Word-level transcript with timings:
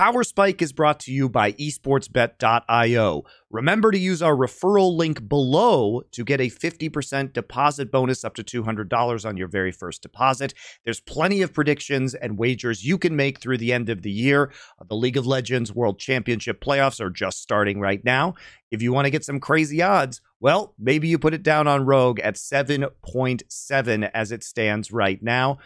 Power 0.00 0.24
Spike 0.24 0.62
is 0.62 0.72
brought 0.72 0.98
to 1.00 1.12
you 1.12 1.28
by 1.28 1.52
esportsbet.io. 1.52 3.22
Remember 3.50 3.90
to 3.90 3.98
use 3.98 4.22
our 4.22 4.34
referral 4.34 4.96
link 4.96 5.28
below 5.28 6.00
to 6.12 6.24
get 6.24 6.40
a 6.40 6.48
50% 6.48 7.34
deposit 7.34 7.92
bonus 7.92 8.24
up 8.24 8.34
to 8.36 8.42
$200 8.42 9.28
on 9.28 9.36
your 9.36 9.48
very 9.48 9.70
first 9.70 10.00
deposit. 10.00 10.54
There's 10.86 11.00
plenty 11.00 11.42
of 11.42 11.52
predictions 11.52 12.14
and 12.14 12.38
wagers 12.38 12.82
you 12.82 12.96
can 12.96 13.14
make 13.14 13.40
through 13.40 13.58
the 13.58 13.74
end 13.74 13.90
of 13.90 14.00
the 14.00 14.10
year. 14.10 14.50
Uh, 14.80 14.84
the 14.88 14.96
League 14.96 15.18
of 15.18 15.26
Legends 15.26 15.70
World 15.70 15.98
Championship 15.98 16.64
playoffs 16.64 16.98
are 16.98 17.10
just 17.10 17.42
starting 17.42 17.78
right 17.78 18.02
now. 18.02 18.36
If 18.70 18.80
you 18.80 18.94
want 18.94 19.04
to 19.04 19.10
get 19.10 19.26
some 19.26 19.38
crazy 19.38 19.82
odds, 19.82 20.22
well, 20.38 20.74
maybe 20.78 21.08
you 21.08 21.18
put 21.18 21.34
it 21.34 21.42
down 21.42 21.66
on 21.66 21.84
Rogue 21.84 22.20
at 22.20 22.36
7.7 22.36 24.10
as 24.14 24.32
it 24.32 24.44
stands 24.44 24.90
right 24.90 25.22
now. 25.22 25.58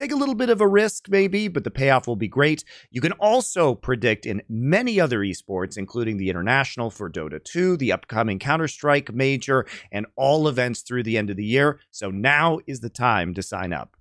Take 0.00 0.12
a 0.12 0.16
little 0.16 0.36
bit 0.36 0.48
of 0.48 0.60
a 0.60 0.68
risk, 0.68 1.08
maybe, 1.08 1.48
but 1.48 1.64
the 1.64 1.72
payoff 1.72 2.06
will 2.06 2.14
be 2.14 2.28
great. 2.28 2.62
You 2.92 3.00
can 3.00 3.10
also 3.12 3.74
predict 3.74 4.26
in 4.26 4.42
many 4.48 5.00
other 5.00 5.18
esports, 5.18 5.76
including 5.76 6.18
the 6.18 6.30
International 6.30 6.88
for 6.88 7.10
Dota 7.10 7.42
2, 7.42 7.76
the 7.76 7.90
upcoming 7.90 8.38
Counter 8.38 8.68
Strike 8.68 9.12
Major, 9.12 9.66
and 9.90 10.06
all 10.14 10.46
events 10.46 10.82
through 10.82 11.02
the 11.02 11.18
end 11.18 11.30
of 11.30 11.36
the 11.36 11.44
year. 11.44 11.80
So 11.90 12.12
now 12.12 12.60
is 12.68 12.78
the 12.78 12.88
time 12.88 13.34
to 13.34 13.42
sign 13.42 13.72
up. 13.72 13.96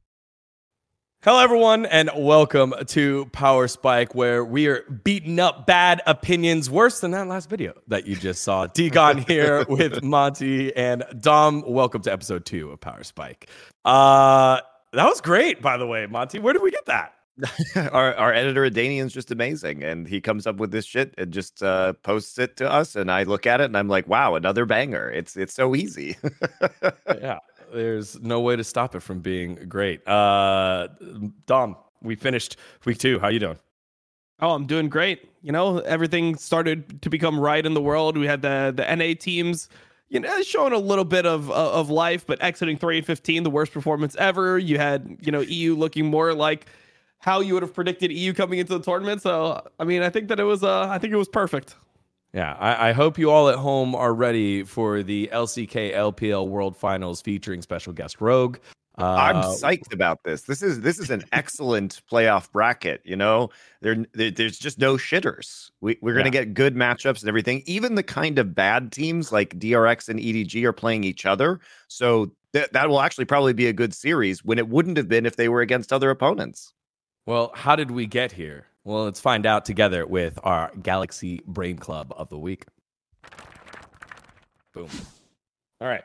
Hello, 1.24 1.40
everyone, 1.40 1.88
and 1.88 2.12
welcome 2.16 2.76
to 2.90 3.26
Power 3.32 3.68
Spike, 3.68 4.14
where 4.14 4.46
we 4.46 4.68
are 4.68 4.84
beating 5.04 5.40
up 5.40 5.66
bad 5.66 6.04
opinions 6.06 6.70
worse 6.70 7.00
than 7.00 7.10
that 7.10 7.28
last 7.28 7.50
video 7.50 7.74
that 7.88 8.06
you 8.06 8.16
just 8.16 8.44
saw. 8.44 8.68
Degon 8.76 9.28
here 9.28 9.66
with 9.68 10.04
Monty 10.04 10.76
and 10.76 11.04
Dom. 11.20 11.64
Welcome 11.66 12.04
to 12.04 12.14
episode 12.14 12.46
two 12.46 12.70
of 12.70 12.80
Power 12.82 13.04
Spike. 13.04 13.50
Uh, 13.84 14.62
that 14.94 15.06
was 15.06 15.22
great, 15.22 15.62
by 15.62 15.78
the 15.78 15.88
way, 15.88 16.06
Monty. 16.08 16.40
Where 16.40 16.54
did 16.54 16.62
we 16.62 16.72
get 16.72 16.86
that? 16.86 17.14
our 17.92 18.16
our 18.16 18.34
editor 18.34 18.70
Danian's 18.70 19.14
just 19.14 19.32
amazing, 19.32 19.84
and 19.84 20.08
he 20.08 20.20
comes 20.20 20.48
up 20.48 20.58
with 20.58 20.72
this 20.72 20.86
shit 20.86 21.14
and 21.18 21.32
just 21.32 21.62
uh, 21.62 21.94
posts 21.94 22.40
it 22.40 22.58
to 22.58 22.72
us, 22.72 22.96
and 22.96 23.12
I 23.12 23.24
look 23.24 23.46
at 23.46 23.62
it 23.62 23.66
and 23.66 23.78
I'm 23.78 23.88
like, 23.88 24.08
wow, 24.08 24.36
another 24.36 24.66
banger. 24.66 25.12
It's 25.12 25.38
it's 25.38 25.54
so 25.54 25.76
easy. 25.76 26.18
yeah, 27.08 27.40
there's 27.72 28.20
no 28.22 28.40
way 28.40 28.56
to 28.56 28.64
stop 28.64 28.96
it 28.96 29.02
from 29.02 29.20
being 29.20 29.56
great. 29.68 30.08
Uh, 30.08 30.88
Dom, 31.46 31.78
we 32.02 32.16
finished 32.16 32.58
week 32.86 32.98
two. 32.98 33.20
How 33.20 33.28
you 33.28 33.40
doing? 33.40 33.60
Oh, 34.40 34.52
I'm 34.52 34.66
doing 34.66 34.90
great. 34.90 35.30
You 35.44 35.52
know, 35.52 35.80
everything 35.80 36.36
started 36.36 37.02
to 37.04 37.10
become 37.10 37.40
right 37.40 37.66
in 37.66 37.74
the 37.76 37.82
world. 37.82 38.18
We 38.18 38.26
had 38.26 38.42
the 38.42 38.74
the 38.76 38.96
NA 38.96 39.14
teams 39.20 39.70
you 40.10 40.20
know, 40.20 40.42
showing 40.42 40.74
a 40.74 40.78
little 40.78 41.06
bit 41.06 41.26
of 41.26 41.50
uh, 41.50 41.74
of 41.74 41.90
life, 41.90 42.26
but 42.26 42.42
exiting 42.42 42.78
three 42.78 42.98
and 42.98 43.06
fifteen, 43.06 43.44
the 43.44 43.50
worst 43.50 43.72
performance 43.74 44.16
ever. 44.18 44.58
You 44.58 44.78
had 44.78 45.18
you 45.22 45.32
know 45.32 45.42
EU 45.42 45.76
looking 45.76 46.06
more 46.06 46.34
like 46.34 46.68
how 47.20 47.40
you 47.42 47.54
would 47.54 47.64
have 47.64 47.74
predicted 47.74 48.12
EU 48.12 48.34
coming 48.34 48.60
into 48.60 48.78
the 48.78 48.84
tournament. 48.84 49.22
So 49.22 49.68
I 49.80 49.84
mean, 49.84 50.02
I 50.02 50.10
think 50.10 50.30
that 50.30 50.40
it 50.40 50.46
was 50.46 50.64
uh, 50.64 50.88
I 50.90 50.98
think 50.98 51.14
it 51.14 51.18
was 51.18 51.30
perfect. 51.30 51.76
Yeah, 52.34 52.56
I, 52.60 52.90
I, 52.90 52.92
hope 52.92 53.18
you 53.18 53.32
all 53.32 53.48
at 53.48 53.56
home 53.56 53.96
are 53.96 54.14
ready 54.14 54.64
for 54.64 55.02
the 55.02 55.30
LCK 55.32 55.94
LPL 55.94 56.48
World 56.48 56.76
Finals 56.76 57.22
featuring 57.22 57.62
special 57.62 57.94
guest 57.94 58.20
Rogue. 58.20 58.58
Uh, 58.98 59.14
I'm 59.14 59.36
psyched 59.36 59.94
about 59.94 60.24
this. 60.24 60.44
This 60.44 60.64
is 60.64 60.82
this 60.82 60.98
is 60.98 61.12
an 61.12 61.24
excellent 61.32 62.02
playoff 62.12 62.52
bracket. 62.52 63.02
You 63.06 63.16
know, 63.16 63.50
there, 63.82 64.06
there 64.14 64.32
there's 64.32 64.58
just 64.58 64.80
no 64.80 64.96
shitters. 64.96 65.70
We, 65.82 66.00
we're 66.02 66.16
gonna 66.16 66.32
get 66.32 66.56
good 66.56 66.76
matchups 66.76 67.20
and 67.20 67.30
everything. 67.30 67.62
Even 67.68 67.94
the 67.94 68.02
kind 68.02 68.40
of 68.40 68.56
bad 68.56 68.92
teams 68.92 69.32
like 69.32 69.60
DRX 69.60 70.10
and 70.10 70.20
EDG 70.20 70.64
are 70.64 70.74
playing 70.74 71.04
each 71.04 71.28
other, 71.28 71.60
so 71.88 72.32
that 72.54 72.74
that 72.74 72.90
will 72.90 73.02
actually 73.02 73.26
probably 73.26 73.54
be 73.54 73.68
a 73.68 73.74
good 73.74 73.94
series 73.94 74.44
when 74.44 74.58
it 74.58 74.68
wouldn't 74.68 74.98
have 74.98 75.08
been 75.08 75.28
if 75.28 75.36
they 75.36 75.48
were 75.48 75.62
against 75.62 75.94
other 75.94 76.10
opponents. 76.10 76.74
Well, 77.28 77.52
how 77.54 77.76
did 77.76 77.92
we 77.92 78.08
get 78.08 78.32
here? 78.32 78.66
Well, 78.84 79.04
let's 79.04 79.20
find 79.20 79.46
out 79.46 79.66
together 79.66 80.08
with 80.08 80.40
our 80.44 80.72
Galaxy 80.82 81.42
Brain 81.46 81.78
Club 81.78 82.14
of 82.18 82.30
the 82.30 82.40
week. 82.40 82.66
Boom. 84.74 84.90
All 85.82 85.88
right. 85.88 86.04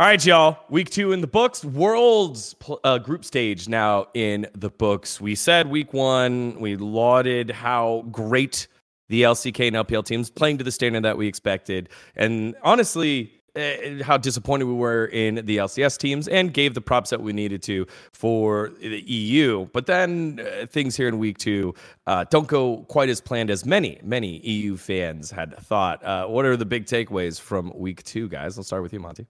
All 0.00 0.06
right, 0.06 0.24
y'all. 0.24 0.56
Week 0.70 0.88
two 0.88 1.12
in 1.12 1.20
the 1.20 1.26
books. 1.26 1.62
World's 1.62 2.56
uh, 2.84 2.96
group 2.96 3.22
stage 3.22 3.68
now 3.68 4.06
in 4.14 4.46
the 4.54 4.70
books. 4.70 5.20
We 5.20 5.34
said 5.34 5.66
week 5.66 5.92
one, 5.92 6.58
we 6.58 6.76
lauded 6.76 7.50
how 7.50 8.06
great 8.10 8.66
the 9.10 9.24
LCK 9.24 9.66
and 9.68 9.76
LPL 9.76 10.06
teams 10.06 10.30
playing 10.30 10.56
to 10.56 10.64
the 10.64 10.72
standard 10.72 11.02
that 11.02 11.18
we 11.18 11.26
expected. 11.26 11.90
And 12.16 12.54
honestly, 12.62 13.30
uh, 13.54 14.02
how 14.02 14.16
disappointed 14.16 14.64
we 14.64 14.72
were 14.72 15.04
in 15.04 15.44
the 15.44 15.58
LCS 15.58 15.98
teams 15.98 16.28
and 16.28 16.54
gave 16.54 16.72
the 16.72 16.80
props 16.80 17.10
that 17.10 17.20
we 17.20 17.34
needed 17.34 17.62
to 17.64 17.86
for 18.14 18.70
the 18.80 19.02
EU. 19.02 19.66
But 19.66 19.84
then 19.84 20.40
uh, 20.40 20.64
things 20.64 20.96
here 20.96 21.08
in 21.08 21.18
week 21.18 21.36
two 21.36 21.74
uh, 22.06 22.24
don't 22.30 22.48
go 22.48 22.86
quite 22.88 23.10
as 23.10 23.20
planned 23.20 23.50
as 23.50 23.66
many, 23.66 24.00
many 24.02 24.38
EU 24.38 24.78
fans 24.78 25.30
had 25.30 25.58
thought. 25.58 26.02
Uh, 26.02 26.26
what 26.26 26.46
are 26.46 26.56
the 26.56 26.64
big 26.64 26.86
takeaways 26.86 27.38
from 27.38 27.70
week 27.74 28.02
two, 28.02 28.30
guys? 28.30 28.56
Let's 28.56 28.68
start 28.68 28.82
with 28.82 28.94
you, 28.94 29.00
Monty. 29.00 29.26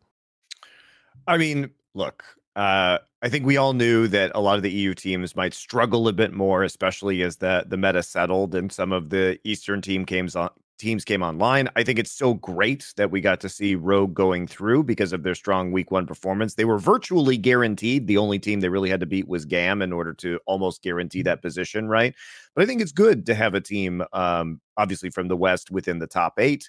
I 1.30 1.36
mean, 1.36 1.70
look, 1.94 2.24
uh, 2.56 2.98
I 3.22 3.28
think 3.28 3.46
we 3.46 3.56
all 3.56 3.72
knew 3.72 4.08
that 4.08 4.32
a 4.34 4.40
lot 4.40 4.56
of 4.56 4.64
the 4.64 4.70
EU 4.70 4.94
teams 4.94 5.36
might 5.36 5.54
struggle 5.54 6.08
a 6.08 6.12
bit 6.12 6.32
more, 6.32 6.64
especially 6.64 7.22
as 7.22 7.36
the 7.36 7.64
the 7.68 7.76
meta 7.76 8.02
settled 8.02 8.56
and 8.56 8.72
some 8.72 8.90
of 8.90 9.10
the 9.10 9.38
Eastern 9.44 9.80
team 9.80 10.04
came 10.04 10.28
on 10.34 10.50
teams 10.76 11.04
came 11.04 11.22
online. 11.22 11.68
I 11.76 11.84
think 11.84 11.98
it's 12.00 12.10
so 12.10 12.34
great 12.34 12.92
that 12.96 13.12
we 13.12 13.20
got 13.20 13.38
to 13.42 13.48
see 13.48 13.74
Rogue 13.76 14.14
going 14.14 14.46
through 14.48 14.84
because 14.84 15.12
of 15.12 15.22
their 15.22 15.34
strong 15.34 15.70
week 15.70 15.90
one 15.92 16.06
performance. 16.06 16.54
They 16.54 16.64
were 16.64 16.78
virtually 16.78 17.36
guaranteed. 17.36 18.06
The 18.06 18.16
only 18.16 18.38
team 18.38 18.58
they 18.58 18.70
really 18.70 18.90
had 18.90 19.00
to 19.00 19.06
beat 19.06 19.28
was 19.28 19.44
GAM 19.44 19.82
in 19.82 19.92
order 19.92 20.14
to 20.14 20.40
almost 20.46 20.82
guarantee 20.82 21.22
that 21.22 21.42
position, 21.42 21.86
right? 21.86 22.14
But 22.56 22.64
I 22.64 22.66
think 22.66 22.80
it's 22.80 22.92
good 22.92 23.26
to 23.26 23.34
have 23.34 23.54
a 23.54 23.60
team, 23.60 24.02
um, 24.14 24.60
obviously 24.78 25.10
from 25.10 25.28
the 25.28 25.36
West 25.36 25.70
within 25.70 25.98
the 25.98 26.06
top 26.06 26.34
eight. 26.38 26.68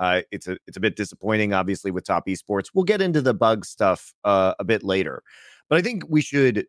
Uh, 0.00 0.22
it's 0.32 0.48
a 0.48 0.56
it's 0.66 0.76
a 0.76 0.80
bit 0.80 0.96
disappointing, 0.96 1.52
obviously, 1.52 1.90
with 1.90 2.04
top 2.04 2.26
esports. 2.26 2.70
We'll 2.74 2.84
get 2.84 3.02
into 3.02 3.20
the 3.20 3.34
bug 3.34 3.64
stuff 3.64 4.12
uh, 4.24 4.54
a 4.58 4.64
bit 4.64 4.82
later, 4.82 5.22
but 5.68 5.78
I 5.78 5.82
think 5.82 6.02
we 6.08 6.22
should 6.22 6.66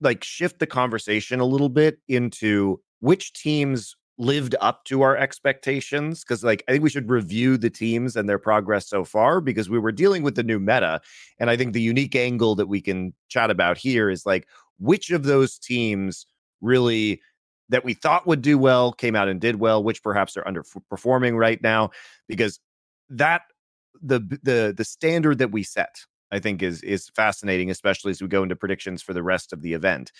like 0.00 0.24
shift 0.24 0.58
the 0.58 0.66
conversation 0.66 1.40
a 1.40 1.44
little 1.44 1.68
bit 1.68 1.98
into 2.08 2.80
which 3.00 3.32
teams 3.34 3.94
lived 4.16 4.54
up 4.60 4.84
to 4.84 5.02
our 5.02 5.16
expectations 5.16 6.22
because 6.22 6.44
like 6.44 6.62
i 6.68 6.72
think 6.72 6.84
we 6.84 6.90
should 6.90 7.10
review 7.10 7.56
the 7.56 7.70
teams 7.70 8.14
and 8.14 8.28
their 8.28 8.38
progress 8.38 8.88
so 8.88 9.04
far 9.04 9.40
because 9.40 9.68
we 9.68 9.78
were 9.78 9.90
dealing 9.90 10.22
with 10.22 10.36
the 10.36 10.42
new 10.44 10.60
meta 10.60 11.00
and 11.40 11.50
i 11.50 11.56
think 11.56 11.72
the 11.72 11.82
unique 11.82 12.14
angle 12.14 12.54
that 12.54 12.68
we 12.68 12.80
can 12.80 13.12
chat 13.28 13.50
about 13.50 13.76
here 13.76 14.08
is 14.08 14.24
like 14.24 14.46
which 14.78 15.10
of 15.10 15.24
those 15.24 15.58
teams 15.58 16.26
really 16.60 17.20
that 17.68 17.84
we 17.84 17.94
thought 17.94 18.26
would 18.26 18.42
do 18.42 18.58
well 18.58 18.92
came 18.92 19.16
out 19.16 19.28
and 19.28 19.40
did 19.40 19.56
well, 19.56 19.82
which 19.82 20.02
perhaps 20.02 20.36
are 20.36 20.44
underperforming 20.44 21.38
right 21.38 21.62
now, 21.62 21.90
because 22.28 22.60
that 23.10 23.42
the 24.02 24.20
the 24.42 24.74
the 24.76 24.84
standard 24.84 25.38
that 25.38 25.52
we 25.52 25.62
set, 25.62 25.96
I 26.30 26.38
think, 26.38 26.62
is 26.62 26.82
is 26.82 27.10
fascinating, 27.14 27.70
especially 27.70 28.10
as 28.10 28.20
we 28.20 28.28
go 28.28 28.42
into 28.42 28.56
predictions 28.56 29.02
for 29.02 29.12
the 29.12 29.22
rest 29.22 29.52
of 29.52 29.62
the 29.62 29.72
event. 29.72 30.12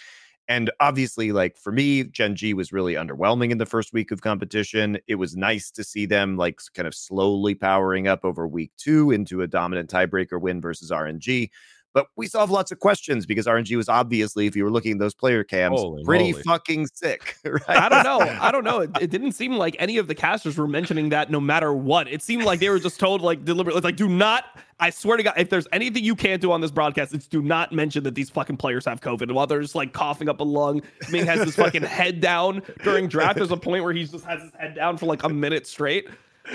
And 0.47 0.71
obviously, 0.79 1.33
like 1.33 1.57
for 1.57 1.73
me, 1.73 2.05
Gen 2.05 2.37
G 2.37 2.53
was 2.53 2.73
really 2.73 2.95
underwhelming 2.95 3.51
in 3.51 3.59
the 3.59 3.67
first 3.67 3.93
week 3.95 4.11
of 4.11 4.21
competition. 4.21 4.99
It 5.07 5.15
was 5.15 5.35
nice 5.37 5.71
to 5.71 5.83
see 5.83 6.05
them 6.05 6.37
like 6.37 6.61
kind 6.75 6.87
of 6.87 6.95
slowly 6.95 7.55
powering 7.55 8.09
up 8.09 8.25
over 8.25 8.47
week 8.47 8.73
two 8.77 9.11
into 9.11 9.41
a 9.41 9.47
dominant 9.47 9.91
tiebreaker 9.91 10.39
win 10.39 10.61
versus 10.61 10.91
RNG. 10.91 11.49
But 11.95 12.09
we 12.17 12.27
still 12.27 12.41
have 12.41 12.51
lots 12.51 12.73
of 12.73 12.81
questions 12.81 13.25
because 13.25 13.47
RNG 13.47 13.77
was 13.77 13.89
obviously, 13.89 14.49
if 14.49 14.57
you 14.57 14.65
were 14.65 14.71
looking 14.71 14.93
at 14.93 14.99
those 14.99 15.15
player 15.15 15.45
cams, 15.45 15.81
Holy 15.81 16.03
pretty 16.03 16.33
moly. 16.33 16.43
fucking 16.43 16.89
sick. 16.89 17.37
Right? 17.45 17.63
I 17.69 17.89
don't 17.89 18.03
know. 18.03 18.19
I 18.19 18.51
don't 18.51 18.65
know. 18.65 18.81
It, 18.81 18.91
it, 19.01 19.11
didn't 19.11 19.33
seem 19.33 19.55
like 19.55 19.77
any 19.79 19.99
of 19.99 20.09
the 20.09 20.15
casters 20.15 20.59
were 20.59 20.67
mentioning 20.67 21.11
that 21.11 21.31
no 21.31 21.41
matter 21.41 21.73
what. 21.73 22.09
It 22.09 22.21
seemed 22.21 22.43
like 22.43 22.59
they 22.59 22.69
were 22.69 22.81
just 22.81 22.99
told, 22.99 23.23
like, 23.23 23.45
deliberately, 23.45 23.81
like, 23.81 23.95
do 23.95 24.09
not, 24.09 24.59
I 24.81 24.91
swear 24.91 25.17
to 25.17 25.23
God, 25.23 25.35
if 25.37 25.51
there's 25.51 25.69
anything 25.73 26.03
you 26.03 26.17
can't 26.17 26.43
do 26.43 26.51
on 26.51 26.61
this 26.61 26.73
broadcast, 26.73 27.15
it's 27.15 27.29
do 27.29 27.41
not 27.41 27.71
mention 27.71 28.03
that 28.03 28.17
these 28.17 28.29
fucking 28.29 28.57
players 28.57 28.85
have 28.87 29.01
COVID. 29.01 29.31
while 29.31 29.47
they're 29.47 29.63
just 29.63 29.77
like 29.77 29.93
coughing 29.93 30.29
up 30.29 30.41
a 30.41 30.45
lung, 30.45 30.83
Ming 31.13 31.27
has 31.27 31.45
his 31.45 31.55
fucking 31.55 31.83
head 31.83 32.21
down 32.21 32.61
during 32.83 33.07
draft. 33.07 33.37
There's 33.37 33.53
a 33.53 33.57
point 33.57 33.85
where 33.85 33.93
he 33.93 34.05
just 34.05 34.25
has 34.25 34.43
his 34.43 34.51
head 34.59 34.75
down 34.75 34.97
for 34.97 35.07
like 35.07 35.23
a 35.23 35.29
minute 35.29 35.65
straight. 35.65 36.09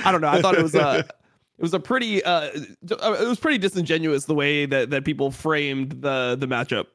I 0.03 0.11
don't 0.11 0.19
know. 0.19 0.27
I 0.27 0.41
thought 0.41 0.55
it 0.55 0.63
was, 0.63 0.75
uh, 0.75 1.03
it 1.59 1.61
was 1.61 1.73
a 1.73 1.79
pretty 1.79 2.23
uh, 2.23 2.51
uh, 2.89 3.17
it 3.19 3.27
was 3.27 3.37
pretty 3.37 3.57
disingenuous 3.57 4.23
the 4.23 4.33
way 4.33 4.65
that 4.65 4.91
that 4.91 5.03
people 5.03 5.29
framed 5.29 6.01
the 6.01 6.37
the 6.39 6.47
matchup. 6.47 6.87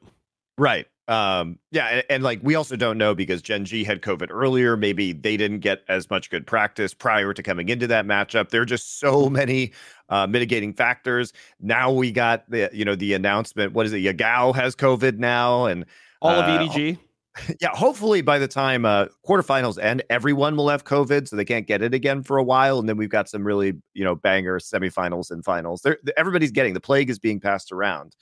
Right. 0.57 0.87
Um, 1.07 1.59
yeah, 1.69 1.85
and, 1.87 2.03
and, 2.09 2.23
like 2.23 2.39
we 2.41 2.55
also 2.55 2.75
don't 2.75 2.97
know 2.97 3.13
because 3.13 3.43
Gen 3.43 3.63
G 3.63 3.83
had 3.83 4.01
COVID 4.01 4.29
earlier. 4.31 4.75
Maybe 4.75 5.13
they 5.13 5.37
didn't 5.37 5.59
get 5.59 5.83
as 5.87 6.09
much 6.09 6.31
good 6.31 6.47
practice 6.47 6.95
prior 6.95 7.31
to 7.31 7.43
coming 7.43 7.69
into 7.69 7.85
that 7.85 8.07
matchup. 8.07 8.49
There 8.49 8.63
are 8.63 8.65
just 8.65 8.99
so 8.99 9.29
many 9.29 9.71
uh, 10.09 10.25
mitigating 10.25 10.73
factors. 10.73 11.31
Now 11.59 11.91
we 11.91 12.11
got 12.11 12.49
the 12.49 12.71
you 12.73 12.85
know 12.85 12.95
the 12.95 13.13
announcement. 13.13 13.73
What 13.73 13.85
is 13.85 13.93
it? 13.93 13.99
Yagao 13.99 14.55
has 14.55 14.75
COVID 14.75 15.19
now, 15.19 15.65
and 15.65 15.85
all 16.23 16.31
of 16.31 16.45
EDG. 16.45 16.97
Yeah, 17.61 17.69
hopefully 17.73 18.21
by 18.21 18.39
the 18.39 18.47
time 18.47 18.85
uh, 18.85 19.07
quarterfinals 19.27 19.81
end, 19.81 20.03
everyone 20.09 20.55
will 20.55 20.69
have 20.69 20.83
COVID, 20.85 21.27
so 21.27 21.35
they 21.35 21.45
can't 21.45 21.67
get 21.67 21.81
it 21.81 21.93
again 21.93 22.23
for 22.23 22.37
a 22.37 22.43
while, 22.43 22.79
and 22.79 22.87
then 22.87 22.97
we've 22.97 23.09
got 23.09 23.29
some 23.29 23.45
really 23.45 23.73
you 23.93 24.03
know 24.03 24.15
banger 24.15 24.59
semifinals 24.59 25.31
and 25.31 25.43
finals. 25.43 25.81
They're, 25.81 25.97
everybody's 26.17 26.51
getting 26.51 26.73
the 26.73 26.79
plague 26.81 27.09
is 27.09 27.19
being 27.19 27.39
passed 27.39 27.71
around. 27.71 28.15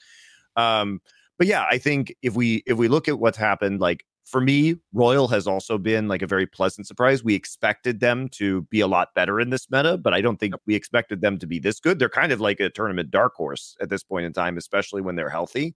Um, 0.56 1.00
but 1.38 1.46
yeah, 1.46 1.64
I 1.70 1.78
think 1.78 2.14
if 2.22 2.34
we 2.34 2.62
if 2.66 2.76
we 2.76 2.88
look 2.88 3.08
at 3.08 3.18
what's 3.18 3.38
happened, 3.38 3.80
like 3.80 4.04
for 4.24 4.40
me, 4.40 4.76
Royal 4.92 5.28
has 5.28 5.46
also 5.46 5.78
been 5.78 6.08
like 6.08 6.22
a 6.22 6.26
very 6.26 6.46
pleasant 6.46 6.86
surprise. 6.86 7.22
We 7.22 7.34
expected 7.34 8.00
them 8.00 8.28
to 8.30 8.62
be 8.62 8.80
a 8.80 8.86
lot 8.86 9.08
better 9.14 9.38
in 9.40 9.50
this 9.50 9.70
meta, 9.70 9.98
but 9.98 10.14
I 10.14 10.20
don't 10.22 10.38
think 10.38 10.54
we 10.66 10.74
expected 10.74 11.20
them 11.20 11.38
to 11.38 11.46
be 11.46 11.58
this 11.58 11.78
good. 11.78 11.98
They're 11.98 12.08
kind 12.08 12.32
of 12.32 12.40
like 12.40 12.60
a 12.60 12.70
tournament 12.70 13.10
dark 13.10 13.34
horse 13.34 13.76
at 13.80 13.90
this 13.90 14.02
point 14.02 14.26
in 14.26 14.32
time, 14.32 14.56
especially 14.56 15.02
when 15.02 15.14
they're 15.16 15.28
healthy. 15.28 15.74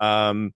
Um, 0.00 0.52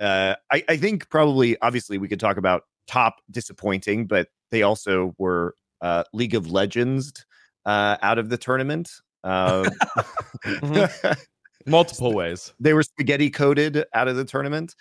uh, 0.00 0.34
I, 0.50 0.64
I 0.68 0.76
think 0.76 1.08
probably, 1.10 1.56
obviously, 1.60 1.98
we 1.98 2.08
could 2.08 2.20
talk 2.20 2.36
about 2.36 2.62
top 2.86 3.20
disappointing, 3.30 4.06
but 4.06 4.28
they 4.50 4.62
also 4.62 5.14
were 5.18 5.54
uh, 5.80 6.04
League 6.12 6.34
of 6.34 6.50
Legends 6.50 7.24
uh, 7.66 7.96
out 8.02 8.18
of 8.18 8.28
the 8.28 8.38
tournament. 8.38 8.90
Uh, 9.22 9.64
mm-hmm. 10.44 11.12
Multiple 11.66 12.14
ways. 12.14 12.52
They 12.58 12.72
were 12.72 12.82
spaghetti 12.82 13.30
coated 13.30 13.84
out 13.92 14.08
of 14.08 14.16
the 14.16 14.24
tournament. 14.24 14.74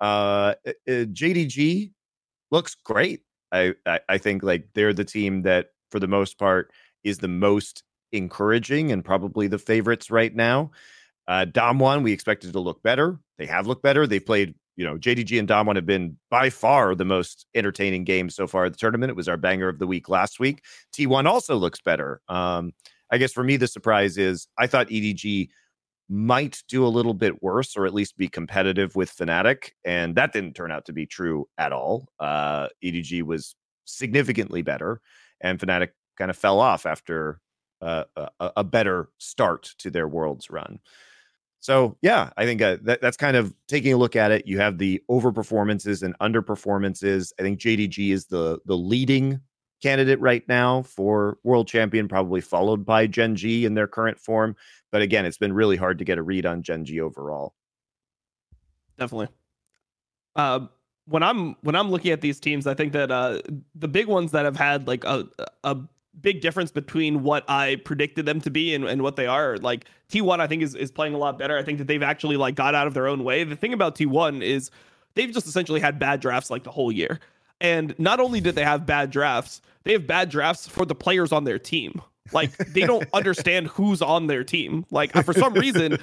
Uh, 0.00 0.54
uh, 0.66 0.72
JDG 0.88 1.92
looks 2.50 2.74
great. 2.74 3.22
I, 3.52 3.74
I, 3.86 4.00
I 4.08 4.18
think 4.18 4.42
like 4.42 4.68
they're 4.74 4.92
the 4.92 5.04
team 5.04 5.42
that 5.42 5.68
for 5.90 6.00
the 6.00 6.08
most 6.08 6.38
part 6.38 6.72
is 7.04 7.18
the 7.18 7.28
most 7.28 7.84
encouraging 8.12 8.90
and 8.90 9.04
probably 9.04 9.46
the 9.46 9.58
favorites 9.58 10.10
right 10.10 10.34
now. 10.34 10.72
Uh, 11.28 11.46
Damwon, 11.48 12.02
we 12.02 12.12
expected 12.12 12.52
to 12.52 12.60
look 12.60 12.82
better. 12.82 13.18
They 13.38 13.46
have 13.46 13.66
looked 13.66 13.82
better. 13.82 14.06
They've 14.06 14.24
played, 14.24 14.54
you 14.76 14.84
know, 14.84 14.96
JDG 14.96 15.38
and 15.38 15.48
Damwon 15.48 15.76
have 15.76 15.86
been 15.86 16.16
by 16.30 16.50
far 16.50 16.94
the 16.94 17.04
most 17.04 17.46
entertaining 17.54 18.04
game 18.04 18.28
so 18.28 18.46
far 18.46 18.64
at 18.64 18.72
the 18.72 18.78
tournament. 18.78 19.10
It 19.10 19.16
was 19.16 19.28
our 19.28 19.36
banger 19.36 19.68
of 19.68 19.78
the 19.78 19.86
week 19.86 20.08
last 20.08 20.40
week. 20.40 20.62
T1 20.92 21.26
also 21.26 21.56
looks 21.56 21.80
better. 21.80 22.20
Um, 22.28 22.72
I 23.10 23.18
guess 23.18 23.32
for 23.32 23.44
me, 23.44 23.56
the 23.56 23.68
surprise 23.68 24.18
is 24.18 24.48
I 24.58 24.66
thought 24.66 24.88
EDG 24.88 25.48
might 26.08 26.62
do 26.68 26.86
a 26.86 26.88
little 26.88 27.14
bit 27.14 27.42
worse 27.42 27.76
or 27.76 27.86
at 27.86 27.94
least 27.94 28.16
be 28.16 28.28
competitive 28.28 28.94
with 28.96 29.14
Fnatic. 29.16 29.70
And 29.84 30.14
that 30.16 30.32
didn't 30.32 30.54
turn 30.54 30.70
out 30.70 30.84
to 30.86 30.92
be 30.92 31.06
true 31.06 31.48
at 31.56 31.72
all. 31.72 32.08
Uh, 32.18 32.68
EDG 32.82 33.22
was 33.22 33.54
significantly 33.84 34.62
better, 34.62 35.00
and 35.40 35.58
Fnatic 35.58 35.90
kind 36.16 36.30
of 36.30 36.36
fell 36.36 36.60
off 36.60 36.86
after 36.86 37.40
uh, 37.80 38.04
a, 38.16 38.52
a, 38.56 38.64
better 38.64 39.08
start 39.18 39.74
to 39.78 39.90
their 39.90 40.08
Worlds 40.08 40.48
run. 40.48 40.78
So 41.64 41.96
yeah, 42.02 42.28
I 42.36 42.44
think 42.44 42.60
uh, 42.60 42.76
that, 42.82 43.00
that's 43.00 43.16
kind 43.16 43.38
of 43.38 43.54
taking 43.68 43.94
a 43.94 43.96
look 43.96 44.16
at 44.16 44.30
it. 44.30 44.46
You 44.46 44.58
have 44.58 44.76
the 44.76 45.02
overperformances 45.10 46.02
and 46.02 46.14
underperformances. 46.18 47.32
I 47.40 47.42
think 47.42 47.58
JDG 47.58 48.12
is 48.12 48.26
the 48.26 48.58
the 48.66 48.76
leading 48.76 49.40
candidate 49.82 50.20
right 50.20 50.46
now 50.46 50.82
for 50.82 51.38
world 51.42 51.66
champion, 51.66 52.06
probably 52.06 52.42
followed 52.42 52.84
by 52.84 53.06
Gen 53.06 53.34
G 53.34 53.64
in 53.64 53.72
their 53.72 53.86
current 53.86 54.20
form. 54.20 54.56
But 54.92 55.00
again, 55.00 55.24
it's 55.24 55.38
been 55.38 55.54
really 55.54 55.76
hard 55.76 55.96
to 56.00 56.04
get 56.04 56.18
a 56.18 56.22
read 56.22 56.44
on 56.44 56.62
Gen 56.62 56.84
G 56.84 57.00
overall. 57.00 57.54
Definitely. 58.98 59.28
Uh, 60.36 60.66
when 61.06 61.22
I'm 61.22 61.56
when 61.62 61.76
I'm 61.76 61.90
looking 61.90 62.10
at 62.10 62.20
these 62.20 62.40
teams, 62.40 62.66
I 62.66 62.74
think 62.74 62.92
that 62.92 63.10
uh, 63.10 63.40
the 63.74 63.88
big 63.88 64.06
ones 64.06 64.32
that 64.32 64.44
have 64.44 64.56
had 64.56 64.86
like 64.86 65.04
a 65.04 65.26
a 65.64 65.78
big 66.20 66.40
difference 66.40 66.70
between 66.70 67.22
what 67.22 67.44
I 67.48 67.76
predicted 67.84 68.26
them 68.26 68.40
to 68.42 68.50
be 68.50 68.74
and, 68.74 68.84
and 68.84 69.02
what 69.02 69.16
they 69.16 69.26
are. 69.26 69.58
Like 69.58 69.86
T1, 70.10 70.40
I 70.40 70.46
think 70.46 70.62
is 70.62 70.74
is 70.74 70.90
playing 70.90 71.14
a 71.14 71.18
lot 71.18 71.38
better. 71.38 71.56
I 71.56 71.62
think 71.62 71.78
that 71.78 71.86
they've 71.86 72.02
actually 72.02 72.36
like 72.36 72.54
got 72.54 72.74
out 72.74 72.86
of 72.86 72.94
their 72.94 73.06
own 73.06 73.24
way. 73.24 73.44
The 73.44 73.56
thing 73.56 73.72
about 73.72 73.96
T1 73.96 74.42
is 74.42 74.70
they've 75.14 75.30
just 75.30 75.46
essentially 75.46 75.80
had 75.80 75.98
bad 75.98 76.20
drafts 76.20 76.50
like 76.50 76.64
the 76.64 76.70
whole 76.70 76.92
year. 76.92 77.20
And 77.60 77.98
not 77.98 78.20
only 78.20 78.40
did 78.40 78.54
they 78.54 78.64
have 78.64 78.84
bad 78.84 79.10
drafts, 79.10 79.62
they 79.84 79.92
have 79.92 80.06
bad 80.06 80.28
drafts 80.28 80.66
for 80.66 80.84
the 80.84 80.94
players 80.94 81.32
on 81.32 81.44
their 81.44 81.58
team. 81.58 82.00
Like 82.32 82.56
they 82.56 82.82
don't 82.82 83.08
understand 83.12 83.68
who's 83.68 84.02
on 84.02 84.26
their 84.26 84.44
team. 84.44 84.84
Like 84.90 85.12
for 85.24 85.32
some 85.32 85.54
reason, 85.54 85.98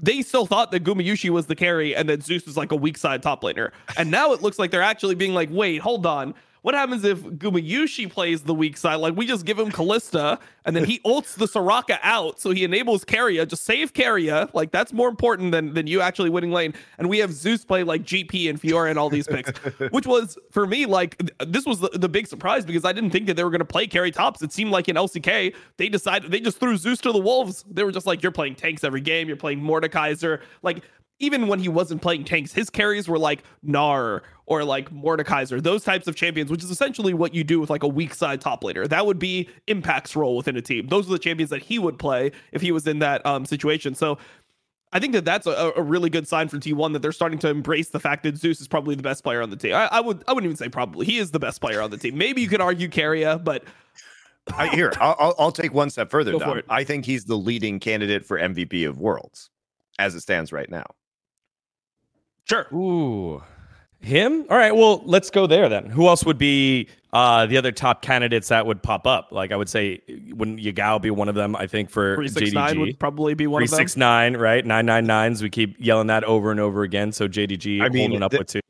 they 0.00 0.22
still 0.22 0.46
thought 0.46 0.70
that 0.70 0.84
Gumayusi 0.84 1.30
was 1.30 1.46
the 1.46 1.56
carry 1.56 1.94
and 1.94 2.08
that 2.08 2.22
Zeus 2.22 2.46
was 2.46 2.56
like 2.56 2.72
a 2.72 2.76
weak 2.76 2.96
side 2.96 3.22
top 3.22 3.42
laner. 3.42 3.70
And 3.96 4.10
now 4.10 4.32
it 4.32 4.42
looks 4.42 4.58
like 4.58 4.70
they're 4.70 4.82
actually 4.82 5.14
being 5.14 5.34
like, 5.34 5.48
wait, 5.50 5.78
hold 5.78 6.06
on. 6.06 6.34
What 6.62 6.74
happens 6.74 7.04
if 7.04 7.20
Gumayusi 7.20 8.10
plays 8.10 8.42
the 8.42 8.54
weak 8.54 8.76
side? 8.76 8.96
Like 8.96 9.16
we 9.16 9.26
just 9.26 9.44
give 9.44 9.58
him 9.58 9.70
Kalista 9.70 10.38
and 10.64 10.74
then 10.74 10.84
he 10.84 10.98
ults 11.06 11.34
the 11.34 11.46
Soraka 11.46 11.98
out, 12.02 12.40
so 12.40 12.50
he 12.50 12.64
enables 12.64 13.04
Keria. 13.04 13.46
Just 13.46 13.64
save 13.64 13.92
Keria. 13.92 14.52
Like 14.54 14.70
that's 14.70 14.92
more 14.92 15.08
important 15.08 15.52
than 15.52 15.74
than 15.74 15.86
you 15.86 16.00
actually 16.00 16.30
winning 16.30 16.52
lane. 16.52 16.74
And 16.98 17.08
we 17.08 17.18
have 17.18 17.32
Zeus 17.32 17.64
play 17.64 17.82
like 17.82 18.02
GP 18.02 18.50
and 18.50 18.60
Fiora 18.60 18.90
and 18.90 18.98
all 18.98 19.10
these 19.10 19.26
picks, 19.26 19.50
which 19.90 20.06
was 20.06 20.36
for 20.50 20.66
me 20.66 20.86
like 20.86 21.20
this 21.46 21.64
was 21.64 21.80
the, 21.80 21.90
the 21.90 22.08
big 22.08 22.26
surprise 22.26 22.64
because 22.64 22.84
I 22.84 22.92
didn't 22.92 23.10
think 23.10 23.26
that 23.26 23.34
they 23.34 23.44
were 23.44 23.50
going 23.50 23.60
to 23.60 23.64
play 23.64 23.86
carry 23.86 24.10
tops. 24.10 24.42
It 24.42 24.52
seemed 24.52 24.70
like 24.70 24.88
in 24.88 24.96
LCK 24.96 25.54
they 25.76 25.88
decided 25.88 26.30
they 26.30 26.40
just 26.40 26.58
threw 26.58 26.76
Zeus 26.76 27.00
to 27.00 27.12
the 27.12 27.18
wolves. 27.18 27.64
They 27.70 27.84
were 27.84 27.92
just 27.92 28.06
like, 28.06 28.22
you're 28.22 28.32
playing 28.32 28.56
tanks 28.56 28.84
every 28.84 29.00
game. 29.00 29.28
You're 29.28 29.36
playing 29.36 29.60
Mordekaiser. 29.60 30.40
Like 30.62 30.82
even 31.20 31.48
when 31.48 31.58
he 31.58 31.68
wasn't 31.68 32.00
playing 32.00 32.24
tanks, 32.24 32.52
his 32.52 32.70
carries 32.70 33.08
were 33.08 33.18
like 33.18 33.42
Gnar 33.66 34.22
or 34.46 34.64
like 34.64 34.90
Mordekaiser, 34.90 35.62
those 35.62 35.84
types 35.84 36.06
of 36.06 36.14
champions, 36.14 36.50
which 36.50 36.62
is 36.62 36.70
essentially 36.70 37.12
what 37.12 37.34
you 37.34 37.44
do 37.44 37.60
with 37.60 37.70
like 37.70 37.82
a 37.82 37.88
weak 37.88 38.14
side 38.14 38.40
top 38.40 38.62
laner. 38.62 38.88
That 38.88 39.04
would 39.04 39.18
be 39.18 39.48
Impact's 39.66 40.14
role 40.16 40.36
within 40.36 40.56
a 40.56 40.62
team. 40.62 40.86
Those 40.86 41.08
are 41.08 41.12
the 41.12 41.18
champions 41.18 41.50
that 41.50 41.62
he 41.62 41.78
would 41.78 41.98
play 41.98 42.32
if 42.52 42.62
he 42.62 42.72
was 42.72 42.86
in 42.86 43.00
that 43.00 43.24
um, 43.26 43.44
situation. 43.44 43.94
So 43.94 44.18
I 44.92 45.00
think 45.00 45.12
that 45.12 45.24
that's 45.24 45.46
a, 45.46 45.72
a, 45.76 45.82
really 45.82 46.08
good 46.08 46.26
sign 46.26 46.48
for 46.48 46.56
T1 46.56 46.94
that 46.94 47.02
they're 47.02 47.12
starting 47.12 47.38
to 47.40 47.48
embrace 47.48 47.90
the 47.90 48.00
fact 48.00 48.22
that 48.22 48.38
Zeus 48.38 48.60
is 48.60 48.68
probably 48.68 48.94
the 48.94 49.02
best 49.02 49.22
player 49.22 49.42
on 49.42 49.50
the 49.50 49.56
team. 49.56 49.74
I, 49.74 49.88
I 49.92 50.00
would 50.00 50.24
I 50.26 50.32
wouldn't 50.32 50.46
even 50.46 50.56
say 50.56 50.70
probably. 50.70 51.04
He 51.04 51.18
is 51.18 51.30
the 51.30 51.38
best 51.38 51.60
player 51.60 51.82
on 51.82 51.90
the 51.90 51.98
team. 51.98 52.16
Maybe 52.16 52.40
you 52.40 52.48
could 52.48 52.62
argue 52.62 52.88
Keria, 52.88 53.42
but 53.42 53.64
I, 54.56 54.68
here 54.68 54.92
I'll, 54.98 55.34
I'll 55.38 55.52
take 55.52 55.74
one 55.74 55.90
step 55.90 56.10
further. 56.10 56.32
I 56.70 56.84
think 56.84 57.04
he's 57.04 57.26
the 57.26 57.36
leading 57.36 57.80
candidate 57.80 58.24
for 58.24 58.38
MVP 58.38 58.88
of 58.88 58.98
Worlds 58.98 59.50
as 59.98 60.14
it 60.14 60.20
stands 60.20 60.52
right 60.52 60.70
now. 60.70 60.86
Sure. 62.48 62.66
Ooh. 62.72 63.42
Him? 64.00 64.46
All 64.48 64.56
right. 64.56 64.74
Well, 64.74 65.02
let's 65.04 65.28
go 65.30 65.46
there 65.46 65.68
then. 65.68 65.86
Who 65.86 66.06
else 66.06 66.24
would 66.24 66.38
be 66.38 66.88
uh, 67.12 67.46
the 67.46 67.56
other 67.56 67.72
top 67.72 68.00
candidates 68.00 68.48
that 68.48 68.64
would 68.64 68.82
pop 68.82 69.06
up? 69.06 69.32
Like 69.32 69.50
I 69.50 69.56
would 69.56 69.68
say, 69.68 70.00
wouldn't 70.30 70.60
Yagao 70.60 71.02
be 71.02 71.10
one 71.10 71.28
of 71.28 71.34
them? 71.34 71.56
I 71.56 71.66
think 71.66 71.90
for 71.90 72.14
three 72.14 72.28
six 72.28 72.52
nine 72.52 72.78
would 72.80 72.98
probably 72.98 73.34
be 73.34 73.46
one 73.46 73.60
three, 73.60 73.64
of 73.64 73.70
them. 73.70 73.76
Three 73.76 73.82
six 73.84 73.96
nine, 73.96 74.36
right? 74.36 74.64
Nine 74.64 74.86
nine 74.86 75.06
nines. 75.06 75.42
We 75.42 75.50
keep 75.50 75.76
yelling 75.78 76.06
that 76.06 76.22
over 76.24 76.50
and 76.52 76.60
over 76.60 76.82
again. 76.82 77.10
So 77.10 77.28
JDG 77.28 77.82
I 77.82 77.88
mean, 77.88 78.10
holding 78.10 78.22
up 78.22 78.30
the, 78.30 78.38
with 78.38 78.48
two. 78.48 78.60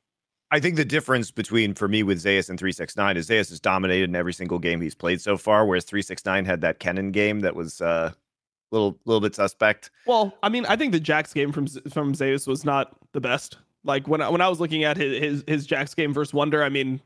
I 0.50 0.60
think 0.60 0.76
the 0.76 0.84
difference 0.84 1.30
between 1.30 1.74
for 1.74 1.88
me 1.88 2.02
with 2.02 2.20
Zeus 2.20 2.48
and 2.48 2.58
369 2.58 3.18
is 3.18 3.26
Zeus 3.26 3.50
has 3.50 3.60
dominated 3.60 4.08
in 4.08 4.16
every 4.16 4.32
single 4.32 4.58
game 4.58 4.80
he's 4.80 4.94
played 4.94 5.20
so 5.20 5.36
far, 5.36 5.66
whereas 5.66 5.84
369 5.84 6.46
had 6.46 6.62
that 6.62 6.80
Kennen 6.80 7.12
game 7.12 7.40
that 7.40 7.54
was 7.54 7.82
uh 7.82 8.12
a 8.70 8.74
little 8.74 8.98
little 9.04 9.20
bit 9.20 9.34
suspect. 9.34 9.90
Well, 10.06 10.34
I 10.42 10.48
mean, 10.48 10.64
I 10.66 10.76
think 10.76 10.92
the 10.92 11.00
Jax 11.00 11.34
game 11.34 11.52
from 11.52 11.66
from 11.66 12.14
Zeus 12.14 12.46
was 12.46 12.64
not 12.64 12.96
the 13.12 13.20
best. 13.20 13.58
Like 13.84 14.08
when 14.08 14.20
I, 14.20 14.28
when 14.28 14.40
I 14.40 14.48
was 14.48 14.60
looking 14.60 14.84
at 14.84 14.96
his 14.96 15.18
his, 15.18 15.44
his 15.46 15.66
Jax 15.66 15.94
game 15.94 16.12
versus 16.12 16.34
Wunder, 16.34 16.62
I 16.62 16.68
mean, 16.68 17.00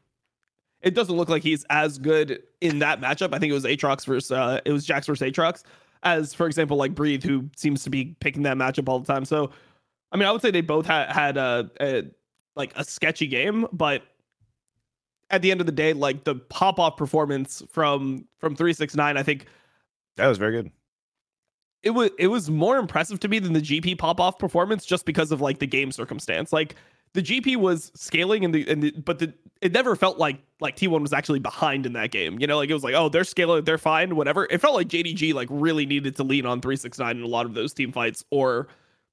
it 0.81 0.95
doesn't 0.95 1.15
look 1.15 1.29
like 1.29 1.43
he's 1.43 1.65
as 1.71 1.99
good 1.99 2.43
in 2.61 2.81
that 2.81 3.01
matchup. 3.01 3.35
I 3.35 3.39
think 3.39 3.51
it 3.51 3.55
was 3.55 3.65
Aatrox 3.65 4.05
versus 4.07 4.33
uh, 4.33 4.61
it 4.65 4.73
was 4.73 4.85
Jax 4.85 5.07
versus 5.07 5.27
Aatrox, 5.27 5.63
as 6.03 6.35
for 6.35 6.47
example 6.47 6.77
like 6.77 6.95
Breathe, 6.95 7.23
who 7.23 7.49
seems 7.57 7.85
to 7.85 7.91
be 7.91 8.17
picking 8.21 8.43
that 8.43 8.57
matchup 8.57 8.89
all 8.89 8.99
the 8.99 9.11
time. 9.11 9.25
So, 9.25 9.51
I 10.11 10.17
mean, 10.17 10.29
I 10.29 10.33
would 10.33 10.43
say 10.43 10.51
they 10.51 10.61
both 10.61 10.87
had 10.87 11.11
had 11.11 11.37
a, 11.37 11.71
a 11.81 12.05
like 12.57 12.73
a 12.77 12.85
sketchy 12.85 13.27
game, 13.27 13.67
but 13.73 14.03
at 15.31 15.41
the 15.41 15.51
end 15.51 15.61
of 15.61 15.67
the 15.67 15.73
day, 15.73 15.93
like 15.93 16.25
the 16.25 16.35
pop 16.35 16.79
off 16.79 16.97
performance 16.97 17.63
from 17.71 18.27
from 18.39 18.57
three 18.57 18.73
six 18.73 18.95
nine, 18.97 19.17
I 19.17 19.23
think 19.23 19.47
that 20.17 20.27
was 20.27 20.39
very 20.39 20.53
good 20.53 20.73
it 21.83 21.91
was 21.91 22.11
it 22.19 22.29
was 22.29 22.51
more 22.51 22.79
impressive 22.79 23.21
to 23.21 23.29
me 23.29 23.39
than 23.39 23.53
the 23.53 23.61
GP 23.61 23.99
pop 23.99 24.21
off 24.21 24.39
performance 24.39 24.85
just 24.85 25.05
because 25.05 25.33
of 25.33 25.41
like 25.41 25.59
the 25.59 25.67
game 25.67 25.93
circumstance. 25.93 26.53
Like 26.53 26.77
the 27.15 27.23
GP 27.23 27.57
was 27.57 27.93
scaling 27.95 28.45
and 28.45 28.55
the 28.55 28.69
and 28.69 28.83
the, 28.83 28.91
but 28.93 29.19
the 29.19 29.33
it 29.61 29.73
never 29.73 29.97
felt 29.97 30.19
like 30.19 30.39
like 30.61 30.77
T1 30.77 31.01
was 31.01 31.13
actually 31.13 31.41
behind 31.41 31.85
in 31.87 31.93
that 31.95 32.11
game. 32.11 32.39
You 32.39 32.47
know, 32.47 32.57
like 32.57 32.71
it 32.71 32.75
was 32.75 32.85
like, 32.85 32.95
oh, 32.95 33.09
they're 33.09 33.25
scaling, 33.25 33.65
they're 33.65 33.79
fine, 33.79 34.17
whatever. 34.17 34.47
It 34.51 34.61
felt 34.61 34.75
like 34.75 34.89
JDG 34.89 35.35
like 35.35 35.49
really 35.51 35.87
needed 35.87 36.17
to 36.17 36.23
lean 36.25 36.47
on 36.47 36.61
369 36.61 37.17
in 37.17 37.23
a 37.23 37.27
lot 37.27 37.47
of 37.47 37.55
those 37.55 37.73
team 37.73 37.93
fights 37.93 38.25
or 38.31 38.69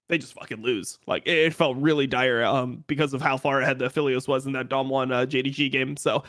they 0.07 0.17
just 0.17 0.33
fucking 0.33 0.61
lose. 0.61 0.99
Like 1.07 1.23
it, 1.27 1.53
felt 1.53 1.77
really 1.77 2.07
dire 2.07 2.43
um 2.43 2.83
because 2.87 3.13
of 3.13 3.21
how 3.21 3.37
far 3.37 3.61
ahead 3.61 3.79
the 3.79 3.89
Aphelios 3.89 4.27
was 4.27 4.45
in 4.45 4.53
that 4.53 4.69
Damwon 4.69 5.11
uh, 5.11 5.25
JDG 5.25 5.71
game. 5.71 5.97
So 5.97 6.23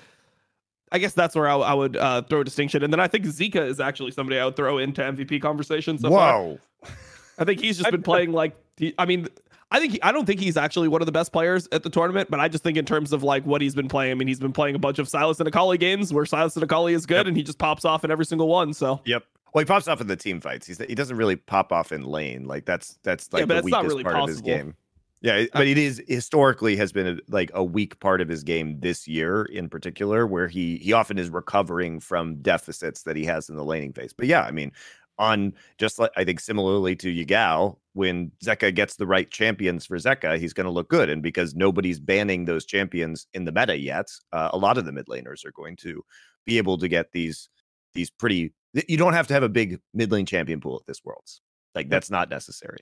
I 0.93 0.99
guess 0.99 1.13
that's 1.13 1.37
where 1.37 1.49
I, 1.49 1.55
I 1.55 1.75
would 1.75 1.97
uh, 1.97 2.23
throw 2.23 2.41
a 2.41 2.45
distinction. 2.45 2.83
And 2.83 2.93
then 2.93 3.01
I 3.01 3.07
think 3.07 3.25
Zeka 3.25 3.67
is 3.67 3.81
actually 3.81 4.11
somebody 4.11 4.39
I 4.39 4.45
would 4.45 4.57
throw 4.57 4.79
into 4.79 5.03
MVP 5.03 5.41
conversation. 5.41 5.99
So 5.99 6.11
Whoa. 6.11 6.59
Far. 6.83 6.93
I 7.39 7.45
think 7.45 7.61
he's 7.61 7.79
just 7.79 7.91
been 7.91 8.03
playing 8.03 8.33
like, 8.33 8.57
I 8.99 9.07
mean, 9.07 9.29
I 9.71 9.79
think 9.79 9.93
he, 9.95 10.03
I 10.03 10.11
don't 10.11 10.27
think 10.27 10.41
he's 10.41 10.57
actually 10.57 10.89
one 10.89 11.01
of 11.01 11.07
the 11.07 11.13
best 11.13 11.33
players 11.33 11.69
at 11.71 11.85
the 11.85 11.91
tournament, 11.91 12.29
but 12.29 12.41
I 12.41 12.49
just 12.49 12.65
think 12.65 12.77
in 12.77 12.85
terms 12.85 13.13
of 13.13 13.23
like 13.23 13.47
what 13.47 13.63
he's 13.63 13.75
been 13.75 13.89
playing, 13.89 14.11
I 14.11 14.15
mean, 14.15 14.27
he's 14.27 14.41
been 14.41 14.53
playing 14.53 14.75
a 14.75 14.81
bunch 14.81 14.99
of 14.99 15.07
Sylas 15.09 15.39
and 15.39 15.49
Akali 15.49 15.79
games 15.79 16.13
where 16.13 16.25
Sylas 16.25 16.57
and 16.57 16.65
Akali 16.65 16.93
is 16.93 17.07
good 17.07 17.19
yep. 17.19 17.27
and 17.27 17.37
he 17.37 17.43
just 17.43 17.59
pops 17.59 17.85
off 17.85 18.05
in 18.05 18.11
every 18.11 18.27
single 18.27 18.49
one. 18.49 18.75
So, 18.75 19.01
yep. 19.05 19.25
Well, 19.55 19.63
he 19.63 19.67
pops 19.67 19.89
off 19.89 20.01
in 20.01 20.07
the 20.07 20.17
team 20.17 20.41
fights. 20.41 20.67
He's 20.67 20.79
he 20.79 20.95
doesn't 20.95 21.17
really 21.17 21.37
pop 21.37 21.73
off 21.73 21.93
in 21.93 22.05
lane. 22.05 22.47
Like 22.47 22.67
that's 22.67 22.99
that's 23.03 23.33
like 23.33 23.49
yeah, 23.49 23.61
the 23.61 23.63
weakest 23.63 23.85
really 23.85 24.05
part 24.05 24.15
possible. 24.15 24.25
of 24.25 24.31
his 24.31 24.41
game. 24.41 24.77
Yeah, 25.23 25.45
but 25.53 25.67
it 25.67 25.77
is 25.77 26.03
historically 26.09 26.77
has 26.77 26.93
been 26.93 27.07
a, 27.07 27.17
like 27.29 27.51
a 27.53 27.63
weak 27.63 28.01
part 28.01 28.23
of 28.23 28.29
his 28.29 28.43
game 28.43 28.81
this 28.81 29.07
year 29.07 29.45
in 29.45 29.69
particular, 29.69 30.27
where 30.27 30.49
he 30.49 30.79
he 30.79 30.95
often 30.95 31.19
is 31.19 31.29
recovering 31.29 32.01
from 32.01 32.37
deficits 32.37 33.03
that 33.03 33.17
he 33.17 33.25
has 33.27 33.51
in 33.51 33.57
the 33.57 33.65
laning 33.65 33.93
phase. 33.93 34.15
But 34.15 34.29
yeah, 34.29 34.43
I 34.43 34.51
mean, 34.51 34.73
on 35.19 35.53
just 35.79 35.99
like 35.99 36.11
I 36.17 36.25
think 36.25 36.41
similarly 36.41 36.97
to 36.97 37.13
Yagao, 37.13 37.77
when 37.93 38.33
Zeka 38.43 38.75
gets 38.75 38.97
the 38.97 39.07
right 39.07 39.31
champions 39.31 39.85
for 39.85 39.99
Zeka, 39.99 40.39
he's 40.39 40.55
going 40.55 40.65
to 40.65 40.71
look 40.71 40.89
good. 40.89 41.11
And 41.11 41.23
because 41.23 41.55
nobody's 41.55 42.01
banning 42.01 42.47
those 42.47 42.65
champions 42.65 43.27
in 43.35 43.45
the 43.45 43.53
meta 43.53 43.79
yet, 43.79 44.07
uh, 44.33 44.49
a 44.53 44.59
lot 44.59 44.79
of 44.79 44.87
the 44.87 44.93
mid 44.93 45.07
laners 45.07 45.45
are 45.45 45.53
going 45.53 45.77
to 45.77 46.03
be 46.47 46.57
able 46.57 46.79
to 46.79 46.89
get 46.89 47.13
these 47.13 47.51
these 47.93 48.09
pretty. 48.11 48.55
You 48.89 48.97
don't 48.97 49.13
have 49.13 49.27
to 49.27 49.35
have 49.35 49.43
a 49.43 49.51
big 49.51 49.81
mid 49.93 50.11
lane 50.11 50.27
champion 50.27 50.61
pool 50.61 50.77
at 50.77 50.87
this 50.87 51.05
worlds. 51.05 51.43
Like 51.75 51.91
that's 51.91 52.11
not 52.11 52.31
necessary. 52.31 52.79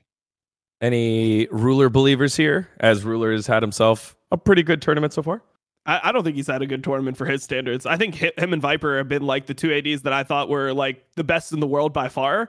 Any 0.81 1.49
ruler 1.51 1.89
believers 1.89 2.37
here? 2.37 2.69
As 2.81 3.05
ruler 3.05 3.33
has 3.33 3.47
had 3.47 3.63
himself 3.63 4.17
a 4.31 4.37
pretty 4.37 4.63
good 4.63 4.81
tournament 4.83 5.13
so 5.13 5.23
far. 5.23 5.43
I, 5.87 6.01
I 6.05 6.13
don't 6.13 6.23
think 6.23 6.37
he's 6.37 6.47
had 6.47 6.63
a 6.63 6.67
good 6.67 6.85
tournament 6.85 7.17
for 7.17 7.27
his 7.27 7.43
standards. 7.43 7.87
I 7.87 7.97
think 7.97 8.15
him 8.17 8.53
and 8.53 8.63
Viper 8.63 8.99
have 8.99 9.09
been 9.09 9.23
like 9.23 9.47
the 9.47 9.55
two 9.55 9.73
ads 9.73 10.03
that 10.03 10.13
I 10.13 10.23
thought 10.23 10.49
were 10.49 10.73
like 10.73 11.05
the 11.17 11.25
best 11.25 11.53
in 11.53 11.61
the 11.61 11.67
world 11.67 11.93
by 11.93 12.09
far. 12.09 12.49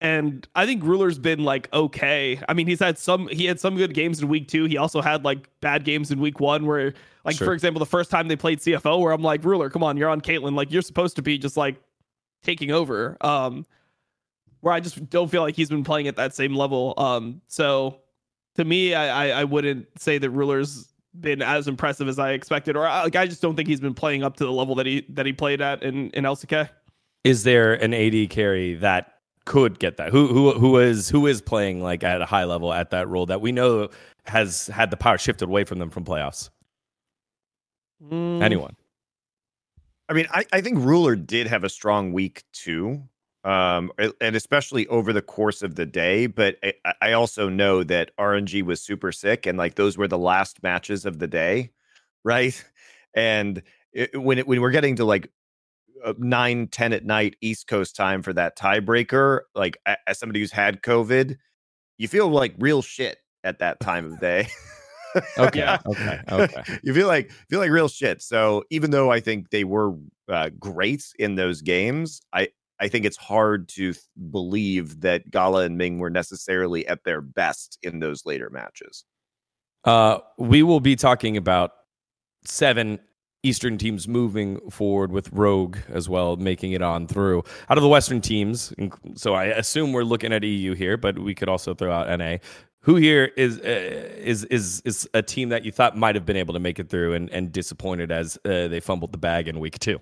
And 0.00 0.46
I 0.54 0.66
think 0.66 0.84
Ruler's 0.84 1.18
been 1.18 1.42
like 1.42 1.72
okay. 1.72 2.38
I 2.48 2.52
mean, 2.52 2.66
he's 2.66 2.80
had 2.80 2.98
some 2.98 3.28
he 3.28 3.46
had 3.46 3.58
some 3.58 3.76
good 3.76 3.94
games 3.94 4.20
in 4.20 4.28
week 4.28 4.46
two. 4.46 4.66
He 4.66 4.76
also 4.76 5.00
had 5.00 5.24
like 5.24 5.48
bad 5.60 5.84
games 5.84 6.10
in 6.10 6.20
week 6.20 6.38
one 6.38 6.66
where 6.66 6.92
like 7.24 7.36
sure. 7.36 7.46
for 7.46 7.54
example, 7.54 7.78
the 7.78 7.86
first 7.86 8.10
time 8.10 8.28
they 8.28 8.36
played 8.36 8.58
CFO 8.58 9.00
where 9.00 9.12
I'm 9.12 9.22
like, 9.22 9.42
Ruler, 9.42 9.70
come 9.70 9.82
on, 9.82 9.96
you're 9.96 10.10
on 10.10 10.20
Caitlyn. 10.20 10.54
Like 10.54 10.70
you're 10.70 10.82
supposed 10.82 11.16
to 11.16 11.22
be 11.22 11.38
just 11.38 11.56
like 11.56 11.76
taking 12.42 12.70
over. 12.70 13.16
Um 13.22 13.64
where 14.66 14.74
I 14.74 14.80
just 14.80 15.08
don't 15.10 15.30
feel 15.30 15.42
like 15.42 15.54
he's 15.54 15.68
been 15.68 15.84
playing 15.84 16.08
at 16.08 16.16
that 16.16 16.34
same 16.34 16.54
level. 16.54 16.94
Um 16.98 17.40
so 17.46 18.00
to 18.56 18.64
me, 18.64 18.94
I 18.94 19.28
I, 19.28 19.40
I 19.40 19.44
wouldn't 19.44 19.86
say 19.96 20.18
that 20.18 20.30
Ruler's 20.30 20.92
been 21.18 21.40
as 21.40 21.68
impressive 21.68 22.08
as 22.08 22.18
I 22.18 22.32
expected, 22.32 22.76
or 22.76 22.86
uh, 22.86 23.04
like 23.04 23.16
I 23.16 23.26
just 23.26 23.40
don't 23.40 23.54
think 23.54 23.68
he's 23.68 23.80
been 23.80 23.94
playing 23.94 24.24
up 24.24 24.36
to 24.36 24.44
the 24.44 24.52
level 24.52 24.74
that 24.74 24.86
he 24.86 25.06
that 25.10 25.24
he 25.24 25.32
played 25.32 25.60
at 25.60 25.82
in 25.82 26.10
in 26.10 26.24
LCK. 26.24 26.68
Is 27.22 27.44
there 27.44 27.74
an 27.74 27.94
AD 27.94 28.30
carry 28.30 28.74
that 28.74 29.12
could 29.46 29.78
get 29.78 29.96
that. 29.96 30.10
Who 30.10 30.26
who 30.26 30.52
who 30.52 30.78
is 30.78 31.08
who 31.08 31.26
is 31.26 31.40
playing 31.40 31.80
like 31.82 32.04
at 32.04 32.20
a 32.20 32.26
high 32.26 32.44
level 32.44 32.72
at 32.72 32.90
that 32.90 33.08
role 33.08 33.26
that 33.26 33.40
we 33.40 33.52
know 33.52 33.88
has 34.24 34.66
had 34.66 34.90
the 34.90 34.96
power 34.96 35.16
shifted 35.16 35.48
away 35.48 35.64
from 35.64 35.78
them 35.78 35.88
from 35.88 36.04
playoffs? 36.04 36.50
Mm. 38.02 38.42
Anyone? 38.42 38.76
I 40.08 40.12
mean, 40.12 40.26
I, 40.30 40.44
I 40.52 40.60
think 40.60 40.78
Ruler 40.80 41.16
did 41.16 41.46
have 41.46 41.64
a 41.64 41.68
strong 41.68 42.12
week 42.12 42.44
too, 42.52 43.02
um, 43.46 43.92
and 44.20 44.34
especially 44.34 44.88
over 44.88 45.12
the 45.12 45.22
course 45.22 45.62
of 45.62 45.76
the 45.76 45.86
day. 45.86 46.26
But 46.26 46.56
I, 46.64 46.94
I 47.00 47.12
also 47.12 47.48
know 47.48 47.84
that 47.84 48.10
RNG 48.18 48.62
was 48.64 48.82
super 48.82 49.12
sick, 49.12 49.46
and 49.46 49.56
like 49.56 49.76
those 49.76 49.96
were 49.96 50.08
the 50.08 50.18
last 50.18 50.62
matches 50.62 51.06
of 51.06 51.20
the 51.20 51.28
day, 51.28 51.70
right? 52.24 52.62
And 53.14 53.62
it, 53.92 54.20
when 54.20 54.38
it, 54.38 54.48
when 54.48 54.60
we're 54.60 54.72
getting 54.72 54.96
to 54.96 55.04
like 55.04 55.30
uh, 56.04 56.12
9 56.18 56.68
10 56.68 56.92
at 56.92 57.04
night 57.06 57.36
east 57.40 57.68
coast 57.68 57.96
time 57.96 58.22
for 58.22 58.32
that 58.34 58.56
tiebreaker 58.58 59.40
like 59.54 59.78
as 60.06 60.18
somebody 60.18 60.40
who's 60.40 60.52
had 60.52 60.82
covid 60.82 61.38
you 61.96 62.06
feel 62.06 62.28
like 62.28 62.54
real 62.58 62.82
shit 62.82 63.16
at 63.44 63.60
that 63.60 63.80
time 63.80 64.04
of 64.04 64.20
day 64.20 64.46
okay 65.38 65.78
okay 65.86 66.20
okay 66.30 66.62
you 66.82 66.92
feel 66.92 67.06
like 67.06 67.30
feel 67.48 67.58
like 67.58 67.70
real 67.70 67.88
shit 67.88 68.20
so 68.20 68.62
even 68.70 68.90
though 68.90 69.10
i 69.10 69.18
think 69.18 69.48
they 69.48 69.64
were 69.64 69.94
uh, 70.28 70.50
great 70.60 71.02
in 71.18 71.34
those 71.34 71.62
games 71.62 72.20
i 72.34 72.46
i 72.80 72.88
think 72.88 73.04
it's 73.04 73.16
hard 73.16 73.68
to 73.68 73.92
th- 73.92 74.04
believe 74.30 75.00
that 75.00 75.30
gala 75.30 75.64
and 75.64 75.76
ming 75.76 75.98
were 75.98 76.10
necessarily 76.10 76.86
at 76.86 77.02
their 77.04 77.20
best 77.20 77.78
in 77.82 77.98
those 78.00 78.24
later 78.24 78.50
matches 78.50 79.04
uh 79.84 80.18
we 80.38 80.62
will 80.62 80.80
be 80.80 80.96
talking 80.96 81.36
about 81.36 81.72
seven 82.44 82.98
Eastern 83.46 83.78
teams 83.78 84.08
moving 84.08 84.58
forward 84.70 85.12
with 85.12 85.30
Rogue 85.32 85.76
as 85.88 86.08
well, 86.08 86.36
making 86.36 86.72
it 86.72 86.82
on 86.82 87.06
through. 87.06 87.44
Out 87.70 87.78
of 87.78 87.82
the 87.82 87.88
Western 87.88 88.20
teams, 88.20 88.72
so 89.14 89.34
I 89.34 89.44
assume 89.44 89.92
we're 89.92 90.02
looking 90.02 90.32
at 90.32 90.42
EU 90.42 90.74
here, 90.74 90.96
but 90.96 91.18
we 91.18 91.34
could 91.34 91.48
also 91.48 91.72
throw 91.72 91.92
out 91.92 92.18
NA. 92.18 92.38
Who 92.80 92.96
here 92.96 93.32
is 93.36 93.58
uh, 93.60 94.12
is 94.18 94.44
is 94.44 94.82
is 94.84 95.08
a 95.14 95.22
team 95.22 95.48
that 95.48 95.64
you 95.64 95.72
thought 95.72 95.96
might 95.96 96.14
have 96.14 96.26
been 96.26 96.36
able 96.36 96.54
to 96.54 96.60
make 96.60 96.78
it 96.78 96.88
through 96.88 97.14
and, 97.14 97.30
and 97.30 97.50
disappointed 97.52 98.12
as 98.12 98.36
uh, 98.44 98.68
they 98.68 98.80
fumbled 98.80 99.12
the 99.12 99.18
bag 99.18 99.48
in 99.48 99.58
week 99.58 99.78
two? 99.78 100.00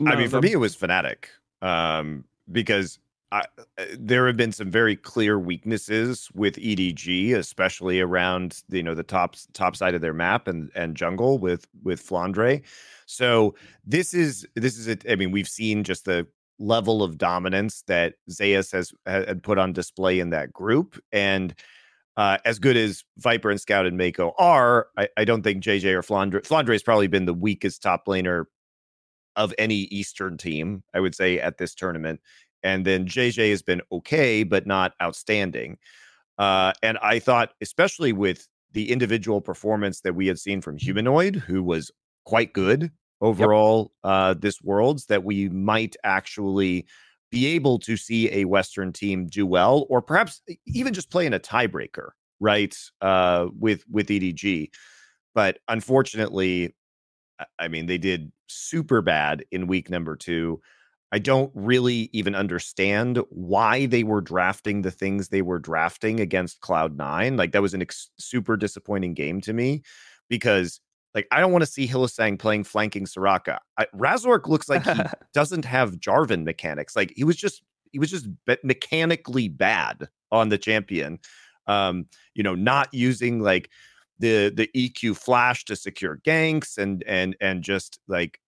No, 0.00 0.10
I 0.10 0.16
mean, 0.16 0.28
for 0.28 0.40
me, 0.40 0.52
it 0.52 0.56
was 0.56 0.74
Fnatic 0.74 1.26
um, 1.60 2.24
because 2.50 2.98
I, 3.32 3.44
uh, 3.78 3.84
there 3.98 4.26
have 4.26 4.36
been 4.36 4.50
some 4.50 4.70
very 4.70 4.96
clear 4.96 5.38
weaknesses 5.38 6.28
with 6.34 6.56
EDG, 6.56 7.34
especially 7.34 8.00
around 8.00 8.62
you 8.70 8.82
know 8.82 8.94
the 8.94 9.02
top 9.02 9.36
top 9.52 9.76
side 9.76 9.94
of 9.94 10.00
their 10.00 10.14
map 10.14 10.48
and 10.48 10.70
and 10.74 10.96
jungle 10.96 11.38
with 11.38 11.66
with 11.82 12.04
Flandre. 12.04 12.62
So 13.06 13.54
this 13.84 14.14
is 14.14 14.46
this 14.56 14.78
is 14.78 14.88
it. 14.88 15.04
I 15.08 15.16
mean, 15.16 15.30
we've 15.30 15.48
seen 15.48 15.84
just 15.84 16.06
the 16.06 16.26
level 16.58 17.02
of 17.02 17.18
dominance 17.18 17.82
that 17.86 18.14
Zeus 18.30 18.72
has 18.72 18.92
had 19.06 19.42
put 19.42 19.58
on 19.58 19.72
display 19.72 20.18
in 20.18 20.30
that 20.30 20.52
group, 20.52 20.98
and 21.12 21.54
uh, 22.16 22.38
as 22.44 22.58
good 22.58 22.76
as 22.76 23.04
Viper 23.18 23.50
and 23.50 23.60
Scout 23.60 23.86
and 23.86 23.98
Meiko 23.98 24.32
are, 24.38 24.88
I, 24.96 25.08
I 25.16 25.24
don't 25.24 25.42
think 25.42 25.62
JJ 25.62 25.92
or 25.92 26.02
Flandre 26.02 26.42
Flandre 26.42 26.72
has 26.72 26.82
probably 26.82 27.06
been 27.06 27.26
the 27.26 27.34
weakest 27.34 27.82
top 27.82 28.06
laner 28.06 28.46
of 29.36 29.54
any 29.58 29.82
Eastern 29.90 30.36
team, 30.36 30.82
I 30.94 31.00
would 31.00 31.14
say, 31.14 31.40
at 31.40 31.58
this 31.58 31.74
tournament. 31.74 32.20
And 32.62 32.84
then 32.84 33.06
JJ 33.06 33.50
has 33.50 33.62
been 33.62 33.80
okay, 33.90 34.42
but 34.42 34.66
not 34.66 34.92
outstanding. 35.02 35.78
Uh, 36.38 36.72
and 36.82 36.98
I 36.98 37.18
thought, 37.18 37.52
especially 37.60 38.12
with 38.12 38.46
the 38.72 38.90
individual 38.90 39.40
performance 39.40 40.00
that 40.02 40.14
we 40.14 40.26
had 40.26 40.38
seen 40.38 40.60
from 40.60 40.76
Humanoid, 40.78 41.36
who 41.36 41.62
was 41.62 41.90
quite 42.24 42.52
good 42.52 42.90
overall 43.20 43.92
yep. 44.04 44.10
uh, 44.10 44.34
this 44.34 44.60
worlds, 44.62 45.06
that 45.06 45.24
we 45.24 45.48
might 45.48 45.96
actually 46.04 46.86
be 47.30 47.46
able 47.46 47.78
to 47.78 47.96
see 47.96 48.30
a 48.32 48.44
Western 48.44 48.92
team 48.92 49.26
do 49.26 49.46
well, 49.46 49.86
or 49.88 50.02
perhaps 50.02 50.42
even 50.66 50.92
just 50.92 51.10
play 51.10 51.26
in 51.26 51.34
a 51.34 51.40
tiebreaker, 51.40 52.10
right? 52.40 52.76
Uh, 53.00 53.46
with 53.58 53.84
with 53.90 54.08
EDG, 54.08 54.70
but 55.34 55.58
unfortunately, 55.68 56.74
I 57.58 57.68
mean, 57.68 57.86
they 57.86 57.98
did 57.98 58.32
super 58.50 59.02
bad 59.02 59.44
in 59.50 59.66
week 59.66 59.90
number 59.90 60.16
two. 60.16 60.60
I 61.12 61.18
don't 61.18 61.50
really 61.54 62.08
even 62.12 62.34
understand 62.34 63.18
why 63.30 63.86
they 63.86 64.04
were 64.04 64.20
drafting 64.20 64.82
the 64.82 64.92
things 64.92 65.28
they 65.28 65.42
were 65.42 65.58
drafting 65.58 66.20
against 66.20 66.60
Cloud9. 66.60 67.36
Like 67.36 67.52
that 67.52 67.62
was 67.62 67.74
an 67.74 67.82
ex- 67.82 68.10
super 68.16 68.56
disappointing 68.56 69.14
game 69.14 69.40
to 69.40 69.52
me 69.52 69.82
because 70.28 70.80
like 71.14 71.26
I 71.32 71.40
don't 71.40 71.52
want 71.52 71.62
to 71.62 71.70
see 71.70 71.88
Hylissang 71.88 72.38
playing 72.38 72.64
flanking 72.64 73.06
Soraka. 73.06 73.58
I, 73.76 73.86
Razork 73.96 74.46
looks 74.46 74.68
like 74.68 74.84
he 74.84 75.02
doesn't 75.34 75.64
have 75.64 75.96
Jarvan 75.96 76.44
mechanics. 76.44 76.94
Like 76.94 77.12
he 77.16 77.24
was 77.24 77.36
just 77.36 77.62
he 77.90 77.98
was 77.98 78.10
just 78.10 78.28
be- 78.46 78.58
mechanically 78.62 79.48
bad 79.48 80.08
on 80.30 80.48
the 80.48 80.58
champion. 80.58 81.18
Um, 81.66 82.06
you 82.34 82.42
know, 82.42 82.54
not 82.54 82.92
using 82.92 83.40
like 83.40 83.70
the 84.20 84.50
the 84.50 84.70
EQ 84.76 85.16
flash 85.16 85.64
to 85.64 85.74
secure 85.74 86.20
ganks 86.24 86.78
and 86.78 87.02
and 87.06 87.36
and 87.40 87.62
just 87.62 87.98
like 88.06 88.38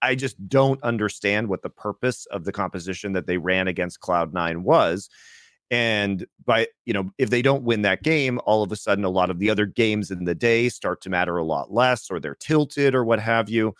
I 0.00 0.14
just 0.14 0.48
don't 0.48 0.82
understand 0.82 1.48
what 1.48 1.62
the 1.62 1.70
purpose 1.70 2.26
of 2.26 2.44
the 2.44 2.52
composition 2.52 3.12
that 3.12 3.26
they 3.26 3.38
ran 3.38 3.66
against 3.66 4.00
Cloud9 4.00 4.58
was. 4.58 5.08
And 5.70 6.24
by, 6.44 6.68
you 6.84 6.92
know, 6.92 7.10
if 7.18 7.30
they 7.30 7.42
don't 7.42 7.64
win 7.64 7.82
that 7.82 8.04
game, 8.04 8.38
all 8.46 8.62
of 8.62 8.70
a 8.70 8.76
sudden 8.76 9.04
a 9.04 9.10
lot 9.10 9.30
of 9.30 9.40
the 9.40 9.50
other 9.50 9.66
games 9.66 10.12
in 10.12 10.24
the 10.24 10.34
day 10.34 10.68
start 10.68 11.00
to 11.02 11.10
matter 11.10 11.36
a 11.36 11.44
lot 11.44 11.72
less, 11.72 12.10
or 12.10 12.20
they're 12.20 12.36
tilted 12.36 12.94
or 12.94 13.04
what 13.04 13.18
have 13.18 13.48
you. 13.48 13.74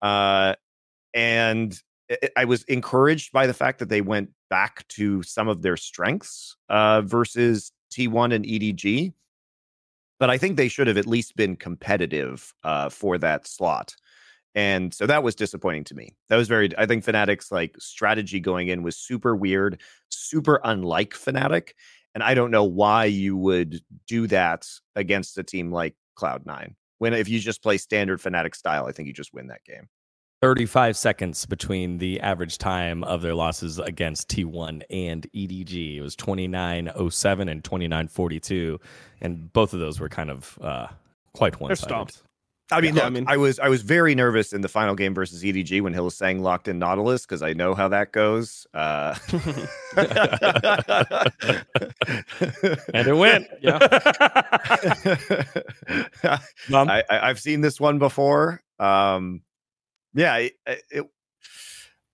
Uh, 0.00 0.54
and 1.12 1.78
I 2.36 2.46
was 2.46 2.62
encouraged 2.64 3.32
by 3.32 3.46
the 3.46 3.54
fact 3.54 3.80
that 3.80 3.90
they 3.90 4.00
went 4.00 4.30
back 4.48 4.88
to 4.88 5.22
some 5.22 5.48
of 5.48 5.60
their 5.60 5.76
strengths 5.76 6.56
uh, 6.70 7.02
versus 7.02 7.72
T1 7.92 8.34
and 8.34 8.44
EDG. 8.46 9.12
But 10.18 10.30
I 10.30 10.38
think 10.38 10.56
they 10.56 10.68
should 10.68 10.86
have 10.86 10.98
at 10.98 11.06
least 11.06 11.36
been 11.36 11.56
competitive 11.56 12.52
uh, 12.64 12.88
for 12.88 13.18
that 13.18 13.46
slot. 13.46 13.94
And 14.54 14.92
so 14.92 15.06
that 15.06 15.22
was 15.22 15.34
disappointing 15.34 15.84
to 15.84 15.94
me. 15.94 16.16
That 16.28 16.36
was 16.36 16.48
very, 16.48 16.70
I 16.76 16.86
think 16.86 17.04
Fnatic's 17.04 17.52
like 17.52 17.76
strategy 17.78 18.40
going 18.40 18.68
in 18.68 18.82
was 18.82 18.96
super 18.96 19.36
weird, 19.36 19.80
super 20.08 20.60
unlike 20.64 21.14
Fnatic. 21.14 21.70
And 22.14 22.24
I 22.24 22.34
don't 22.34 22.50
know 22.50 22.64
why 22.64 23.04
you 23.04 23.36
would 23.36 23.80
do 24.06 24.26
that 24.28 24.66
against 24.96 25.38
a 25.38 25.44
team 25.44 25.70
like 25.70 25.94
Cloud9. 26.18 26.74
When 26.98 27.14
if 27.14 27.28
you 27.28 27.38
just 27.38 27.62
play 27.62 27.78
standard 27.78 28.20
Fnatic 28.20 28.56
style, 28.56 28.86
I 28.86 28.92
think 28.92 29.06
you 29.06 29.12
just 29.12 29.32
win 29.32 29.48
that 29.48 29.64
game. 29.64 29.88
35 30.40 30.96
seconds 30.96 31.46
between 31.46 31.98
the 31.98 32.20
average 32.20 32.58
time 32.58 33.02
of 33.04 33.22
their 33.22 33.34
losses 33.34 33.78
against 33.78 34.28
T1 34.28 34.82
and 34.90 35.26
EDG. 35.32 35.96
It 35.96 36.00
was 36.00 36.14
29.07 36.16 37.50
and 37.50 37.64
29.42. 37.64 38.78
And 39.20 39.52
both 39.52 39.72
of 39.72 39.80
those 39.80 39.98
were 39.98 40.08
kind 40.08 40.30
of 40.30 40.58
uh, 40.60 40.86
quite 41.32 41.60
one 41.60 41.74
sided. 41.74 42.16
I 42.70 42.82
mean, 42.82 42.94
yeah, 42.94 43.04
look, 43.04 43.06
I 43.06 43.10
mean, 43.10 43.24
I 43.26 43.38
was 43.38 43.58
I 43.58 43.70
was 43.70 43.80
very 43.80 44.14
nervous 44.14 44.52
in 44.52 44.60
the 44.60 44.68
final 44.68 44.94
game 44.94 45.14
versus 45.14 45.42
EDG 45.42 45.80
when 45.80 45.94
Hylissang 45.94 46.40
locked 46.40 46.68
in 46.68 46.78
Nautilus 46.78 47.24
because 47.24 47.42
I 47.42 47.54
know 47.54 47.74
how 47.74 47.88
that 47.88 48.12
goes. 48.12 48.66
Uh... 48.74 49.16
and 52.92 53.08
it 53.08 53.16
went. 53.16 53.46
Yeah. 53.62 53.78
I, 56.70 57.02
have 57.08 57.40
seen 57.40 57.62
this 57.62 57.80
one 57.80 57.98
before. 57.98 58.62
Um, 58.78 59.40
yeah, 60.14 60.36
it, 60.36 60.52
it, 60.66 61.06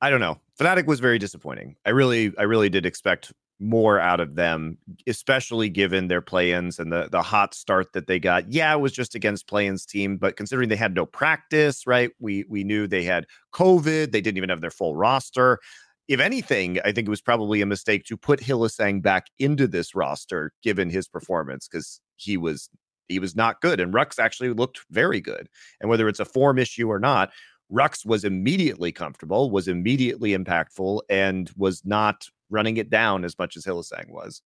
I 0.01 0.11
don't 0.11 0.21
know. 0.21 0.41
Fnatic 0.61 0.87
was 0.87 1.01
very 1.01 1.19
disappointing. 1.19 1.77
I 1.85 1.91
really, 1.91 2.33
I 2.39 2.43
really 2.43 2.69
did 2.69 2.87
expect 2.87 3.33
more 3.61 3.99
out 4.01 4.21
of 4.21 4.35
them, 4.35 4.77
especially 5.07 5.69
given 5.69 6.09
their 6.09 6.21
play-ins 6.21 6.79
and 6.79 6.93
the 6.93 7.09
the 7.11 7.23
hot 7.23 7.55
start 7.55 7.93
that 7.93 8.07
they 8.07 8.19
got. 8.19 8.51
Yeah, 8.51 8.75
it 8.75 8.81
was 8.81 8.93
just 8.93 9.15
against 9.15 9.47
play-ins 9.47 9.87
team, 9.87 10.17
but 10.17 10.37
considering 10.37 10.69
they 10.69 10.77
had 10.77 10.95
no 10.95 11.07
practice, 11.07 11.87
right? 11.87 12.11
We 12.19 12.45
we 12.49 12.65
knew 12.65 12.87
they 12.87 13.05
had 13.05 13.27
COVID. 13.53 14.13
They 14.13 14.21
didn't 14.21 14.37
even 14.37 14.51
have 14.51 14.61
their 14.61 14.71
full 14.71 14.97
roster. 14.97 15.61
If 16.09 16.21
anything, 16.21 16.79
I 16.85 16.93
think 16.93 17.07
it 17.07 17.11
was 17.11 17.23
probably 17.23 17.63
a 17.63 17.67
mistake 17.67 18.05
to 18.07 18.17
put 18.17 18.41
Hylissang 18.41 19.01
back 19.01 19.27
into 19.39 19.67
this 19.67 19.95
roster, 19.95 20.53
given 20.63 20.91
his 20.91 21.09
performance, 21.09 21.67
because 21.67 22.01
he 22.17 22.37
was 22.37 22.69
he 23.09 23.19
was 23.19 23.37
not 23.37 23.61
good, 23.61 23.81
and 23.81 23.95
Rhuckz 23.95 24.19
actually 24.19 24.53
looked 24.53 24.81
very 24.91 25.21
good. 25.21 25.49
And 25.81 25.89
whether 25.89 26.09
it's 26.09 26.21
a 26.21 26.25
form 26.25 26.59
issue 26.59 26.91
or 26.91 26.99
not, 26.99 27.31
Rhuckz 27.73 28.05
was 28.07 28.25
immediately 28.25 28.93
comfortable, 28.93 29.51
was 29.51 29.69
immediately 29.69 30.37
impactful, 30.37 31.01
and 31.09 31.51
was 31.57 31.83
not 31.85 32.29
running 32.51 32.77
it 32.77 32.91
down 32.91 33.25
as 33.25 33.39
much 33.39 33.57
as 33.57 33.65
Hylissang 33.65 34.11
was. 34.11 34.43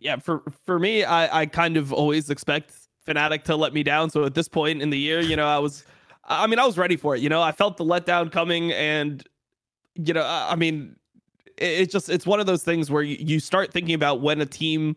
Yeah, 0.00 0.16
for 0.16 0.42
for 0.64 0.78
me, 0.78 1.04
I 1.04 1.42
I 1.42 1.46
kind 1.46 1.76
of 1.76 1.92
always 1.92 2.30
expect 2.30 2.74
Fnatic 3.06 3.44
to 3.44 3.56
let 3.56 3.72
me 3.72 3.82
down. 3.82 4.10
So 4.10 4.24
at 4.24 4.34
this 4.34 4.48
point 4.48 4.82
in 4.82 4.90
the 4.90 4.98
year, 4.98 5.20
you 5.20 5.36
know, 5.36 5.46
I 5.46 5.58
was, 5.58 5.84
I 6.24 6.46
mean, 6.46 6.58
I 6.58 6.66
was 6.66 6.76
ready 6.76 6.96
for 6.96 7.16
it. 7.16 7.22
You 7.22 7.28
know, 7.28 7.40
I 7.40 7.52
felt 7.52 7.76
the 7.76 7.84
letdown 7.84 8.30
coming, 8.30 8.72
and 8.72 9.26
you 9.94 10.12
know, 10.12 10.24
I 10.24 10.54
mean, 10.56 10.96
it, 11.56 11.80
it 11.80 11.90
just 11.90 12.08
it's 12.08 12.26
one 12.26 12.40
of 12.40 12.46
those 12.46 12.62
things 12.62 12.90
where 12.90 13.02
you, 13.02 13.16
you 13.18 13.40
start 13.40 13.72
thinking 13.72 13.94
about 13.94 14.20
when 14.20 14.40
a 14.40 14.46
team 14.46 14.96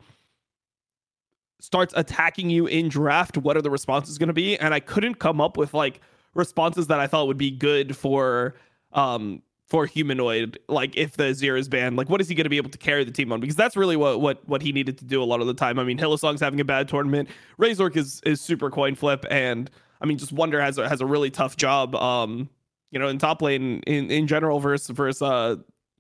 starts 1.60 1.94
attacking 1.96 2.50
you 2.50 2.66
in 2.66 2.90
draft, 2.90 3.38
what 3.38 3.56
are 3.56 3.62
the 3.62 3.70
responses 3.70 4.18
going 4.18 4.28
to 4.28 4.34
be? 4.34 4.58
And 4.58 4.74
I 4.74 4.80
couldn't 4.80 5.16
come 5.16 5.40
up 5.40 5.58
with 5.58 5.74
like 5.74 6.02
responses 6.34 6.88
that 6.88 7.00
I 7.00 7.08
thought 7.08 7.28
would 7.28 7.38
be 7.38 7.52
good 7.52 7.96
for 7.96 8.56
um 8.94 9.42
for 9.72 9.86
humanoid 9.86 10.60
like 10.68 10.98
if 10.98 11.16
the 11.16 11.34
zero 11.34 11.58
is 11.58 11.70
banned 11.70 11.96
like 11.96 12.10
what 12.10 12.20
is 12.20 12.28
he 12.28 12.36
going 12.36 12.44
to 12.44 12.50
be 12.50 12.58
able 12.58 12.70
to 12.70 12.78
carry 12.78 13.06
the 13.06 13.12
team 13.12 13.32
on? 13.32 13.40
Because 13.40 13.56
that's 13.56 13.78
really 13.78 13.96
what 13.96 14.20
what 14.20 14.48
what 14.48 14.62
he 14.62 14.74
needed 14.74 14.98
to 14.98 15.06
do 15.06 15.24
a 15.24 15.26
lot 15.26 15.40
of 15.40 15.48
the 15.48 15.54
time. 15.54 15.80
I 15.80 15.86
mean 15.86 15.98
hylissang's 15.98 16.42
having 16.42 16.60
a 16.60 16.66
bad 16.66 16.90
tournament. 16.90 17.30
Razork 17.58 17.96
is 17.96 18.22
is 18.26 18.42
super 18.42 18.70
coin 18.70 18.96
flip 18.96 19.26
and 19.32 19.70
i 20.02 20.06
mean 20.06 20.18
just 20.18 20.34
Wunder 20.34 20.60
has 20.60 20.78
a, 20.78 20.90
has 20.90 21.00
a 21.00 21.06
really 21.06 21.30
tough 21.30 21.56
job 21.56 21.96
um 21.96 22.50
you 22.92 23.00
know 23.00 23.08
in 23.08 23.18
top 23.18 23.42
lane 23.42 23.82
in 23.88 24.12
in 24.12 24.28
general 24.28 24.60
versus 24.60 24.90
versus 24.90 25.22
uh 25.22 25.56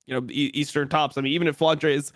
you 0.05 0.19
know 0.19 0.27
eastern 0.29 0.89
tops. 0.89 1.17
I 1.17 1.21
mean 1.21 1.31
even 1.31 1.47
if 1.47 1.57
flandre 1.57 1.93
is 1.93 2.11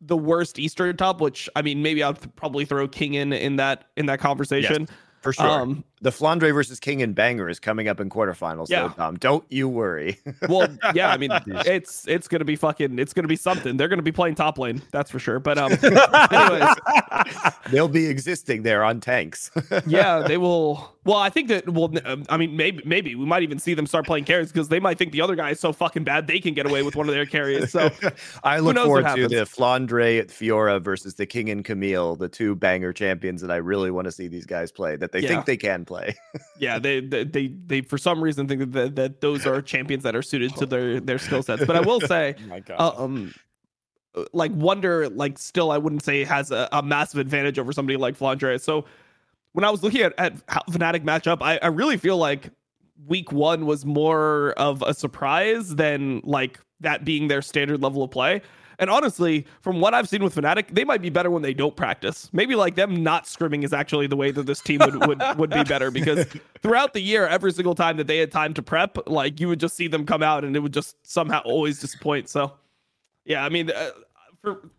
the 0.00 0.16
worst 0.16 0.58
eastern 0.58 0.96
top 0.96 1.20
which 1.20 1.48
i 1.56 1.62
mean 1.62 1.82
maybe 1.82 2.02
i'll 2.02 2.14
probably 2.14 2.64
throw 2.64 2.86
king 2.88 3.14
in 3.14 3.32
in 3.32 3.56
that 3.56 3.84
in 3.96 4.06
that 4.06 4.18
conversation. 4.18 4.82
yes, 4.82 4.96
for 5.20 5.32
sure. 5.32 5.46
Um 5.46 5.84
the 6.00 6.10
Flandre 6.10 6.52
versus 6.52 6.78
King 6.78 7.02
and 7.02 7.14
Banger 7.14 7.48
is 7.48 7.58
coming 7.58 7.88
up 7.88 8.00
in 8.00 8.08
quarterfinals. 8.08 8.68
Yeah, 8.68 8.92
Tom, 8.96 9.16
don't 9.16 9.44
you 9.48 9.68
worry. 9.68 10.18
well, 10.48 10.68
yeah, 10.94 11.10
I 11.10 11.16
mean, 11.16 11.30
it's 11.46 12.06
it's 12.06 12.28
gonna 12.28 12.44
be 12.44 12.56
fucking, 12.56 12.98
it's 12.98 13.12
gonna 13.12 13.28
be 13.28 13.36
something. 13.36 13.76
They're 13.76 13.88
gonna 13.88 14.02
be 14.02 14.12
playing 14.12 14.36
top 14.36 14.58
lane, 14.58 14.82
that's 14.90 15.10
for 15.10 15.18
sure. 15.18 15.40
But 15.40 15.58
um, 15.58 15.72
anyways, 15.82 16.76
they'll 17.70 17.88
be 17.88 18.06
existing 18.06 18.62
there 18.62 18.84
on 18.84 19.00
tanks. 19.00 19.50
yeah, 19.86 20.20
they 20.20 20.36
will. 20.36 20.94
Well, 21.04 21.16
I 21.16 21.30
think 21.30 21.48
that. 21.48 21.68
Well, 21.68 21.92
um, 22.04 22.24
I 22.28 22.36
mean, 22.36 22.56
maybe 22.56 22.82
maybe 22.84 23.14
we 23.14 23.24
might 23.24 23.42
even 23.42 23.58
see 23.58 23.74
them 23.74 23.86
start 23.86 24.06
playing 24.06 24.24
carries 24.24 24.52
because 24.52 24.68
they 24.68 24.80
might 24.80 24.98
think 24.98 25.12
the 25.12 25.22
other 25.22 25.36
guy 25.36 25.50
is 25.50 25.60
so 25.60 25.72
fucking 25.72 26.04
bad 26.04 26.26
they 26.26 26.38
can 26.38 26.54
get 26.54 26.66
away 26.66 26.82
with 26.82 26.96
one 26.96 27.08
of 27.08 27.14
their 27.14 27.26
carries. 27.26 27.72
So 27.72 27.90
I 28.44 28.58
look 28.58 28.76
forward 28.76 29.06
to 29.16 29.28
the 29.28 29.44
Flandre 29.46 30.20
at 30.20 30.28
Fiora 30.28 30.80
versus 30.80 31.14
the 31.14 31.26
King 31.26 31.50
and 31.50 31.64
Camille, 31.64 32.16
the 32.16 32.28
two 32.28 32.54
banger 32.54 32.92
champions 32.92 33.40
that 33.40 33.50
I 33.50 33.56
really 33.56 33.90
want 33.90 34.04
to 34.04 34.12
see 34.12 34.28
these 34.28 34.46
guys 34.46 34.70
play. 34.70 34.96
That 34.96 35.12
they 35.12 35.20
yeah. 35.20 35.28
think 35.28 35.46
they 35.46 35.56
can 35.56 35.84
play. 35.88 36.14
yeah, 36.58 36.78
they, 36.78 37.00
they, 37.00 37.24
they 37.24 37.48
they 37.48 37.80
for 37.80 37.98
some 37.98 38.22
reason 38.22 38.46
think 38.46 38.72
that 38.72 38.94
that 38.94 39.20
those 39.20 39.46
are 39.46 39.60
champions 39.60 40.04
that 40.04 40.14
are 40.14 40.22
suited 40.22 40.54
to 40.56 40.66
their 40.66 41.00
their 41.00 41.18
skill 41.18 41.42
sets. 41.42 41.64
But 41.64 41.74
I 41.74 41.80
will 41.80 42.00
say, 42.12 42.36
oh 42.70 42.74
uh, 42.78 43.04
um, 43.04 43.34
like 44.32 44.52
Wunder, 44.52 45.08
like 45.08 45.38
still, 45.38 45.70
I 45.70 45.78
wouldn't 45.78 46.04
say 46.04 46.22
has 46.24 46.52
a, 46.52 46.68
a 46.70 46.82
massive 46.82 47.18
advantage 47.18 47.58
over 47.58 47.72
somebody 47.72 47.96
like 47.96 48.16
Flandre. 48.16 48.60
So 48.60 48.84
when 49.52 49.64
I 49.64 49.70
was 49.70 49.82
looking 49.82 50.02
at 50.02 50.14
at 50.18 50.34
how 50.46 50.60
Fnatic 50.70 51.02
matchup, 51.02 51.38
I, 51.40 51.58
I 51.58 51.66
really 51.68 51.96
feel 51.96 52.18
like 52.18 52.50
week 53.06 53.32
one 53.32 53.66
was 53.66 53.84
more 53.84 54.52
of 54.52 54.82
a 54.82 54.94
surprise 54.94 55.74
than 55.74 56.20
like 56.24 56.60
that 56.80 57.04
being 57.04 57.28
their 57.28 57.42
standard 57.42 57.82
level 57.82 58.02
of 58.02 58.10
play. 58.10 58.42
And 58.80 58.90
honestly, 58.90 59.44
from 59.60 59.80
what 59.80 59.92
I've 59.92 60.08
seen 60.08 60.22
with 60.22 60.36
Fnatic, 60.36 60.68
they 60.72 60.84
might 60.84 61.02
be 61.02 61.10
better 61.10 61.30
when 61.30 61.42
they 61.42 61.52
don't 61.52 61.74
practice. 61.74 62.30
Maybe 62.32 62.54
like 62.54 62.76
them 62.76 63.02
not 63.02 63.24
scrimming 63.24 63.64
is 63.64 63.72
actually 63.72 64.06
the 64.06 64.16
way 64.16 64.30
that 64.30 64.46
this 64.46 64.60
team 64.60 64.80
would 64.80 65.06
would, 65.06 65.22
would 65.36 65.50
be 65.50 65.64
better 65.64 65.90
because 65.90 66.26
throughout 66.62 66.92
the 66.92 67.00
year, 67.00 67.26
every 67.26 67.52
single 67.52 67.74
time 67.74 67.96
that 67.96 68.06
they 68.06 68.18
had 68.18 68.30
time 68.30 68.54
to 68.54 68.62
prep, 68.62 68.96
like 69.08 69.40
you 69.40 69.48
would 69.48 69.58
just 69.58 69.74
see 69.74 69.88
them 69.88 70.06
come 70.06 70.22
out 70.22 70.44
and 70.44 70.54
it 70.54 70.60
would 70.60 70.72
just 70.72 70.96
somehow 71.04 71.40
always 71.44 71.80
disappoint. 71.80 72.28
So, 72.28 72.52
yeah, 73.24 73.44
I 73.44 73.48
mean, 73.48 73.70
uh, 73.70 73.90
for 74.40 74.70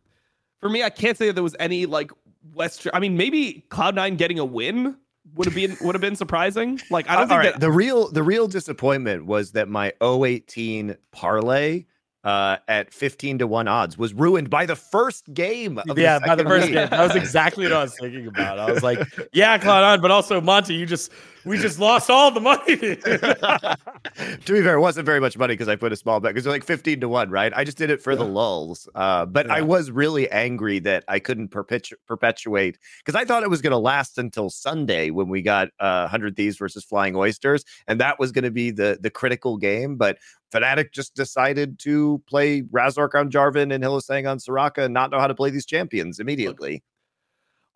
for 0.60 0.70
me, 0.70 0.84
I 0.84 0.90
can't 0.90 1.18
say 1.18 1.28
that 1.28 1.34
there 1.34 1.44
was 1.44 1.56
any 1.60 1.86
like 1.86 2.12
West. 2.54 2.88
I 2.94 3.00
mean, 3.00 3.18
maybe 3.18 3.66
Cloud 3.70 3.96
Nine 3.96 4.16
getting 4.16 4.40
a 4.40 4.46
win 4.46 4.96
would 5.36 5.46
have 5.46 5.56
been 5.56 5.78
would 5.82 5.96
have 5.96 6.02
been 6.02 6.16
surprising. 6.16 6.80
Like 6.90 7.10
I 7.10 7.16
don't 7.16 7.26
uh, 7.26 7.28
think 7.28 7.40
right. 7.40 7.54
that 7.54 7.60
the 7.60 7.72
real 7.72 8.10
the 8.10 8.24
real 8.24 8.48
disappointment 8.48 9.26
was 9.26 9.52
that 9.52 9.68
my 9.68 9.94
018 10.02 10.96
parlay 11.12 11.86
uh, 12.24 12.58
at 12.68 12.94
15 12.94 13.40
to 13.40 13.48
1 13.48 13.68
odds 13.68 13.98
was 13.98 14.14
ruined 14.14 14.50
by 14.50 14.66
the 14.66 14.76
first 14.76 15.34
game. 15.34 15.80
yeah, 15.96 16.20
the 16.20 16.28
by 16.28 16.36
the 16.36 16.44
first 16.44 16.68
game. 16.68 16.90
That 16.90 17.00
was 17.00 17.16
exactly 17.16 17.66
what 17.66 17.74
I 17.74 17.84
was 17.84 17.98
thinking 17.98 18.28
about. 18.28 18.60
I 18.60 18.72
was 18.72 18.84
like, 18.84 19.00
yeah, 19.34 19.58
Cloud9, 19.58 20.02
but 20.02 20.12
also 20.12 20.42
Monty, 20.42 20.74
you 20.74 20.86
just 20.86 21.12
we 21.46 21.58
just 21.58 21.80
lost 21.80 22.10
all 22.10 22.32
the 22.32 22.40
money. 22.40 22.78
to 22.78 24.54
be 24.54 24.62
fair, 24.62 24.76
it 24.76 24.80
wasn't 24.80 25.06
very 25.06 25.20
much 25.20 25.38
money 25.38 25.54
because 25.54 25.68
I 25.68 25.76
put 25.76 25.92
a 25.92 25.96
small 25.96 26.20
bet 26.20 26.32
because 26.32 26.44
they're 26.44 26.54
like 26.54 26.64
15 26.64 27.02
to 27.02 27.10
1, 27.10 27.30
right? 27.30 27.52
I 27.56 27.64
just 27.64 27.78
did 27.78 27.90
it 27.90 28.02
for 28.02 28.14
yeah. 28.14 28.20
the 28.20 28.26
lulls. 28.26 28.88
Uh, 28.96 29.26
but 29.26 29.48
yeah. 29.48 29.56
I 29.56 29.62
was 29.62 29.92
really 29.92 30.30
angry 30.32 30.80
that 30.80 31.04
I 31.08 31.20
couldn't 31.20 31.50
perpetu- 31.50 31.94
perpetuate 32.08 32.78
because 33.04 33.20
I 33.20 33.26
thought 33.26 33.44
it 33.44 33.50
was 33.50 33.62
going 33.62 33.72
to 33.72 33.78
last 33.78 34.18
until 34.18 34.50
Sunday 34.50 35.10
when 35.10 35.30
we 35.30 35.42
got 35.42 35.70
uh, 35.80 36.02
100 36.02 36.36
Thieves 36.36 36.58
versus 36.58 36.84
Flying 36.84 37.16
Oysters. 37.16 37.64
And 37.88 38.00
that 38.00 38.20
was 38.20 38.32
going 38.32 38.46
to 38.46 38.52
be 38.52 38.72
the, 38.72 38.98
the 39.02 39.10
critical 39.10 39.58
game. 39.58 39.96
But 39.96 40.18
Fnatic 40.54 40.92
just 40.92 41.16
decided 41.16 41.80
to 41.80 42.22
play 42.28 42.62
Razork 42.64 43.16
on 43.16 43.30
Jarvan 43.30 43.74
and 43.74 43.84
Hylissang 43.84 44.30
on 44.30 44.40
Soraka 44.40 44.86
and 44.86 44.94
not 44.94 45.12
know 45.12 45.20
how 45.20 45.28
to 45.28 45.36
play 45.36 45.50
these 45.50 45.66
champions 45.66 46.20
immediately. 46.20 46.84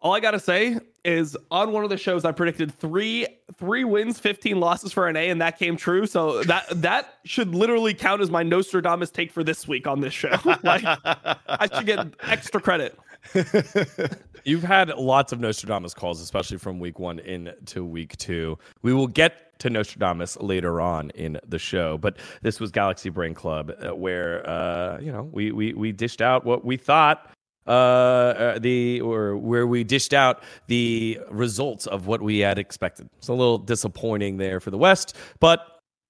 All 0.04 0.14
I 0.14 0.20
gotta 0.20 0.40
say 0.40 0.78
is 1.06 1.38
on 1.50 1.72
one 1.72 1.86
of 1.86 1.90
the 1.90 1.96
shows 1.96 2.26
I 2.26 2.34
predicted 2.34 2.78
three 2.78 3.26
three 3.56 3.86
wins, 3.86 4.20
15 4.20 4.60
losses 4.60 4.92
for 4.92 5.10
NA, 5.10 5.22
and 5.22 5.40
that 5.40 5.58
came 5.58 5.78
true. 5.78 6.06
So 6.06 6.44
that 6.44 6.66
that 6.82 7.20
should 7.24 7.56
literally 7.56 7.94
count 7.94 8.22
as 8.22 8.30
my 8.30 8.44
Nostradamus 8.44 9.12
take 9.12 9.32
for 9.32 9.46
this 9.46 9.66
week 9.66 9.88
on 9.88 10.02
this 10.02 10.14
show. 10.14 10.36
like 10.64 10.84
I 10.84 11.70
should 11.74 11.86
get 11.86 12.06
extra 12.24 12.60
credit. 12.60 13.00
You've 14.44 14.64
had 14.64 14.90
lots 14.90 15.32
of 15.32 15.40
Nostradamus 15.40 15.94
calls, 15.94 16.20
especially 16.20 16.58
from 16.58 16.80
week 16.80 17.00
one 17.00 17.20
into 17.20 17.86
week 17.86 18.18
two. 18.18 18.58
We 18.82 18.94
will 18.94 19.08
get 19.08 19.58
to 19.60 19.70
Nostradamus 19.70 20.36
later 20.42 20.82
on 20.82 21.12
in 21.12 21.40
the 21.48 21.58
show, 21.58 21.98
but 21.98 22.18
this 22.42 22.60
was 22.60 22.72
Galaxy 22.72 23.08
Brain 23.08 23.34
Club, 23.34 23.72
uh, 23.82 23.96
where 23.96 24.46
uh, 24.50 25.00
you 25.00 25.14
know 25.14 25.30
we 25.32 25.54
we 25.54 25.74
we 25.74 25.94
dished 25.94 26.22
out 26.22 26.44
what 26.44 26.66
we 26.66 26.76
thought 26.76 27.30
uh, 27.68 27.70
uh, 27.70 28.60
the 28.60 29.02
or 29.02 29.38
where 29.38 29.68
we 29.68 29.84
dished 29.84 30.14
out 30.14 30.44
the 30.68 31.20
results 31.30 31.88
of 31.88 32.08
what 32.08 32.22
we 32.22 32.40
had 32.40 32.60
expected. 32.60 33.10
It's 33.18 33.28
a 33.28 33.34
little 33.34 33.58
disappointing 33.58 34.38
there 34.38 34.60
for 34.60 34.72
the 34.72 34.78
West, 34.78 35.16
but 35.40 35.60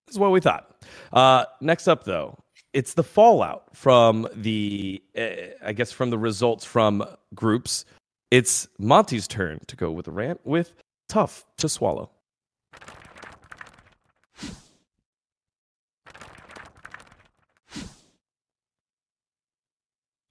this 0.08 0.16
is 0.16 0.20
what 0.20 0.32
we 0.32 0.40
thought. 0.40 0.70
Uh, 1.12 1.46
next 1.62 1.88
up, 1.88 2.04
though, 2.04 2.38
it's 2.74 2.96
the 2.96 3.04
fallout 3.04 3.76
from 3.76 4.28
the, 4.36 5.02
uh, 5.18 5.30
I 5.64 5.74
guess, 5.74 5.92
from 5.92 6.10
the 6.10 6.18
results 6.18 6.66
from 6.66 7.06
groups. 7.36 7.86
It's 8.32 8.68
Monty's 8.80 9.28
turn 9.28 9.60
to 9.68 9.76
go 9.76 9.92
with 9.92 10.08
a 10.08 10.12
rant 10.12 10.42
with 10.44 10.74
tough 11.08 11.46
to 11.58 11.70
swallow. 11.70 12.10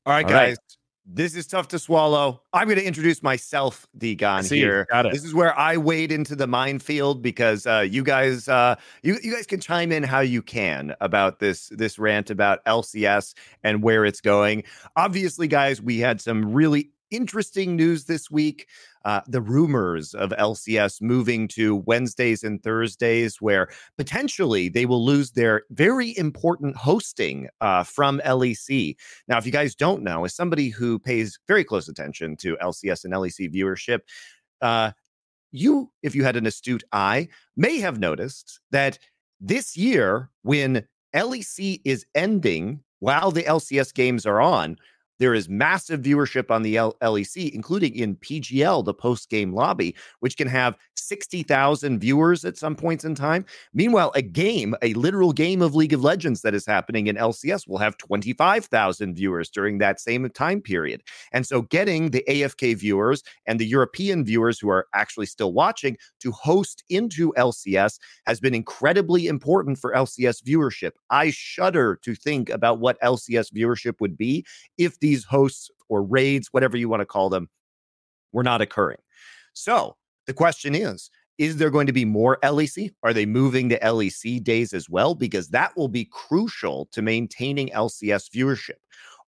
All 0.04 0.12
right, 0.12 0.26
guys. 0.26 0.56
This 1.04 1.34
is 1.34 1.48
tough 1.48 1.66
to 1.68 1.80
swallow. 1.80 2.42
I'm 2.52 2.68
going 2.68 2.78
to 2.78 2.86
introduce 2.86 3.24
myself, 3.24 3.88
Degon, 3.98 4.42
here. 4.54 4.86
This 5.12 5.24
is 5.24 5.34
where 5.34 5.58
I 5.58 5.76
wade 5.76 6.12
into 6.12 6.36
the 6.36 6.46
minefield 6.46 7.22
because 7.22 7.66
uh, 7.66 7.84
you 7.88 8.04
guys, 8.04 8.48
uh, 8.48 8.76
you 9.02 9.18
you 9.20 9.34
guys 9.34 9.46
can 9.46 9.58
chime 9.58 9.90
in 9.90 10.04
how 10.04 10.20
you 10.20 10.42
can 10.42 10.94
about 11.00 11.40
this 11.40 11.68
this 11.70 11.98
rant 11.98 12.30
about 12.30 12.64
LCS 12.66 13.34
and 13.64 13.82
where 13.82 14.04
it's 14.04 14.20
going. 14.20 14.62
Obviously, 14.94 15.48
guys, 15.48 15.82
we 15.82 15.98
had 15.98 16.20
some 16.20 16.52
really 16.52 16.91
interesting 17.12 17.76
news 17.76 18.04
this 18.04 18.30
week. 18.30 18.66
Uh, 19.04 19.20
the 19.26 19.40
rumors 19.40 20.14
of 20.14 20.30
LCS 20.30 21.02
moving 21.02 21.46
to 21.48 21.76
Wednesdays 21.76 22.42
and 22.42 22.62
Thursdays, 22.62 23.40
where 23.40 23.68
potentially 23.98 24.68
they 24.68 24.86
will 24.86 25.04
lose 25.04 25.32
their 25.32 25.62
very 25.70 26.16
important 26.16 26.76
hosting 26.76 27.48
uh, 27.60 27.82
from 27.82 28.20
LEC. 28.24 28.96
Now, 29.28 29.38
if 29.38 29.46
you 29.46 29.52
guys 29.52 29.74
don't 29.74 30.02
know, 30.02 30.24
as 30.24 30.34
somebody 30.34 30.68
who 30.68 30.98
pays 30.98 31.38
very 31.46 31.64
close 31.64 31.88
attention 31.88 32.36
to 32.38 32.56
LCS 32.62 33.04
and 33.04 33.12
LEC 33.12 33.52
viewership, 33.54 34.00
uh, 34.60 34.92
you, 35.50 35.90
if 36.02 36.14
you 36.14 36.24
had 36.24 36.36
an 36.36 36.46
astute 36.46 36.84
eye, 36.92 37.28
may 37.56 37.78
have 37.78 37.98
noticed 37.98 38.60
that 38.70 38.98
this 39.40 39.76
year, 39.76 40.30
when 40.42 40.86
LEC 41.14 41.80
is 41.84 42.06
ending 42.14 42.80
while 43.02 43.32
the 43.32 43.42
LCS 43.42 43.92
games 43.92 44.24
are 44.24 44.40
on. 44.40 44.76
There 45.18 45.34
is 45.34 45.48
massive 45.48 46.00
viewership 46.00 46.50
on 46.50 46.62
the 46.62 46.76
LEC, 46.76 47.50
including 47.52 47.94
in 47.94 48.16
PGL, 48.16 48.84
the 48.84 48.94
post 48.94 49.30
game 49.30 49.52
lobby, 49.54 49.94
which 50.20 50.36
can 50.36 50.48
have 50.48 50.76
60,000 50.94 51.98
viewers 51.98 52.44
at 52.44 52.56
some 52.56 52.74
points 52.74 53.04
in 53.04 53.14
time. 53.14 53.44
Meanwhile, 53.74 54.12
a 54.14 54.22
game, 54.22 54.74
a 54.82 54.94
literal 54.94 55.32
game 55.32 55.62
of 55.62 55.74
League 55.74 55.92
of 55.92 56.02
Legends 56.02 56.42
that 56.42 56.54
is 56.54 56.66
happening 56.66 57.06
in 57.06 57.16
LCS 57.16 57.68
will 57.68 57.78
have 57.78 57.98
25,000 57.98 59.14
viewers 59.14 59.50
during 59.50 59.78
that 59.78 60.00
same 60.00 60.28
time 60.30 60.60
period. 60.60 61.02
And 61.32 61.46
so 61.46 61.62
getting 61.62 62.10
the 62.10 62.24
AFK 62.28 62.76
viewers 62.76 63.22
and 63.46 63.58
the 63.58 63.66
European 63.66 64.24
viewers 64.24 64.58
who 64.58 64.70
are 64.70 64.86
actually 64.94 65.26
still 65.26 65.52
watching 65.52 65.96
to 66.20 66.32
host 66.32 66.82
into 66.88 67.32
LCS 67.34 67.98
has 68.26 68.40
been 68.40 68.54
incredibly 68.54 69.26
important 69.26 69.78
for 69.78 69.92
LCS 69.92 70.42
viewership. 70.42 70.92
I 71.10 71.30
shudder 71.30 71.98
to 72.02 72.14
think 72.14 72.50
about 72.50 72.80
what 72.80 73.00
LCS 73.00 73.52
viewership 73.52 74.00
would 74.00 74.16
be 74.16 74.44
if 74.78 74.98
these 75.02 75.24
hosts 75.24 75.70
or 75.90 76.02
raids, 76.02 76.48
whatever 76.52 76.78
you 76.78 76.88
want 76.88 77.00
to 77.00 77.06
call 77.06 77.28
them, 77.28 77.50
were 78.32 78.42
not 78.42 78.62
occurring. 78.62 78.98
So 79.52 79.96
the 80.26 80.32
question 80.32 80.74
is, 80.74 81.10
is 81.36 81.56
there 81.56 81.70
going 81.70 81.86
to 81.86 81.92
be 81.92 82.04
more 82.04 82.38
LEC? 82.42 82.92
Are 83.02 83.12
they 83.12 83.26
moving 83.26 83.68
to 83.68 83.78
LEC 83.80 84.42
days 84.42 84.72
as 84.72 84.88
well? 84.88 85.14
Because 85.14 85.48
that 85.48 85.76
will 85.76 85.88
be 85.88 86.08
crucial 86.10 86.88
to 86.92 87.02
maintaining 87.02 87.68
LCS 87.68 88.30
viewership. 88.30 88.78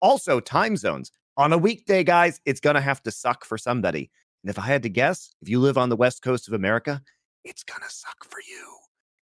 Also, 0.01 0.41
time 0.41 0.77
zones. 0.77 1.11
On 1.37 1.53
a 1.53 1.59
weekday, 1.59 2.05
guys, 2.05 2.41
it's 2.47 2.61
going 2.61 2.75
to 2.77 2.81
have 2.81 3.03
to 3.03 3.11
suck 3.11 3.45
for 3.45 3.59
somebody. 3.59 4.11
And 4.43 4.51
if 4.51 4.59
I 4.59 4.63
had 4.63 4.85
to 4.85 4.89
guess, 4.89 5.35
if 5.43 5.49
you 5.49 5.59
live 5.59 5.77
on 5.77 5.89
the 5.89 5.97
West 5.97 6.23
Coast 6.23 6.47
of 6.47 6.55
America, 6.55 7.03
it's 7.45 7.65
going 7.65 7.83
to 7.83 7.93
suck 7.93 8.25
for 8.25 8.39
you 8.49 8.74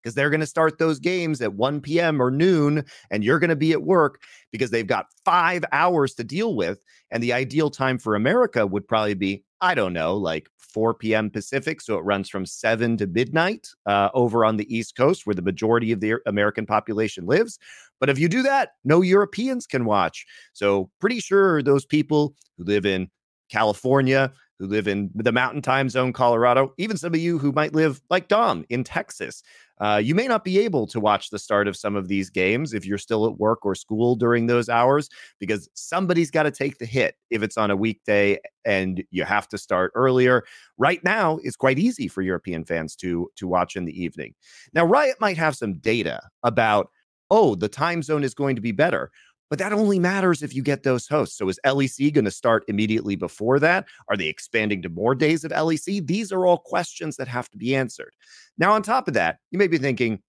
because 0.03 0.15
they're 0.15 0.31
going 0.31 0.41
to 0.41 0.47
start 0.47 0.79
those 0.79 0.99
games 0.99 1.41
at 1.41 1.55
1 1.55 1.81
p.m. 1.81 2.21
or 2.21 2.31
noon, 2.31 2.85
and 3.11 3.23
you're 3.23 3.39
going 3.39 3.51
to 3.51 3.57
be 3.57 3.73
at 3.73 3.83
work 3.83 4.23
because 4.51 4.71
they've 4.71 4.87
got 4.87 5.07
five 5.25 5.65
hours 5.73 6.15
to 6.15 6.25
deal 6.25 6.55
with. 6.57 6.83
And 7.11 7.23
the 7.23 7.33
ideal 7.33 7.71
time 7.71 7.99
for 7.99 8.15
America 8.15 8.67
would 8.67 8.89
probably 8.89 9.15
be, 9.15 9.45
I 9.61 9.75
don't 9.75 9.93
know, 9.93 10.17
like 10.17 10.49
4 10.57 10.95
p.m. 10.95 11.31
Pacific. 11.31 11.81
So 11.81 11.97
it 11.99 12.03
runs 12.03 12.29
from 12.29 12.47
7 12.47 12.97
to 12.97 13.07
midnight 13.07 13.69
uh, 13.87 14.09
over 14.15 14.45
on 14.45 14.57
the 14.57 14.75
East 14.75 14.97
Coast 14.97 15.27
where 15.27 15.35
the 15.35 15.43
majority 15.43 15.93
of 15.93 16.01
the 16.01 16.17
American 16.27 16.67
population 16.67 17.27
lives. 17.27 17.59
But 18.01 18.09
if 18.09 18.19
you 18.19 18.29
do 18.29 18.43
that, 18.43 18.71
no 18.85 19.03
Europeans 19.03 19.67
can 19.67 19.85
watch. 19.85 20.27
So 20.53 20.91
pretty 21.01 21.21
sure 21.21 21.63
those 21.63 21.85
people 21.85 22.35
who 22.57 22.65
live 22.65 22.87
in 22.87 23.09
California, 23.51 24.33
who 24.59 24.67
live 24.67 24.89
in 24.89 25.11
the 25.15 25.33
mountain 25.33 25.63
time 25.63 25.89
zone, 25.89 26.13
Colorado, 26.13 26.73
even 26.79 26.97
some 26.97 27.15
of 27.15 27.21
you 27.21 27.39
who 27.39 27.53
might 27.53 27.75
live 27.75 28.01
like 28.11 28.29
Dom 28.29 28.65
in 28.71 28.85
Texas. 28.85 29.43
Uh, 29.81 30.01
you 30.03 30.15
may 30.15 30.29
not 30.29 30.45
be 30.45 30.59
able 30.59 30.87
to 30.87 31.01
watch 31.01 31.31
the 31.31 31.39
start 31.39 31.67
of 31.67 31.77
some 31.77 31.97
of 31.97 32.09
these 32.09 32.31
games 32.31 32.73
if 32.73 32.87
you're 32.87 32.99
still 32.99 33.27
at 33.27 33.39
work 33.39 33.65
or 33.67 33.75
school 33.75 34.15
during 34.15 34.47
those 34.47 34.69
hours 34.69 35.09
because 35.39 35.69
somebody's 35.75 36.31
got 36.31 36.45
to 36.45 36.51
take 36.51 36.79
the 36.79 36.87
hit 36.87 37.17
if 37.31 37.43
it's 37.43 37.57
on 37.57 37.71
a 37.71 37.77
weekday 37.77 38.39
and 38.65 39.03
you 39.11 39.25
have 39.25 39.49
to 39.49 39.59
start 39.59 39.91
earlier. 39.95 40.45
Right 40.79 41.03
now, 41.03 41.39
it's 41.43 41.57
quite 41.57 41.79
easy 41.79 42.07
for 42.09 42.23
European 42.23 42.65
fans 42.65 42.95
to 42.97 43.31
to 43.37 43.49
watch 43.49 43.77
in 43.77 43.85
the 43.85 44.03
evening. 44.03 44.35
Now, 44.73 44.85
Riot 44.85 45.17
might 45.21 45.37
have 45.37 45.57
some 45.57 45.75
data 45.75 46.21
about 46.43 46.91
oh, 47.33 47.55
the 47.55 47.69
time 47.69 48.03
zone 48.03 48.25
is 48.25 48.35
going 48.35 48.55
to 48.55 48.61
be 48.61 48.73
better. 48.73 49.11
But 49.53 49.59
that 49.59 49.75
only 49.75 49.99
matters 49.99 50.43
if 50.43 50.55
you 50.55 50.63
get 50.63 50.83
those 50.83 51.07
hosts. 51.07 51.37
So 51.37 51.47
is 51.51 51.61
LEC 51.67 52.15
going 52.15 52.25
to 52.25 52.31
start 52.31 52.65
immediately 52.69 53.17
before 53.17 53.61
that? 53.61 53.87
Are 54.09 54.17
they 54.17 54.29
expanding 54.29 54.81
to 54.81 54.89
more 54.89 55.15
days 55.15 55.45
of 55.45 55.51
LEC? 55.51 56.07
These 56.07 56.33
are 56.33 56.47
all 56.47 56.57
questions 56.57 57.19
that 57.19 57.29
have 57.29 57.51
to 57.51 57.59
be 57.59 57.77
answered. 57.77 58.15
Now, 58.57 58.73
on 58.73 58.83
top 58.83 59.09
of 59.09 59.15
that, 59.15 59.41
you 59.51 59.59
may 59.59 59.67
be 59.67 59.77
thinking, 59.77 60.21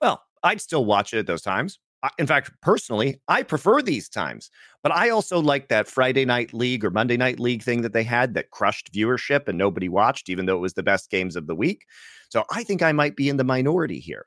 well, 0.00 0.22
I'd 0.42 0.62
still 0.62 0.86
watch 0.86 1.12
it 1.12 1.18
at 1.18 1.26
those 1.26 1.42
times. 1.42 1.80
In 2.18 2.26
fact, 2.26 2.50
personally, 2.62 3.20
I 3.28 3.42
prefer 3.42 3.82
these 3.82 4.08
times, 4.08 4.50
but 4.82 4.90
I 4.90 5.10
also 5.10 5.38
like 5.38 5.68
that 5.68 5.86
Friday 5.86 6.24
night 6.24 6.54
league 6.54 6.82
or 6.82 6.90
Monday 6.90 7.18
night 7.18 7.38
league 7.38 7.62
thing 7.62 7.82
that 7.82 7.92
they 7.92 8.04
had 8.04 8.32
that 8.32 8.52
crushed 8.52 8.90
viewership 8.90 9.48
and 9.48 9.58
nobody 9.58 9.90
watched, 9.90 10.30
even 10.30 10.46
though 10.46 10.56
it 10.56 10.60
was 10.60 10.72
the 10.72 10.82
best 10.82 11.10
games 11.10 11.36
of 11.36 11.46
the 11.46 11.54
week. 11.54 11.84
So 12.30 12.44
I 12.50 12.64
think 12.64 12.80
I 12.80 12.92
might 12.92 13.16
be 13.16 13.28
in 13.28 13.36
the 13.36 13.44
minority 13.44 14.00
here. 14.00 14.24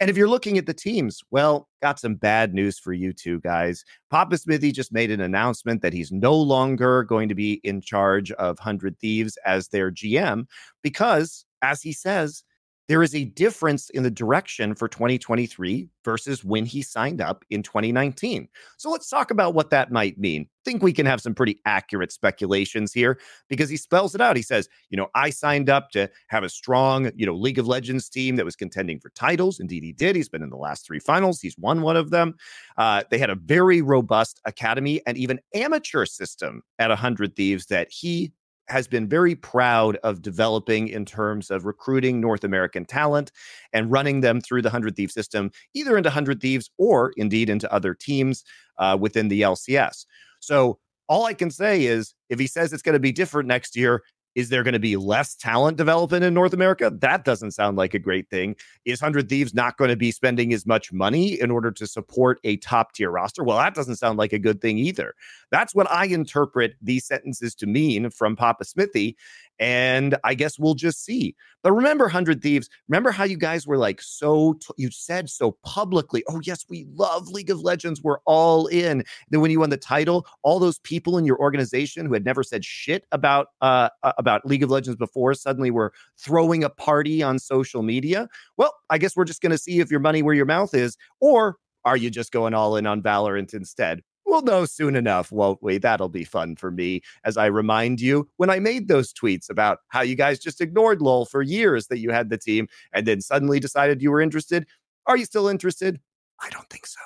And 0.00 0.08
if 0.08 0.16
you're 0.16 0.28
looking 0.28 0.56
at 0.56 0.64
the 0.64 0.72
teams, 0.72 1.22
well, 1.30 1.68
got 1.82 2.00
some 2.00 2.14
bad 2.14 2.54
news 2.54 2.78
for 2.78 2.94
you 2.94 3.12
two 3.12 3.38
guys. 3.40 3.84
Papa 4.10 4.38
Smithy 4.38 4.72
just 4.72 4.92
made 4.92 5.10
an 5.10 5.20
announcement 5.20 5.82
that 5.82 5.92
he's 5.92 6.10
no 6.10 6.34
longer 6.34 7.04
going 7.04 7.28
to 7.28 7.34
be 7.34 7.60
in 7.64 7.82
charge 7.82 8.32
of 8.32 8.58
100 8.58 8.98
Thieves 8.98 9.36
as 9.44 9.68
their 9.68 9.90
GM 9.90 10.46
because, 10.82 11.44
as 11.60 11.82
he 11.82 11.92
says, 11.92 12.44
there 12.90 13.04
is 13.04 13.14
a 13.14 13.22
difference 13.22 13.88
in 13.90 14.02
the 14.02 14.10
direction 14.10 14.74
for 14.74 14.88
2023 14.88 15.88
versus 16.04 16.44
when 16.44 16.66
he 16.66 16.82
signed 16.82 17.20
up 17.20 17.44
in 17.48 17.62
2019. 17.62 18.48
So 18.78 18.90
let's 18.90 19.08
talk 19.08 19.30
about 19.30 19.54
what 19.54 19.70
that 19.70 19.92
might 19.92 20.18
mean. 20.18 20.42
I 20.42 20.62
think 20.64 20.82
we 20.82 20.92
can 20.92 21.06
have 21.06 21.20
some 21.20 21.32
pretty 21.32 21.60
accurate 21.66 22.10
speculations 22.10 22.92
here 22.92 23.20
because 23.48 23.70
he 23.70 23.76
spells 23.76 24.16
it 24.16 24.20
out. 24.20 24.34
He 24.34 24.42
says, 24.42 24.68
you 24.88 24.96
know, 24.96 25.06
I 25.14 25.30
signed 25.30 25.70
up 25.70 25.90
to 25.92 26.10
have 26.30 26.42
a 26.42 26.48
strong, 26.48 27.12
you 27.14 27.26
know, 27.26 27.34
League 27.36 27.60
of 27.60 27.68
Legends 27.68 28.08
team 28.08 28.34
that 28.34 28.44
was 28.44 28.56
contending 28.56 28.98
for 28.98 29.10
titles. 29.10 29.60
Indeed, 29.60 29.84
he 29.84 29.92
did. 29.92 30.16
He's 30.16 30.28
been 30.28 30.42
in 30.42 30.50
the 30.50 30.56
last 30.56 30.84
three 30.84 30.98
finals. 30.98 31.40
He's 31.40 31.56
won 31.58 31.82
one 31.82 31.96
of 31.96 32.10
them. 32.10 32.34
Uh, 32.76 33.04
they 33.08 33.18
had 33.18 33.30
a 33.30 33.36
very 33.36 33.82
robust 33.82 34.40
academy 34.46 35.00
and 35.06 35.16
even 35.16 35.38
amateur 35.54 36.06
system 36.06 36.60
at 36.80 36.88
100 36.88 37.36
Thieves 37.36 37.66
that 37.66 37.88
he 37.88 38.32
has 38.70 38.86
been 38.86 39.08
very 39.08 39.34
proud 39.34 39.96
of 39.96 40.22
developing 40.22 40.88
in 40.88 41.04
terms 41.04 41.50
of 41.50 41.66
recruiting 41.66 42.20
North 42.20 42.44
American 42.44 42.84
talent 42.84 43.32
and 43.72 43.90
running 43.90 44.20
them 44.20 44.40
through 44.40 44.62
the 44.62 44.68
100 44.68 44.96
Thieves 44.96 45.12
system, 45.12 45.50
either 45.74 45.96
into 45.96 46.08
100 46.08 46.40
Thieves 46.40 46.70
or 46.78 47.12
indeed 47.16 47.50
into 47.50 47.70
other 47.72 47.94
teams 47.94 48.44
uh, 48.78 48.96
within 48.98 49.28
the 49.28 49.42
LCS. 49.42 50.06
So, 50.38 50.78
all 51.08 51.26
I 51.26 51.34
can 51.34 51.50
say 51.50 51.86
is 51.86 52.14
if 52.28 52.38
he 52.38 52.46
says 52.46 52.72
it's 52.72 52.84
going 52.84 52.92
to 52.92 53.00
be 53.00 53.10
different 53.10 53.48
next 53.48 53.74
year, 53.74 54.04
is 54.34 54.48
there 54.48 54.62
going 54.62 54.74
to 54.74 54.78
be 54.78 54.96
less 54.96 55.34
talent 55.34 55.76
development 55.76 56.24
in 56.24 56.34
North 56.34 56.52
America? 56.52 56.90
That 57.00 57.24
doesn't 57.24 57.50
sound 57.50 57.76
like 57.76 57.94
a 57.94 57.98
great 57.98 58.30
thing. 58.30 58.54
Is 58.84 59.02
100 59.02 59.28
Thieves 59.28 59.54
not 59.54 59.76
going 59.76 59.90
to 59.90 59.96
be 59.96 60.12
spending 60.12 60.52
as 60.52 60.66
much 60.66 60.92
money 60.92 61.40
in 61.40 61.50
order 61.50 61.72
to 61.72 61.86
support 61.86 62.38
a 62.44 62.56
top 62.58 62.92
tier 62.92 63.10
roster? 63.10 63.42
Well, 63.42 63.58
that 63.58 63.74
doesn't 63.74 63.96
sound 63.96 64.18
like 64.18 64.32
a 64.32 64.38
good 64.38 64.60
thing 64.60 64.78
either. 64.78 65.14
That's 65.50 65.74
what 65.74 65.90
I 65.90 66.06
interpret 66.06 66.74
these 66.80 67.04
sentences 67.04 67.54
to 67.56 67.66
mean 67.66 68.10
from 68.10 68.36
Papa 68.36 68.64
Smithy. 68.64 69.16
And 69.58 70.16
I 70.24 70.34
guess 70.34 70.58
we'll 70.58 70.74
just 70.74 71.04
see. 71.04 71.34
But 71.62 71.72
remember, 71.72 72.04
100 72.04 72.40
Thieves, 72.40 72.70
remember 72.88 73.10
how 73.10 73.24
you 73.24 73.36
guys 73.36 73.66
were 73.66 73.76
like 73.76 74.00
so, 74.00 74.54
t- 74.54 74.68
you 74.78 74.90
said 74.90 75.28
so 75.28 75.58
publicly, 75.62 76.24
oh, 76.28 76.40
yes, 76.42 76.64
we 76.70 76.86
love 76.94 77.28
League 77.28 77.50
of 77.50 77.60
Legends. 77.60 78.02
We're 78.02 78.20
all 78.24 78.68
in. 78.68 79.04
Then 79.28 79.42
when 79.42 79.50
you 79.50 79.60
won 79.60 79.68
the 79.68 79.76
title, 79.76 80.26
all 80.42 80.60
those 80.60 80.78
people 80.78 81.18
in 81.18 81.26
your 81.26 81.38
organization 81.38 82.06
who 82.06 82.14
had 82.14 82.24
never 82.24 82.42
said 82.42 82.64
shit 82.64 83.04
about, 83.12 83.48
uh, 83.60 83.90
about 84.02 84.46
League 84.46 84.62
of 84.62 84.70
Legends 84.70 84.96
before 84.96 85.34
suddenly 85.34 85.70
were 85.70 85.92
throwing 86.16 86.64
a 86.64 86.70
party 86.70 87.22
on 87.22 87.38
social 87.38 87.82
media. 87.82 88.28
Well, 88.56 88.74
I 88.88 88.96
guess 88.96 89.14
we're 89.14 89.24
just 89.24 89.42
going 89.42 89.52
to 89.52 89.58
see 89.58 89.80
if 89.80 89.90
your 89.90 90.00
money 90.00 90.22
where 90.22 90.34
your 90.34 90.46
mouth 90.46 90.74
is, 90.74 90.96
or 91.20 91.56
are 91.84 91.96
you 91.96 92.10
just 92.10 92.32
going 92.32 92.54
all 92.54 92.76
in 92.76 92.86
on 92.86 93.02
Valorant 93.02 93.52
instead? 93.52 94.02
We'll 94.30 94.42
know 94.42 94.64
soon 94.64 94.94
enough, 94.94 95.32
won't 95.32 95.60
we? 95.60 95.78
That'll 95.78 96.08
be 96.08 96.22
fun 96.22 96.54
for 96.54 96.70
me 96.70 97.02
as 97.24 97.36
I 97.36 97.46
remind 97.46 98.00
you 98.00 98.28
when 98.36 98.48
I 98.48 98.60
made 98.60 98.86
those 98.86 99.12
tweets 99.12 99.50
about 99.50 99.78
how 99.88 100.02
you 100.02 100.14
guys 100.14 100.38
just 100.38 100.60
ignored 100.60 101.02
LOL 101.02 101.24
for 101.24 101.42
years 101.42 101.88
that 101.88 101.98
you 101.98 102.12
had 102.12 102.30
the 102.30 102.38
team 102.38 102.68
and 102.92 103.08
then 103.08 103.20
suddenly 103.20 103.58
decided 103.58 104.00
you 104.00 104.12
were 104.12 104.20
interested. 104.20 104.68
Are 105.08 105.16
you 105.16 105.24
still 105.24 105.48
interested? 105.48 105.98
I 106.40 106.48
don't 106.50 106.70
think 106.70 106.86
so. 106.86 107.00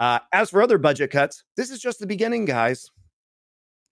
Uh, 0.00 0.20
as 0.32 0.48
for 0.48 0.62
other 0.62 0.78
budget 0.78 1.10
cuts, 1.10 1.44
this 1.58 1.70
is 1.70 1.78
just 1.78 2.00
the 2.00 2.06
beginning, 2.06 2.46
guys. 2.46 2.90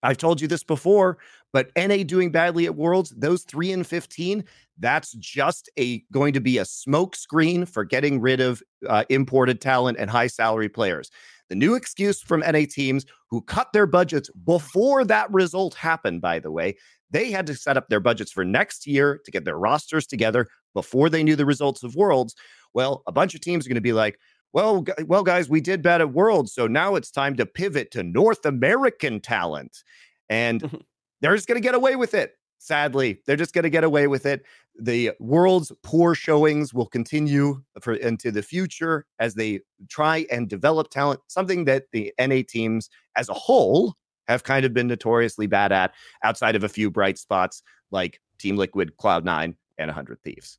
I've 0.03 0.17
told 0.17 0.41
you 0.41 0.49
this 0.49 0.65
before, 0.65 1.19
but 1.53 1.71
NA 1.77 2.03
doing 2.03 2.31
badly 2.31 2.65
at 2.65 2.77
Worlds, 2.77 3.11
those 3.11 3.43
three 3.43 3.73
and 3.73 3.87
15, 3.87 4.43
that's 4.79 5.13
just 5.13 5.69
a 5.79 6.03
going 6.13 6.33
to 6.33 6.41
be 6.41 6.57
a 6.57 6.65
smoke 6.65 7.15
screen 7.15 7.67
for 7.67 7.85
getting 7.85 8.23
rid 8.23 8.41
of 8.41 8.63
uh, 8.89 9.05
imported 9.11 9.61
talent 9.61 9.99
and 10.01 10.09
high 10.09 10.29
salary 10.29 10.71
players. 10.71 11.11
The 11.49 11.55
new 11.55 11.75
excuse 11.75 12.21
from 12.21 12.41
NA 12.41 12.65
teams 12.69 13.07
who 13.31 13.41
cut 13.43 13.73
their 13.73 13.87
budgets 13.87 14.31
before 14.45 15.05
that 15.05 15.33
result 15.33 15.75
happened, 15.75 16.21
by 16.21 16.39
the 16.39 16.51
way, 16.51 16.77
they 17.11 17.31
had 17.31 17.47
to 17.47 17.55
set 17.55 17.77
up 17.77 17.89
their 17.89 18.01
budgets 18.01 18.33
for 18.33 18.45
next 18.45 18.87
year 18.87 19.21
to 19.25 19.31
get 19.31 19.45
their 19.45 19.59
rosters 19.59 20.07
together 20.07 20.47
before 20.75 21.09
they 21.09 21.23
knew 21.23 21.37
the 21.37 21.47
results 21.47 21.83
of 21.83 21.95
Worlds. 21.95 22.35
Well, 22.75 23.03
a 23.07 23.13
bunch 23.13 23.35
of 23.35 23.41
teams 23.41 23.65
are 23.65 23.71
going 23.71 23.77
to 23.77 23.81
be 23.81 23.93
like, 23.93 24.19
well, 24.53 24.85
well, 25.07 25.23
guys, 25.23 25.49
we 25.49 25.61
did 25.61 25.83
bad 25.83 26.01
at 26.01 26.13
Worlds, 26.13 26.53
so 26.53 26.67
now 26.67 26.95
it's 26.95 27.11
time 27.11 27.37
to 27.37 27.47
pivot 27.47 27.91
to 27.93 28.03
North 28.03 28.45
American 28.47 29.21
talent, 29.21 29.83
and 30.29 30.63
they're 31.21 31.35
just 31.35 31.49
going 31.49 31.61
to 31.61 31.67
get 31.67 31.75
away 31.75 31.97
with 31.97 32.15
it. 32.15 32.38
Sadly, 32.59 33.21
they're 33.27 33.37
just 33.37 33.55
going 33.55 33.64
to 33.64 33.71
get 33.71 33.85
away 33.85 34.07
with 34.07 34.27
it. 34.27 34.44
The 34.81 35.12
world's 35.21 35.73
poor 35.83 36.14
showings 36.14 36.75
will 36.75 36.87
continue 36.87 37.62
for 37.81 37.94
into 37.94 38.31
the 38.31 38.42
future 38.42 39.07
as 39.18 39.35
they 39.35 39.61
try 39.88 40.27
and 40.31 40.49
develop 40.49 40.90
talent, 40.90 41.21
something 41.29 41.64
that 41.64 41.85
the 41.92 42.12
NA 42.21 42.42
teams 42.47 42.90
as 43.16 43.29
a 43.29 43.35
whole 43.35 43.94
have 44.27 44.44
kind 44.44 44.64
of 44.64 44.75
been 44.75 44.88
notoriously 44.88 45.47
bad 45.47 45.73
at, 45.73 45.94
outside 46.23 46.55
of 46.55 46.64
a 46.64 46.68
few 46.68 46.90
bright 46.90 47.18
spots 47.18 47.62
like 47.90 48.21
Team 48.38 48.57
Liquid, 48.57 48.92
Cloud9, 49.01 49.55
and 49.79 49.88
100 49.88 50.21
Thieves. 50.23 50.59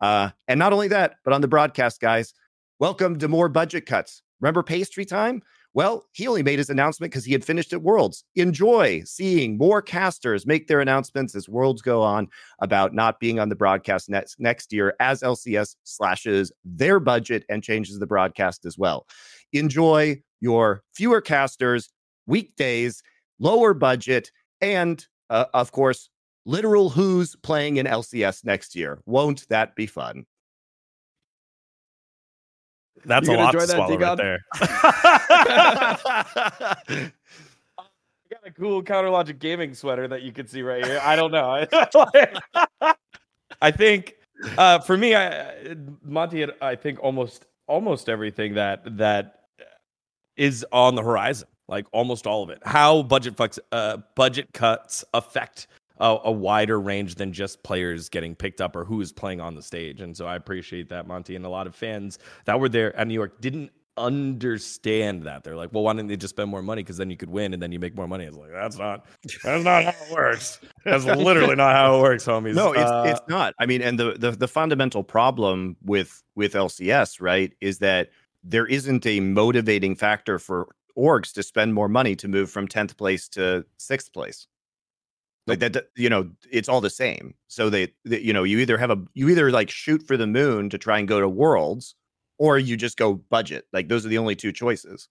Uh, 0.00 0.30
and 0.48 0.58
not 0.58 0.72
only 0.72 0.88
that, 0.88 1.14
but 1.24 1.32
on 1.32 1.40
the 1.40 1.48
broadcast, 1.48 2.00
guys, 2.00 2.34
Welcome 2.78 3.18
to 3.20 3.28
more 3.28 3.48
budget 3.48 3.86
cuts. 3.86 4.20
Remember 4.38 4.62
PastryTime? 4.62 5.40
Well, 5.76 6.06
he 6.12 6.26
only 6.26 6.42
made 6.42 6.58
his 6.58 6.70
announcement 6.70 7.12
because 7.12 7.26
he 7.26 7.32
had 7.32 7.44
finished 7.44 7.74
at 7.74 7.82
Worlds. 7.82 8.24
Enjoy 8.34 9.02
seeing 9.04 9.58
more 9.58 9.82
casters 9.82 10.46
make 10.46 10.68
their 10.68 10.80
announcements 10.80 11.34
as 11.34 11.50
Worlds 11.50 11.82
go 11.82 12.00
on 12.00 12.28
about 12.62 12.94
not 12.94 13.20
being 13.20 13.38
on 13.38 13.50
the 13.50 13.56
broadcast 13.56 14.08
next, 14.08 14.40
next 14.40 14.72
year 14.72 14.94
as 15.00 15.20
LCS 15.20 15.76
slashes 15.84 16.50
their 16.64 16.98
budget 16.98 17.44
and 17.50 17.62
changes 17.62 17.98
the 17.98 18.06
broadcast 18.06 18.64
as 18.64 18.78
well. 18.78 19.06
Enjoy 19.52 20.18
your 20.40 20.82
fewer 20.94 21.20
casters, 21.20 21.90
weekdays, 22.26 23.02
lower 23.38 23.74
budget, 23.74 24.30
and 24.62 25.06
uh, 25.28 25.44
of 25.52 25.72
course, 25.72 26.08
literal 26.46 26.88
who's 26.88 27.36
playing 27.42 27.76
in 27.76 27.84
LCS 27.84 28.46
next 28.46 28.74
year. 28.74 29.02
Won't 29.04 29.46
that 29.50 29.76
be 29.76 29.84
fun? 29.84 30.24
That's 33.06 33.28
You 33.28 33.34
a 33.34 33.36
lot 33.36 33.52
to 33.52 33.66
swallow 33.66 33.96
right 33.96 34.16
there. 34.16 34.44
I 34.54 36.76
got 38.30 38.40
a 38.44 38.50
cool 38.50 38.82
Counter 38.82 39.10
Logic 39.10 39.38
gaming 39.38 39.74
sweater 39.74 40.08
that 40.08 40.22
you 40.22 40.32
can 40.32 40.48
see 40.48 40.62
right 40.62 40.84
here. 40.84 41.00
I 41.02 41.14
don't 41.14 41.30
know. 41.30 41.64
I 43.62 43.70
think 43.70 44.16
uh, 44.58 44.80
for 44.80 44.96
me, 44.96 45.14
I, 45.14 45.76
Monty 46.02 46.40
had 46.40 46.52
I 46.60 46.74
think 46.74 46.98
almost 47.02 47.46
almost 47.68 48.08
everything 48.08 48.54
that 48.54 48.96
that 48.98 49.42
is 50.36 50.66
on 50.72 50.96
the 50.96 51.02
horizon, 51.02 51.46
like 51.68 51.86
almost 51.92 52.26
all 52.26 52.42
of 52.42 52.50
it. 52.50 52.58
How 52.64 53.02
budget 53.02 53.36
fucks, 53.36 53.60
uh, 53.70 53.98
budget 54.16 54.52
cuts 54.52 55.04
affect 55.14 55.68
a, 55.98 56.18
a 56.24 56.32
wider 56.32 56.80
range 56.80 57.14
than 57.14 57.32
just 57.32 57.62
players 57.62 58.08
getting 58.08 58.34
picked 58.34 58.60
up 58.60 58.76
or 58.76 58.84
who 58.84 59.00
is 59.00 59.12
playing 59.12 59.40
on 59.40 59.54
the 59.54 59.62
stage. 59.62 60.00
And 60.00 60.16
so 60.16 60.26
I 60.26 60.36
appreciate 60.36 60.88
that, 60.90 61.06
Monty, 61.06 61.36
and 61.36 61.44
a 61.44 61.48
lot 61.48 61.66
of 61.66 61.74
fans 61.74 62.18
that 62.44 62.58
were 62.58 62.68
there 62.68 62.94
at 62.96 63.06
New 63.06 63.14
York 63.14 63.40
didn't 63.40 63.70
understand 63.96 65.22
that. 65.22 65.42
They're 65.42 65.56
like, 65.56 65.72
well, 65.72 65.82
why 65.82 65.94
didn't 65.94 66.08
they 66.08 66.16
just 66.16 66.34
spend 66.34 66.50
more 66.50 66.62
money? 66.62 66.82
Because 66.82 66.96
then 66.96 67.10
you 67.10 67.16
could 67.16 67.30
win 67.30 67.54
and 67.54 67.62
then 67.62 67.72
you 67.72 67.78
make 67.78 67.96
more 67.96 68.06
money. 68.06 68.24
It's 68.24 68.36
like 68.36 68.52
that's 68.52 68.76
not 68.78 69.06
that's 69.42 69.64
not 69.64 69.84
how 69.84 69.90
it 69.90 70.12
works. 70.12 70.60
That's 70.84 71.04
literally 71.04 71.56
not 71.56 71.74
how 71.74 71.96
it 71.96 72.02
works, 72.02 72.26
homies. 72.26 72.54
No, 72.54 72.72
it's 72.72 72.90
Uh, 72.90 73.04
it's 73.06 73.20
not. 73.28 73.54
I 73.58 73.66
mean, 73.66 73.82
and 73.82 73.98
the, 73.98 74.12
the 74.18 74.32
the 74.32 74.48
fundamental 74.48 75.02
problem 75.02 75.76
with 75.82 76.22
with 76.34 76.52
LCS, 76.52 77.20
right, 77.20 77.52
is 77.60 77.78
that 77.78 78.10
there 78.44 78.66
isn't 78.66 79.06
a 79.06 79.20
motivating 79.20 79.96
factor 79.96 80.38
for 80.38 80.68
orgs 80.96 81.32
to 81.32 81.42
spend 81.42 81.74
more 81.74 81.88
money 81.88 82.16
to 82.16 82.28
move 82.28 82.50
from 82.50 82.66
10th 82.68 82.96
place 82.96 83.28
to 83.28 83.64
6th 83.78 84.12
place. 84.12 84.46
Like 85.46 85.60
that, 85.60 85.90
you 85.96 86.10
know, 86.10 86.28
it's 86.50 86.68
all 86.68 86.80
the 86.80 86.90
same. 86.90 87.34
So 87.46 87.70
they, 87.70 87.92
they, 88.04 88.20
you 88.20 88.32
know, 88.32 88.42
you 88.42 88.58
either 88.58 88.76
have 88.78 88.90
a, 88.90 88.98
you 89.14 89.28
either 89.28 89.50
like 89.52 89.70
shoot 89.70 90.02
for 90.02 90.16
the 90.16 90.26
moon 90.26 90.70
to 90.70 90.78
try 90.78 90.98
and 90.98 91.06
go 91.06 91.20
to 91.20 91.28
worlds, 91.28 91.94
or 92.38 92.58
you 92.58 92.76
just 92.76 92.96
go 92.96 93.14
budget. 93.14 93.66
Like 93.72 93.88
those 93.88 94.04
are 94.04 94.08
the 94.08 94.18
only 94.18 94.34
two 94.34 94.52
choices. 94.52 95.08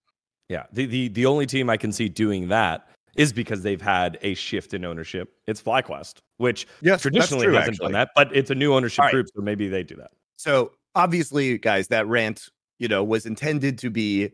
Yeah, 0.50 0.66
the, 0.72 0.86
the 0.86 1.08
the 1.08 1.26
only 1.26 1.46
team 1.46 1.70
I 1.70 1.78
can 1.78 1.92
see 1.92 2.10
doing 2.10 2.50
that 2.50 2.88
is 3.16 3.32
because 3.32 3.64
they've 3.64 3.82
had 3.82 4.20
a 4.22 4.34
shift 4.34 4.74
in 4.74 4.84
ownership. 4.84 5.34
It's 5.48 5.62
FlyQuest, 5.62 6.18
which 6.38 6.68
Yes, 6.82 7.02
traditionally 7.02 7.54
hasn't 7.56 7.78
done 7.78 7.94
that, 7.94 8.10
but 8.16 8.36
it's 8.36 8.52
a 8.52 8.56
new 8.56 8.74
ownership 8.74 9.04
right. 9.04 9.12
group, 9.12 9.28
so 9.34 9.42
maybe 9.42 9.70
they 9.70 9.84
do 9.84 9.96
that. 9.96 10.12
So 10.36 10.72
obviously, 10.96 11.58
guys, 11.58 11.88
that 11.88 12.08
rant, 12.08 12.50
you 12.78 12.88
know, 12.88 13.04
was 13.04 13.26
intended 13.26 13.78
to 13.80 13.90
be 13.90 14.32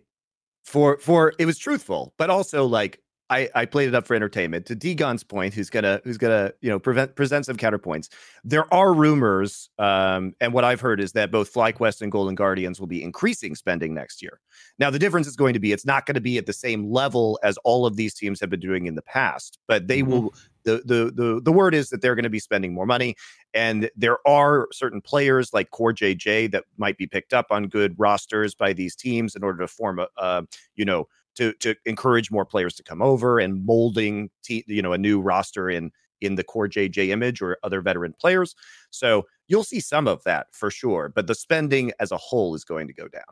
for 0.64 0.98
for 0.98 1.34
it 1.38 1.46
was 1.46 1.58
truthful, 1.58 2.14
but 2.18 2.30
also 2.30 2.66
like 2.66 3.00
I 3.32 3.50
I 3.56 3.66
played 3.66 3.88
it 3.88 3.96
up 3.96 4.06
for 4.06 4.14
entertainment. 4.16 4.66
To 4.68 4.76
Degon's 4.76 5.24
point, 5.24 5.54
who's 5.54 5.70
gonna 5.70 6.02
who's 6.04 6.18
gonna 6.18 6.52
you 6.62 6.70
know 6.70 6.78
prevent 6.80 7.16
present 7.16 7.46
some 7.46 7.56
counterpoints. 7.56 8.10
There 8.44 8.72
are 8.74 8.94
rumors, 8.94 9.70
um, 9.80 10.36
and 10.42 10.54
what 10.54 10.64
I've 10.66 10.82
heard 10.82 11.00
is 11.00 11.14
that 11.14 11.32
both 11.32 11.52
FlyQuest 11.54 12.02
and 12.02 12.12
Golden 12.12 12.36
Guardians 12.36 12.80
will 12.80 12.88
be 12.88 13.02
increasing 13.02 13.56
spending 13.56 13.94
next 13.94 14.22
year. 14.22 14.42
Now 14.78 14.90
the 14.92 15.00
difference 15.00 15.28
is 15.28 15.36
going 15.38 15.54
to 15.54 15.60
be 15.60 15.72
it's 15.72 15.86
not 15.86 16.06
going 16.06 16.16
to 16.16 16.22
be 16.22 16.38
at 16.38 16.46
the 16.46 16.54
same 16.54 16.92
level 16.92 17.40
as 17.42 17.58
all 17.64 17.86
of 17.86 17.96
these 17.96 18.14
teams 18.14 18.40
have 18.42 18.50
been 18.50 18.60
doing 18.60 18.86
in 18.86 18.96
the 18.96 19.02
past, 19.02 19.58
but 19.68 19.88
they 19.88 20.02
Mhm. 20.02 20.08
will. 20.08 20.34
The, 20.64 20.84
the 20.86 21.12
the 21.12 21.42
the 21.42 21.52
word 21.52 21.74
is 21.74 21.90
that 21.90 22.04
they're 22.04 22.14
going 22.14 22.22
to 22.22 22.30
be 22.30 22.38
spending 22.38 22.72
more 22.72 22.86
money 22.86 23.16
and 23.56 23.90
there 23.96 24.20
are 24.28 24.68
certain 24.72 25.02
players 25.02 25.54
like 25.56 25.72
CoreJJ 25.72 26.52
that 26.52 26.66
might 26.78 26.98
be 26.98 27.08
picked 27.08 27.34
up 27.34 27.48
on 27.50 27.68
good 27.68 27.96
rosters 27.98 28.54
by 28.54 28.72
these 28.74 28.96
teams 28.96 29.36
in 29.36 29.44
order 29.44 29.58
to 29.60 29.68
form 29.68 29.98
a, 29.98 30.08
uh, 30.18 30.44
you 30.76 30.86
know, 30.86 31.08
to 31.36 31.54
to 31.54 31.76
encourage 31.86 32.32
more 32.32 32.46
players 32.46 32.76
to 32.76 32.84
come 32.84 33.02
over 33.02 33.40
and 33.40 33.66
molding, 33.66 34.30
te- 34.44 34.66
you 34.68 34.82
know, 34.82 34.94
a 34.94 34.98
new 34.98 35.22
roster 35.22 35.70
in 35.70 35.92
in 36.22 36.36
the 36.36 36.44
CoreJJ 36.44 37.10
image 37.10 37.42
or 37.42 37.58
other 37.64 37.82
veteran 37.82 38.14
players. 38.20 38.56
So 38.92 39.26
you'll 39.48 39.64
see 39.64 39.80
some 39.80 40.08
of 40.08 40.24
that 40.24 40.48
for 40.52 40.70
sure, 40.70 41.12
but 41.14 41.28
the 41.28 41.36
spending 41.36 41.92
as 42.00 42.12
a 42.12 42.18
whole 42.18 42.56
is 42.56 42.64
going 42.64 42.88
to 42.88 42.94
go 42.94 43.08
down. 43.08 43.24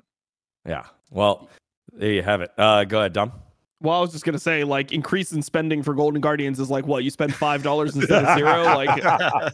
Yeah. 0.65 0.85
Well, 1.11 1.49
there 1.93 2.11
you 2.11 2.23
have 2.23 2.41
it. 2.41 2.51
Uh, 2.57 2.83
go 2.83 2.99
ahead, 2.99 3.13
Dom. 3.13 3.31
Well, 3.81 3.97
I 3.97 4.01
was 4.01 4.11
just 4.11 4.25
gonna 4.25 4.39
say, 4.39 4.65
like, 4.65 4.91
increase 4.91 5.31
in 5.31 5.41
spending 5.41 5.83
for 5.83 5.93
Golden 5.93 6.19
Guardians 6.19 6.59
is 6.59 6.69
like 6.69 6.85
what 6.85 7.03
you 7.05 7.09
spend 7.09 7.33
five 7.33 7.63
dollars 7.63 7.95
instead 7.95 8.25
of 8.25 8.37
zero. 8.37 8.63
Like, 8.75 9.53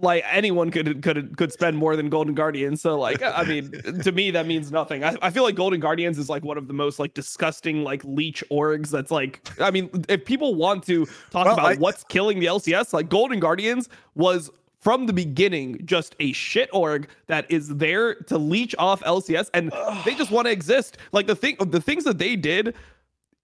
like 0.00 0.24
anyone 0.30 0.70
could 0.70 1.02
could 1.02 1.36
could 1.36 1.52
spend 1.52 1.76
more 1.76 1.96
than 1.96 2.08
Golden 2.08 2.34
Guardians. 2.34 2.80
So, 2.80 2.98
like, 2.98 3.20
I 3.22 3.42
mean, 3.44 3.70
to 4.02 4.12
me, 4.12 4.30
that 4.30 4.46
means 4.46 4.70
nothing. 4.70 5.02
I, 5.02 5.16
I 5.22 5.30
feel 5.30 5.42
like 5.42 5.56
Golden 5.56 5.80
Guardians 5.80 6.18
is 6.18 6.28
like 6.28 6.44
one 6.44 6.56
of 6.56 6.68
the 6.68 6.74
most 6.74 6.98
like 6.98 7.14
disgusting 7.14 7.82
like 7.82 8.04
leech 8.04 8.44
orgs. 8.50 8.90
That's 8.90 9.10
like, 9.10 9.48
I 9.60 9.70
mean, 9.70 9.90
if 10.08 10.24
people 10.24 10.54
want 10.54 10.84
to 10.84 11.06
talk 11.30 11.46
Well, 11.46 11.54
about 11.54 11.72
I- 11.72 11.76
what's 11.76 12.04
killing 12.04 12.38
the 12.38 12.46
LCS, 12.46 12.92
like 12.92 13.08
Golden 13.08 13.40
Guardians 13.40 13.88
was 14.14 14.50
from 14.80 15.06
the 15.06 15.12
beginning 15.12 15.80
just 15.84 16.14
a 16.20 16.32
shit 16.32 16.70
org 16.72 17.08
that 17.26 17.50
is 17.50 17.68
there 17.76 18.14
to 18.14 18.38
leech 18.38 18.74
off 18.78 19.02
LCS, 19.02 19.50
and 19.52 19.72
they 20.04 20.14
just 20.14 20.30
want 20.30 20.46
to 20.46 20.52
exist. 20.52 20.98
Like 21.10 21.26
the 21.26 21.34
thing, 21.34 21.56
the 21.58 21.80
things 21.80 22.04
that 22.04 22.18
they 22.18 22.36
did 22.36 22.76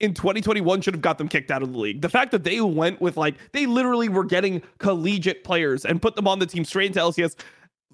in 0.00 0.14
2021 0.14 0.80
should 0.80 0.94
have 0.94 1.00
got 1.00 1.18
them 1.18 1.28
kicked 1.28 1.50
out 1.50 1.62
of 1.62 1.72
the 1.72 1.78
league. 1.78 2.00
The 2.00 2.08
fact 2.08 2.32
that 2.32 2.44
they 2.44 2.60
went 2.60 3.00
with 3.00 3.16
like 3.16 3.36
they 3.52 3.66
literally 3.66 4.08
were 4.08 4.24
getting 4.24 4.62
collegiate 4.78 5.44
players 5.44 5.84
and 5.84 6.00
put 6.00 6.16
them 6.16 6.26
on 6.26 6.38
the 6.38 6.46
team 6.46 6.64
straight 6.64 6.86
into 6.86 7.00
LCS. 7.00 7.36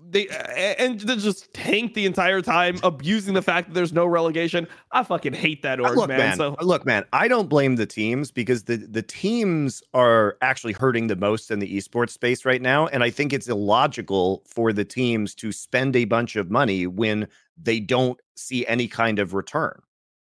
They 0.03 0.27
and 0.29 0.99
they 0.99 1.17
just 1.17 1.53
tanked 1.53 1.95
the 1.95 2.05
entire 2.05 2.41
time, 2.41 2.81
abusing 2.83 3.35
the 3.35 3.43
fact 3.43 3.69
that 3.69 3.75
there's 3.75 3.93
no 3.93 4.07
relegation. 4.07 4.67
I 4.91 5.05
fucking 5.05 5.35
hate 5.35 5.63
that 5.63 5.79
org, 5.79 5.97
look, 5.97 6.09
man. 6.09 6.19
man. 6.19 6.37
So 6.37 6.57
Look, 6.63 6.85
man. 6.85 7.05
I 7.13 7.29
don't 7.29 7.49
blame 7.49 7.77
the 7.77 7.87
teams 7.87 8.33
because 8.33 8.65
the 8.65 8.77
the 8.77 9.03
teams 9.03 9.83
are 9.95 10.37
actually 10.41 10.73
hurting 10.73 11.07
the 11.07 11.17
most 11.17 11.51
in 11.53 11.61
the 11.61 11.77
esports 11.77 12.11
space 12.11 12.45
right 12.45 12.63
now, 12.63 12.89
and 12.89 13.05
I 13.05 13.11
think 13.11 13.33
it's 13.33 13.47
illogical 13.47 14.43
for 14.47 14.73
the 14.73 14.85
teams 14.85 15.35
to 15.37 15.53
spend 15.53 15.95
a 15.95 16.07
bunch 16.07 16.35
of 16.35 16.51
money 16.51 16.89
when 16.89 17.29
they 17.57 17.79
don't 17.79 18.19
see 18.35 18.67
any 18.67 18.89
kind 18.89 19.21
of 19.21 19.33
return. 19.33 19.81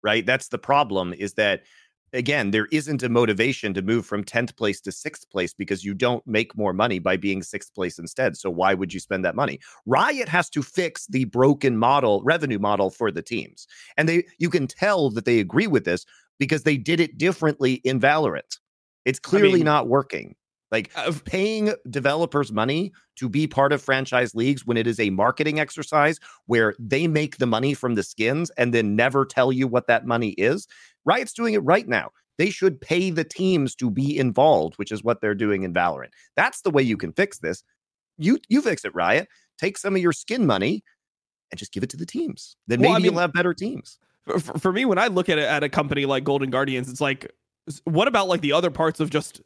Right? 0.04 0.24
That's 0.24 0.48
the 0.48 0.58
problem. 0.58 1.12
Is 1.14 1.34
that 1.34 1.62
again, 2.14 2.52
there 2.52 2.68
isn't 2.70 3.02
a 3.02 3.08
motivation 3.08 3.74
to 3.74 3.82
move 3.82 4.06
from 4.06 4.24
10th 4.24 4.56
place 4.56 4.80
to 4.82 4.92
sixth 4.92 5.28
place 5.30 5.52
because 5.52 5.84
you 5.84 5.92
don't 5.92 6.24
make 6.26 6.56
more 6.56 6.72
money 6.72 7.00
by 7.00 7.16
being 7.16 7.42
sixth 7.42 7.74
place 7.74 7.98
instead. 7.98 8.36
So 8.36 8.48
why 8.48 8.72
would 8.72 8.94
you 8.94 9.00
spend 9.00 9.24
that 9.24 9.34
money? 9.34 9.58
Riot 9.84 10.28
has 10.28 10.48
to 10.50 10.62
fix 10.62 11.06
the 11.06 11.24
broken 11.24 11.76
model, 11.76 12.22
revenue 12.24 12.60
model 12.60 12.90
for 12.90 13.10
the 13.10 13.22
teams. 13.22 13.66
And 13.96 14.08
they 14.08 14.24
you 14.38 14.48
can 14.48 14.66
tell 14.66 15.10
that 15.10 15.24
they 15.24 15.40
agree 15.40 15.66
with 15.66 15.84
this 15.84 16.06
because 16.38 16.62
they 16.62 16.76
did 16.76 17.00
it 17.00 17.18
differently 17.18 17.74
in 17.74 18.00
Valorant. 18.00 18.58
It's 19.04 19.18
clearly 19.18 19.54
mean- 19.54 19.64
not 19.64 19.88
working. 19.88 20.36
Like 20.74 20.90
Uh, 20.96 21.12
paying 21.24 21.72
developers 21.88 22.50
money 22.50 22.92
to 23.14 23.28
be 23.28 23.46
part 23.46 23.72
of 23.72 23.80
franchise 23.80 24.34
leagues 24.34 24.66
when 24.66 24.76
it 24.76 24.88
is 24.88 24.98
a 24.98 25.10
marketing 25.10 25.60
exercise 25.60 26.18
where 26.46 26.74
they 26.80 27.06
make 27.06 27.36
the 27.38 27.46
money 27.46 27.74
from 27.74 27.94
the 27.94 28.02
skins 28.02 28.50
and 28.58 28.74
then 28.74 28.96
never 28.96 29.24
tell 29.24 29.52
you 29.52 29.68
what 29.68 29.86
that 29.86 30.04
money 30.04 30.30
is. 30.30 30.66
Riot's 31.04 31.32
doing 31.32 31.54
it 31.54 31.60
right 31.60 31.86
now. 31.86 32.10
They 32.38 32.50
should 32.50 32.80
pay 32.80 33.10
the 33.10 33.22
teams 33.22 33.76
to 33.76 33.88
be 33.88 34.18
involved, 34.18 34.74
which 34.74 34.90
is 34.90 35.04
what 35.04 35.20
they're 35.20 35.36
doing 35.36 35.62
in 35.62 35.72
Valorant. 35.72 36.10
That's 36.34 36.62
the 36.62 36.70
way 36.70 36.82
you 36.82 36.96
can 36.96 37.12
fix 37.12 37.38
this. 37.38 37.62
You 38.18 38.40
you 38.48 38.60
fix 38.60 38.84
it, 38.84 38.92
Riot. 38.96 39.28
Take 39.58 39.78
some 39.78 39.94
of 39.94 40.02
your 40.02 40.12
skin 40.12 40.44
money 40.44 40.82
and 41.52 41.58
just 41.60 41.72
give 41.72 41.84
it 41.84 41.90
to 41.90 41.96
the 41.96 42.06
teams. 42.06 42.56
Then 42.66 42.80
Well, 42.80 42.90
maybe 42.90 42.94
I 42.94 42.98
mean- 42.98 43.12
you'll 43.12 43.20
have 43.20 43.32
better 43.32 43.54
teams. 43.54 44.00
for, 44.26 44.58
for 44.58 44.72
me, 44.72 44.84
when 44.86 44.98
I 44.98 45.06
look 45.06 45.28
at 45.28 45.38
it 45.38 45.44
at 45.44 45.62
a 45.62 45.68
company 45.68 46.04
like 46.04 46.24
Golden 46.24 46.50
Guardians, 46.50 46.90
it's 46.90 47.00
like, 47.00 47.30
what 47.84 48.08
about 48.08 48.26
like 48.26 48.40
the 48.40 48.52
other 48.52 48.70
parts 48.72 48.98
of 48.98 49.10
just 49.10 49.40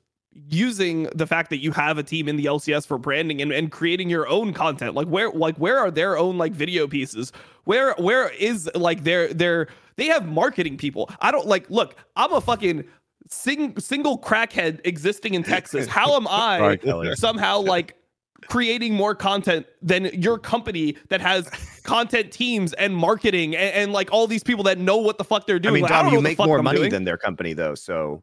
using 0.48 1.04
the 1.14 1.26
fact 1.26 1.50
that 1.50 1.58
you 1.58 1.72
have 1.72 1.98
a 1.98 2.02
team 2.02 2.28
in 2.28 2.36
the 2.36 2.46
LCS 2.46 2.86
for 2.86 2.98
branding 2.98 3.42
and, 3.42 3.52
and 3.52 3.70
creating 3.70 4.10
your 4.10 4.28
own 4.28 4.52
content? 4.52 4.94
Like 4.94 5.08
where 5.08 5.30
like 5.30 5.56
where 5.56 5.78
are 5.78 5.90
their 5.90 6.16
own 6.18 6.38
like 6.38 6.52
video 6.52 6.86
pieces? 6.86 7.32
Where 7.64 7.94
where 7.94 8.28
is 8.30 8.70
like 8.74 9.04
their 9.04 9.32
their 9.32 9.68
they 9.96 10.06
have 10.06 10.26
marketing 10.26 10.76
people. 10.76 11.10
I 11.20 11.30
don't 11.30 11.46
like 11.46 11.68
look, 11.70 11.96
I'm 12.16 12.32
a 12.32 12.40
fucking 12.40 12.84
sing, 13.28 13.78
single 13.78 14.18
crackhead 14.18 14.80
existing 14.84 15.34
in 15.34 15.42
Texas. 15.42 15.86
How 15.88 16.16
am 16.16 16.26
I 16.28 16.78
somehow 17.14 17.60
like 17.60 17.94
creating 18.46 18.94
more 18.94 19.14
content 19.14 19.66
than 19.82 20.06
your 20.06 20.38
company 20.38 20.96
that 21.08 21.20
has 21.20 21.48
content 21.82 22.32
teams 22.32 22.72
and 22.74 22.94
marketing 22.94 23.56
and, 23.56 23.74
and, 23.74 23.92
like 23.92 24.10
all 24.12 24.26
these 24.26 24.42
people 24.42 24.62
that 24.64 24.78
know 24.78 24.96
what 24.96 25.18
the 25.18 25.24
fuck 25.24 25.46
they're 25.46 25.58
doing. 25.58 25.84
I 25.84 25.88
mean, 25.88 25.88
Dom, 25.88 26.06
you 26.06 26.12
know 26.12 26.16
what 26.18 26.22
the 26.22 26.28
make 26.28 26.38
more 26.38 26.62
money 26.62 26.78
doing. 26.78 26.90
than 26.90 27.04
their 27.04 27.16
company, 27.18 27.52
though. 27.52 27.74
So 27.74 28.22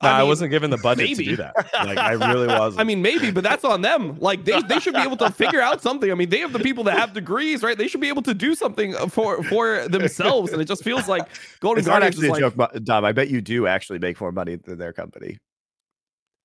Nah, 0.00 0.10
I, 0.10 0.18
mean, 0.20 0.28
wasn't 0.28 0.50
given 0.52 0.70
the 0.70 0.76
budget 0.76 1.08
maybe. 1.08 1.24
to 1.24 1.30
do 1.30 1.36
that. 1.36 1.56
Like 1.74 1.98
I 1.98 2.12
really 2.12 2.46
wasn't. 2.58 2.80
I 2.80 2.84
mean, 2.84 3.02
maybe, 3.02 3.32
but 3.32 3.42
that's 3.42 3.64
on 3.64 3.80
them. 3.80 4.16
Like 4.20 4.44
they, 4.44 4.62
they 4.62 4.78
should 4.78 4.94
be 4.94 5.00
able 5.00 5.16
to 5.16 5.30
figure 5.30 5.60
out 5.60 5.82
something. 5.82 6.08
I 6.08 6.14
mean, 6.14 6.28
they 6.28 6.38
have 6.38 6.52
the 6.52 6.60
people 6.60 6.84
that 6.84 6.96
have 6.96 7.14
degrees, 7.14 7.64
right? 7.64 7.76
They 7.76 7.88
should 7.88 8.00
be 8.00 8.08
able 8.08 8.22
to 8.22 8.34
do 8.34 8.54
something 8.54 8.94
uh, 8.94 9.08
for 9.08 9.42
for 9.44 9.88
themselves. 9.88 10.52
And 10.52 10.62
it 10.62 10.66
just 10.66 10.84
feels 10.84 11.08
like 11.08 11.28
Golden 11.58 11.80
It's 11.80 11.88
not 11.88 11.94
Guardians 11.94 12.14
actually 12.14 12.28
is 12.28 12.38
a 12.38 12.56
like, 12.56 12.72
joke, 12.74 12.84
Dom. 12.84 13.04
I 13.04 13.10
bet 13.10 13.28
you 13.28 13.40
do 13.40 13.66
actually 13.66 13.98
make 13.98 14.20
more 14.20 14.30
money 14.30 14.54
than 14.54 14.78
their 14.78 14.92
company. 14.92 15.38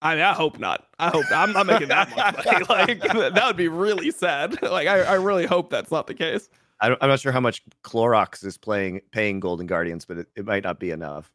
I 0.01 0.15
mean, 0.15 0.23
I 0.23 0.33
hope 0.33 0.57
not. 0.57 0.87
I 0.97 1.09
hope 1.09 1.25
I'm 1.31 1.53
not 1.53 1.67
making 1.67 1.89
that 1.89 2.09
much 2.15 2.45
money. 2.45 2.65
Like 2.69 3.33
that 3.35 3.43
would 3.45 3.55
be 3.55 3.67
really 3.67 4.09
sad. 4.09 4.61
Like 4.63 4.87
I, 4.87 5.01
I 5.01 5.13
really 5.13 5.45
hope 5.45 5.69
that's 5.69 5.91
not 5.91 6.07
the 6.07 6.15
case. 6.15 6.49
I 6.81 6.87
am 6.87 6.97
not 7.01 7.19
sure 7.19 7.31
how 7.31 7.39
much 7.39 7.61
Clorox 7.83 8.43
is 8.43 8.57
playing 8.57 9.01
paying 9.11 9.39
Golden 9.39 9.67
Guardians, 9.67 10.05
but 10.05 10.17
it, 10.17 10.27
it 10.35 10.45
might 10.45 10.63
not 10.63 10.79
be 10.79 10.89
enough. 10.89 11.31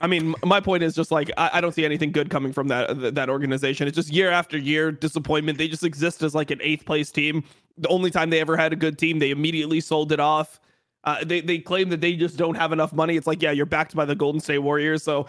I 0.00 0.06
mean, 0.06 0.34
my 0.44 0.60
point 0.60 0.82
is 0.82 0.94
just 0.94 1.10
like 1.10 1.30
I, 1.36 1.50
I 1.54 1.60
don't 1.60 1.72
see 1.72 1.84
anything 1.84 2.12
good 2.12 2.28
coming 2.30 2.52
from 2.52 2.68
that 2.68 3.14
that 3.14 3.28
organization. 3.28 3.86
It's 3.86 3.96
just 3.96 4.12
year 4.12 4.30
after 4.30 4.58
year 4.58 4.90
disappointment. 4.90 5.58
They 5.58 5.68
just 5.68 5.84
exist 5.84 6.22
as 6.22 6.34
like 6.34 6.50
an 6.50 6.60
eighth 6.62 6.84
place 6.84 7.10
team. 7.10 7.44
The 7.78 7.88
only 7.88 8.10
time 8.10 8.30
they 8.30 8.40
ever 8.40 8.56
had 8.56 8.72
a 8.72 8.76
good 8.76 8.98
team, 8.98 9.18
they 9.18 9.30
immediately 9.30 9.80
sold 9.80 10.12
it 10.12 10.20
off. 10.20 10.60
Uh, 11.04 11.24
they 11.24 11.40
they 11.40 11.58
claim 11.58 11.90
that 11.90 12.00
they 12.00 12.14
just 12.14 12.36
don't 12.36 12.56
have 12.56 12.72
enough 12.72 12.92
money. 12.92 13.16
It's 13.16 13.26
like 13.26 13.42
yeah, 13.42 13.52
you're 13.52 13.66
backed 13.66 13.94
by 13.94 14.04
the 14.04 14.16
Golden 14.16 14.40
State 14.40 14.58
Warriors, 14.58 15.02
so 15.02 15.26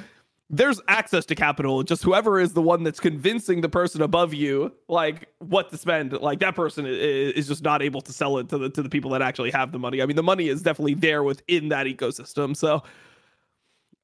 there's 0.49 0.79
access 0.87 1.25
to 1.25 1.35
capital. 1.35 1.83
Just 1.83 2.03
whoever 2.03 2.39
is 2.39 2.53
the 2.53 2.61
one 2.61 2.83
that's 2.83 2.99
convincing 2.99 3.61
the 3.61 3.69
person 3.69 4.01
above 4.01 4.33
you 4.33 4.71
like 4.87 5.27
what 5.39 5.71
to 5.71 5.77
spend, 5.77 6.13
like 6.13 6.39
that 6.39 6.55
person 6.55 6.85
is, 6.85 7.33
is 7.33 7.47
just 7.47 7.63
not 7.63 7.81
able 7.81 8.01
to 8.01 8.13
sell 8.13 8.37
it 8.37 8.49
to 8.49 8.57
the 8.57 8.69
to 8.69 8.81
the 8.81 8.89
people 8.89 9.11
that 9.11 9.21
actually 9.21 9.51
have 9.51 9.71
the 9.71 9.79
money. 9.79 10.01
I 10.01 10.05
mean, 10.05 10.15
the 10.15 10.23
money 10.23 10.47
is 10.47 10.61
definitely 10.61 10.95
there 10.95 11.23
within 11.23 11.69
that 11.69 11.87
ecosystem. 11.87 12.55
So 12.55 12.83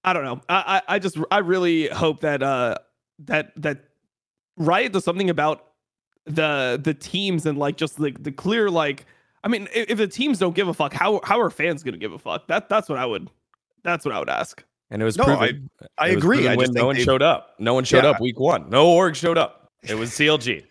I 0.03 0.13
don't 0.13 0.23
know. 0.25 0.41
I, 0.49 0.81
I 0.87 0.95
I 0.95 0.99
just 0.99 1.17
I 1.29 1.39
really 1.39 1.87
hope 1.87 2.21
that 2.21 2.41
uh 2.41 2.75
that 3.19 3.51
that 3.61 3.85
Riot 4.57 4.93
does 4.93 5.03
something 5.03 5.29
about 5.29 5.67
the 6.25 6.79
the 6.83 6.93
teams 6.93 7.45
and 7.45 7.57
like 7.57 7.77
just 7.77 7.99
like 7.99 8.21
the 8.23 8.31
clear 8.31 8.69
like 8.69 9.05
I 9.43 9.47
mean 9.47 9.67
if, 9.73 9.91
if 9.91 9.97
the 9.97 10.07
teams 10.07 10.39
don't 10.39 10.55
give 10.55 10.67
a 10.67 10.73
fuck 10.73 10.93
how 10.93 11.19
how 11.23 11.39
are 11.39 11.49
fans 11.49 11.83
gonna 11.83 11.97
give 11.97 12.13
a 12.13 12.19
fuck 12.19 12.47
that 12.47 12.69
that's 12.69 12.89
what 12.89 12.97
I 12.97 13.05
would 13.05 13.29
that's 13.83 14.05
what 14.05 14.13
I 14.13 14.19
would 14.19 14.29
ask 14.29 14.63
and 14.91 15.01
it 15.01 15.05
was 15.05 15.17
No, 15.17 15.23
proven. 15.23 15.69
I 15.97 16.09
it 16.09 16.17
agree. 16.17 16.37
proven 16.37 16.51
I 16.51 16.55
when 16.55 16.65
just 16.65 16.73
no 16.75 16.85
one 16.85 16.95
they- 16.97 17.03
showed 17.03 17.21
up. 17.21 17.55
No 17.59 17.73
one 17.73 17.83
showed 17.85 18.03
Yeah. 18.03 18.09
up 18.11 18.19
week 18.21 18.39
one. 18.39 18.69
No 18.69 18.89
org 18.91 19.15
showed 19.15 19.37
up. 19.37 19.60
It 19.83 19.95
was 19.95 20.11
CLG. 20.11 20.63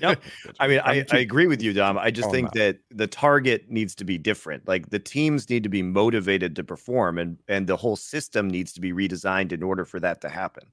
Yep. 0.00 0.22
I 0.60 0.68
mean, 0.68 0.80
I, 0.84 1.04
I 1.10 1.18
agree 1.18 1.46
with 1.46 1.62
you, 1.62 1.72
Dom. 1.72 1.96
I 1.96 2.10
just 2.10 2.28
Oh, 2.28 2.30
think 2.30 2.54
no. 2.54 2.60
that 2.60 2.78
the 2.90 3.06
target 3.06 3.70
needs 3.70 3.94
to 3.96 4.04
be 4.04 4.18
different. 4.18 4.68
Like 4.68 4.90
the 4.90 4.98
teams 4.98 5.48
need 5.48 5.62
to 5.62 5.68
be 5.70 5.82
motivated 5.82 6.54
to 6.56 6.64
perform, 6.64 7.18
and 7.18 7.38
and 7.48 7.66
the 7.66 7.76
whole 7.76 7.96
system 7.96 8.48
needs 8.48 8.72
to 8.74 8.80
be 8.80 8.92
redesigned 8.92 9.52
in 9.52 9.62
order 9.62 9.84
for 9.84 9.98
that 10.00 10.20
to 10.22 10.28
happen. 10.28 10.64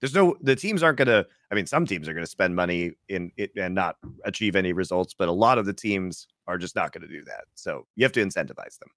There's 0.00 0.14
no 0.14 0.36
the 0.40 0.56
teams 0.56 0.82
aren't 0.82 0.98
going 0.98 1.08
to. 1.08 1.26
I 1.50 1.54
mean, 1.54 1.66
some 1.66 1.86
teams 1.86 2.08
are 2.08 2.14
going 2.14 2.24
to 2.26 2.30
spend 2.30 2.56
money 2.56 2.92
in 3.08 3.30
it 3.36 3.52
and 3.56 3.74
not 3.76 3.96
achieve 4.24 4.56
any 4.56 4.72
results, 4.72 5.14
but 5.16 5.28
a 5.28 5.32
lot 5.32 5.58
of 5.58 5.66
the 5.66 5.72
teams 5.72 6.26
are 6.48 6.58
just 6.58 6.74
not 6.74 6.92
going 6.92 7.02
to 7.02 7.08
do 7.08 7.24
that. 7.26 7.44
So 7.54 7.86
you 7.94 8.04
have 8.04 8.12
to 8.12 8.24
incentivize 8.24 8.78
them. 8.80 8.90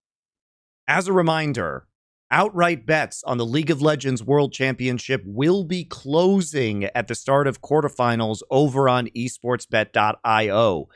As 0.87 1.07
a 1.07 1.13
reminder, 1.13 1.85
outright 2.31 2.85
bets 2.85 3.23
on 3.25 3.37
the 3.37 3.45
League 3.45 3.71
of 3.71 3.81
Legends 3.81 4.23
World 4.23 4.53
Championship 4.53 5.21
will 5.25 5.63
be 5.63 5.85
closing 5.85 6.85
at 6.85 7.07
the 7.07 7.15
start 7.15 7.47
of 7.47 7.61
quarterfinals 7.61 8.41
over 8.49 8.89
on 8.89 9.07
esportsbet.io. 9.15 10.87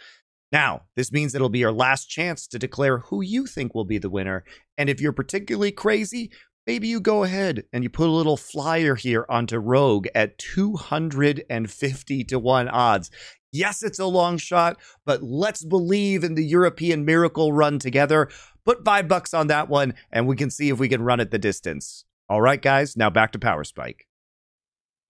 Now, 0.51 0.81
this 0.95 1.11
means 1.11 1.33
it'll 1.33 1.49
be 1.49 1.59
your 1.59 1.71
last 1.71 2.09
chance 2.09 2.45
to 2.47 2.59
declare 2.59 2.99
who 2.99 3.21
you 3.21 3.45
think 3.45 3.73
will 3.73 3.85
be 3.85 3.97
the 3.97 4.09
winner. 4.09 4.43
And 4.77 4.89
if 4.89 4.99
you're 4.99 5.13
particularly 5.13 5.71
crazy, 5.71 6.31
maybe 6.67 6.89
you 6.89 6.99
go 6.99 7.23
ahead 7.23 7.63
and 7.71 7.83
you 7.83 7.89
put 7.89 8.09
a 8.09 8.11
little 8.11 8.37
flyer 8.37 8.95
here 8.95 9.25
onto 9.29 9.57
Rogue 9.57 10.07
at 10.13 10.37
250 10.37 12.23
to 12.25 12.39
1 12.39 12.67
odds. 12.67 13.09
Yes, 13.51 13.83
it's 13.83 13.99
a 13.99 14.05
long 14.05 14.37
shot, 14.37 14.77
but 15.05 15.21
let's 15.21 15.65
believe 15.65 16.23
in 16.23 16.35
the 16.35 16.45
European 16.45 17.03
miracle 17.03 17.51
run 17.51 17.79
together. 17.79 18.29
Put 18.63 18.85
five 18.85 19.07
bucks 19.07 19.33
on 19.33 19.47
that 19.47 19.67
one, 19.67 19.93
and 20.11 20.25
we 20.25 20.37
can 20.37 20.49
see 20.49 20.69
if 20.69 20.79
we 20.79 20.87
can 20.87 21.01
run 21.01 21.19
it 21.19 21.31
the 21.31 21.39
distance. 21.39 22.05
All 22.29 22.41
right, 22.41 22.61
guys, 22.61 22.95
now 22.95 23.09
back 23.09 23.33
to 23.33 23.39
Power 23.39 23.65
Spike. 23.65 24.07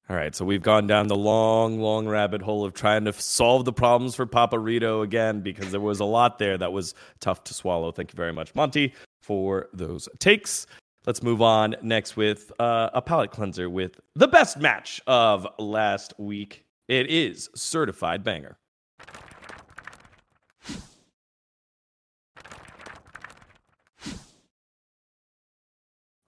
All 0.10 0.15
right, 0.15 0.36
so 0.36 0.43
we've 0.43 0.63
gone 0.63 0.88
down 0.88 1.08
the 1.08 1.15
long, 1.15 1.80
long 1.80 2.08
rabbit 2.08 2.41
hole 2.41 2.65
of 2.65 2.73
trying 2.73 3.06
to 3.06 3.13
solve 3.13 3.63
the 3.63 3.71
problems 3.71 4.15
for 4.15 4.25
Papa 4.25 4.58
Rito 4.58 5.04
again 5.04 5.41
because 5.41 5.71
there 5.71 5.80
was 5.80 5.99
a 5.99 6.06
lot 6.06 6.39
there 6.39 6.58
that 6.58 6.73
was 6.73 6.95
tough 7.19 7.43
to 7.45 7.54
swallow. 7.54 7.91
Thank 7.91 8.12
you 8.12 8.17
very 8.17 8.34
much, 8.34 8.56
Monty, 8.56 8.93
for 9.21 9.69
those 9.71 10.10
takes. 10.19 10.65
Let's 11.06 11.23
move 11.23 11.41
on 11.41 11.75
next 11.82 12.17
with 12.17 12.51
uh, 12.60 12.89
a 12.93 13.01
palate 13.01 13.32
cleanser 13.32 13.69
with 13.69 13.99
the 14.15 14.27
best 14.27 14.58
match 14.58 14.99
of 15.08 15.47
last 15.60 16.13
week. 16.17 16.65
It 16.88 17.10
is 17.10 17.50
Certified 17.56 18.24
Banger. 18.24 18.58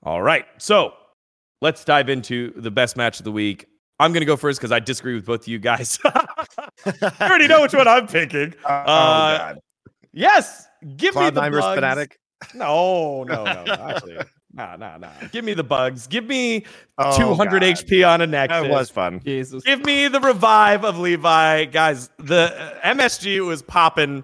All 0.04 0.22
right, 0.22 0.46
so 0.58 0.94
let's 1.62 1.86
dive 1.86 2.10
into 2.10 2.52
the 2.58 2.72
best 2.72 2.98
match 2.98 3.20
of 3.20 3.24
the 3.24 3.32
week. 3.32 3.68
I'm 4.00 4.12
going 4.12 4.22
to 4.22 4.26
go 4.26 4.36
first 4.36 4.60
because 4.60 4.72
I 4.72 4.80
disagree 4.80 5.16
with 5.16 5.26
both 5.26 5.42
of 5.42 5.48
you 5.48 5.60
guys. 5.60 5.98
you 6.86 6.92
already 7.22 7.48
know 7.48 7.62
which 7.62 7.74
one 7.74 7.88
I'm 7.88 8.08
picking. 8.08 8.54
Oh, 8.66 8.70
Uh, 8.70 9.38
God. 9.38 9.60
Yes, 10.12 10.68
give 10.98 11.16
me 11.16 11.30
the 11.30 11.42
Cloudnimer's 11.42 11.62
bugs. 11.62 11.76
fanatic. 11.76 12.20
No, 12.54 13.24
no, 13.24 13.46
no, 13.46 13.64
no. 13.64 13.74
Actually, 13.80 14.18
nah, 14.54 14.76
nah, 14.76 14.98
nah. 14.98 15.10
Give 15.32 15.44
me 15.44 15.54
the 15.54 15.64
bugs. 15.64 16.08
Give 16.08 16.26
me 16.26 16.66
Oh, 16.98 17.18
200 17.18 17.62
God. 17.62 17.64
HP 17.64 18.08
on 18.08 18.22
a 18.22 18.28
Nexus. 18.28 18.62
That 18.64 18.70
was 18.70 18.90
fun. 18.92 19.20
Jesus 19.26 19.64
Give 19.64 19.84
me 19.84 20.08
the 20.08 20.20
revive 20.20 20.86
of 20.86 20.98
Levi, 21.00 21.66
guys. 21.66 22.10
The 22.20 22.54
uh, 22.86 22.94
MSG 22.94 23.46
was 23.46 23.62
popping, 23.64 24.24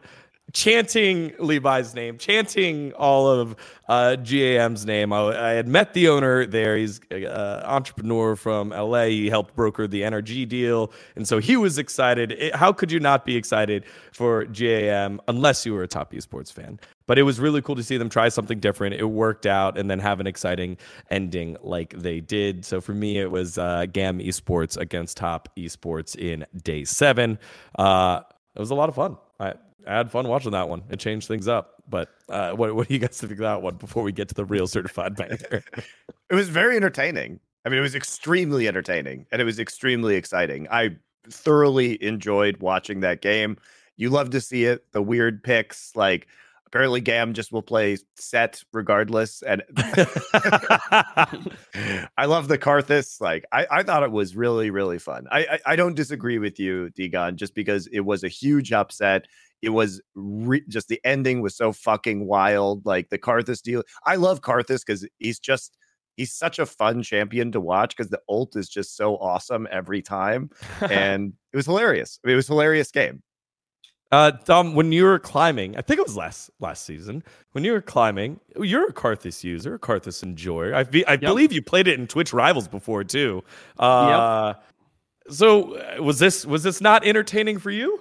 chanting 0.53 1.33
Levi's 1.39 1.93
name, 1.93 2.17
chanting 2.17 2.93
all 2.93 3.27
of 3.27 3.55
uh, 3.87 4.15
GAM's 4.17 4.85
name. 4.85 5.11
I, 5.13 5.49
I 5.49 5.51
had 5.51 5.67
met 5.67 5.93
the 5.93 6.09
owner 6.09 6.45
there. 6.45 6.77
He's 6.77 7.01
an 7.11 7.25
entrepreneur 7.25 8.35
from 8.35 8.69
LA. 8.69 9.05
He 9.05 9.29
helped 9.29 9.55
broker 9.55 9.87
the 9.87 10.01
NRG 10.01 10.47
deal, 10.47 10.91
and 11.15 11.27
so 11.27 11.39
he 11.39 11.57
was 11.57 11.77
excited. 11.77 12.31
It- 12.33 12.55
how 12.55 12.71
could 12.71 12.91
you 12.91 12.99
not 12.99 13.25
be 13.25 13.35
excited 13.35 13.85
for 14.11 14.45
GAM 14.45 15.21
unless 15.27 15.65
you 15.65 15.73
were 15.73 15.83
a 15.83 15.87
top 15.87 16.13
esports 16.13 16.51
fan? 16.51 16.79
But 17.07 17.17
it 17.17 17.23
was 17.23 17.39
really 17.39 17.61
cool 17.63 17.75
to 17.75 17.83
see 17.83 17.97
them 17.97 18.09
try 18.09 18.29
something 18.29 18.59
different. 18.59 18.93
It 18.95 19.05
worked 19.05 19.45
out, 19.47 19.77
and 19.77 19.89
then 19.89 19.99
have 19.99 20.19
an 20.19 20.27
exciting 20.27 20.77
ending 21.09 21.57
like 21.61 21.93
they 21.97 22.19
did. 22.19 22.63
So 22.65 22.81
for 22.81 22.93
me, 22.93 23.17
it 23.17 23.31
was 23.31 23.57
uh, 23.57 23.87
GAM 23.91 24.19
Esports 24.19 24.77
against 24.77 25.17
Top 25.17 25.49
Esports 25.57 26.15
in 26.15 26.45
Day 26.63 26.83
Seven. 26.85 27.39
Uh, 27.77 28.21
it 28.55 28.59
was 28.59 28.69
a 28.71 28.75
lot 28.75 28.89
of 28.89 28.95
fun. 28.95 29.17
I, 29.39 29.53
I 29.89 29.97
had 29.97 30.11
fun 30.11 30.27
watching 30.27 30.51
that 30.51 30.69
one. 30.69 30.83
It 30.89 30.99
changed 30.99 31.27
things 31.27 31.47
up. 31.47 31.81
But 31.89 32.09
uh, 32.29 32.51
what, 32.51 32.75
what 32.75 32.87
do 32.87 32.93
you 32.93 32.99
guys 32.99 33.19
think 33.19 33.31
of 33.31 33.37
that 33.39 33.63
one 33.63 33.75
before 33.75 34.03
we 34.03 34.11
get 34.11 34.27
to 34.29 34.35
the 34.35 34.45
real 34.45 34.67
certified 34.67 35.15
banger? 35.15 35.63
It 36.29 36.35
was 36.35 36.47
very 36.47 36.75
entertaining. 36.75 37.39
I 37.65 37.69
mean, 37.69 37.79
it 37.79 37.81
was 37.81 37.95
extremely 37.95 38.67
entertaining 38.67 39.25
and 39.31 39.41
it 39.41 39.45
was 39.45 39.57
extremely 39.57 40.15
exciting. 40.15 40.67
I 40.69 40.97
thoroughly 41.27 42.01
enjoyed 42.03 42.57
watching 42.57 42.99
that 42.99 43.23
game. 43.23 43.57
You 43.97 44.11
love 44.11 44.29
to 44.29 44.39
see 44.39 44.65
it. 44.65 44.85
The 44.91 45.01
weird 45.01 45.43
picks, 45.43 45.95
like 45.95 46.27
apparently 46.67 47.01
Gam 47.01 47.33
just 47.33 47.51
will 47.51 47.63
play 47.63 47.97
set 48.15 48.63
regardless. 48.73 49.41
And 49.41 49.63
I 52.15 52.25
love 52.27 52.47
the 52.47 52.59
Karthus. 52.59 53.19
Like 53.19 53.45
I, 53.51 53.65
I 53.71 53.81
thought 53.81 54.03
it 54.03 54.11
was 54.11 54.35
really, 54.35 54.69
really 54.69 54.99
fun. 54.99 55.25
I, 55.31 55.39
I, 55.39 55.59
I 55.65 55.75
don't 55.75 55.95
disagree 55.95 56.37
with 56.37 56.59
you, 56.59 56.91
Degon, 56.95 57.37
just 57.37 57.55
because 57.55 57.87
it 57.87 58.01
was 58.01 58.23
a 58.23 58.27
huge 58.27 58.71
upset. 58.71 59.25
It 59.61 59.69
was 59.69 60.01
re- 60.15 60.63
just 60.67 60.87
the 60.87 61.01
ending 61.03 61.41
was 61.41 61.55
so 61.55 61.71
fucking 61.73 62.25
wild. 62.25 62.85
Like 62.85 63.09
the 63.09 63.19
Karthus 63.19 63.61
deal. 63.61 63.83
I 64.05 64.15
love 64.15 64.41
Karthus 64.41 64.85
because 64.85 65.07
he's 65.17 65.39
just 65.39 65.77
he's 66.15 66.33
such 66.33 66.59
a 66.59 66.65
fun 66.65 67.01
champion 67.03 67.51
to 67.53 67.61
watch 67.61 67.95
because 67.95 68.09
the 68.09 68.21
ult 68.29 68.55
is 68.55 68.67
just 68.69 68.95
so 68.97 69.15
awesome 69.17 69.67
every 69.71 70.01
time. 70.01 70.49
And 70.89 71.33
it 71.53 71.57
was 71.57 71.65
hilarious. 71.65 72.19
I 72.23 72.27
mean, 72.27 72.33
it 72.33 72.35
was 72.37 72.49
a 72.49 72.53
hilarious 72.53 72.91
game. 72.91 73.21
Uh, 74.11 74.31
Dom, 74.45 74.73
when 74.73 74.91
you 74.91 75.03
were 75.03 75.19
climbing, 75.19 75.77
I 75.77 75.81
think 75.81 75.99
it 75.99 76.05
was 76.05 76.17
last 76.17 76.49
last 76.59 76.83
season. 76.83 77.23
When 77.51 77.63
you 77.63 77.73
were 77.73 77.81
climbing, 77.81 78.39
you're 78.59 78.87
a 78.89 78.93
Karthus 78.93 79.43
user, 79.43 79.75
a 79.75 79.79
Karthus 79.79 80.23
enjoyer. 80.23 80.73
I, 80.73 80.83
be, 80.83 81.05
I 81.05 81.15
believe 81.15 81.51
you 81.51 81.61
played 81.61 81.87
it 81.87 81.99
in 81.99 82.07
Twitch 82.07 82.33
Rivals 82.33 82.67
before 82.67 83.03
too. 83.03 83.43
Uh, 83.77 84.55
So 85.29 85.75
uh, 85.75 86.01
was 86.01 86.17
this 86.17 86.43
was 86.43 86.63
this 86.63 86.81
not 86.81 87.05
entertaining 87.05 87.59
for 87.59 87.69
you? 87.69 87.99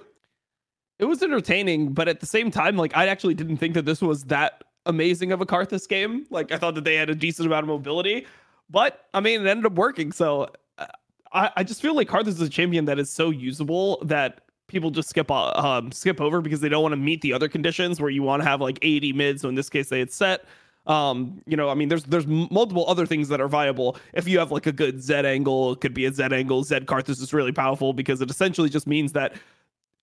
It 0.99 1.05
was 1.05 1.23
entertaining, 1.23 1.93
but 1.93 2.07
at 2.07 2.19
the 2.19 2.25
same 2.25 2.51
time, 2.51 2.75
like 2.75 2.95
I 2.95 3.07
actually 3.07 3.33
didn't 3.33 3.57
think 3.57 3.73
that 3.73 3.85
this 3.85 4.01
was 4.01 4.25
that 4.25 4.63
amazing 4.85 5.31
of 5.31 5.39
a 5.41 5.45
Karthus 5.45 5.87
game. 5.87 6.25
Like 6.29 6.51
I 6.51 6.57
thought 6.57 6.75
that 6.75 6.83
they 6.83 6.95
had 6.95 7.09
a 7.09 7.15
decent 7.15 7.45
amount 7.45 7.63
of 7.63 7.69
mobility, 7.69 8.27
but 8.69 9.05
I 9.13 9.21
mean, 9.21 9.41
it 9.41 9.49
ended 9.49 9.65
up 9.65 9.73
working. 9.73 10.11
So 10.11 10.49
uh, 10.77 10.87
I, 11.31 11.51
I 11.57 11.63
just 11.63 11.81
feel 11.81 11.95
like 11.95 12.09
Karthus 12.09 12.27
is 12.27 12.41
a 12.41 12.49
champion 12.49 12.85
that 12.85 12.99
is 12.99 13.09
so 13.09 13.29
usable 13.29 13.99
that 14.03 14.41
people 14.67 14.91
just 14.91 15.09
skip 15.09 15.31
uh, 15.31 15.51
um 15.55 15.91
skip 15.91 16.21
over 16.21 16.41
because 16.41 16.59
they 16.59 16.69
don't 16.69 16.83
want 16.83 16.93
to 16.93 16.97
meet 16.97 17.21
the 17.21 17.33
other 17.33 17.49
conditions 17.49 17.99
where 17.99 18.11
you 18.11 18.21
want 18.21 18.43
to 18.43 18.47
have 18.47 18.61
like 18.61 18.83
AD 18.83 19.15
mids. 19.15 19.41
So 19.41 19.49
in 19.49 19.55
this 19.55 19.69
case, 19.69 19.89
they 19.89 19.99
had 19.99 20.11
set. 20.11 20.45
Um, 20.85 21.41
you 21.45 21.55
know, 21.55 21.69
I 21.69 21.75
mean, 21.75 21.89
there's 21.89 22.03
there's 22.03 22.27
multiple 22.27 22.85
other 22.87 23.05
things 23.05 23.29
that 23.29 23.39
are 23.39 23.47
viable. 23.47 23.97
If 24.13 24.27
you 24.27 24.39
have 24.39 24.51
like 24.51 24.65
a 24.65 24.71
good 24.71 25.01
Z 25.01 25.13
angle, 25.13 25.73
it 25.73 25.81
could 25.81 25.93
be 25.93 26.05
a 26.05 26.11
Z 26.13 26.23
angle. 26.23 26.63
Z 26.63 26.81
Karthus 26.81 27.21
is 27.21 27.33
really 27.33 27.51
powerful 27.51 27.93
because 27.93 28.21
it 28.21 28.29
essentially 28.29 28.69
just 28.69 28.87
means 28.87 29.13
that 29.13 29.33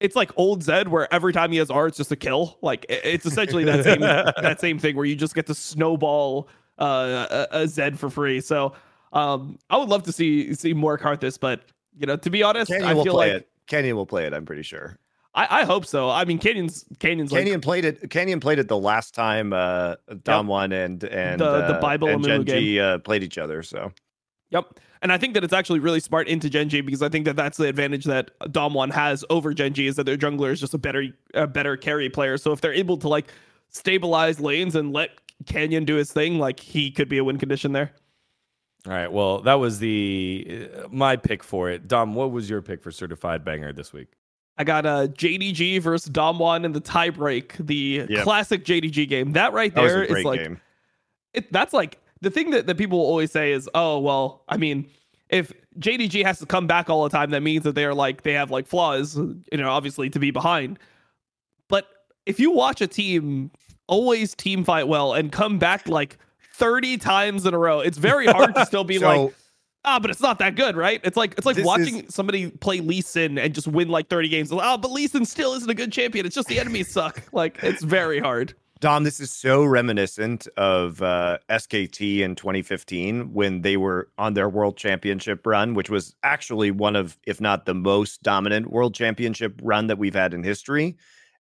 it's 0.01 0.16
like 0.16 0.30
old 0.36 0.62
Zed 0.62 0.88
where 0.88 1.12
every 1.12 1.32
time 1.32 1.53
he 1.53 1.59
has 1.59 1.70
R, 1.70 1.86
it's 1.86 1.97
just 1.97 2.12
a 2.12 2.16
kill. 2.16 2.59
Like 2.62 2.86
it's 2.88 3.26
essentially 3.26 3.64
that 3.64 3.84
same 3.84 4.01
that 4.01 4.61
same 4.61 4.78
thing 4.78 4.97
where 4.97 5.07
you 5.07 5.16
just 5.16 5.34
get 5.34 5.47
to 5.47 5.55
snowball 5.55 6.49
uh, 6.78 7.47
a, 7.53 7.61
a 7.62 7.68
Zed 7.68 7.99
for 7.99 8.11
free. 8.11 8.40
So 8.40 8.74
um, 9.12 9.59
I 9.70 9.78
would 9.78 9.88
love 9.88 10.03
to 10.05 10.12
see 10.12 10.55
see 10.55 10.74
more 10.74 10.99
Karthus, 10.99 11.38
but 11.40 11.62
you 11.99 12.07
know, 12.07 12.16
to 12.16 12.30
be 12.30 12.42
honest, 12.42 12.70
Canyon 12.70 12.88
I 12.88 12.94
will 12.94 13.05
feel 13.05 13.14
play 13.14 13.32
like 13.32 13.42
it. 13.42 13.49
Canyon 13.66 13.97
will 13.97 14.07
play 14.07 14.26
it. 14.26 14.34
I'm 14.34 14.44
pretty 14.44 14.62
sure. 14.62 14.99
I, 15.34 15.61
I 15.61 15.64
hope 15.64 15.84
so. 15.84 16.09
I 16.09 16.24
mean, 16.24 16.38
Canyon's 16.38 16.84
Canyon's 16.99 17.30
like 17.30 17.40
Canyon 17.42 17.61
played 17.61 17.84
it. 17.84 18.09
Canyon 18.11 18.40
played 18.40 18.59
it 18.59 18.68
the 18.68 18.78
last 18.78 19.14
time 19.14 19.53
uh, 19.53 19.97
Damwon 20.11 20.72
and 20.72 21.05
and 21.05 21.40
The- 21.40 21.66
the 21.66 21.74
uh, 21.74 21.80
Bible 21.80 22.09
and 22.09 22.26
uh, 22.80 22.99
played 22.99 23.22
each 23.22 23.36
other. 23.38 23.62
So 23.62 23.92
Yep. 24.51 24.78
And 25.03 25.12
I 25.12 25.18
think 25.18 25.34
that 25.34 25.44
it's 25.44 25.53
actually 25.53 25.80
really 25.80 26.01
smart 26.01 26.28
into 26.28 26.49
Gen.G 26.49 26.80
because 26.82 27.03
I 27.03 27.09
think 27.09 27.24
that 27.26 27.36
that's 27.36 27.59
the 27.59 27.68
advantage 27.68 28.05
that 28.05 28.30
Damwon 28.40 28.92
has 28.92 29.24
over 29.28 29.53
Gen.G 29.53 29.86
is 29.86 29.97
that 29.97 30.05
their 30.05 30.16
jungler 30.16 30.53
is 30.53 30.61
just 30.61 30.72
a 30.74 30.78
better 30.78 31.05
a 31.34 31.47
better 31.47 31.76
carry 31.76 32.09
player. 32.09 32.36
So 32.38 32.53
if 32.53 32.61
they're 32.61 32.72
able 32.72 32.97
to 32.99 33.09
like 33.09 33.32
stabilize 33.68 34.40
lanes 34.40 34.74
and 34.76 34.92
let 34.92 35.11
Canyon 35.47 35.84
do 35.84 35.97
his 35.97 36.12
thing, 36.12 36.38
like 36.38 36.61
he 36.61 36.90
could 36.90 37.09
be 37.09 37.18
a 37.18 37.24
win 37.24 37.38
condition 37.38 37.72
there. 37.72 37.92
All 38.86 38.92
right. 38.92 39.11
Well, 39.11 39.40
that 39.42 39.55
was 39.55 39.80
the 39.80 40.68
uh, 40.76 40.88
my 40.90 41.16
pick 41.16 41.42
for 41.42 41.68
it. 41.70 41.88
Dom, 41.88 42.14
what 42.14 42.30
was 42.30 42.49
your 42.49 42.62
pick 42.62 42.82
for 42.82 42.92
certified 42.92 43.44
banger 43.44 43.72
this 43.72 43.92
week? 43.92 44.09
I 44.59 44.64
got 44.64 44.86
a 44.86 45.12
JDG 45.12 45.82
versus 45.82 46.11
Damwon 46.11 46.64
in 46.64 46.72
the 46.72 46.80
tiebreak, 46.80 47.66
the 47.66 48.07
Yep. 48.09 48.22
classic 48.24 48.64
JDG 48.64 49.09
game. 49.09 49.32
That 49.32 49.53
right 49.53 49.74
that 49.74 49.82
was 49.82 49.92
there 49.92 50.03
a 50.03 50.05
is 50.05 50.11
great 50.12 50.24
like 50.24 50.40
game. 50.40 50.61
it, 51.34 51.53
that's 51.53 51.74
like 51.74 51.99
the 52.27 52.31
thing 52.31 52.51
that, 52.51 52.66
that 52.66 52.77
people 52.77 52.99
always 52.99 53.31
say 53.31 53.53
is, 53.53 53.70
oh, 53.72 54.01
well, 54.01 54.43
I 54.49 54.57
mean, 54.57 54.89
if 55.29 55.53
JDG 55.79 56.24
has 56.24 56.41
to 56.41 56.47
come 56.47 56.66
back 56.66 56.91
all 56.91 57.05
the 57.05 57.11
time, 57.11 57.31
that 57.31 57.41
means 57.45 57.62
that 57.62 57.77
they 57.77 57.85
are 57.85 57.95
like, 57.95 58.22
they 58.24 58.33
have 58.33 58.51
like 58.51 58.66
flaws, 58.66 59.16
you 59.16 59.45
know, 59.53 59.70
obviously 59.70 60.11
to 60.11 60.18
be 60.18 60.33
behind. 60.33 60.81
But 61.68 61.87
if 62.27 62.41
you 62.41 62.51
watch 62.51 62.81
a 62.81 62.89
team 62.89 63.53
always 63.87 64.35
team 64.35 64.64
fight 64.64 64.89
well 64.89 65.12
and 65.12 65.31
come 65.31 65.59
back 65.61 65.87
like 65.89 66.18
30 66.55 66.99
times 66.99 67.47
in 67.47 67.55
a 67.55 67.59
row, 67.59 67.79
it's 67.79 67.97
very 67.99 68.27
hard 68.37 68.57
to 68.57 68.66
still 68.66 68.83
be 68.83 68.99
So- 68.99 69.07
like, 69.27 69.35
ah, 69.85 70.01
but 70.01 70.11
it's 70.11 70.20
not 70.20 70.41
that 70.41 70.57
good, 70.57 70.77
right? 70.77 71.01
It's 71.05 71.16
like, 71.16 71.35
it's 71.37 71.47
like 71.47 71.59
watching 71.64 72.11
somebody 72.11 72.51
play 72.51 72.81
Lee 72.81 73.03
Sin 73.03 73.39
and 73.39 73.55
just 73.55 73.68
win 73.68 73.89
like 73.89 74.09
30 74.09 74.29
games. 74.29 74.51
Oh, 74.53 74.77
but 74.77 74.91
Lee 74.91 75.07
Sin 75.07 75.24
still 75.24 75.55
isn't 75.55 75.70
a 75.70 75.74
good 75.74 75.93
champion. 75.93 76.27
It's 76.27 76.35
just 76.35 76.49
the 76.49 76.59
enemies 76.59 76.89
suck. 76.89 77.22
Like, 77.33 77.59
it's 77.62 77.85
very 77.85 78.18
hard. 78.18 78.55
Dom, 78.79 79.05
this 79.05 79.20
is 79.20 79.33
so 79.33 79.64
reminiscent 79.64 80.47
of 80.59 81.01
uh, 81.01 81.39
SKT 81.49 82.20
in 82.20 82.35
2015 82.35 83.33
when 83.33 83.62
they 83.62 83.79
were 83.79 84.11
on 84.18 84.35
their 84.35 84.51
world 84.51 84.77
championship 84.77 85.47
run, 85.47 85.72
which 85.72 85.89
was 85.89 86.14
actually 86.22 86.70
one 86.70 86.95
of, 86.95 87.16
if 87.27 87.41
not 87.41 87.64
the 87.64 87.72
most 87.72 88.22
dominant 88.22 88.70
world 88.70 88.95
championship 88.95 89.59
run 89.62 89.87
that 89.87 89.97
we've 89.97 90.14
had 90.14 90.35
in 90.35 90.43
history. 90.43 90.95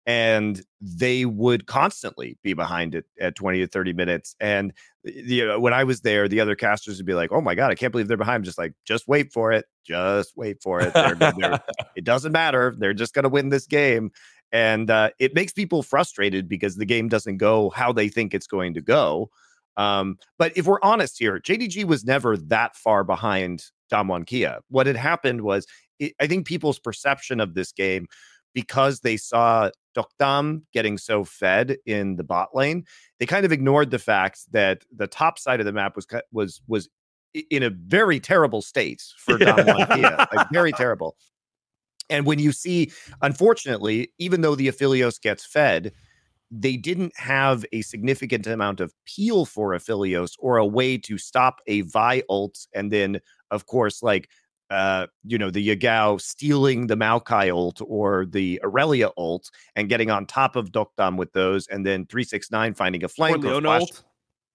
And 0.06 0.62
they 0.82 1.24
would 1.24 1.68
constantly 1.68 2.38
be 2.44 2.54
behind 2.54 2.96
it 2.96 3.06
at 3.20 3.36
20 3.36 3.60
to 3.60 3.68
30 3.68 3.94
minutes. 3.94 4.36
And 4.42 4.74
you 5.04 5.48
know, 5.48 5.60
when 5.60 5.74
I 5.74 5.86
was 5.86 6.02
there, 6.02 6.28
the 6.28 6.42
other 6.42 6.56
casters 6.56 6.98
would 6.98 7.06
be 7.06 7.14
like, 7.14 7.32
"Oh 7.32 7.40
my 7.40 7.56
god, 7.56 7.72
I 7.72 7.76
can't 7.76 7.92
believe 7.92 8.08
they're 8.08 8.18
behind." 8.18 8.38
I'm 8.38 8.44
just 8.44 8.58
like, 8.58 8.74
just 8.84 9.08
wait 9.08 9.32
for 9.32 9.52
it, 9.52 9.66
just 9.86 10.36
wait 10.36 10.62
for 10.62 10.82
it. 10.82 10.94
They're, 10.94 11.16
they're, 11.16 11.60
it 11.96 12.04
doesn't 12.04 12.32
matter. 12.32 12.76
They're 12.78 12.94
just 12.94 13.14
going 13.14 13.24
to 13.24 13.30
win 13.30 13.50
this 13.50 13.68
game 13.68 14.12
and 14.52 14.90
uh, 14.90 15.10
it 15.20 15.34
makes 15.34 15.54
people 15.54 15.84
frustrated 15.84 16.48
because 16.48 16.76
the 16.76 16.86
game 16.86 17.08
doesn't 17.08 17.38
go 17.38 17.70
how 17.72 17.92
they 17.92 18.10
think 18.10 18.34
it's 18.34 18.48
going 18.48 18.74
to 18.74 18.82
go. 18.82 19.30
Um, 19.78 20.18
but 20.38 20.56
if 20.58 20.66
we're 20.66 20.82
honest 20.84 21.18
here, 21.18 21.40
JDG 21.40 21.86
was 21.86 22.04
never 22.04 22.36
that 22.38 22.76
far 22.76 23.04
behind 23.04 23.66
Damwon 23.92 24.26
Kia. 24.26 24.60
What 24.70 24.88
had 24.88 24.98
happened 24.98 25.42
was, 25.42 25.66
it, 26.00 26.14
I 26.20 26.28
think 26.28 26.46
people's 26.46 26.80
perception 26.80 27.40
of 27.40 27.54
this 27.54 27.72
game, 27.72 28.08
because 28.54 29.00
they 29.00 29.16
saw 29.16 29.70
Deokdam 29.96 30.64
getting 30.74 30.98
so 30.98 31.24
fed 31.24 31.78
in 31.86 32.18
the 32.18 32.24
bot 32.24 32.54
lane, 32.54 32.84
they 33.20 33.26
kind 33.26 33.46
of 33.46 33.52
ignored 33.54 33.92
the 33.92 34.00
fact 34.00 34.42
that 34.52 34.84
the 34.94 35.08
top 35.08 35.40
side 35.40 35.62
of 35.62 35.66
the 35.66 35.72
map 35.72 35.96
was 35.96 36.06
was 36.34 36.62
was 36.68 36.90
in 37.50 37.64
a 37.64 37.70
very 37.70 38.20
terrible 38.20 38.62
state 38.62 39.02
for 39.18 39.38
Damwon 39.38 39.96
Kia, 39.96 40.28
like 40.36 40.50
very 40.52 40.72
terrible. 40.74 41.16
And 42.12 42.26
when 42.28 42.38
you 42.38 42.52
see 42.52 42.92
unfortunately, 43.24 44.12
even 44.20 44.42
though 44.42 44.54
the 44.56 44.68
Aphelios 44.68 45.20
gets 45.20 45.46
fed, 45.46 45.92
they 46.52 46.76
didn't 46.76 47.14
have 47.18 47.66
a 47.72 47.82
significant 47.82 48.46
amount 48.46 48.82
of 48.82 48.94
peel 49.06 49.46
for 49.46 49.70
Aphelios 49.72 50.34
or 50.38 50.58
a 50.58 50.66
way 50.66 50.98
to 50.98 51.18
stop 51.18 51.62
a 51.68 51.82
Vi 51.82 52.22
ult. 52.30 52.68
And 52.76 52.92
then, 52.92 53.20
of 53.52 53.66
course, 53.68 54.04
like, 54.04 54.28
uh, 54.70 55.08
you 55.26 55.38
know, 55.38 55.50
the 55.50 55.66
Yagao 55.66 56.20
stealing 56.20 56.88
the 56.88 56.96
Maokai 56.98 57.50
ult 57.54 57.82
or 57.86 58.26
the 58.26 58.60
Aurelia 58.64 59.10
ult 59.18 59.50
and 59.78 59.88
getting 59.90 60.10
on 60.10 60.26
top 60.26 60.56
of 60.58 60.72
Deokdam 60.72 61.18
with 61.18 61.32
those. 61.34 61.68
And 61.68 61.86
then 61.86 62.06
369 62.06 62.74
finding 62.74 63.02
a 63.04 63.06
Or 63.06 63.10
flank. 63.10 63.38
or 63.38 63.50
Leona 63.50 63.68
flash- 63.70 63.82
ult. 63.82 64.04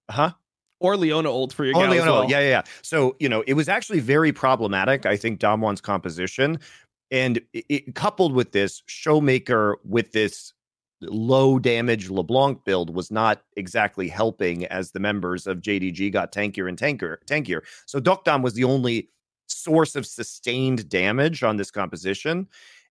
Huh? 0.09 0.31
Or 0.79 0.95
Leona 0.97 1.29
ult 1.31 1.51
for 1.53 1.65
your 1.65 1.75
Oh, 1.75 1.79
Leona, 1.89 2.11
well. 2.11 2.29
yeah, 2.29 2.39
yeah, 2.41 2.49
yeah. 2.49 2.61
So 2.83 3.15
you 3.19 3.27
know, 3.27 3.43
it 3.47 3.55
was 3.55 3.67
actually 3.67 3.99
very 3.99 4.31
problematic. 4.31 5.07
I 5.07 5.17
think 5.17 5.39
Damwon's 5.39 5.81
composition, 5.81 6.59
and 7.11 7.37
it, 7.53 7.65
it- 7.69 7.95
coupled 7.95 8.33
with 8.33 8.51
this 8.51 8.81
Showmaker 8.87 9.75
with 9.83 10.11
this 10.11 10.53
low 11.01 11.59
damage 11.59 12.09
LeBlanc 12.09 12.63
build 12.65 12.93
was 12.95 13.11
not 13.11 13.43
exactly 13.55 14.07
helping 14.07 14.65
as 14.65 14.91
the 14.91 14.99
members 14.99 15.45
of 15.45 15.59
JDG 15.61 16.11
got 16.11 16.31
tankier 16.31 16.67
and 16.67 16.77
tankier, 16.77 17.17
tankier. 17.27 17.61
So 17.85 17.99
Deokdam 17.99 18.41
was 18.41 18.55
the 18.55 18.63
only 18.63 19.09
source 19.47 19.95
of 19.95 20.05
sustained 20.05 20.89
damage 20.89 21.43
on 21.43 21.57
this 21.57 21.71
composition. 21.71 22.47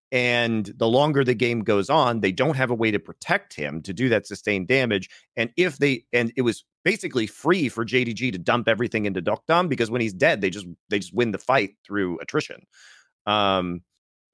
And 0.09 0.71
the 0.77 0.87
longer 0.87 1.25
the 1.25 1.33
game 1.33 1.65
goes 1.65 1.89
on, 1.89 2.21
they 2.21 2.31
don't 2.31 2.55
have 2.55 2.71
a 2.71 2.75
way 2.75 2.91
to 2.91 2.99
protect 2.99 3.53
him 3.53 3.81
to 3.81 3.93
do 3.93 4.07
that 4.09 4.25
sustained 4.25 4.69
damage. 4.69 5.09
And 5.35 5.51
if 5.57 5.77
they 5.77 6.05
and 6.13 6.31
it 6.37 6.43
was 6.43 6.63
basically 6.85 7.27
free 7.27 7.67
for 7.67 7.83
JDG 7.83 8.31
to 8.31 8.37
dump 8.37 8.69
everything 8.69 9.05
into 9.05 9.21
Deokdam 9.21 9.67
because 9.67 9.91
when 9.91 9.99
he's 9.99 10.13
dead, 10.13 10.39
they 10.39 10.49
just 10.49 10.65
they 10.89 10.99
just 10.99 11.13
win 11.13 11.31
the 11.31 11.37
fight 11.37 11.71
through 11.85 12.19
attrition. 12.19 12.61
Um 13.25 13.81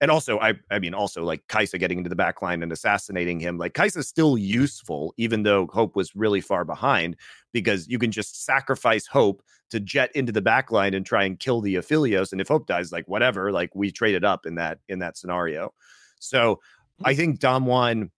and 0.02 0.12
also 0.12 0.39
I 0.39 0.54
I 0.70 0.80
mean 0.80 0.94
also 0.94 1.24
like 1.24 1.48
Kaisa 1.48 1.78
getting 1.78 1.98
into 1.98 2.10
the 2.10 2.16
back 2.16 2.41
line 2.41 2.62
and 2.64 2.72
assassinating 2.72 3.39
him. 3.39 3.58
Like 3.58 3.74
Kaisa's 3.74 4.08
still 4.08 4.38
useful, 4.38 5.14
even 5.18 5.44
though 5.44 5.68
Hope 5.68 5.96
was 5.96 6.16
really 6.16 6.41
far 6.41 6.66
behind, 6.66 7.16
because 7.52 7.88
you 7.88 8.00
can 8.00 8.12
just 8.12 8.46
sacrifice 8.46 9.08
Hope 9.08 9.41
to 9.70 9.80
jet 9.80 10.12
into 10.14 10.32
the 10.32 10.41
back 10.41 10.72
line 10.72 10.94
and 10.94 11.06
try 11.06 11.24
and 11.24 11.39
kill 11.39 11.62
the 11.62 11.76
Aphelios. 11.76 12.32
And 12.32 12.41
if 12.41 12.48
Hope 12.48 12.68
dies, 12.68 12.91
like 12.91 13.08
whatever, 13.08 13.52
like 13.52 13.74
we 13.74 13.91
traded 13.91 14.24
up 14.24 14.46
in 14.46 14.56
that 14.56 14.80
in 14.89 15.00
that 15.00 15.18
scenario. 15.18 15.74
So 16.20 16.60
I 17.04 17.16
think 17.16 17.39
Damwon 17.39 18.10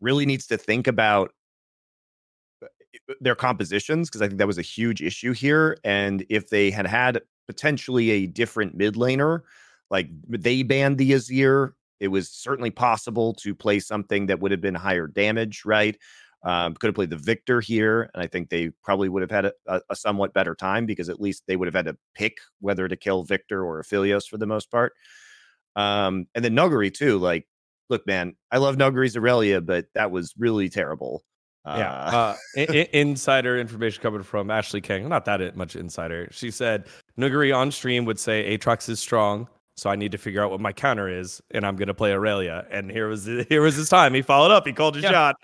really 0.00 0.26
needs 0.26 0.46
to 0.48 0.56
think 0.56 0.86
about 0.86 1.32
uh, 2.62 2.66
their 3.20 3.34
compositions 3.34 4.08
because 4.08 4.22
I 4.22 4.28
think 4.28 4.38
that 4.38 4.46
was 4.46 4.58
a 4.58 4.62
huge 4.62 5.02
issue 5.02 5.32
here. 5.32 5.78
And 5.84 6.24
if 6.28 6.48
they 6.50 6.70
had 6.70 6.86
had 6.86 7.22
potentially 7.46 8.10
a 8.10 8.26
different 8.26 8.74
mid 8.74 8.94
laner, 8.94 9.40
like 9.90 10.08
they 10.28 10.62
banned 10.62 10.98
the 10.98 11.12
Azir, 11.12 11.72
it 12.00 12.08
was 12.08 12.30
certainly 12.30 12.70
possible 12.70 13.34
to 13.34 13.54
play 13.54 13.80
something 13.80 14.26
that 14.26 14.40
would 14.40 14.50
have 14.50 14.60
been 14.60 14.74
higher 14.74 15.06
damage, 15.06 15.62
right? 15.64 15.96
Um, 16.42 16.74
could 16.74 16.88
have 16.88 16.94
played 16.94 17.10
the 17.10 17.16
Viktor 17.16 17.60
here, 17.60 18.10
and 18.14 18.22
I 18.22 18.26
think 18.26 18.50
they 18.50 18.70
probably 18.84 19.08
would 19.08 19.22
have 19.22 19.30
had 19.30 19.46
a, 19.66 19.80
a, 19.90 19.96
somewhat 19.96 20.32
better 20.32 20.54
time 20.54 20.86
because 20.86 21.08
at 21.08 21.20
least 21.20 21.42
they 21.48 21.56
would 21.56 21.66
have 21.66 21.74
had 21.74 21.86
to 21.86 21.96
pick 22.14 22.38
whether 22.60 22.86
to 22.86 22.96
kill 22.96 23.24
Viktor 23.24 23.64
or 23.64 23.82
Aphelios 23.82 24.28
for 24.28 24.36
the 24.36 24.46
most 24.46 24.70
part. 24.70 24.92
Um, 25.74 26.26
and 26.34 26.44
then 26.44 26.54
Nuguri 26.54 26.92
too. 26.94 27.18
Like, 27.18 27.48
look, 27.90 28.06
man, 28.06 28.36
I 28.52 28.58
love 28.58 28.76
Nuguri's 28.76 29.16
Aurelia, 29.16 29.60
but 29.60 29.86
that 29.94 30.10
was 30.10 30.34
really 30.38 30.68
terrible. 30.68 31.24
Yeah. 31.66 31.92
Uh, 31.92 32.36
Uh, 32.56 32.62
insider 32.92 33.58
information 33.58 34.02
coming 34.02 34.22
from 34.22 34.50
Ashley 34.50 34.80
King. 34.80 35.08
Not 35.08 35.24
that 35.24 35.56
much 35.56 35.74
insider. 35.74 36.28
She 36.30 36.50
said 36.50 36.86
Nuguri 37.18 37.56
on 37.56 37.72
stream 37.72 38.04
would 38.04 38.20
say 38.20 38.56
Aatrox 38.56 38.88
is 38.88 39.00
strong, 39.00 39.48
so 39.76 39.90
I 39.90 39.96
need 39.96 40.12
to 40.12 40.18
figure 40.18 40.42
out 40.42 40.50
what 40.50 40.60
my 40.60 40.72
counter 40.72 41.08
is, 41.08 41.42
and 41.50 41.66
I'm 41.66 41.76
gonna 41.76 41.92
play 41.94 42.12
Aurelia. 42.12 42.66
And 42.70 42.90
here 42.90 43.08
was 43.08 43.26
here 43.48 43.60
was 43.62 43.74
his 43.76 43.88
time. 43.88 44.14
He 44.14 44.22
followed 44.22 44.50
up. 44.50 44.66
He 44.66 44.72
called 44.72 44.94
his 44.94 45.04
Yeah. 45.04 45.10
shot. 45.10 45.36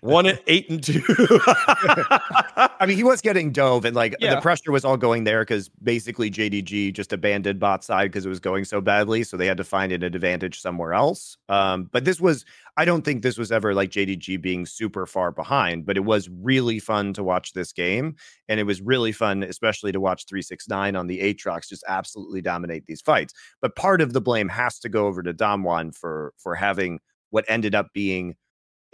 One 0.00 0.26
at 0.26 0.42
eight 0.46 0.70
and 0.70 0.82
two. 0.82 1.02
I 1.08 2.84
mean, 2.86 2.96
he 2.96 3.04
was 3.04 3.20
getting 3.20 3.52
dove, 3.52 3.84
and 3.84 3.94
like 3.94 4.14
Yeah. 4.20 4.34
the 4.36 4.40
pressure 4.40 4.72
was 4.72 4.84
all 4.84 4.96
going 4.96 5.24
there 5.24 5.42
because 5.42 5.68
basically 5.82 6.30
JDG 6.30 6.92
just 6.92 7.12
abandoned 7.12 7.60
bot 7.60 7.84
side 7.84 8.10
because 8.10 8.24
it 8.26 8.28
was 8.28 8.40
going 8.40 8.64
so 8.64 8.80
badly, 8.80 9.24
so 9.24 9.36
they 9.36 9.46
had 9.46 9.56
to 9.58 9.64
find 9.64 9.92
an 9.92 10.02
advantage 10.02 10.60
somewhere 10.60 10.94
else. 10.94 11.36
Um, 11.48 11.88
but 11.92 12.04
this 12.04 12.20
was, 12.20 12.44
I 12.76 12.84
don't 12.84 13.02
think 13.02 13.22
this 13.22 13.38
was 13.38 13.50
ever 13.50 13.74
like 13.74 13.90
JDG 13.90 14.40
being 14.40 14.66
super 14.66 15.06
far 15.06 15.32
behind, 15.32 15.86
but 15.86 15.96
it 15.96 16.04
was 16.04 16.28
really 16.28 16.78
fun 16.78 17.14
to 17.14 17.24
watch 17.24 17.52
this 17.52 17.72
game, 17.72 18.16
and 18.48 18.60
it 18.60 18.64
was 18.64 18.82
really 18.82 19.12
fun, 19.12 19.42
especially 19.42 19.92
to 19.92 20.00
watch 20.00 20.26
369 20.26 20.94
on 20.94 21.06
the 21.06 21.20
Aatrox 21.20 21.68
just 21.68 21.84
absolutely 21.88 22.42
dominate 22.42 22.84
these 22.86 23.00
fights. 23.00 23.32
But 23.62 23.76
part 23.76 24.00
of 24.00 24.12
the 24.12 24.20
blame 24.20 24.48
has 24.48 24.78
to 24.80 24.88
go 24.88 25.06
over 25.06 25.22
to 25.22 25.32
Damwon 25.32 25.94
for 25.94 26.34
for 26.36 26.54
having 26.54 27.00
what 27.30 27.44
ended 27.48 27.74
up 27.74 27.88
being 27.94 28.34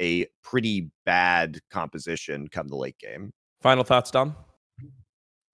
a 0.01 0.27
pretty 0.43 0.91
bad 1.05 1.61
composition 1.71 2.49
come 2.49 2.69
the 2.69 2.77
late 2.77 2.99
game. 2.99 3.33
Final 3.61 3.85
thoughts, 3.85 4.11
Dom? 4.11 4.35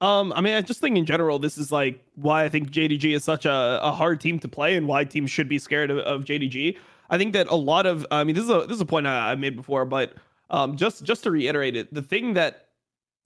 Um, 0.00 0.32
I 0.36 0.40
mean, 0.40 0.54
I 0.54 0.60
just 0.60 0.80
think 0.80 0.96
in 0.96 1.04
general, 1.06 1.38
this 1.38 1.58
is 1.58 1.72
like 1.72 2.04
why 2.14 2.44
I 2.44 2.48
think 2.48 2.70
JDG 2.70 3.14
is 3.16 3.24
such 3.24 3.46
a, 3.46 3.80
a 3.82 3.90
hard 3.90 4.20
team 4.20 4.38
to 4.40 4.48
play 4.48 4.76
and 4.76 4.86
why 4.86 5.04
teams 5.04 5.30
should 5.30 5.48
be 5.48 5.58
scared 5.58 5.90
of, 5.90 5.98
of 5.98 6.24
JDG. 6.24 6.76
I 7.10 7.18
think 7.18 7.32
that 7.32 7.48
a 7.48 7.56
lot 7.56 7.86
of, 7.86 8.06
I 8.10 8.24
mean, 8.24 8.34
this 8.34 8.44
is 8.44 8.50
a 8.50 8.60
this 8.66 8.76
is 8.76 8.80
a 8.80 8.86
point 8.86 9.06
I, 9.06 9.32
I 9.32 9.34
made 9.34 9.56
before, 9.56 9.84
but 9.84 10.14
um, 10.50 10.76
just 10.76 11.04
just 11.04 11.22
to 11.24 11.30
reiterate 11.30 11.76
it, 11.76 11.92
the 11.92 12.02
thing 12.02 12.34
that 12.34 12.68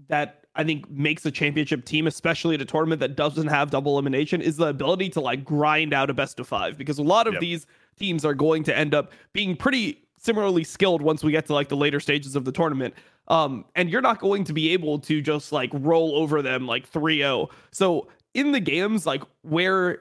that 0.08 0.44
I 0.54 0.64
think 0.64 0.90
makes 0.90 1.24
a 1.24 1.30
championship 1.30 1.84
team, 1.84 2.06
especially 2.06 2.54
at 2.56 2.60
a 2.60 2.64
tournament 2.64 3.00
that 3.00 3.16
doesn't 3.16 3.46
have 3.48 3.70
double 3.70 3.92
elimination, 3.92 4.40
is 4.42 4.56
the 4.56 4.66
ability 4.66 5.08
to 5.10 5.20
like 5.20 5.44
grind 5.44 5.94
out 5.94 6.10
a 6.10 6.14
best 6.14 6.38
of 6.40 6.46
five. 6.46 6.76
Because 6.76 6.98
a 6.98 7.02
lot 7.02 7.26
of 7.26 7.34
Yep. 7.34 7.40
these 7.40 7.66
teams 7.98 8.24
are 8.24 8.34
going 8.34 8.62
to 8.64 8.76
end 8.76 8.94
up 8.94 9.12
being 9.32 9.56
pretty 9.56 9.98
similarly 10.18 10.62
skilled 10.64 11.02
once 11.02 11.24
we 11.24 11.32
get 11.32 11.46
to 11.46 11.54
like 11.54 11.68
the 11.68 11.76
later 11.76 12.00
stages 12.00 12.36
of 12.36 12.44
the 12.44 12.52
tournament. 12.52 12.94
Um, 13.28 13.64
and 13.74 13.88
you're 13.88 14.02
not 14.02 14.20
going 14.20 14.44
to 14.44 14.52
be 14.52 14.70
able 14.72 14.98
to 15.00 15.20
just 15.22 15.52
like 15.52 15.70
roll 15.72 16.16
over 16.16 16.42
them 16.42 16.66
like 16.66 16.90
3-0. 16.90 17.50
So 17.70 18.08
in 18.34 18.52
the 18.52 18.60
games 18.60 19.06
like 19.06 19.22
where 19.42 20.00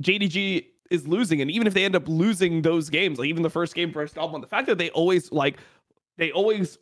JDG 0.00 0.66
is 0.92 1.08
losing, 1.08 1.40
and 1.40 1.50
even 1.50 1.66
if 1.66 1.74
they 1.74 1.84
end 1.84 1.96
up 1.96 2.06
losing 2.06 2.62
those 2.62 2.90
games, 2.90 3.18
like 3.18 3.28
even 3.28 3.42
the 3.42 3.50
first 3.50 3.74
game 3.74 3.92
versus 3.92 4.16
Albon, 4.16 4.40
the 4.40 4.46
fact 4.46 4.66
that 4.66 4.78
they 4.78 4.90
always 4.90 5.32
like 5.32 5.56
they 6.18 6.30
always 6.30 6.78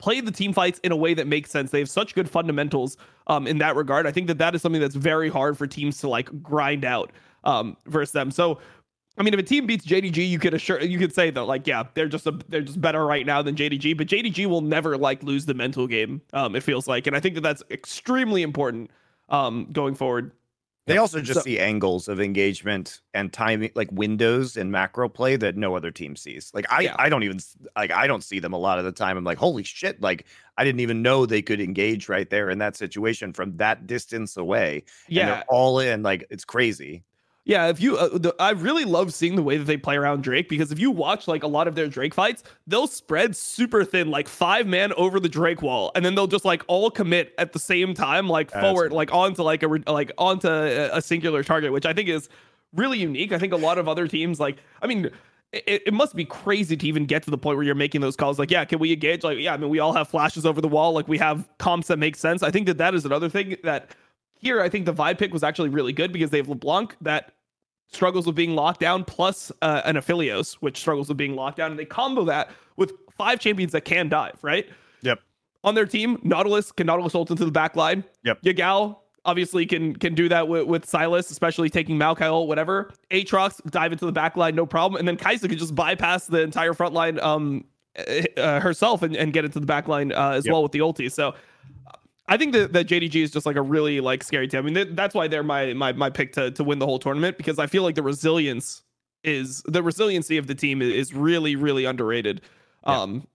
play 0.00 0.20
the 0.20 0.32
team 0.32 0.52
fights 0.52 0.80
in 0.82 0.92
a 0.92 0.96
way 0.96 1.14
that 1.14 1.26
makes 1.26 1.50
sense. 1.50 1.70
They 1.70 1.78
have 1.78 1.90
such 1.90 2.14
good 2.14 2.28
fundamentals 2.28 2.96
um, 3.26 3.46
in 3.46 3.58
that 3.58 3.76
regard. 3.76 4.06
I 4.06 4.12
think 4.12 4.26
that 4.26 4.38
that 4.38 4.54
is 4.54 4.62
something 4.62 4.80
that's 4.80 4.96
very 4.96 5.28
hard 5.28 5.56
for 5.56 5.66
teams 5.66 5.98
to 5.98 6.08
like 6.08 6.42
grind 6.42 6.84
out 6.84 7.12
um, 7.44 7.76
versus 7.86 8.12
them. 8.12 8.30
So, 8.30 8.58
I 9.18 9.22
mean, 9.22 9.34
if 9.34 9.40
a 9.40 9.42
team 9.42 9.66
beats 9.66 9.86
JDG, 9.86 10.28
you 10.28 10.38
could 10.38 10.54
assure 10.54 10.80
you 10.80 10.98
could 10.98 11.14
say 11.14 11.30
that 11.30 11.44
like, 11.44 11.66
yeah, 11.66 11.84
they're 11.94 12.08
just 12.08 12.26
a, 12.26 12.32
they're 12.48 12.62
just 12.62 12.80
better 12.80 13.04
right 13.04 13.26
now 13.26 13.42
than 13.42 13.54
JDG. 13.54 13.96
But 13.96 14.06
JDG 14.06 14.46
will 14.46 14.62
never 14.62 14.96
like 14.96 15.22
lose 15.22 15.44
the 15.46 15.54
mental 15.54 15.86
game. 15.86 16.22
Um, 16.32 16.56
it 16.56 16.62
feels 16.62 16.88
like, 16.88 17.06
and 17.06 17.14
I 17.14 17.20
think 17.20 17.34
that 17.34 17.42
that's 17.42 17.62
extremely 17.70 18.42
important 18.42 18.90
um, 19.28 19.68
going 19.72 19.94
forward. 19.94 20.32
They 20.86 20.96
also 20.96 21.20
just 21.20 21.40
So- 21.40 21.44
see 21.44 21.58
angles 21.58 22.08
of 22.08 22.20
engagement 22.20 23.00
and 23.14 23.32
timing, 23.32 23.70
like 23.74 23.92
windows 23.92 24.56
and 24.56 24.72
macro 24.72 25.08
play 25.08 25.36
that 25.36 25.56
no 25.56 25.76
other 25.76 25.90
team 25.90 26.16
sees. 26.16 26.50
Like 26.54 26.66
I, 26.72 26.80
Yeah. 26.80 26.96
I 26.98 27.08
don't 27.08 27.22
even 27.22 27.38
like 27.76 27.92
I 27.92 28.06
don't 28.06 28.24
see 28.24 28.38
them 28.40 28.52
a 28.52 28.58
lot 28.58 28.78
of 28.78 28.84
the 28.84 28.92
time. 28.92 29.16
I'm 29.16 29.22
like, 29.24 29.38
holy 29.38 29.62
shit! 29.62 30.00
Like 30.00 30.26
I 30.56 30.64
didn't 30.64 30.80
even 30.80 31.02
know 31.02 31.26
they 31.26 31.42
could 31.42 31.60
engage 31.60 32.08
right 32.08 32.28
there 32.28 32.50
in 32.50 32.58
that 32.58 32.76
situation 32.76 33.32
from 33.32 33.56
that 33.58 33.86
distance 33.86 34.36
away. 34.36 34.84
and 35.06 35.16
Yeah, 35.16 35.26
they're 35.26 35.44
all 35.48 35.78
in. 35.78 36.02
Like 36.02 36.26
it's 36.30 36.44
crazy. 36.44 37.04
Yeah, 37.50 37.66
if 37.66 37.80
you, 37.80 37.96
uh, 37.96 38.16
the, 38.16 38.32
I 38.38 38.50
really 38.50 38.84
love 38.84 39.12
seeing 39.12 39.34
the 39.34 39.42
way 39.42 39.56
that 39.56 39.64
they 39.64 39.76
play 39.76 39.96
around 39.96 40.22
Drake 40.22 40.48
because 40.48 40.70
if 40.70 40.78
you 40.78 40.92
watch 40.92 41.26
like 41.26 41.42
a 41.42 41.48
lot 41.48 41.66
of 41.66 41.74
their 41.74 41.88
Drake 41.88 42.14
fights, 42.14 42.44
they'll 42.68 42.86
spread 42.86 43.34
super 43.34 43.82
thin, 43.84 44.08
like 44.08 44.28
five 44.28 44.68
man 44.68 44.92
over 44.92 45.18
the 45.18 45.28
Drake 45.28 45.60
wall, 45.60 45.90
and 45.96 46.04
then 46.04 46.14
they'll 46.14 46.28
just 46.28 46.44
like 46.44 46.62
all 46.68 46.92
commit 46.92 47.34
at 47.38 47.52
the 47.52 47.58
same 47.58 47.92
time, 47.92 48.28
like 48.28 48.52
That's 48.52 48.64
forward, 48.64 48.92
like 48.92 49.12
onto 49.12 49.42
like 49.42 49.64
a 49.64 49.66
like 49.88 50.12
onto 50.16 50.46
a, 50.46 50.98
a 50.98 51.02
singular 51.02 51.42
target, 51.42 51.72
which 51.72 51.86
I 51.86 51.92
think 51.92 52.08
is 52.08 52.28
really 52.72 53.00
unique. 53.00 53.32
I 53.32 53.38
think 53.40 53.52
a 53.52 53.56
lot 53.56 53.78
of 53.78 53.88
other 53.88 54.06
teams, 54.06 54.38
like, 54.38 54.58
I 54.80 54.86
mean. 54.86 55.10
It, 55.52 55.82
it 55.86 55.92
must 55.92 56.14
be 56.14 56.24
crazy 56.24 56.76
to 56.76 56.86
even 56.86 57.06
get 57.06 57.24
to 57.24 57.30
the 57.32 57.36
point 57.36 57.56
where 57.56 57.66
you're 57.66 57.74
making 57.74 58.02
those 58.02 58.14
calls. 58.14 58.38
Like, 58.38 58.52
yeah, 58.52 58.64
can 58.64 58.78
we 58.78 58.92
engage? 58.92 59.24
Like, 59.24 59.36
yeah, 59.38 59.52
I 59.52 59.56
mean, 59.56 59.68
we 59.68 59.80
all 59.80 59.92
have 59.92 60.06
flashes 60.06 60.46
over 60.46 60.60
the 60.60 60.68
wall. 60.68 60.92
Like, 60.92 61.08
we 61.08 61.18
have 61.18 61.48
comps 61.58 61.88
that 61.88 61.96
make 61.96 62.14
sense. 62.14 62.44
I 62.44 62.52
think 62.52 62.68
that 62.68 62.78
that 62.78 62.94
is 62.94 63.04
another 63.04 63.28
thing 63.28 63.56
that 63.64 63.90
here, 64.38 64.60
I 64.60 64.68
think 64.68 64.86
the 64.86 64.94
vibe 64.94 65.18
pick 65.18 65.32
was 65.32 65.42
actually 65.42 65.70
really 65.70 65.92
good 65.92 66.12
because 66.12 66.30
they 66.30 66.36
have 66.36 66.48
LeBlanc 66.48 66.94
that 67.00 67.32
struggles 67.92 68.26
with 68.26 68.36
being 68.36 68.54
locked 68.54 68.80
down, 68.80 69.04
plus 69.04 69.50
uh, 69.62 69.82
an 69.84 69.96
Aphelios, 69.96 70.54
which 70.54 70.78
struggles 70.78 71.08
with 71.08 71.16
being 71.16 71.34
locked 71.34 71.56
down. 71.56 71.70
And 71.70 71.78
they 71.78 71.84
combo 71.84 72.24
that 72.24 72.50
with 72.76 72.92
five 73.10 73.40
champions 73.40 73.72
that 73.72 73.82
can 73.82 74.08
dive, 74.08 74.38
right? 74.42 74.68
Yep. 75.02 75.20
On 75.64 75.74
their 75.74 75.86
team, 75.86 76.18
Nautilus 76.22 76.72
can 76.72 76.86
Nautilus 76.86 77.14
ult 77.14 77.30
into 77.30 77.44
the 77.44 77.50
back 77.50 77.76
line. 77.76 78.04
Yep. 78.24 78.42
Yagao 78.42 78.96
obviously 79.26 79.66
can 79.66 79.94
can 79.94 80.14
do 80.14 80.28
that 80.30 80.48
with, 80.48 80.66
with 80.66 80.86
Sylas, 80.86 81.30
especially 81.30 81.68
taking 81.68 81.98
Maokai 81.98 82.22
ult, 82.22 82.48
whatever. 82.48 82.90
Aatrox 83.10 83.60
dive 83.70 83.92
into 83.92 84.06
the 84.06 84.12
back 84.12 84.36
line, 84.36 84.54
no 84.54 84.64
problem. 84.64 84.98
And 84.98 85.06
then 85.06 85.16
Kaisa 85.16 85.48
can 85.48 85.58
just 85.58 85.74
bypass 85.74 86.26
the 86.26 86.40
entire 86.40 86.72
front 86.72 86.94
line 86.94 87.20
um, 87.20 87.64
uh, 88.38 88.60
herself 88.60 89.02
and, 89.02 89.14
and 89.16 89.32
get 89.32 89.44
into 89.44 89.60
the 89.60 89.66
back 89.66 89.88
line 89.88 90.12
uh, 90.12 90.30
as 90.30 90.46
Yep. 90.46 90.52
well 90.52 90.62
with 90.62 90.72
the 90.72 90.78
ulti. 90.78 91.12
So 91.12 91.34
I 92.30 92.36
think 92.36 92.52
that, 92.52 92.72
that 92.72 92.86
JDG 92.86 93.16
is 93.16 93.32
just 93.32 93.44
like 93.44 93.56
a 93.56 93.62
really 93.62 94.00
like 94.00 94.22
scary 94.22 94.46
team. 94.46 94.60
I 94.60 94.62
mean, 94.62 94.74
th- 94.74 94.88
that's 94.92 95.14
why 95.16 95.26
they're 95.26 95.42
my 95.42 95.74
my 95.74 95.92
my 95.92 96.08
pick 96.08 96.32
to 96.34 96.52
to 96.52 96.64
win 96.64 96.78
the 96.78 96.86
whole 96.86 97.00
tournament 97.00 97.36
because 97.36 97.58
I 97.58 97.66
feel 97.66 97.82
like 97.82 97.96
the 97.96 98.04
resilience 98.04 98.82
is 99.24 99.62
the 99.66 99.82
resiliency 99.82 100.36
of 100.38 100.46
the 100.46 100.54
team 100.54 100.80
is 100.80 101.12
really 101.12 101.56
really 101.56 101.84
underrated. 101.84 102.40
Yeah. 102.86 103.00
Um, 103.00 103.26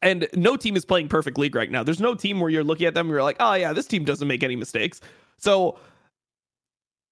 and 0.00 0.28
no 0.34 0.56
team 0.56 0.76
is 0.76 0.84
playing 0.84 1.08
perfect 1.08 1.38
league 1.38 1.54
right 1.54 1.70
now. 1.70 1.82
There's 1.82 2.00
no 2.00 2.14
team 2.14 2.38
where 2.38 2.50
you're 2.50 2.64
looking 2.64 2.86
at 2.86 2.94
them 2.94 3.06
and 3.06 3.12
you're 3.12 3.22
like, 3.22 3.36
oh 3.40 3.54
yeah, 3.54 3.72
this 3.72 3.86
team 3.86 4.04
doesn't 4.04 4.28
make 4.28 4.44
any 4.44 4.54
mistakes. 4.54 5.00
So 5.38 5.78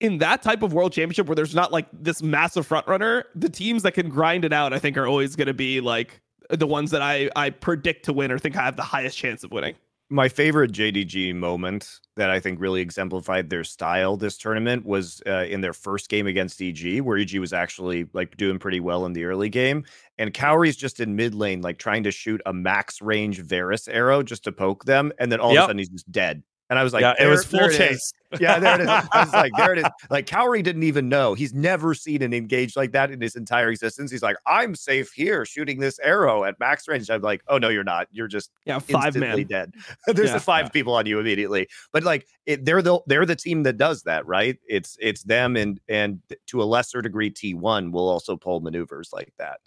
in 0.01 0.19
that 0.19 0.43
type 0.43 0.63
of 0.63 0.73
world 0.73 0.93
championship 0.93 1.27
where 1.27 1.35
there's 1.35 1.55
not 1.55 1.73
like 1.73 1.87
this 1.93 2.23
massive 2.23 2.67
front 2.67 2.87
runner, 2.87 3.25
the 3.35 3.49
teams 3.49 3.83
that 3.83 3.93
can 3.93 4.09
grind 4.09 4.45
it 4.45 4.53
out, 4.53 4.73
I 4.73 4.79
think, 4.79 4.97
are 4.97 5.07
always 5.07 5.37
going 5.37 5.47
to 5.47 5.55
be 5.55 5.81
like 5.81 6.21
the 6.51 6.67
ones 6.67 6.93
that 6.93 7.03
I 7.03 7.29
I 7.35 7.51
predict 7.51 8.05
to 8.05 8.13
win 8.13 8.31
or 8.31 8.39
think 8.39 8.57
I 8.57 8.63
have 8.63 8.77
the 8.77 8.83
highest 8.83 9.17
chance 9.17 9.43
of 9.43 9.51
winning. 9.51 9.75
My 10.13 10.29
favorite 10.29 10.73
JDG 10.73 11.35
moment 11.35 12.01
that 12.17 12.29
I 12.29 12.39
think 12.39 12.61
really 12.61 12.83
exemplified 12.83 13.49
their 13.49 13.65
style 13.65 14.19
this 14.19 14.37
tournament 14.37 14.85
was 14.85 15.23
uh, 15.27 15.47
in 15.49 15.63
their 15.63 15.73
first 15.73 16.11
game 16.11 16.27
against 16.27 16.61
EG, 16.61 17.01
where 17.01 17.17
EG 17.17 17.39
was 17.39 17.55
actually 17.55 18.07
like 18.13 18.37
doing 18.37 18.59
pretty 18.59 18.79
well 18.79 19.07
in 19.07 19.15
the 19.15 19.25
early 19.25 19.49
game, 19.49 19.85
and 20.19 20.35
Cowrie's 20.35 20.77
just 20.77 21.01
in 21.01 21.17
mid 21.17 21.35
lane, 21.35 21.63
like 21.63 21.79
trying 21.79 22.03
to 22.03 22.11
shoot 22.11 22.43
a 22.45 22.53
max 22.53 23.01
range 23.01 23.41
Varus 23.41 23.89
arrow 23.89 24.23
just 24.23 24.45
to 24.45 24.53
poke 24.53 24.85
them, 24.85 25.13
and 25.19 25.33
then 25.33 25.41
all 25.41 25.53
of 25.53 25.57
a 25.57 25.67
sudden 25.69 25.79
he's 25.79 25.89
just 25.89 26.13
dead. 26.13 26.43
And 26.73 26.79
I 26.79 26.85
was 26.85 26.95
like, 26.95 27.03
yeah, 27.03 27.12
it 27.20 27.27
was 27.27 27.45
"There- 27.45 27.61
full 27.61 27.68
there 27.68 27.70
it 27.87 27.93
is." 27.93 27.99
chase. 27.99 28.12
Yeah, 28.41 28.59
there 28.59 28.77
it 28.77 28.81
is. 28.81 28.89
I 28.89 29.25
was 29.25 29.33
like, 29.35 29.53
there 29.59 29.75
it 29.75 29.79
is. 29.81 29.85
Like 30.11 30.25
Cowrie 30.27 30.62
didn't 30.62 30.85
even 30.85 31.07
know. 31.11 31.35
He's 31.35 31.53
never 31.53 31.93
seen 31.93 32.23
an 32.23 32.33
engage 32.33 32.77
like 32.77 32.93
that 32.93 33.11
in 33.11 33.20
his 33.20 33.37
entire 33.37 33.68
existence. 33.68 34.11
He's 34.11 34.23
like, 34.23 34.37
I'm 34.47 34.75
safe 34.75 35.12
here 35.12 35.45
shooting 35.45 35.79
this 35.81 35.99
arrow 35.99 36.45
at 36.45 36.59
max 36.59 36.89
range. 36.89 37.11
I'm 37.11 37.20
like, 37.20 37.43
oh 37.49 37.59
no, 37.59 37.68
you're 37.68 37.85
not. 37.85 38.09
You're 38.11 38.29
just 38.29 38.51
Yeah, 38.64 38.79
five 38.79 39.14
instantly 39.14 39.45
man. 39.45 39.49
dead. 39.49 39.75
There's 40.16 40.29
Yeah. 40.31 40.35
the 40.37 40.41
five 40.41 40.73
people 40.73 40.95
on 40.95 41.05
you 41.05 41.20
immediately. 41.20 41.68
But 41.93 42.05
like 42.05 42.27
it, 42.47 42.64
they're 42.64 42.81
the 42.81 43.01
they're 43.07 43.27
the 43.27 43.37
team 43.37 43.64
that 43.64 43.77
does 43.77 44.03
that, 44.05 44.27
right? 44.27 44.59
It's 44.66 44.97
it's 44.99 45.25
them 45.25 45.55
and 45.57 45.79
and 45.91 46.20
to 46.47 46.62
a 46.62 46.64
lesser 46.64 47.03
degree 47.03 47.31
T1 47.31 47.93
will 47.93 48.09
also 48.09 48.35
pull 48.35 48.61
maneuvers 48.62 49.11
like 49.12 49.35
that. 49.37 49.61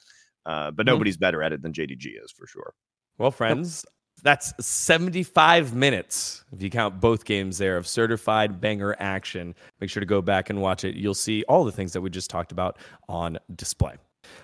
Uh, 0.47 0.71
but 0.71 0.87
Mhm. 0.87 0.89
nobody's 0.89 1.17
better 1.17 1.43
at 1.43 1.53
it 1.53 1.61
than 1.61 1.71
JDG 1.71 2.17
is 2.23 2.31
for 2.31 2.47
sure. 2.47 2.73
Well, 3.19 3.29
friends, 3.31 3.85
that's 4.23 4.53
75 4.65 5.75
minutes 5.75 6.43
if 6.51 6.61
you 6.61 6.69
count 6.69 6.99
both 6.99 7.25
games 7.25 7.57
there 7.57 7.77
of 7.77 7.87
certified 7.87 8.59
banger 8.59 8.95
action. 8.99 9.55
Make 9.79 9.89
sure 9.89 9.99
to 9.99 10.05
go 10.05 10.21
back 10.21 10.49
and 10.49 10.61
watch 10.61 10.83
it. 10.83 10.95
You'll 10.95 11.13
see 11.13 11.43
all 11.43 11.63
the 11.63 11.71
things 11.71 11.93
that 11.93 12.01
we 12.01 12.09
just 12.09 12.29
talked 12.29 12.51
about 12.51 12.77
on 13.07 13.37
display. 13.55 13.95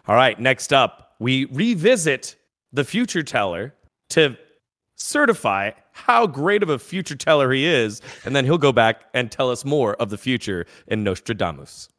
All 0.07 0.15
right, 0.15 0.39
next 0.39 0.73
up, 0.73 1.15
we 1.19 1.45
revisit 1.45 2.35
the 2.73 2.83
future 2.83 3.23
teller 3.23 3.73
to 4.09 4.37
certify 4.95 5.71
how 5.91 6.27
great 6.27 6.63
of 6.63 6.69
a 6.69 6.79
future 6.79 7.15
teller 7.15 7.51
he 7.51 7.65
is, 7.65 8.01
and 8.23 8.35
then 8.35 8.45
he'll 8.45 8.57
go 8.57 8.71
back 8.71 9.03
and 9.13 9.31
tell 9.31 9.49
us 9.49 9.65
more 9.65 9.95
of 9.95 10.09
the 10.09 10.17
future 10.17 10.65
in 10.87 11.03
Nostradamus. 11.03 11.89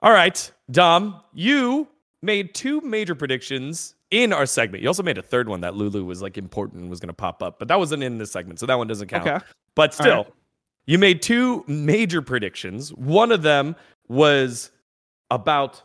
All 0.00 0.12
right, 0.12 0.50
Dom, 0.70 1.20
you 1.32 1.88
made 2.22 2.54
two 2.54 2.80
major 2.82 3.14
predictions 3.14 3.94
in 4.10 4.32
our 4.32 4.46
segment. 4.46 4.82
You 4.82 4.88
also 4.88 5.02
made 5.02 5.18
a 5.18 5.22
third 5.22 5.48
one 5.48 5.60
that 5.62 5.74
Lulu 5.74 6.04
was 6.04 6.22
like 6.22 6.38
important 6.38 6.82
and 6.82 6.90
was 6.90 7.00
going 7.00 7.08
to 7.08 7.14
pop 7.14 7.42
up, 7.42 7.58
but 7.58 7.68
that 7.68 7.78
wasn't 7.78 8.02
in 8.02 8.18
this 8.18 8.30
segment, 8.30 8.60
so 8.60 8.66
that 8.66 8.78
one 8.78 8.86
doesn't 8.86 9.08
count. 9.08 9.26
Okay. 9.26 9.44
But 9.74 9.94
still, 9.94 10.16
right. 10.16 10.32
you 10.86 10.98
made 10.98 11.20
two 11.20 11.64
major 11.66 12.22
predictions. 12.22 12.92
One 12.94 13.32
of 13.32 13.42
them 13.42 13.74
was 14.08 14.70
about 15.30 15.82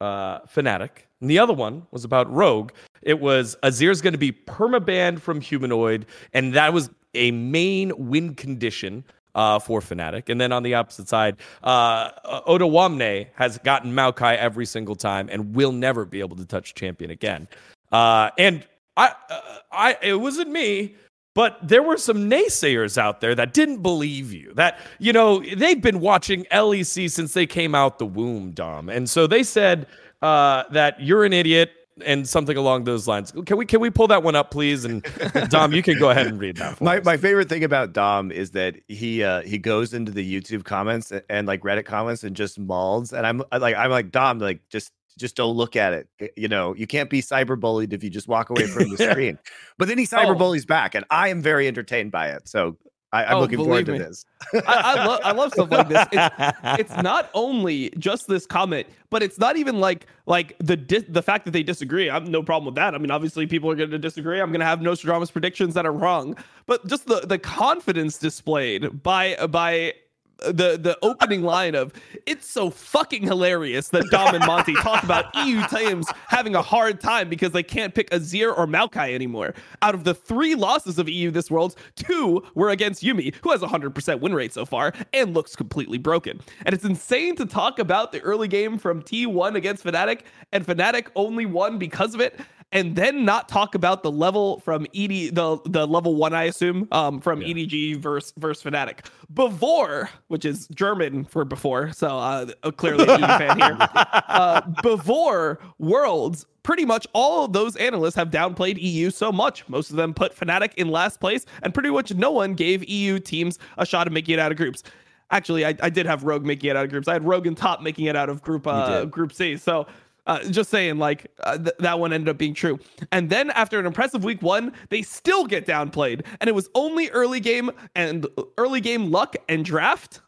uh, 0.00 0.40
Fnatic, 0.40 1.06
and 1.20 1.30
the 1.30 1.38
other 1.38 1.52
one 1.52 1.86
was 1.90 2.04
about 2.04 2.32
Rogue. 2.32 2.72
It 3.02 3.20
was 3.20 3.56
Azir's 3.62 4.00
going 4.00 4.14
to 4.14 4.18
be 4.18 4.32
permabanned 4.32 5.20
from 5.20 5.40
Humanoid, 5.40 6.06
and 6.32 6.54
that 6.54 6.72
was 6.72 6.88
a 7.14 7.30
main 7.30 7.92
win 7.96 8.34
condition 8.34 9.04
uh, 9.34 9.58
for 9.58 9.80
Fnatic. 9.80 10.28
And 10.28 10.40
then 10.40 10.52
on 10.52 10.62
the 10.62 10.74
opposite 10.74 11.08
side, 11.08 11.36
uh, 11.62 12.10
Odoamne 12.42 13.28
has 13.34 13.58
gotten 13.58 13.92
Maokai 13.92 14.36
every 14.36 14.66
single 14.66 14.96
time 14.96 15.28
and 15.30 15.54
will 15.54 15.72
never 15.72 16.04
be 16.04 16.20
able 16.20 16.36
to 16.36 16.44
touch 16.44 16.74
champion 16.74 17.10
again. 17.10 17.48
Uh, 17.92 18.30
and 18.38 18.66
I, 18.96 19.14
uh, 19.30 19.40
I, 19.72 19.98
it 20.02 20.14
wasn't 20.14 20.50
me. 20.50 20.96
But 21.34 21.58
there 21.66 21.82
were 21.82 21.96
some 21.96 22.30
naysayers 22.30 22.96
out 22.96 23.20
there 23.20 23.34
that 23.34 23.52
didn't 23.52 23.82
believe 23.82 24.32
you. 24.32 24.54
That, 24.54 24.78
you 25.00 25.12
know, 25.12 25.40
they've 25.40 25.82
been 25.82 25.98
watching 25.98 26.44
LEC 26.44 27.10
since 27.10 27.32
they 27.32 27.44
came 27.44 27.74
out 27.74 27.98
the 27.98 28.06
womb, 28.06 28.52
Dom. 28.52 28.88
And 28.88 29.10
so 29.10 29.26
they 29.26 29.42
said 29.42 29.88
uh, 30.22 30.62
that 30.70 31.02
you're 31.02 31.24
an 31.24 31.32
idiot 31.32 31.72
and 32.04 32.28
something 32.28 32.56
along 32.56 32.84
those 32.84 33.06
lines. 33.06 33.32
Can 33.46 33.56
we 33.56 33.66
can 33.66 33.80
we 33.80 33.90
pull 33.90 34.08
that 34.08 34.22
one 34.22 34.34
up, 34.34 34.50
please? 34.50 34.84
And 34.84 35.02
Dom, 35.48 35.72
you 35.72 35.82
can 35.82 35.98
go 35.98 36.10
ahead 36.10 36.26
and 36.26 36.38
read 36.38 36.56
that. 36.56 36.80
my 36.80 36.98
us. 36.98 37.04
my 37.04 37.16
favorite 37.16 37.48
thing 37.48 37.64
about 37.64 37.92
Dom 37.92 38.32
is 38.32 38.50
that 38.52 38.76
he 38.88 39.22
uh 39.22 39.42
he 39.42 39.58
goes 39.58 39.94
into 39.94 40.12
the 40.12 40.40
YouTube 40.40 40.64
comments 40.64 41.12
and, 41.12 41.22
and 41.28 41.46
like 41.46 41.62
Reddit 41.62 41.84
comments 41.84 42.24
and 42.24 42.34
just 42.34 42.58
mauls. 42.58 43.12
And 43.12 43.26
I'm 43.26 43.42
like 43.58 43.76
I'm 43.76 43.90
like 43.90 44.10
Dom, 44.10 44.38
like 44.38 44.68
just 44.68 44.92
just 45.18 45.36
don't 45.36 45.56
look 45.56 45.76
at 45.76 45.92
it. 45.92 46.32
You 46.36 46.48
know, 46.48 46.74
you 46.74 46.86
can't 46.86 47.08
be 47.08 47.22
cyberbullied 47.22 47.92
if 47.92 48.02
you 48.02 48.10
just 48.10 48.28
walk 48.28 48.50
away 48.50 48.66
from 48.66 48.90
the 48.90 48.96
screen. 49.10 49.38
But 49.78 49.88
then 49.88 49.98
he 49.98 50.06
cyberbullies 50.06 50.66
back, 50.66 50.94
and 50.94 51.04
I 51.10 51.28
am 51.28 51.40
very 51.40 51.68
entertained 51.68 52.10
by 52.10 52.30
it. 52.30 52.48
So 52.48 52.76
I, 53.14 53.24
I'm 53.26 53.36
Oh, 53.36 53.40
looking 53.40 53.58
forward 53.58 53.86
to 53.86 53.92
this. 53.92 54.26
I, 54.52 54.60
I 54.66 55.04
love 55.06 55.20
I 55.24 55.32
love 55.32 55.52
stuff 55.52 55.70
like 55.70 55.88
this. 55.88 56.06
It's, 56.12 56.34
it's 56.80 56.96
not 57.02 57.30
only 57.32 57.90
just 57.98 58.26
this 58.26 58.44
comment, 58.46 58.88
but 59.10 59.22
it's 59.22 59.38
not 59.38 59.56
even 59.56 59.78
like 59.78 60.06
like 60.26 60.56
the 60.58 60.76
dis- 60.76 61.04
the 61.08 61.22
fact 61.22 61.44
that 61.44 61.52
they 61.52 61.62
disagree. 61.62 62.10
I'm 62.10 62.24
no 62.24 62.42
problem 62.42 62.66
with 62.66 62.74
that. 62.74 62.94
I 62.94 62.98
mean, 62.98 63.12
obviously 63.12 63.46
people 63.46 63.70
are 63.70 63.76
going 63.76 63.90
to 63.90 63.98
disagree. 63.98 64.40
I'm 64.40 64.50
going 64.50 64.60
to 64.60 64.66
have 64.66 64.82
Nostradamus 64.82 65.30
predictions 65.30 65.74
that 65.74 65.86
are 65.86 65.92
wrong, 65.92 66.36
but 66.66 66.84
just 66.88 67.06
the 67.06 67.20
the 67.20 67.38
confidence 67.38 68.18
displayed 68.18 69.02
by 69.02 69.36
by 69.46 69.94
the 70.38 70.78
the 70.78 70.98
opening 71.02 71.42
line 71.42 71.74
of 71.74 71.92
it's 72.26 72.48
so 72.48 72.70
fucking 72.70 73.22
hilarious 73.22 73.88
that 73.88 74.04
Dom 74.10 74.34
and 74.34 74.44
Monty 74.46 74.74
talk 74.74 75.02
about 75.02 75.34
EU 75.46 75.66
teams 75.68 76.06
having 76.28 76.54
a 76.54 76.62
hard 76.62 77.00
time 77.00 77.28
because 77.28 77.52
they 77.52 77.62
can't 77.62 77.94
pick 77.94 78.10
Azir 78.10 78.56
or 78.56 78.66
Maokai 78.66 79.14
anymore. 79.14 79.54
Out 79.82 79.94
of 79.94 80.04
the 80.04 80.14
three 80.14 80.54
losses 80.54 80.98
of 80.98 81.08
EU 81.08 81.30
this 81.30 81.50
world, 81.50 81.76
two 81.96 82.42
were 82.54 82.70
against 82.70 83.02
Yuumi, 83.02 83.34
who 83.42 83.50
has 83.50 83.62
a 83.62 83.66
100% 83.66 84.20
win 84.20 84.34
rate 84.34 84.52
so 84.52 84.64
far 84.64 84.92
and 85.12 85.34
looks 85.34 85.56
completely 85.56 85.98
broken. 85.98 86.40
And 86.64 86.74
it's 86.74 86.84
insane 86.84 87.36
to 87.36 87.46
talk 87.46 87.78
about 87.78 88.12
the 88.12 88.20
early 88.20 88.48
game 88.48 88.78
from 88.78 89.02
T1 89.02 89.54
against 89.54 89.84
Fnatic, 89.84 90.22
and 90.52 90.66
Fnatic 90.66 91.08
only 91.14 91.46
won 91.46 91.78
because 91.78 92.14
of 92.14 92.20
it. 92.20 92.38
And 92.72 92.96
then 92.96 93.24
not 93.24 93.48
talk 93.48 93.74
about 93.74 94.02
the 94.02 94.10
level 94.10 94.60
from 94.60 94.86
ED, 94.94 95.34
the 95.34 95.58
the 95.64 95.86
level 95.86 96.16
one, 96.16 96.34
I 96.34 96.44
assume, 96.44 96.88
um, 96.90 97.20
from 97.20 97.40
EDG 97.40 97.96
versus 97.98 98.32
versus 98.36 98.64
Fnatic. 98.64 99.06
Before, 99.32 100.10
which 100.26 100.44
is 100.44 100.66
German 100.68 101.24
for 101.24 101.44
before, 101.44 101.92
so 101.92 102.18
uh, 102.18 102.46
clearly 102.72 103.04
an 103.04 103.20
EU 103.20 103.26
fan 103.38 103.58
here. 103.58 103.76
Uh, 103.78 104.62
before 104.82 105.60
Worlds, 105.78 106.46
pretty 106.64 106.84
much 106.84 107.06
all 107.12 107.44
of 107.44 107.52
those 107.52 107.76
analysts 107.76 108.16
have 108.16 108.30
downplayed 108.30 108.76
EU 108.80 109.10
so 109.10 109.30
much. 109.30 109.68
Most 109.68 109.90
of 109.90 109.96
them 109.96 110.12
put 110.12 110.34
Fnatic 110.34 110.74
in 110.74 110.88
last 110.88 111.20
place, 111.20 111.46
and 111.62 111.72
pretty 111.72 111.90
much 111.90 112.12
no 112.14 112.32
one 112.32 112.54
gave 112.54 112.88
EU 112.88 113.20
teams 113.20 113.60
a 113.78 113.86
shot 113.86 114.08
of 114.08 114.12
making 114.12 114.34
it 114.34 114.38
out 114.40 114.50
of 114.50 114.58
groups. 114.58 114.82
Actually, 115.30 115.64
I, 115.64 115.74
I 115.80 115.90
did 115.90 116.06
have 116.06 116.24
Rogue 116.24 116.44
making 116.44 116.70
it 116.70 116.76
out 116.76 116.84
of 116.84 116.90
groups. 116.90 117.08
I 117.08 117.12
had 117.12 117.24
Rogue 117.24 117.46
and 117.46 117.56
Top 117.56 117.80
making 117.82 118.06
it 118.06 118.16
out 118.16 118.28
of 118.28 118.42
group 118.42 118.66
uh. 118.66 119.04
Group 119.04 119.32
C. 119.32 119.56
So 119.56 119.86
uh, 120.26 120.42
just 120.44 120.70
saying, 120.70 120.98
like 120.98 121.30
uh, 121.40 121.58
th- 121.58 121.76
that 121.78 121.98
one 121.98 122.12
ended 122.12 122.28
up 122.28 122.38
being 122.38 122.54
true. 122.54 122.78
And 123.12 123.28
then 123.30 123.50
after 123.50 123.78
an 123.78 123.86
impressive 123.86 124.24
week 124.24 124.42
one, 124.42 124.72
they 124.88 125.02
still 125.02 125.46
get 125.46 125.66
downplayed, 125.66 126.24
and 126.40 126.48
it 126.48 126.54
was 126.54 126.68
only 126.74 127.10
early 127.10 127.40
game 127.40 127.70
and 127.94 128.26
early 128.58 128.80
game 128.80 129.10
luck 129.10 129.36
and 129.48 129.64
draft. 129.64 130.20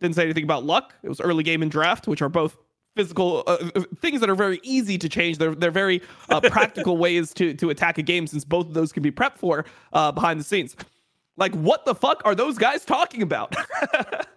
Didn't 0.00 0.14
say 0.14 0.24
anything 0.24 0.44
about 0.44 0.64
luck. 0.64 0.94
It 1.02 1.08
was 1.08 1.20
early 1.20 1.42
game 1.42 1.62
and 1.62 1.70
draft, 1.70 2.06
which 2.06 2.22
are 2.22 2.28
both 2.28 2.56
physical 2.94 3.44
uh, 3.46 3.58
uh, 3.74 3.82
things 4.00 4.20
that 4.20 4.30
are 4.30 4.34
very 4.34 4.60
easy 4.62 4.98
to 4.98 5.08
change. 5.08 5.38
They're 5.38 5.54
they're 5.54 5.70
very 5.70 6.02
uh, 6.30 6.40
practical 6.50 6.96
ways 6.96 7.32
to 7.34 7.54
to 7.54 7.70
attack 7.70 7.98
a 7.98 8.02
game 8.02 8.26
since 8.26 8.44
both 8.44 8.66
of 8.66 8.74
those 8.74 8.92
can 8.92 9.02
be 9.02 9.10
prepped 9.10 9.38
for 9.38 9.64
uh, 9.92 10.12
behind 10.12 10.40
the 10.40 10.44
scenes. 10.44 10.76
Like, 11.36 11.54
what 11.54 11.84
the 11.84 11.94
fuck 11.94 12.22
are 12.24 12.34
those 12.34 12.56
guys 12.56 12.84
talking 12.84 13.22
about? 13.22 13.54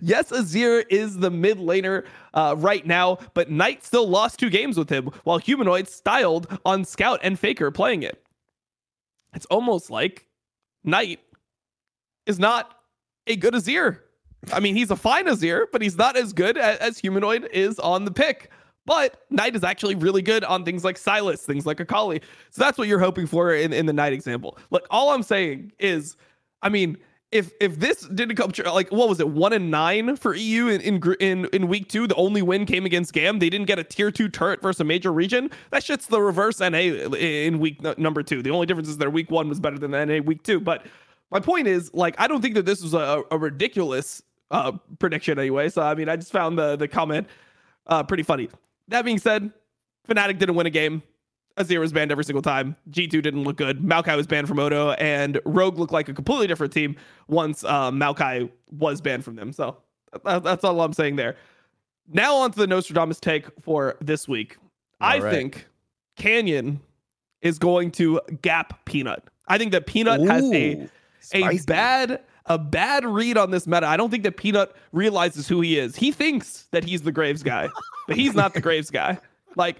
yes, 0.00 0.30
Azir 0.30 0.84
is 0.88 1.18
the 1.18 1.30
mid 1.30 1.58
laner 1.58 2.04
uh, 2.34 2.54
right 2.58 2.86
now, 2.86 3.18
but 3.34 3.50
Knight 3.50 3.84
still 3.84 4.08
lost 4.08 4.38
two 4.38 4.50
games 4.50 4.76
with 4.76 4.88
him, 4.88 5.10
while 5.24 5.38
Humanoid 5.38 5.88
styled 5.88 6.46
on 6.64 6.84
Scout 6.84 7.20
and 7.22 7.38
Faker 7.38 7.70
playing 7.70 8.02
it. 8.02 8.22
It's 9.34 9.46
almost 9.46 9.90
like 9.90 10.26
Knight 10.84 11.20
is 12.26 12.38
not 12.38 12.78
a 13.26 13.36
good 13.36 13.54
Azir. 13.54 14.00
I 14.52 14.60
mean, 14.60 14.74
he's 14.74 14.90
a 14.90 14.96
fine 14.96 15.26
Azir, 15.26 15.66
but 15.70 15.82
he's 15.82 15.96
not 15.96 16.16
as 16.16 16.32
good 16.32 16.56
as, 16.56 16.78
as 16.78 16.98
Humanoid 16.98 17.48
is 17.52 17.78
on 17.78 18.04
the 18.04 18.10
pick. 18.10 18.50
But 18.86 19.24
Knight 19.30 19.54
is 19.54 19.62
actually 19.62 19.94
really 19.94 20.22
good 20.22 20.42
on 20.42 20.64
things 20.64 20.84
like 20.84 20.96
Sylas, 20.96 21.40
things 21.40 21.66
like 21.66 21.78
Akali. 21.80 22.20
So 22.50 22.62
that's 22.62 22.78
what 22.78 22.88
you're 22.88 22.98
hoping 22.98 23.26
for 23.26 23.54
in, 23.54 23.72
in 23.72 23.86
the 23.86 23.92
Knight 23.92 24.12
example. 24.12 24.58
Look, 24.70 24.86
all 24.90 25.10
I'm 25.10 25.22
saying 25.22 25.72
is, 25.78 26.16
I 26.62 26.70
mean, 26.70 26.96
if 27.32 27.52
if 27.60 27.78
this 27.78 28.00
didn't 28.00 28.36
come 28.36 28.50
true, 28.50 28.64
like 28.70 28.90
what 28.90 29.08
was 29.08 29.20
it, 29.20 29.28
one 29.28 29.52
and 29.52 29.70
nine 29.70 30.16
for 30.16 30.34
EU 30.34 30.66
in 30.66 30.80
in 30.80 31.14
in, 31.20 31.44
in 31.52 31.68
week 31.68 31.88
two, 31.88 32.06
the 32.06 32.14
only 32.16 32.42
win 32.42 32.66
came 32.66 32.84
against 32.84 33.12
Gam. 33.12 33.38
They 33.38 33.48
didn't 33.50 33.66
get 33.66 33.78
a 33.78 33.84
tier 33.84 34.10
two 34.10 34.28
turret 34.28 34.60
versus 34.60 34.80
a 34.80 34.84
major 34.84 35.12
region. 35.12 35.50
That 35.70 35.84
shit's 35.84 36.06
the 36.06 36.20
reverse 36.20 36.58
NA 36.58 36.78
in 36.78 37.60
week 37.60 37.84
n- 37.84 37.94
number 37.98 38.22
two. 38.22 38.42
The 38.42 38.50
only 38.50 38.66
difference 38.66 38.88
is 38.88 38.96
their 38.96 39.10
week 39.10 39.30
one 39.30 39.48
was 39.48 39.60
better 39.60 39.78
than 39.78 39.92
NA 39.92 40.18
week 40.20 40.42
two. 40.42 40.58
But 40.58 40.86
my 41.30 41.38
point 41.38 41.68
is, 41.68 41.94
like, 41.94 42.16
I 42.18 42.26
don't 42.26 42.42
think 42.42 42.56
that 42.56 42.66
this 42.66 42.82
was 42.82 42.94
a, 42.94 43.22
a 43.30 43.38
ridiculous 43.38 44.22
uh, 44.50 44.72
prediction 44.98 45.38
anyway. 45.38 45.68
So 45.68 45.82
I 45.82 45.94
mean, 45.94 46.08
I 46.08 46.16
just 46.16 46.32
found 46.32 46.58
the 46.58 46.74
the 46.74 46.88
comment 46.88 47.28
uh, 47.86 48.02
pretty 48.02 48.24
funny. 48.24 48.48
That 48.88 49.04
being 49.04 49.18
said, 49.18 49.52
Fnatic 50.08 50.38
didn't 50.38 50.56
win 50.56 50.66
a 50.66 50.70
game. 50.70 51.02
Azir 51.60 51.80
was 51.80 51.92
banned 51.92 52.10
every 52.10 52.24
single 52.24 52.42
time. 52.42 52.76
G2 52.90 53.22
didn't 53.22 53.44
look 53.44 53.56
good. 53.56 53.80
Maokai 53.80 54.16
was 54.16 54.26
banned 54.26 54.48
from 54.48 54.58
Odo, 54.58 54.92
and 54.92 55.40
Rogue 55.44 55.78
looked 55.78 55.92
like 55.92 56.08
a 56.08 56.14
completely 56.14 56.46
different 56.46 56.72
team 56.72 56.96
once 57.28 57.64
uh, 57.64 57.90
Maokai 57.90 58.50
was 58.70 59.00
banned 59.00 59.24
from 59.24 59.36
them. 59.36 59.52
So 59.52 59.76
that, 60.24 60.42
that's 60.42 60.64
all 60.64 60.80
I'm 60.80 60.92
saying 60.92 61.16
there. 61.16 61.36
Now 62.12 62.36
on 62.36 62.50
to 62.52 62.58
the 62.58 62.66
Nostradamus 62.66 63.20
take 63.20 63.46
for 63.60 63.96
this 64.00 64.26
week. 64.26 64.56
I 65.00 65.16
All 65.16 65.24
right. 65.24 65.30
think 65.30 65.66
Canyon 66.16 66.80
is 67.42 67.58
going 67.58 67.90
to 67.92 68.20
gap 68.42 68.84
Peanut. 68.84 69.22
I 69.48 69.58
think 69.58 69.72
that 69.72 69.86
Peanut 69.86 70.20
has 70.22 70.44
a 70.52 70.74
Ooh, 70.74 70.88
a 71.34 71.58
bad 71.66 72.20
a 72.46 72.58
bad 72.58 73.04
read 73.04 73.36
on 73.36 73.50
this 73.50 73.66
meta. 73.66 73.86
I 73.86 73.96
don't 73.96 74.10
think 74.10 74.24
that 74.24 74.36
Peanut 74.36 74.74
realizes 74.92 75.46
who 75.46 75.60
he 75.60 75.78
is. 75.78 75.96
He 75.96 76.10
thinks 76.10 76.66
that 76.72 76.84
he's 76.84 77.02
the 77.02 77.12
Graves 77.12 77.42
guy, 77.42 77.68
but 78.08 78.16
he's 78.16 78.34
not 78.34 78.54
the 78.54 78.60
Graves 78.62 78.90
guy. 78.90 79.18
Like 79.56 79.76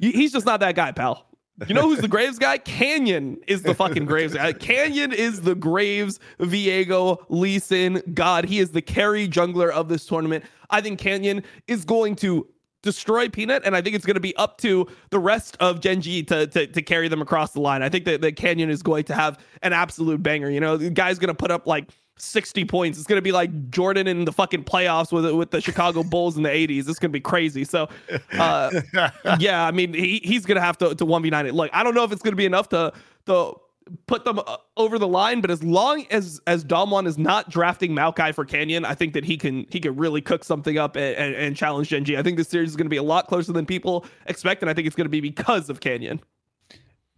he's 0.00 0.32
just 0.32 0.46
not 0.46 0.60
that 0.60 0.74
guy, 0.74 0.92
pal. 0.92 1.26
You 1.66 1.74
know 1.74 1.82
who's 1.82 2.00
the 2.00 2.08
Graves 2.08 2.38
guy? 2.38 2.58
Canyon 2.58 3.38
is 3.46 3.62
the 3.62 3.74
fucking 3.74 4.04
Graves 4.06 4.34
guy. 4.34 4.52
Canyon 4.52 5.12
is 5.12 5.40
the 5.40 5.54
Graves, 5.54 6.20
Viego, 6.38 7.24
Lee 7.30 7.58
Sin. 7.58 8.02
God. 8.12 8.44
He 8.44 8.58
is 8.58 8.72
the 8.72 8.82
carry 8.82 9.26
jungler 9.26 9.70
of 9.70 9.88
this 9.88 10.04
tournament. 10.04 10.44
I 10.68 10.82
think 10.82 10.98
Canyon 10.98 11.42
is 11.66 11.86
going 11.86 12.16
to 12.16 12.46
destroy 12.82 13.28
Peanut, 13.28 13.62
and 13.64 13.74
I 13.74 13.80
think 13.80 13.96
it's 13.96 14.04
going 14.04 14.14
to 14.14 14.20
be 14.20 14.36
up 14.36 14.58
to 14.58 14.86
the 15.10 15.18
rest 15.18 15.56
of 15.58 15.80
Gen.G 15.80 16.24
to, 16.24 16.46
to, 16.46 16.66
to 16.66 16.82
carry 16.82 17.08
them 17.08 17.22
across 17.22 17.52
the 17.52 17.60
line. 17.60 17.82
I 17.82 17.88
think 17.88 18.04
that, 18.04 18.20
that 18.20 18.36
Canyon 18.36 18.68
is 18.68 18.82
going 18.82 19.04
to 19.04 19.14
have 19.14 19.38
an 19.62 19.72
absolute 19.72 20.22
banger. 20.22 20.50
You 20.50 20.60
know, 20.60 20.76
the 20.76 20.90
guy's 20.90 21.18
going 21.18 21.28
to 21.28 21.34
put 21.34 21.50
up 21.50 21.66
like 21.66 21.90
60 22.18 22.64
points. 22.64 22.98
It's 22.98 23.06
going 23.06 23.18
to 23.18 23.22
be 23.22 23.32
like 23.32 23.70
Jordan 23.70 24.06
in 24.06 24.24
the 24.24 24.32
fucking 24.32 24.64
playoffs 24.64 25.12
with 25.12 25.30
with 25.34 25.50
the 25.50 25.60
Chicago 25.60 26.02
Bulls 26.02 26.36
in 26.36 26.42
the 26.42 26.48
80s. 26.48 26.88
It's 26.88 26.98
going 26.98 27.10
to 27.10 27.16
be 27.16 27.20
crazy. 27.20 27.64
So, 27.64 27.88
uh, 28.32 28.80
yeah, 29.38 29.66
I 29.66 29.70
mean, 29.70 29.92
he, 29.92 30.20
he's 30.24 30.46
going 30.46 30.56
to 30.56 30.62
have 30.62 30.78
to, 30.78 30.94
to 30.94 31.06
1v9 31.06 31.48
it. 31.48 31.54
Look, 31.54 31.70
I 31.72 31.82
don't 31.82 31.94
know 31.94 32.04
if 32.04 32.12
it's 32.12 32.22
going 32.22 32.32
to 32.32 32.36
be 32.36 32.46
enough 32.46 32.68
to, 32.70 32.92
to 33.26 33.60
put 34.06 34.24
them 34.24 34.38
uh, 34.38 34.56
over 34.76 34.98
the 34.98 35.06
line, 35.06 35.40
but 35.40 35.50
as 35.50 35.62
long 35.62 36.06
as 36.10 36.40
as 36.46 36.64
Damwon 36.64 37.06
is 37.06 37.18
not 37.18 37.50
drafting 37.50 37.92
Maokai 37.92 38.34
for 38.34 38.44
Canyon, 38.44 38.84
I 38.84 38.94
think 38.94 39.14
that 39.14 39.24
he 39.24 39.36
can 39.36 39.66
he 39.70 39.80
can 39.80 39.96
really 39.96 40.20
cook 40.20 40.44
something 40.44 40.78
up 40.78 40.96
and, 40.96 41.16
and, 41.16 41.34
and 41.34 41.56
challenge 41.56 41.88
Gen.G. 41.88 42.16
I 42.16 42.22
think 42.22 42.36
this 42.36 42.48
series 42.48 42.70
is 42.70 42.76
going 42.76 42.86
to 42.86 42.90
be 42.90 42.96
a 42.96 43.02
lot 43.02 43.28
closer 43.28 43.52
than 43.52 43.66
people 43.66 44.06
expect, 44.26 44.62
and 44.62 44.70
I 44.70 44.74
think 44.74 44.86
it's 44.86 44.96
going 44.96 45.06
to 45.06 45.10
be 45.10 45.20
because 45.20 45.70
of 45.70 45.80
Canyon. 45.80 46.20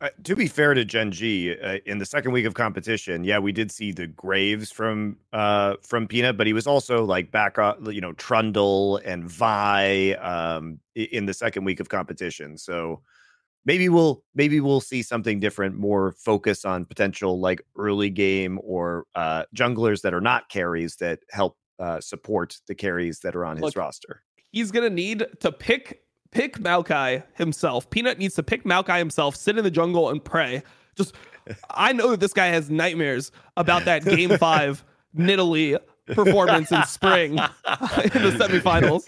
Uh, 0.01 0.11
to 0.22 0.36
be 0.36 0.46
fair 0.46 0.74
to 0.74 0.84
Gen 0.84 1.11
G, 1.11 1.59
uh, 1.59 1.78
in 1.84 1.99
the 1.99 2.07
second 2.07 2.30
week 2.30 2.46
of 2.46 2.55
competition, 2.55 3.24
yeah, 3.24 3.40
we 3.40 3.51
did 3.51 3.72
see 3.72 3.90
the 3.90 4.07
Graves 4.07 4.70
from 4.70 5.16
uh 5.32 5.74
from 5.82 6.07
Peanut, 6.07 6.36
but 6.36 6.46
he 6.46 6.53
was 6.53 6.68
also 6.68 7.05
like 7.05 7.32
back 7.32 7.59
up, 7.59 7.78
you 7.92 8.01
know, 8.01 8.12
Trundle 8.12 8.99
and 8.99 9.28
Vi 9.28 10.12
um 10.12 10.78
in 10.94 11.26
the 11.26 11.34
second 11.34 11.64
week 11.64 11.80
of 11.80 11.88
competition. 11.88 12.57
So 12.57 13.03
maybe 13.64 13.88
we'll 13.88 14.22
maybe 14.36 14.61
we'll 14.61 14.80
see 14.80 15.03
something 15.03 15.40
different, 15.40 15.74
more 15.74 16.12
focus 16.12 16.64
on 16.64 16.84
potential 16.84 17.40
like 17.40 17.61
early 17.76 18.11
game 18.11 18.61
or 18.62 19.05
uh 19.16 19.44
junglers 19.53 20.03
that 20.03 20.14
are 20.14 20.20
not 20.20 20.49
carries 20.49 20.94
that 20.96 21.18
help 21.30 21.57
uh 21.80 22.01
support 22.01 22.57
the 22.68 22.74
carries 22.76 23.18
that 23.20 23.34
are 23.34 23.44
on 23.44 23.57
his 23.57 23.74
roster. 23.74 24.22
He's 24.53 24.70
going 24.70 24.88
to 24.88 24.94
need 24.94 25.26
to 25.40 25.53
pick 25.53 26.03
pick 26.31 26.59
Maokai 26.59 27.22
himself. 27.35 27.89
Peanut 27.91 28.18
needs 28.18 28.35
to 28.37 28.43
pick 28.43 28.64
Maokai 28.64 28.99
himself, 28.99 29.37
sit 29.37 29.59
in 29.59 29.64
the 29.64 29.70
jungle 29.70 30.11
and 30.11 30.22
pray. 30.22 30.62
Just 30.95 31.14
I 31.70 31.93
know 31.93 32.11
that 32.11 32.20
this 32.20 32.33
guy 32.33 32.47
has 32.49 32.70
nightmares 32.70 33.33
about 33.57 33.85
that 33.87 34.05
game 34.05 34.31
5 34.39 34.85
Nidalee 35.16 35.79
performance 36.07 36.70
in 36.72 36.83
spring 36.85 37.33
in 37.33 37.39
the 37.39 38.37
semifinals. 38.39 39.05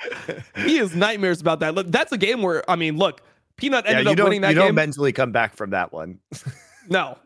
He 0.64 0.77
has 0.79 0.95
nightmares 0.95 1.41
about 1.41 1.61
that. 1.61 1.75
Look, 1.75 1.89
that's 1.89 2.12
a 2.12 2.18
game 2.18 2.43
where 2.43 2.68
I 2.71 2.77
mean, 2.77 2.97
look, 2.97 3.23
Peanut 3.57 3.87
ended 3.87 4.07
you 4.07 4.12
up 4.12 4.18
winning 4.18 4.41
that 4.43 4.51
you 4.51 4.55
don't 4.57 4.75
mentally 4.75 5.12
come 5.12 5.33
back 5.33 5.55
from 5.57 5.71
that 5.71 5.93
one. 5.93 6.18
No. 6.89 7.18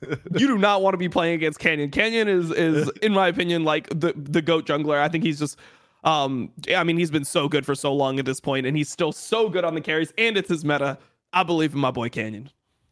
you 0.00 0.48
do 0.48 0.58
not 0.58 0.82
want 0.82 0.94
to 0.94 0.98
be 0.98 1.08
playing 1.08 1.34
against 1.34 1.60
Canyon. 1.60 1.90
Canyon 1.92 2.26
is 2.26 2.50
is 2.50 2.90
in 3.02 3.12
my 3.12 3.28
opinion 3.28 3.62
like 3.62 3.88
the 3.90 4.12
the 4.16 4.42
goat 4.42 4.66
jungler. 4.66 4.98
I 4.98 5.08
think 5.08 5.22
he's 5.22 5.38
just 5.38 5.56
Um, 6.04 6.50
I 6.74 6.82
mean, 6.84 6.96
he's 6.98 7.10
been 7.10 7.24
so 7.24 7.48
good 7.48 7.64
for 7.64 7.74
so 7.74 7.92
long 7.94 8.18
at 8.18 8.24
this 8.24 8.40
point, 8.40 8.66
and 8.66 8.76
he's 8.76 8.88
still 8.90 9.12
so 9.12 9.48
good 9.48 9.64
on 9.64 9.74
the 9.74 9.80
carries, 9.80 10.12
and 10.18 10.36
it's 10.36 10.48
his 10.48 10.64
meta. 10.64 10.98
I 11.32 11.42
believe 11.44 11.74
in 11.74 11.80
my 11.80 11.90
boy 11.90 12.08
Canyon. 12.08 12.50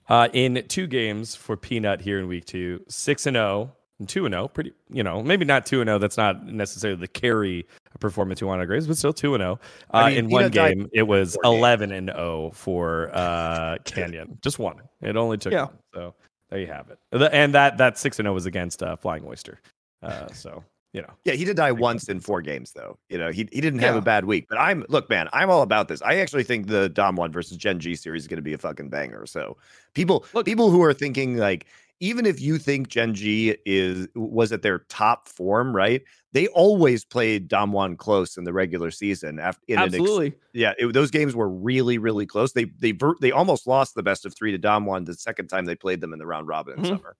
Uh, 0.08 0.28
in 0.32 0.64
two 0.68 0.86
games 0.86 1.34
for 1.36 1.56
Peanut 1.56 2.00
here 2.00 2.18
in 2.18 2.26
week 2.28 2.44
two, 2.44 2.84
six 2.88 3.26
and 3.26 3.34
zero 3.36 3.72
and 3.98 4.08
two 4.08 4.26
and 4.26 4.32
zero. 4.32 4.48
Pretty, 4.48 4.72
you 4.90 5.02
know, 5.04 5.22
maybe 5.22 5.44
not 5.44 5.66
two 5.66 5.80
and 5.80 5.88
zero. 5.88 5.98
That's 5.98 6.16
not 6.16 6.46
necessarily 6.46 6.98
the 6.98 7.06
carry 7.08 7.66
performance 8.00 8.40
you 8.40 8.46
want 8.46 8.60
to 8.60 8.66
graze, 8.66 8.86
but 8.86 8.96
still 8.96 9.12
two 9.12 9.34
and 9.34 9.42
zero. 9.42 9.60
Uh, 9.94 9.96
I 9.98 10.08
mean, 10.10 10.18
in 10.18 10.30
one 10.30 10.40
Peanut 10.50 10.52
died 10.52 10.78
game, 10.78 10.88
it 10.92 11.02
was 11.02 11.36
eleven 11.44 11.92
and 11.92 12.08
zero 12.08 12.50
for 12.54 13.10
uh, 13.14 13.76
Canyon. 13.84 14.38
Just 14.42 14.58
one. 14.58 14.80
It 15.00 15.16
only 15.16 15.36
took 15.38 15.52
Yeah. 15.52 15.64
one. 15.66 15.78
So 15.94 16.14
there 16.48 16.58
you 16.60 16.66
have 16.66 16.90
it. 16.90 16.98
And 17.32 17.54
that 17.54 17.78
that 17.78 17.96
six 17.98 18.18
and 18.18 18.24
zero 18.24 18.34
was 18.34 18.46
against 18.46 18.82
uh, 18.82 18.96
Flying 18.96 19.24
Oyster. 19.24 19.60
Uh, 20.02 20.26
so 20.32 20.64
you 20.92 21.02
know, 21.02 21.12
Yeah, 21.24 21.34
he 21.34 21.44
did 21.44 21.56
die 21.56 21.72
once 21.72 22.08
in 22.08 22.20
four 22.20 22.42
games, 22.42 22.72
though. 22.72 22.98
You 23.08 23.18
know, 23.18 23.30
he 23.30 23.48
he 23.52 23.60
didn't 23.60 23.78
have 23.80 23.94
Yeah. 23.94 24.00
a 24.00 24.02
bad 24.02 24.24
week. 24.24 24.46
But 24.48 24.58
I'm 24.58 24.84
look, 24.88 25.08
man, 25.08 25.28
I'm 25.32 25.48
all 25.50 25.62
about 25.62 25.88
this. 25.88 26.02
I 26.02 26.16
actually 26.16 26.44
think 26.44 26.66
the 26.66 26.90
Damwon 26.90 27.32
versus 27.32 27.56
Gen 27.56 27.78
G 27.78 27.94
series 27.94 28.22
is 28.22 28.28
going 28.28 28.38
to 28.38 28.42
be 28.42 28.52
a 28.54 28.58
fucking 28.58 28.88
banger. 28.90 29.26
So 29.26 29.56
people, 29.94 30.24
Look- 30.34 30.46
people 30.46 30.70
who 30.70 30.82
are 30.82 30.92
thinking 30.94 31.36
like, 31.36 31.66
even 32.02 32.24
if 32.24 32.40
you 32.40 32.56
think 32.58 32.88
Gen 32.88 33.14
G 33.14 33.56
is 33.66 34.08
was 34.14 34.52
at 34.52 34.62
their 34.62 34.80
top 34.88 35.28
form, 35.28 35.76
right? 35.76 36.02
They 36.32 36.46
always 36.48 37.04
played 37.04 37.48
Damwon 37.48 37.96
close 37.98 38.36
in 38.36 38.44
the 38.44 38.52
regular 38.52 38.90
season. 38.90 39.38
After 39.38 39.60
in 39.68 39.78
An 39.78 39.84
ex- 39.84 39.94
Absolutely. 39.94 40.32
yeah, 40.54 40.72
it, 40.78 40.92
those 40.94 41.10
games 41.10 41.34
were 41.36 41.48
really, 41.50 41.98
really 41.98 42.24
close. 42.26 42.52
They 42.52 42.64
they 42.64 42.94
they 43.20 43.30
almost 43.32 43.66
lost 43.66 43.94
the 43.94 44.02
best 44.02 44.24
of 44.26 44.34
three 44.34 44.50
to 44.50 44.58
Damwon 44.58 45.04
the 45.06 45.14
second 45.14 45.48
time 45.48 45.66
they 45.66 45.74
played 45.74 46.00
them 46.00 46.12
in 46.12 46.18
the 46.18 46.26
round 46.26 46.48
robin 46.48 46.78
in 46.78 46.84
Mhm. 46.84 46.88
summer. 46.88 47.16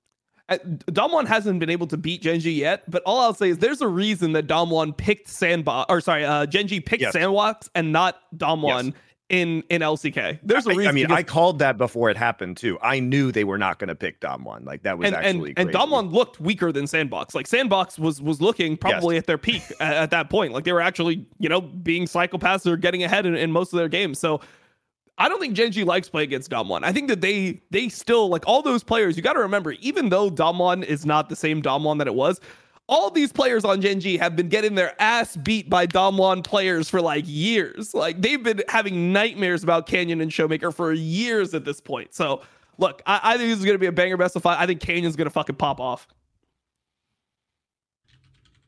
Uh, 0.51 0.59
Damwon 0.91 1.27
hasn't 1.27 1.61
been 1.61 1.71
able 1.71 1.87
to 1.87 1.97
beat 1.97 2.23
Gen.G 2.23 2.51
yet, 2.51 2.83
but 2.91 3.03
all 3.07 3.21
I'll 3.21 3.35
say 3.35 3.51
is 3.51 3.59
there's 3.59 3.81
a 3.81 3.89
reason 3.89 4.33
that 4.33 4.47
Damwon 4.49 4.97
picked 4.97 5.29
Sandbox, 5.29 5.87
or 5.89 6.01
sorry, 6.01 6.25
uh, 6.25 6.45
Gen.G 6.47 6.81
picked 6.81 7.03
Yes. 7.03 7.13
Sandbox 7.13 7.71
and 7.75 7.93
not 7.93 8.21
Damwon 8.37 8.93
in 9.29 9.63
in 9.71 9.81
LCK. 9.81 10.41
There's 10.43 10.67
a 10.67 10.71
reason. 10.71 10.89
I 10.89 10.93
mean, 10.93 11.05
because- 11.05 11.19
I 11.19 11.23
called 11.23 11.61
that 11.61 11.79
before 11.79 12.11
it 12.11 12.17
happened 12.17 12.57
too. 12.57 12.79
I 12.83 12.99
knew 12.99 13.31
they 13.31 13.45
were 13.45 13.59
not 13.59 13.79
going 13.79 13.89
to 13.89 13.95
pick 13.95 14.21
Damwon. 14.21 14.67
Like 14.67 14.83
that 14.83 14.99
was 14.99 15.07
and 15.07 15.15
and 15.15 15.25
actually 15.25 15.55
and 15.57 15.71
crazy. 15.71 15.79
Damwon 15.79 16.13
looked 16.13 16.41
weaker 16.41 16.73
than 16.73 16.89
Sandbox. 16.89 17.33
Like 17.35 17.47
Sandbox 17.47 17.97
was 17.97 18.21
was 18.21 18.41
looking 18.41 18.77
probably 18.77 19.17
at 19.17 19.27
their 19.27 19.39
peak 19.39 19.63
at, 19.81 19.95
at 19.95 20.11
that 20.11 20.31
point. 20.31 20.53
Like 20.53 20.65
they 20.65 20.73
were 20.73 20.81
actually 20.83 21.25
you 21.39 21.49
know 21.49 21.61
being 21.61 22.07
psychopaths 22.07 22.67
or 22.67 22.77
getting 22.77 23.05
ahead 23.05 23.25
in, 23.25 23.37
in 23.37 23.53
most 23.53 23.73
of 23.73 23.79
their 23.79 23.89
games. 23.89 24.19
So 24.19 24.41
I 25.21 25.29
don't 25.29 25.39
think 25.39 25.53
Gen.G 25.53 25.85
likes 25.85 26.09
play 26.09 26.23
against 26.23 26.51
Damwon. 26.51 26.83
I 26.83 26.93
think 26.93 27.09
that 27.09 27.21
they 27.21 27.61
they 27.71 27.91
still 27.91 28.29
like 28.29 28.43
all 28.47 28.63
those 28.63 28.83
players. 28.83 29.19
You 29.19 29.23
got 29.23 29.35
to 29.35 29.41
remember, 29.41 29.73
even 29.73 30.09
though 30.09 30.31
Damwon 30.31 30.83
is 30.83 31.05
not 31.05 31.29
the 31.29 31.37
same 31.37 31.61
Damwon 31.63 31.99
that 31.99 32.07
it 32.07 32.15
was. 32.15 32.41
All 32.89 33.09
these 33.09 33.31
players 33.31 33.65
on 33.65 33.81
Gen.G 33.81 34.17
have 34.17 34.35
been 34.35 34.49
getting 34.49 34.75
their 34.75 35.01
ass 35.01 35.37
beat 35.37 35.71
by 35.71 35.87
Damwon 35.87 36.43
players 36.43 36.89
for 36.89 37.01
like 37.01 37.25
years. 37.27 37.95
Like 37.95 38.21
they've 38.21 38.43
been 38.43 38.63
having 38.67 39.13
nightmares 39.13 39.63
about 39.63 39.87
Canyon 39.87 40.23
and 40.23 40.31
Showmaker 40.31 40.75
for 40.75 40.93
years 40.93 41.55
at 41.55 41.65
this 41.65 41.81
point. 41.81 42.15
So 42.15 42.41
look, 42.79 43.03
I, 43.07 43.21
I 43.23 43.37
think 43.37 43.51
this 43.51 43.59
is 43.59 43.65
gonna 43.65 43.79
be 43.79 43.87
a 43.87 43.93
banger 43.93 44.17
best 44.17 44.35
of 44.37 44.43
five. 44.43 44.59
I 44.59 44.67
think 44.67 44.81
Canyon's 44.81 45.17
gonna 45.17 45.31
fucking 45.31 45.57
pop 45.57 45.81
off. 45.81 46.09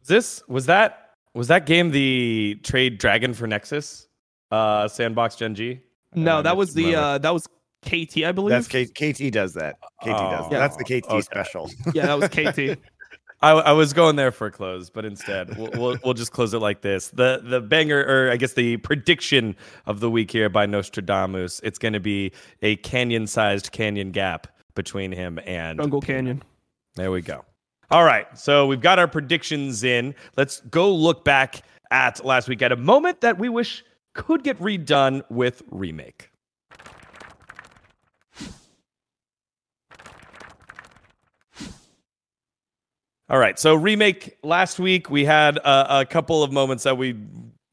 This 0.06 0.46
was 0.48 0.66
that 0.66 1.14
was 1.34 1.48
that 1.48 1.64
game 1.64 1.90
the 1.90 2.60
trade 2.62 2.98
Dragon 2.98 3.32
for 3.32 3.46
Nexus? 3.46 4.06
Uh, 4.50 4.86
Sandbox 4.86 5.34
Gen 5.36 5.54
G. 5.54 5.80
No, 6.14 6.38
Uh, 6.38 6.42
that 6.42 6.56
was 6.56 6.74
the 6.74 6.86
remember. 6.86 7.06
uh 7.06 7.18
that 7.18 7.34
was 7.34 7.46
KT, 7.84 8.18
I 8.24 8.32
believe. 8.32 8.50
That's 8.50 8.68
K- 8.68 8.86
KT 8.86 9.32
does 9.32 9.54
that. 9.54 9.76
KT 10.02 10.06
does. 10.06 10.44
Oh, 10.46 10.48
that. 10.50 10.58
That's 10.58 10.76
the 10.76 10.84
KT 10.84 11.06
okay. 11.10 11.20
special. 11.22 11.70
yeah, 11.94 12.06
that 12.06 12.18
was 12.18 12.28
KT. 12.28 12.78
I, 13.44 13.50
I 13.50 13.72
was 13.72 13.92
going 13.92 14.14
there 14.14 14.30
for 14.30 14.46
a 14.46 14.52
close, 14.52 14.88
but 14.88 15.04
instead 15.04 15.56
we'll, 15.58 15.70
we'll 15.74 15.98
we'll 16.04 16.14
just 16.14 16.30
close 16.30 16.54
it 16.54 16.60
like 16.60 16.80
this. 16.82 17.08
The 17.08 17.40
the 17.42 17.60
banger, 17.60 17.98
or 18.06 18.30
I 18.30 18.36
guess 18.36 18.52
the 18.52 18.76
prediction 18.76 19.56
of 19.86 19.98
the 19.98 20.08
week 20.08 20.30
here 20.30 20.48
by 20.48 20.64
Nostradamus. 20.66 21.60
It's 21.64 21.78
going 21.78 21.94
to 21.94 21.98
be 22.00 22.30
a 22.62 22.76
canyon-sized 22.76 23.72
canyon 23.72 24.12
gap 24.12 24.46
between 24.76 25.10
him 25.10 25.40
and 25.44 25.80
Jungle 25.80 26.00
Canyon. 26.00 26.40
There 26.94 27.10
we 27.10 27.20
go. 27.20 27.44
All 27.90 28.04
right, 28.04 28.26
so 28.38 28.66
we've 28.68 28.80
got 28.80 29.00
our 29.00 29.08
predictions 29.08 29.82
in. 29.82 30.14
Let's 30.36 30.60
go 30.70 30.94
look 30.94 31.24
back 31.24 31.62
at 31.90 32.24
last 32.24 32.48
week 32.48 32.62
at 32.62 32.70
a 32.70 32.76
moment 32.76 33.22
that 33.22 33.38
we 33.40 33.48
wish 33.48 33.84
could 34.14 34.42
get 34.44 34.58
redone 34.58 35.22
with 35.30 35.62
remake. 35.70 36.30
All 43.28 43.38
right, 43.38 43.58
so 43.58 43.74
remake 43.74 44.36
last 44.42 44.78
week 44.78 45.08
we 45.08 45.24
had 45.24 45.56
a, 45.56 46.00
a 46.00 46.04
couple 46.04 46.42
of 46.42 46.52
moments 46.52 46.84
that 46.84 46.98
we 46.98 47.16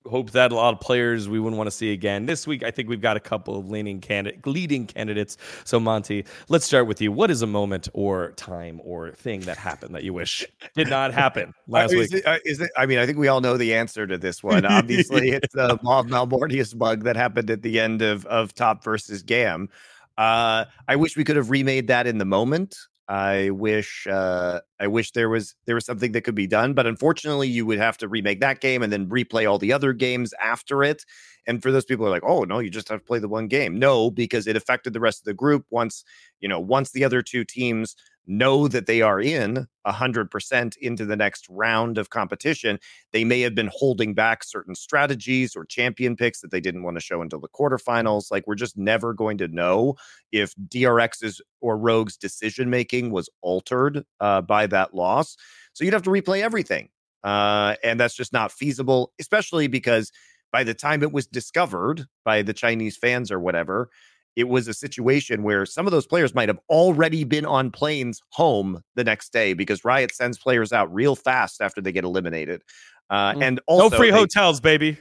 hoped 0.05 0.33
that 0.33 0.51
a 0.51 0.55
lot 0.55 0.73
of 0.73 0.79
players 0.79 1.27
we 1.27 1.39
wouldn't 1.39 1.57
want 1.57 1.67
to 1.67 1.75
see 1.75 1.91
again. 1.91 2.25
This 2.25 2.47
week 2.47 2.63
I 2.63 2.71
think 2.71 2.89
we've 2.89 3.01
got 3.01 3.17
a 3.17 3.19
couple 3.19 3.57
of 3.57 3.69
leaning 3.69 3.99
candidate 3.99 4.45
leading 4.47 4.87
candidates. 4.87 5.37
So 5.65 5.79
Monty, 5.79 6.25
let's 6.47 6.65
start 6.65 6.87
with 6.87 7.01
you. 7.01 7.11
What 7.11 7.29
is 7.29 7.41
a 7.41 7.47
moment 7.47 7.89
or 7.93 8.31
time 8.31 8.79
or 8.83 9.11
thing 9.11 9.41
that 9.41 9.57
happened 9.57 9.93
that 9.95 10.03
you 10.03 10.13
wish 10.13 10.45
did 10.75 10.89
not 10.89 11.13
happen 11.13 11.53
last 11.67 11.93
Uh, 11.93 11.97
week? 11.97 12.05
is, 12.05 12.13
it, 12.13 12.25
uh, 12.27 12.37
is 12.45 12.61
it? 12.61 12.71
I 12.77 12.85
mean, 12.85 12.97
I 12.99 13.05
think 13.05 13.17
we 13.17 13.27
all 13.27 13.41
know 13.41 13.57
the 13.57 13.73
answer 13.75 14.07
to 14.07 14.17
this 14.17 14.41
one. 14.41 14.65
Obviously, 14.79 15.29
it's 15.31 15.53
the 15.53 15.77
Mal- 15.83 16.05
Malmortius 16.05 16.77
bug 16.77 17.03
that 17.03 17.15
happened 17.15 17.49
at 17.49 17.61
the 17.61 17.79
end 17.79 18.01
of 18.01 18.25
of 18.27 18.53
Top 18.53 18.83
versus 18.83 19.21
Gam. 19.21 19.69
Uh, 20.17 20.65
I 20.87 20.95
wish 20.95 21.15
we 21.15 21.23
could 21.23 21.35
have 21.37 21.49
remade 21.49 21.87
that 21.87 22.07
in 22.07 22.17
the 22.17 22.25
moment. 22.25 22.77
I 23.09 23.49
wish 23.49 24.05
uh, 24.07 24.61
I 24.79 24.87
wish 24.87 25.13
there 25.13 25.29
was 25.29 25.55
there 25.65 25.75
was 25.75 25.85
something 25.85 26.11
that 26.11 26.21
could 26.21 26.35
be 26.35 26.45
done, 26.47 26.75
but 26.75 26.85
unfortunately, 26.85 27.47
you 27.47 27.65
would 27.65 27.79
have 27.79 27.97
to 27.99 28.07
remake 28.07 28.39
that 28.41 28.61
game 28.61 28.83
and 28.83 28.93
then 28.93 29.09
replay 29.09 29.49
all 29.49 29.57
the 29.57 29.73
other 29.73 29.93
games 29.93 30.33
after 30.41 30.83
it. 30.83 31.05
And 31.47 31.63
for 31.63 31.71
those 31.71 31.85
people 31.85 32.05
are 32.05 32.11
like, 32.11 32.23
"Oh 32.23 32.43
no, 32.43 32.59
you 32.59 32.69
just 32.69 32.89
have 32.89 32.99
to 32.99 33.05
play 33.05 33.17
the 33.17 33.27
one 33.27 33.47
game," 33.47 33.79
no, 33.79 34.11
because 34.11 34.45
it 34.45 34.55
affected 34.55 34.93
the 34.93 34.99
rest 34.99 35.21
of 35.21 35.25
the 35.25 35.33
group. 35.33 35.65
Once 35.71 36.03
you 36.39 36.47
know, 36.47 36.59
once 36.59 36.91
the 36.91 37.03
other 37.03 37.23
two 37.23 37.43
teams 37.43 37.95
know 38.29 38.67
that 38.67 38.85
they 38.85 39.01
are 39.01 39.19
in 39.19 39.67
a 39.83 39.91
hundred 39.91 40.31
percent 40.31 40.77
into 40.77 41.05
the 41.05 41.15
next 41.15 41.47
round 41.49 41.97
of 41.97 42.09
competition, 42.11 42.79
they 43.11 43.23
may 43.23 43.41
have 43.41 43.55
been 43.55 43.69
holding 43.73 44.13
back 44.13 44.43
certain 44.43 44.75
strategies 44.75 45.55
or 45.55 45.65
champion 45.65 46.15
picks 46.15 46.39
that 46.41 46.51
they 46.51 46.61
didn't 46.61 46.83
want 46.83 46.95
to 46.95 47.01
show 47.01 47.21
until 47.21 47.39
the 47.39 47.49
quarterfinals. 47.49 48.31
Like 48.31 48.45
we're 48.47 48.55
just 48.55 48.77
never 48.77 49.13
going 49.13 49.37
to 49.39 49.47
know 49.47 49.95
if 50.31 50.53
DRX's 50.55 51.41
or 51.59 51.77
Rogue's 51.77 52.15
decision 52.15 52.69
making 52.69 53.11
was 53.11 53.29
altered 53.41 54.05
uh, 54.19 54.41
by 54.41 54.67
that 54.67 54.93
loss. 54.93 55.35
So 55.73 55.83
you'd 55.83 55.93
have 55.93 56.03
to 56.03 56.09
replay 56.11 56.41
everything. 56.41 56.89
Uh, 57.23 57.75
and 57.83 57.99
that's 57.99 58.15
just 58.15 58.31
not 58.31 58.51
feasible, 58.51 59.11
especially 59.19 59.67
because 59.67 60.11
by 60.51 60.63
the 60.63 60.73
time 60.73 61.03
it 61.03 61.11
was 61.11 61.27
discovered 61.27 62.05
by 62.23 62.41
the 62.41 62.53
Chinese 62.53 62.97
fans 62.97 63.31
or 63.31 63.39
whatever, 63.39 63.89
it 64.35 64.47
was 64.47 64.67
a 64.67 64.73
situation 64.73 65.43
where 65.43 65.65
some 65.65 65.85
of 65.87 65.91
those 65.91 66.05
players 66.07 66.33
might 66.33 66.49
have 66.49 66.59
already 66.69 67.23
been 67.23 67.45
on 67.45 67.71
planes 67.71 68.21
home 68.29 68.81
the 68.95 69.03
next 69.03 69.33
day 69.33 69.53
because 69.53 69.83
Riot 69.83 70.13
sends 70.13 70.37
players 70.37 70.71
out 70.71 70.93
real 70.93 71.15
fast 71.15 71.61
after 71.61 71.81
they 71.81 71.91
get 71.91 72.03
eliminated. 72.03 72.61
Uh, 73.09 73.33
Mm. 73.33 73.43
and 73.43 73.59
also 73.67 73.89
no 73.89 73.97
free 73.97 74.11
they- 74.11 74.17
hotels, 74.17 74.59
baby. 74.61 74.97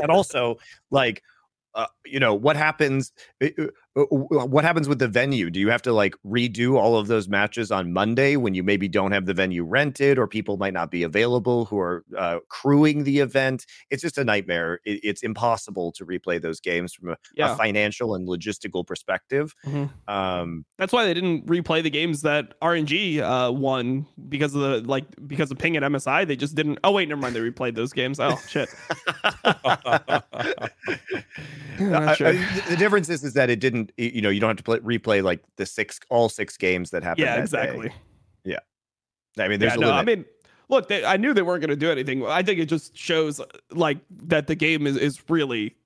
and 0.00 0.10
also 0.10 0.56
like 0.90 1.22
uh, 1.74 1.86
you 2.04 2.18
know 2.20 2.34
what 2.34 2.56
happens 2.56 3.12
what 3.94 4.64
happens 4.64 4.88
with 4.88 4.98
the 4.98 5.08
venue 5.08 5.50
do 5.50 5.60
you 5.60 5.68
have 5.68 5.82
to 5.82 5.92
like 5.92 6.14
redo 6.26 6.76
all 6.78 6.96
of 6.96 7.08
those 7.08 7.28
matches 7.28 7.70
on 7.70 7.92
monday 7.92 8.36
when 8.36 8.54
you 8.54 8.62
maybe 8.62 8.88
don't 8.88 9.12
have 9.12 9.26
the 9.26 9.34
venue 9.34 9.64
rented 9.64 10.18
or 10.18 10.26
people 10.26 10.56
might 10.56 10.72
not 10.72 10.90
be 10.90 11.02
available 11.02 11.66
who 11.66 11.78
are 11.78 12.02
uh, 12.16 12.38
crewing 12.48 13.04
the 13.04 13.18
event 13.18 13.66
it's 13.90 14.00
just 14.00 14.16
a 14.16 14.24
nightmare 14.24 14.80
it, 14.86 14.98
it's 15.02 15.22
impossible 15.22 15.92
to 15.92 16.06
replay 16.06 16.40
those 16.40 16.58
games 16.58 16.94
from 16.94 17.10
a, 17.10 17.16
Yeah. 17.36 17.52
a 17.52 17.56
financial 17.56 18.14
and 18.14 18.26
logistical 18.26 18.86
perspective 18.86 19.54
Mhm. 19.66 19.90
um 20.08 20.64
That's 20.78 20.92
why 20.92 21.04
they 21.04 21.12
didn't 21.12 21.46
replay 21.46 21.82
the 21.82 21.90
games 21.90 22.22
that 22.22 22.58
RNG 22.60 23.20
uh, 23.20 23.52
won 23.52 24.06
because 24.28 24.54
of 24.54 24.62
the 24.62 24.80
like 24.88 25.04
because 25.26 25.50
of 25.50 25.58
ping 25.58 25.76
at 25.76 25.82
MSI. 25.82 26.26
They 26.26 26.36
just 26.36 26.54
didn't. 26.54 26.78
Oh 26.84 26.92
wait, 26.92 27.08
never 27.08 27.20
mind. 27.20 27.34
They 27.36 27.40
replayed 27.40 27.74
those 27.74 27.92
games. 27.92 28.18
Oh 28.20 28.38
shit. 28.48 28.68
Not 31.78 32.20
I- 32.20 32.28
I- 32.28 32.32
the- 32.32 32.62
the 32.70 32.76
difference 32.76 33.08
is 33.08 33.24
is 33.24 33.34
that 33.34 33.50
it 33.50 33.60
didn't 33.60 33.81
you 33.96 34.22
know 34.22 34.30
you 34.30 34.40
don't 34.40 34.50
have 34.50 34.56
to 34.56 34.62
play, 34.62 34.78
replay 34.78 35.22
like 35.22 35.42
the 35.56 35.66
six 35.66 36.00
all 36.10 36.28
six 36.28 36.56
games 36.56 36.90
that 36.90 37.02
happened 37.02 37.26
yeah, 37.26 37.36
that 37.36 37.42
exactly. 37.42 37.88
day. 37.88 37.94
i 39.38 39.48
mean 39.48 39.60
there's 39.60 39.72
yeah, 39.72 39.78
a 39.78 39.80
no, 39.80 39.86
limit 39.88 40.00
I 40.00 40.04
mean, 40.04 40.24
look, 40.72 40.88
they, 40.88 41.04
I 41.04 41.16
knew 41.16 41.32
they 41.32 41.42
weren't 41.42 41.60
going 41.60 41.70
to 41.70 41.76
do 41.76 41.90
anything. 41.90 42.26
I 42.26 42.42
think 42.42 42.58
it 42.58 42.66
just 42.66 42.96
shows 42.96 43.40
like 43.70 43.98
that 44.24 44.48
the 44.48 44.56
game 44.56 44.86
is 44.86 44.96
is 44.96 45.22
really. 45.28 45.76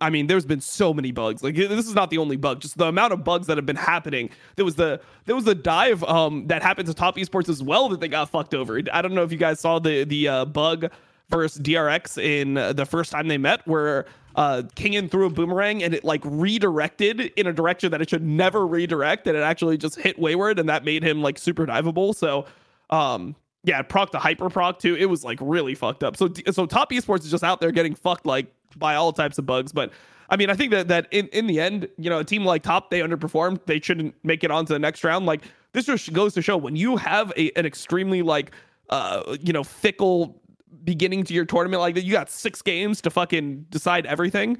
I 0.00 0.08
mean, 0.08 0.28
there's 0.28 0.46
been 0.46 0.60
so 0.60 0.94
many 0.94 1.10
bugs. 1.10 1.42
Like 1.42 1.56
this 1.56 1.88
is 1.88 1.96
not 1.96 2.08
the 2.10 2.18
only 2.18 2.36
bug. 2.36 2.60
Just 2.60 2.78
the 2.78 2.86
amount 2.86 3.12
of 3.12 3.24
bugs 3.24 3.48
that 3.48 3.56
have 3.56 3.66
been 3.66 3.74
happening. 3.74 4.30
There 4.54 4.64
was 4.64 4.76
the 4.76 5.00
there 5.24 5.34
was 5.34 5.44
the 5.44 5.54
dive 5.56 6.04
um 6.04 6.46
that 6.46 6.62
happened 6.62 6.86
to 6.86 6.94
Top 6.94 7.16
Esports 7.16 7.48
as 7.48 7.60
well 7.60 7.88
that 7.88 7.98
they 7.98 8.06
got 8.06 8.30
fucked 8.30 8.54
over. 8.54 8.80
I 8.92 9.02
don't 9.02 9.14
know 9.14 9.24
if 9.24 9.32
you 9.32 9.38
guys 9.38 9.58
saw 9.58 9.80
the 9.80 10.04
the 10.04 10.28
uh, 10.28 10.44
bug 10.44 10.92
versus 11.28 11.60
DRX 11.60 12.22
in 12.22 12.56
uh, 12.56 12.72
the 12.72 12.86
first 12.86 13.10
time 13.10 13.26
they 13.26 13.38
met, 13.38 13.66
where 13.66 14.06
uh 14.36 14.62
Kingen 14.76 15.10
threw 15.10 15.26
a 15.26 15.30
boomerang 15.30 15.82
and 15.82 15.94
it 15.94 16.04
like 16.04 16.20
redirected 16.24 17.20
in 17.20 17.46
a 17.46 17.52
direction 17.52 17.90
that 17.92 18.00
it 18.02 18.10
should 18.10 18.24
never 18.24 18.66
redirect, 18.66 19.26
and 19.26 19.36
it 19.36 19.40
actually 19.40 19.78
just 19.78 19.96
hit 19.98 20.18
wayward, 20.18 20.58
and 20.58 20.68
that 20.68 20.84
made 20.84 21.02
him 21.02 21.22
like 21.22 21.38
super 21.38 21.66
diveable. 21.66 22.14
So 22.14 22.46
um 22.90 23.36
Yeah, 23.62 23.80
proc 23.82 24.10
to 24.12 24.18
hyper 24.18 24.50
proc 24.50 24.78
too. 24.78 24.94
It 24.96 25.06
was 25.06 25.24
like 25.24 25.38
really 25.40 25.74
fucked 25.74 26.04
up. 26.04 26.16
So 26.16 26.28
so 26.50 26.66
top 26.66 26.90
esports 26.90 27.24
is 27.24 27.30
just 27.30 27.44
out 27.44 27.60
there 27.60 27.72
getting 27.72 27.94
fucked 27.94 28.26
like 28.26 28.52
by 28.76 28.94
all 28.94 29.12
types 29.12 29.38
of 29.38 29.46
bugs. 29.46 29.72
But 29.72 29.90
I 30.30 30.36
mean, 30.36 30.50
I 30.50 30.54
think 30.54 30.70
that 30.72 30.88
that 30.88 31.06
in, 31.10 31.28
in 31.28 31.46
the 31.46 31.60
end, 31.60 31.88
you 31.98 32.10
know, 32.10 32.18
a 32.18 32.24
team 32.24 32.44
like 32.44 32.62
top 32.62 32.90
they 32.90 33.00
underperformed. 33.00 33.60
They 33.66 33.80
shouldn't 33.80 34.14
make 34.24 34.42
it 34.42 34.50
onto 34.50 34.72
the 34.72 34.78
next 34.78 35.04
round. 35.04 35.26
Like 35.26 35.42
this 35.72 35.86
just 35.86 36.12
goes 36.12 36.34
to 36.34 36.42
show 36.42 36.56
when 36.56 36.76
you 36.76 36.96
have 36.96 37.32
a 37.36 37.50
an 37.58 37.66
extremely 37.66 38.22
like 38.22 38.50
uh 38.90 39.36
you 39.40 39.52
know 39.52 39.64
fickle 39.64 40.40
beginning 40.84 41.24
to 41.24 41.34
your 41.34 41.44
tournament 41.44 41.80
like 41.80 41.94
that, 41.94 42.04
you 42.04 42.12
got 42.12 42.30
six 42.30 42.62
games 42.62 43.00
to 43.02 43.10
fucking 43.10 43.66
decide 43.70 44.06
everything. 44.06 44.58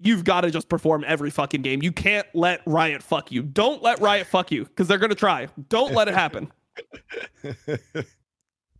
You've 0.00 0.24
got 0.24 0.42
to 0.42 0.50
just 0.50 0.68
perform 0.68 1.04
every 1.06 1.30
fucking 1.30 1.62
game. 1.62 1.82
You 1.82 1.92
can't 1.92 2.26
let 2.34 2.60
Riot 2.66 3.02
fuck 3.02 3.32
you. 3.32 3.42
Don't 3.42 3.82
let 3.82 4.00
Riot 4.00 4.26
fuck 4.26 4.52
you 4.52 4.64
because 4.64 4.86
they're 4.86 4.98
gonna 4.98 5.14
try. 5.14 5.48
Don't 5.68 5.92
let 5.92 6.08
it 6.08 6.14
happen. 6.14 6.52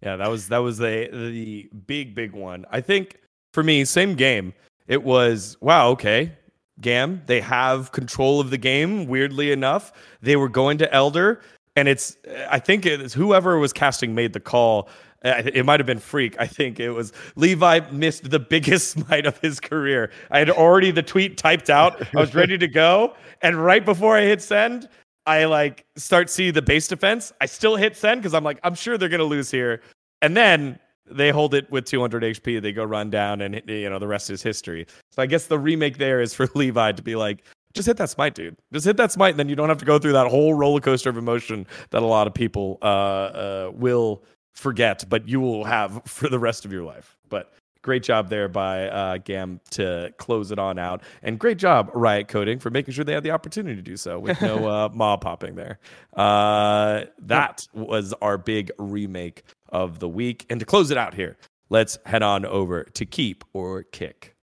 Yeah, 0.03 0.17
that 0.17 0.31
was 0.31 0.49
that 0.49 0.59
was 0.59 0.79
the 0.79 1.09
the 1.13 1.69
big 1.87 2.15
big 2.15 2.33
one. 2.33 2.65
I 2.71 2.81
think 2.81 3.19
for 3.53 3.63
me, 3.63 3.85
same 3.85 4.15
game. 4.15 4.55
It 4.87 5.03
was 5.03 5.57
wow, 5.61 5.89
okay. 5.91 6.33
Gam, 6.81 7.23
they 7.27 7.41
have 7.41 7.91
control 7.91 8.41
of 8.41 8.51
the 8.51 8.59
game. 8.59 9.07
Weirdly 9.07 9.51
enough, 9.51 9.93
they 10.23 10.37
were 10.37 10.49
going 10.49 10.79
to 10.79 10.93
Elder, 10.95 11.41
and 11.79 11.89
it's 11.89 12.17
I 12.51 12.59
think 12.59 12.85
it's 12.85 13.15
whoever 13.15 13.59
was 13.59 13.73
casting 13.73 14.15
made 14.15 14.33
the 14.33 14.41
call. 14.41 14.89
It 15.23 15.65
might 15.67 15.81
have 15.81 15.87
been 15.87 15.99
Freak. 15.99 16.37
I 16.39 16.47
think 16.47 16.79
it 16.79 16.91
was 16.91 17.13
Levi 17.35 17.81
missed 17.91 18.31
the 18.31 18.39
biggest 18.39 18.91
smite 18.93 19.27
of 19.27 19.39
his 19.39 19.59
career. 19.59 20.11
I 20.31 20.39
had 20.39 20.51
already 20.51 20.91
the 20.91 21.03
tweet 21.03 21.37
typed 21.37 21.71
out. 21.71 22.01
I 22.15 22.21
was 22.21 22.35
ready 22.35 22.59
to 22.59 22.69
go, 22.69 23.15
and 23.43 23.57
right 23.57 23.85
before 23.85 24.17
I 24.17 24.23
hit 24.23 24.43
send, 24.43 24.89
I 25.27 25.45
like 25.47 25.87
start 25.97 26.31
see 26.31 26.51
the 26.51 26.63
base 26.63 26.89
defense. 26.89 27.33
I 27.41 27.47
still 27.47 27.77
hit 27.77 27.97
send 27.97 28.21
because 28.21 28.35
I'm 28.35 28.45
like, 28.45 28.61
I'm 28.63 28.75
sure 28.75 28.99
they're 28.99 29.09
gonna 29.09 29.25
lose 29.25 29.51
here. 29.51 29.83
And 30.23 30.37
then 30.37 30.79
they 31.11 31.31
hold 31.31 31.55
it 31.55 31.71
with 31.71 31.85
200 31.85 32.23
HP. 32.23 32.61
They 32.61 32.73
go 32.73 32.85
run 32.85 33.11
down, 33.11 33.41
and 33.41 33.61
you 33.67 33.89
know 33.89 33.99
the 33.99 34.09
rest 34.09 34.31
is 34.31 34.43
history. 34.43 34.87
So 35.11 35.23
I 35.23 35.27
guess 35.27 35.47
the 35.47 35.59
remake 35.59 35.99
there 35.99 36.21
is 36.21 36.35
for 36.35 36.49
Levi 36.55 36.93
to 36.93 37.03
be 37.03 37.17
like, 37.17 37.45
just 37.75 37.87
hit 37.87 37.97
that 37.99 38.11
smite, 38.11 38.35
dude. 38.35 38.57
Just 38.73 38.87
hit 38.87 38.97
that 38.97 39.13
smite, 39.13 39.31
and 39.31 39.39
then 39.39 39.49
you 39.49 39.57
don't 39.57 39.69
have 39.69 39.79
to 39.79 39.85
go 39.85 39.99
through 39.99 40.13
that 40.13 40.29
whole 40.29 40.55
roller 40.55 40.81
coaster 40.81 41.11
of 41.11 41.17
emotion 41.17 41.67
that 41.91 42.03
a 42.03 42.07
lot 42.07 42.27
of 42.27 42.35
people 42.35 42.79
uh, 42.83 42.85
uh, 42.85 43.71
will 43.75 44.25
forget, 44.55 45.05
but 45.09 45.29
you 45.29 45.41
will 45.41 45.65
have 45.65 46.03
for 46.07 46.29
the 46.29 46.39
rest 46.39 46.65
of 46.65 46.73
your 46.73 46.85
life. 46.85 47.17
But 47.29 47.53
great 47.83 48.03
job 48.03 48.29
there 48.29 48.49
by 48.49 48.89
uh, 48.89 49.19
Gam 49.19 49.61
to 49.71 50.13
close 50.19 50.51
it 50.51 50.59
on 50.59 50.79
out, 50.79 51.03
and 51.23 51.39
great 51.39 51.59
job 51.59 51.91
Riot 51.95 52.29
Coding 52.29 52.59
for 52.59 52.71
making 52.71 52.95
sure 52.95 53.05
they 53.05 53.15
had 53.15 53.23
the 53.23 53.31
opportunity 53.31 53.77
to 53.77 53.83
do 53.83 53.97
so 53.97 54.19
with 54.19 54.41
no 54.41 54.67
uh, 54.69 54.89
mob 54.93 55.21
popping 55.21 55.55
there. 55.55 55.79
Uh, 56.15 57.05
that 57.21 57.67
was 57.73 58.15
our 58.23 58.39
big 58.39 58.71
remake 58.79 59.45
of 59.69 59.99
the 59.99 60.09
week, 60.09 60.47
and 60.51 60.61
to 60.61 60.67
close 60.67 60.91
it 60.91 60.99
out 60.99 61.15
here, 61.15 61.37
let's 61.69 61.99
head 62.07 62.23
on 62.23 62.45
over 62.47 62.85
to 62.95 63.05
keep 63.05 63.45
or 63.53 63.83
kick. 63.85 64.35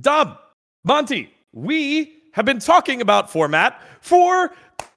Dub, 0.00 0.38
Monty, 0.84 1.30
we 1.52 2.12
have 2.32 2.44
been 2.44 2.58
talking 2.60 3.00
about 3.00 3.30
format 3.30 3.80
for 4.00 4.52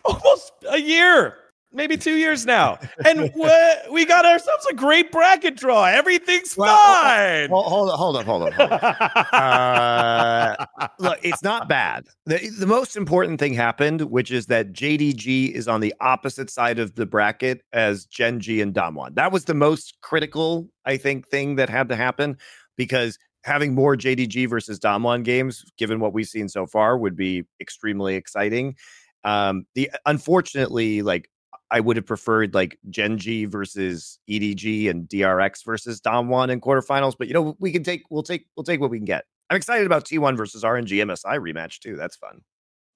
almost 0.06 0.52
a 0.70 0.78
year, 0.78 1.36
maybe 1.72 1.98
two 1.98 2.16
years 2.16 2.46
now, 2.46 2.78
and 3.06 3.22
we- 3.36 3.50
we 3.92 4.06
got 4.06 4.26
ourselves 4.26 4.66
a 4.72 4.74
great 4.76 5.12
bracket 5.12 5.56
draw. 5.58 5.86
Everything's 5.86 6.56
Well, 6.56 6.76
fine. 6.76 7.50
Hold, 7.50 7.66
hold 7.66 7.90
on, 7.90 7.98
hold 7.98 8.18
on, 8.18 8.26
hold 8.26 8.44
on. 8.44 8.52
Hold 8.54 8.72
on. 8.72 8.96
Uh, 9.34 10.66
look, 11.00 11.20
it's 11.24 11.44
not 11.44 11.68
bad. 11.68 12.06
The, 12.26 12.50
the 12.60 12.68
most 12.68 12.96
important 12.96 13.40
thing 13.40 13.54
happened, 13.54 14.02
which 14.02 14.32
is 14.32 14.46
that 14.48 14.74
JDG 14.74 15.52
is 15.52 15.68
on 15.68 15.82
the 15.82 15.94
opposite 16.02 16.50
side 16.50 16.80
of 16.80 16.96
the 16.96 17.06
bracket 17.06 17.62
as 17.74 18.06
Gen.G 18.06 18.62
and 18.62 18.74
Damwon. 18.74 19.16
That 19.16 19.32
was 19.32 19.46
the 19.46 19.54
most 19.54 19.98
critical, 20.02 20.70
I 20.86 20.98
think, 20.98 21.28
thing 21.30 21.56
that 21.56 21.70
had 21.70 21.90
to 21.90 21.96
happen 21.96 22.38
because 22.78 23.18
having 23.44 23.74
more 23.74 23.96
JDG 23.96 24.50
versus 24.50 24.80
Damwon 24.80 25.24
games, 25.24 25.64
given 25.78 26.00
what 26.00 26.14
we've 26.14 26.28
seen 26.28 26.50
so 26.50 26.66
far, 26.66 26.98
would 26.98 27.16
be 27.16 27.44
extremely 27.60 28.16
exciting. 28.16 28.76
Um, 29.24 29.66
the 29.76 29.92
unfortunately, 30.06 31.02
like 31.02 31.30
I 31.72 31.80
would 31.80 31.98
have 31.98 32.06
preferred 32.06 32.54
like 32.54 32.78
Gen.G 32.90 33.46
versus 33.46 34.20
EDG 34.30 34.90
and 34.90 35.08
DRX 35.08 35.66
versus 35.66 36.02
Damwon 36.02 36.50
in 36.50 36.62
quarterfinals, 36.62 37.16
but 37.18 37.28
you 37.28 37.34
know 37.34 37.56
we 37.60 37.72
can 37.72 37.84
take 37.84 38.04
we'll 38.10 38.24
take 38.24 38.46
we'll 38.56 38.64
take 38.64 38.80
what 38.80 38.90
we 38.90 38.98
can 38.98 39.06
get. 39.06 39.26
I'm 39.50 39.58
excited 39.58 39.86
about 39.86 40.06
T1 40.06 40.38
versus 40.38 40.64
RNG 40.64 41.04
MSI 41.04 41.38
rematch 41.40 41.80
too. 41.80 41.96
That's 41.96 42.16
fun. 42.16 42.42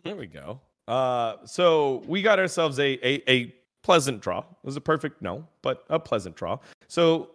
There 0.03 0.15
we 0.15 0.27
go. 0.27 0.61
Uh, 0.87 1.35
so 1.45 2.03
we 2.07 2.21
got 2.21 2.39
ourselves 2.39 2.79
a, 2.79 2.97
a 3.05 3.23
a 3.29 3.53
pleasant 3.83 4.21
draw. 4.21 4.39
It 4.39 4.45
was 4.63 4.75
a 4.75 4.81
perfect 4.81 5.21
no, 5.21 5.47
but 5.61 5.83
a 5.89 5.99
pleasant 5.99 6.35
draw. 6.35 6.59
So 6.87 7.31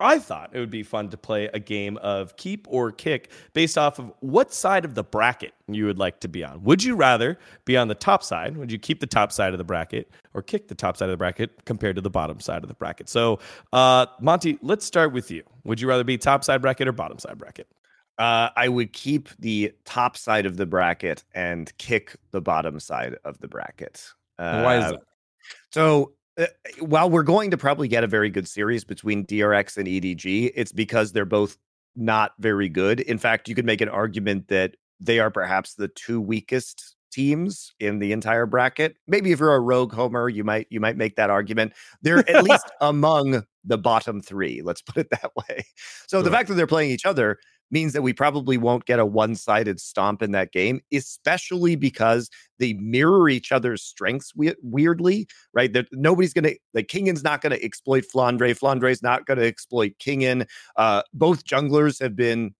I 0.00 0.18
thought 0.18 0.50
it 0.52 0.58
would 0.58 0.70
be 0.70 0.82
fun 0.82 1.08
to 1.10 1.16
play 1.16 1.48
a 1.54 1.60
game 1.60 1.96
of 1.98 2.36
keep 2.36 2.66
or 2.68 2.90
kick 2.90 3.30
based 3.52 3.78
off 3.78 3.98
of 4.00 4.12
what 4.20 4.52
side 4.52 4.84
of 4.84 4.94
the 4.94 5.04
bracket 5.04 5.54
you 5.68 5.86
would 5.86 5.98
like 5.98 6.18
to 6.20 6.28
be 6.28 6.42
on. 6.42 6.62
Would 6.64 6.82
you 6.82 6.96
rather 6.96 7.38
be 7.64 7.76
on 7.76 7.86
the 7.86 7.94
top 7.94 8.24
side? 8.24 8.56
Would 8.56 8.72
you 8.72 8.78
keep 8.78 8.98
the 8.98 9.06
top 9.06 9.30
side 9.30 9.54
of 9.54 9.58
the 9.58 9.64
bracket 9.64 10.10
or 10.34 10.42
kick 10.42 10.66
the 10.66 10.74
top 10.74 10.96
side 10.96 11.06
of 11.06 11.12
the 11.12 11.16
bracket 11.16 11.64
compared 11.64 11.94
to 11.94 12.02
the 12.02 12.10
bottom 12.10 12.40
side 12.40 12.62
of 12.64 12.68
the 12.68 12.74
bracket? 12.74 13.08
So, 13.08 13.38
uh, 13.72 14.06
Monty, 14.20 14.58
let's 14.62 14.84
start 14.84 15.12
with 15.12 15.30
you. 15.30 15.44
Would 15.62 15.80
you 15.80 15.88
rather 15.88 16.04
be 16.04 16.18
top 16.18 16.42
side 16.42 16.60
bracket 16.60 16.88
or 16.88 16.92
bottom 16.92 17.20
side 17.20 17.38
bracket? 17.38 17.68
Uh, 18.18 18.48
I 18.56 18.68
would 18.68 18.92
keep 18.92 19.28
the 19.38 19.72
top 19.84 20.16
side 20.16 20.46
of 20.46 20.56
the 20.56 20.66
bracket 20.66 21.24
and 21.34 21.76
kick 21.78 22.16
the 22.32 22.40
bottom 22.40 22.80
side 22.80 23.16
of 23.24 23.38
the 23.38 23.48
bracket. 23.48 24.12
Uh, 24.38 24.62
Why 24.62 24.78
is 24.78 24.90
that? 24.90 25.00
So 25.70 26.12
uh, 26.38 26.46
while 26.80 27.08
we're 27.08 27.22
going 27.22 27.50
to 27.50 27.56
probably 27.56 27.88
get 27.88 28.04
a 28.04 28.08
very 28.08 28.30
good 28.30 28.48
series 28.48 28.84
between 28.84 29.24
DRX 29.26 29.76
and 29.76 29.86
EDG, 29.86 30.52
it's 30.54 30.72
because 30.72 31.12
they're 31.12 31.24
both 31.24 31.56
not 31.96 32.32
very 32.38 32.68
good. 32.68 33.00
In 33.00 33.18
fact, 33.18 33.48
you 33.48 33.54
could 33.54 33.64
make 33.64 33.80
an 33.80 33.88
argument 33.88 34.48
that 34.48 34.74
they 35.00 35.18
are 35.20 35.30
perhaps 35.30 35.74
the 35.74 35.88
two 35.88 36.20
weakest 36.20 36.96
teams 37.12 37.72
in 37.78 38.00
the 38.00 38.10
entire 38.10 38.46
bracket. 38.46 38.96
Maybe 39.06 39.30
if 39.30 39.38
you're 39.38 39.54
a 39.54 39.60
rogue 39.60 39.92
homer, 39.92 40.28
you 40.28 40.42
might 40.42 40.66
you 40.70 40.80
might 40.80 40.96
make 40.96 41.14
that 41.16 41.30
argument. 41.30 41.72
They're 42.02 42.28
at 42.28 42.42
least 42.48 42.68
among 42.80 43.44
the 43.64 43.78
bottom 43.78 44.20
3, 44.20 44.62
let's 44.62 44.82
put 44.82 44.98
it 44.98 45.10
that 45.10 45.30
way. 45.36 45.64
So 46.06 46.20
the 46.20 46.30
fact 46.30 46.48
that 46.48 46.54
they're 46.54 46.66
playing 46.66 46.90
each 46.90 47.06
other 47.06 47.38
means 47.70 47.92
that 47.92 48.02
we 48.02 48.12
probably 48.12 48.56
won't 48.56 48.84
get 48.84 48.98
a 48.98 49.06
one-sided 49.06 49.80
stomp 49.80 50.22
in 50.22 50.32
that 50.32 50.52
game, 50.52 50.80
especially 50.92 51.76
because 51.76 52.30
they 52.58 52.74
mirror 52.74 53.28
each 53.28 53.52
other's 53.52 53.82
strengths 53.82 54.32
we- 54.34 54.54
weirdly, 54.62 55.26
right? 55.52 55.72
That 55.72 55.86
nobody's 55.92 56.32
gonna 56.32 56.52
like 56.72 56.88
Kingen's 56.88 57.24
not 57.24 57.40
gonna 57.40 57.58
exploit 57.60 58.04
Flandre. 58.12 58.58
Flandre's 58.58 59.02
not 59.02 59.26
gonna 59.26 59.42
exploit 59.42 59.94
Kingen. 59.98 60.46
Uh, 60.76 61.02
both 61.12 61.44
junglers 61.44 62.00
have 62.00 62.16
been 62.16 62.54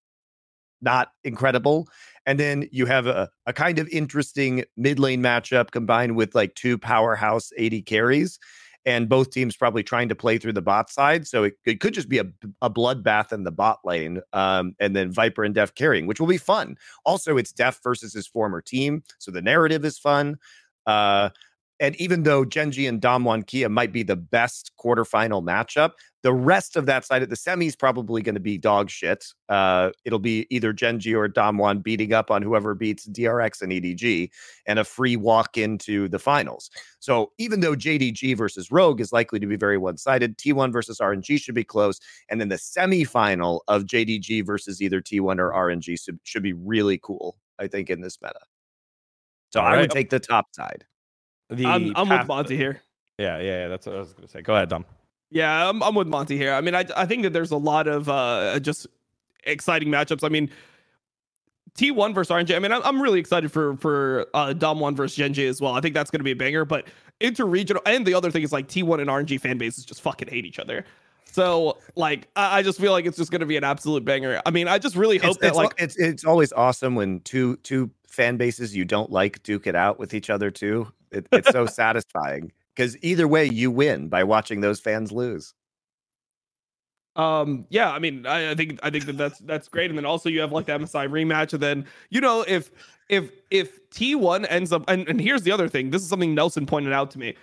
not 0.84 1.08
incredible. 1.24 1.88
And 2.26 2.38
then 2.38 2.68
you 2.70 2.86
have 2.86 3.06
a, 3.06 3.28
a 3.46 3.52
kind 3.52 3.78
of 3.78 3.88
interesting 3.88 4.64
mid 4.76 4.98
lane 4.98 5.22
matchup 5.22 5.70
combined 5.70 6.14
with 6.16 6.34
like 6.34 6.54
two 6.54 6.78
powerhouse 6.78 7.50
AD 7.58 7.86
carries. 7.86 8.38
And 8.86 9.08
both 9.08 9.30
teams 9.30 9.56
probably 9.56 9.82
trying 9.82 10.08
to 10.10 10.14
play 10.14 10.38
through 10.38 10.52
the 10.52 10.62
bot 10.62 10.90
side. 10.90 11.26
So 11.26 11.44
it, 11.44 11.54
it 11.64 11.80
could 11.80 11.94
just 11.94 12.08
be 12.08 12.18
a, 12.18 12.26
a 12.60 12.68
bloodbath 12.68 13.32
in 13.32 13.44
the 13.44 13.50
bot 13.50 13.80
lane. 13.84 14.20
Um, 14.32 14.76
and 14.78 14.94
then 14.94 15.10
Viper 15.10 15.42
and 15.44 15.54
Def 15.54 15.74
carrying, 15.74 16.06
which 16.06 16.20
will 16.20 16.26
be 16.26 16.38
fun. 16.38 16.76
Also, 17.04 17.36
it's 17.36 17.52
Def 17.52 17.80
versus 17.82 18.12
his 18.12 18.26
former 18.26 18.60
team. 18.60 19.02
So 19.18 19.30
the 19.30 19.42
narrative 19.42 19.84
is 19.84 19.98
fun. 19.98 20.36
Uh, 20.86 21.30
and 21.80 21.96
even 21.96 22.22
though 22.22 22.44
Gen.G 22.44 22.86
and 22.86 23.00
Damwon 23.00 23.46
Kia 23.46 23.68
might 23.68 23.92
be 23.92 24.02
the 24.02 24.16
best 24.16 24.70
quarterfinal 24.78 25.42
matchup, 25.42 25.92
the 26.22 26.32
rest 26.32 26.76
of 26.76 26.86
that 26.86 27.04
side 27.04 27.22
of 27.22 27.28
the 27.28 27.36
semis 27.36 27.76
probably 27.76 28.22
going 28.22 28.36
to 28.36 28.40
be 28.40 28.56
dog 28.56 28.88
shit. 28.88 29.26
Uh, 29.48 29.90
it'll 30.04 30.20
be 30.20 30.46
either 30.50 30.72
Gen.G 30.72 31.12
or 31.14 31.28
Damwon 31.28 31.82
beating 31.82 32.12
up 32.12 32.30
on 32.30 32.42
whoever 32.42 32.74
beats 32.74 33.08
DRX 33.08 33.60
and 33.60 33.72
EDG 33.72 34.30
and 34.66 34.78
a 34.78 34.84
free 34.84 35.16
walk 35.16 35.58
into 35.58 36.08
the 36.08 36.18
finals. 36.18 36.70
So 37.00 37.32
even 37.38 37.60
though 37.60 37.74
JDG 37.74 38.36
versus 38.36 38.70
Rogue 38.70 39.00
is 39.00 39.12
likely 39.12 39.40
to 39.40 39.46
be 39.46 39.56
very 39.56 39.76
one 39.76 39.96
sided, 39.96 40.38
T1 40.38 40.72
versus 40.72 40.98
RNG 40.98 41.40
should 41.40 41.54
be 41.54 41.64
close. 41.64 41.98
And 42.30 42.40
then 42.40 42.48
the 42.48 42.56
semifinal 42.56 43.60
of 43.68 43.84
JDG 43.84 44.46
versus 44.46 44.80
either 44.80 45.02
T1 45.02 45.38
or 45.38 45.50
RNG 45.50 46.00
should, 46.00 46.20
should 46.22 46.42
be 46.42 46.52
really 46.52 46.98
cool, 47.02 47.36
I 47.58 47.66
think, 47.66 47.90
in 47.90 48.00
this 48.00 48.18
meta. 48.22 48.40
So 49.52 49.60
All 49.60 49.66
I 49.66 49.72
right. 49.72 49.80
would 49.82 49.90
take 49.90 50.10
the 50.10 50.20
top 50.20 50.46
side. 50.54 50.86
The 51.50 51.66
I'm, 51.66 51.92
I'm 51.96 52.08
with 52.08 52.26
Monty 52.26 52.56
here. 52.56 52.82
Yeah, 53.18 53.38
yeah, 53.38 53.44
yeah, 53.62 53.68
that's 53.68 53.86
what 53.86 53.96
I 53.96 53.98
was 53.98 54.12
going 54.12 54.26
to 54.26 54.30
say. 54.30 54.42
Go 54.42 54.54
ahead, 54.54 54.68
Dom. 54.68 54.84
Yeah, 55.30 55.68
I'm, 55.68 55.82
I'm 55.82 55.94
with 55.94 56.08
Monty 56.08 56.36
here. 56.36 56.52
I 56.52 56.60
mean, 56.60 56.74
I 56.74 56.84
I 56.96 57.06
think 57.06 57.22
that 57.22 57.32
there's 57.32 57.50
a 57.50 57.56
lot 57.56 57.86
of 57.86 58.08
uh 58.08 58.58
just 58.60 58.86
exciting 59.44 59.88
matchups. 59.88 60.24
I 60.24 60.28
mean, 60.28 60.50
T1 61.76 62.14
versus 62.14 62.32
RNG. 62.32 62.54
I 62.54 62.58
mean, 62.58 62.72
I'm, 62.72 62.82
I'm 62.84 63.02
really 63.02 63.18
excited 63.18 63.50
for 63.50 63.76
for 63.76 64.26
uh, 64.34 64.54
Damwon 64.56 64.94
versus 64.94 65.16
Gen.G 65.16 65.44
as 65.46 65.60
well. 65.60 65.74
I 65.74 65.80
think 65.80 65.94
that's 65.94 66.10
going 66.10 66.20
to 66.20 66.24
be 66.24 66.30
a 66.30 66.36
banger. 66.36 66.64
But 66.64 66.86
interregional, 67.20 67.80
and 67.86 68.06
the 68.06 68.14
other 68.14 68.30
thing 68.30 68.42
is 68.42 68.52
like 68.52 68.68
T1 68.68 69.00
and 69.00 69.10
RNG 69.10 69.40
fan 69.40 69.58
bases 69.58 69.84
just 69.84 70.00
fucking 70.02 70.28
hate 70.28 70.44
each 70.44 70.58
other. 70.58 70.84
So 71.24 71.78
like, 71.96 72.28
I, 72.36 72.58
I 72.58 72.62
just 72.62 72.80
feel 72.80 72.92
like 72.92 73.06
it's 73.06 73.16
just 73.16 73.32
going 73.32 73.40
to 73.40 73.46
be 73.46 73.56
an 73.56 73.64
absolute 73.64 74.04
banger. 74.04 74.40
I 74.46 74.50
mean, 74.50 74.68
I 74.68 74.78
just 74.78 74.94
really 74.94 75.18
hope 75.18 75.32
It's, 75.32 75.38
that 75.38 75.48
it's, 75.48 75.56
like 75.56 75.74
it's 75.78 75.96
it's 75.96 76.24
always 76.24 76.52
awesome 76.52 76.94
when 76.94 77.20
two 77.20 77.56
two 77.58 77.90
fan 78.06 78.36
bases 78.36 78.76
you 78.76 78.84
don't 78.84 79.10
like 79.10 79.42
duke 79.42 79.66
it 79.66 79.74
out 79.74 79.98
with 79.98 80.14
each 80.14 80.30
other 80.30 80.52
too. 80.52 80.92
It, 81.14 81.26
it's 81.32 81.50
so 81.50 81.66
satisfying 81.66 82.52
because 82.74 82.96
either 83.02 83.28
way 83.28 83.44
you 83.46 83.70
win 83.70 84.08
by 84.08 84.24
watching 84.24 84.60
those 84.60 84.80
fans 84.80 85.12
lose. 85.12 85.54
Um, 87.16 87.66
yeah, 87.68 87.92
I 87.92 88.00
mean, 88.00 88.26
I, 88.26 88.50
I, 88.50 88.54
think 88.54 88.80
I 88.82 88.90
think 88.90 89.06
that 89.06 89.16
that's 89.16 89.38
that's 89.40 89.68
great, 89.68 89.90
and 89.90 89.96
then 89.96 90.04
also 90.04 90.28
you 90.28 90.40
have 90.40 90.50
like 90.50 90.66
the 90.66 90.72
MSI 90.72 91.08
rematch, 91.08 91.52
and 91.52 91.62
then 91.62 91.86
you 92.10 92.20
know 92.20 92.44
if 92.48 92.70
if 93.08 93.30
if 93.50 93.88
T1 93.90 94.46
ends 94.50 94.72
up, 94.72 94.84
and, 94.88 95.08
and 95.08 95.20
here's 95.20 95.42
the 95.42 95.52
other 95.52 95.68
thing, 95.68 95.90
this 95.90 96.02
is 96.02 96.08
something 96.08 96.34
Nelson 96.34 96.66
pointed 96.66 96.92
out 96.92 97.12
to 97.12 97.18
me. 97.18 97.36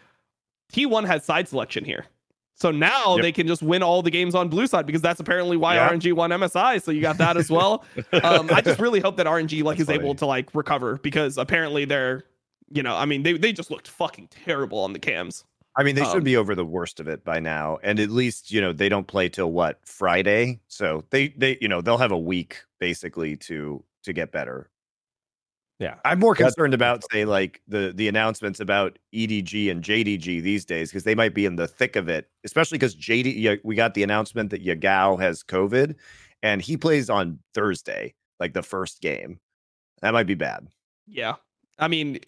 T1 0.74 1.08
has 1.08 1.24
side 1.24 1.48
selection 1.48 1.86
here. 1.86 2.06
So 2.56 2.70
now 2.70 3.16
yep. 3.16 3.24
they 3.24 3.32
can 3.32 3.48
just 3.48 3.64
win 3.64 3.82
all 3.82 4.04
the 4.04 4.12
games 4.12 4.36
on 4.36 4.48
blue 4.48 4.68
side 4.68 4.86
because 4.86 5.02
that's 5.02 5.20
apparently 5.20 5.58
why 5.58 5.76
yeah. 5.76 5.90
RNG 5.90 6.14
won 6.14 6.30
MSI. 6.30 6.82
So 6.82 6.92
you 6.92 7.02
got 7.02 7.18
that 7.18 7.36
as 7.36 7.50
well. 7.50 7.84
um, 8.24 8.52
I 8.54 8.62
just 8.62 8.80
really 8.80 9.00
hope 9.00 9.18
that 9.18 9.26
RNG 9.26 9.64
like 9.64 9.78
that's 9.78 9.90
is 9.90 9.96
funny. 9.96 10.06
able 10.06 10.14
to 10.16 10.28
like 10.28 10.54
recover 10.54 10.98
because 10.98 11.40
apparently 11.40 11.86
they're, 11.86 12.24
you 12.74 12.84
know, 12.84 12.96
I 12.96 13.06
mean 13.06 13.24
they 13.24 13.34
they 13.34 13.54
just 13.54 13.72
looked 13.72 13.88
fucking 13.88 14.28
terrible 14.28 14.80
on 14.80 14.94
the 14.94 15.00
cams. 15.00 15.44
I 15.76 15.84
mean, 15.84 15.96
they 15.96 16.02
um, 16.02 16.12
should 16.12 16.24
be 16.24 16.36
over 16.36 16.54
the 16.54 16.66
worst 16.66 17.00
of 17.00 17.08
it 17.08 17.24
by 17.24 17.40
now, 17.40 17.78
and 17.82 18.00
at 18.00 18.10
least 18.10 18.52
you 18.52 18.60
know 18.60 18.74
they 18.74 18.90
don't 18.90 19.08
play 19.08 19.30
till 19.30 19.52
what 19.52 19.80
Friday, 19.86 20.60
so 20.68 21.04
they 21.12 21.30
they 21.30 21.58
you 21.62 21.68
know 21.68 21.82
they'll 21.82 21.98
have 21.98 22.12
a 22.12 22.18
week 22.18 22.62
basically 22.80 23.38
to 23.38 23.84
to 24.04 24.14
get 24.14 24.32
better. 24.32 24.70
Yeah, 25.80 25.96
I'm 26.06 26.20
more 26.20 26.36
concerned 26.36 26.76
about 26.76 27.04
say 27.12 27.26
like 27.26 27.62
the 27.68 27.92
the 27.96 28.08
announcements 28.08 28.60
about 28.60 29.00
EDG 29.16 29.72
and 29.72 29.84
JDG 29.84 30.44
these 30.44 30.66
days 30.66 30.90
because 30.90 31.06
they 31.06 31.16
might 31.16 31.34
be 31.34 31.46
in 31.46 31.56
the 31.56 31.68
thick 31.68 31.96
of 31.96 32.08
it, 32.08 32.30
especially 32.44 32.78
because 32.78 32.96
JD 32.96 33.62
we 33.64 33.76
got 33.76 33.94
the 33.94 34.04
announcement 34.04 34.52
that 34.52 34.64
Yagao 34.64 35.20
has 35.20 35.42
COVID, 35.42 35.96
and 36.44 36.62
he 36.62 36.78
plays 36.78 37.10
on 37.10 37.40
Thursday, 37.54 38.14
like 38.40 38.54
the 38.54 38.62
first 38.62 39.02
game. 39.02 39.40
That 40.02 40.14
might 40.14 40.28
be 40.28 40.36
bad. 40.36 40.68
Yeah, 41.08 41.36
I 41.80 41.88
mean, 41.88 42.20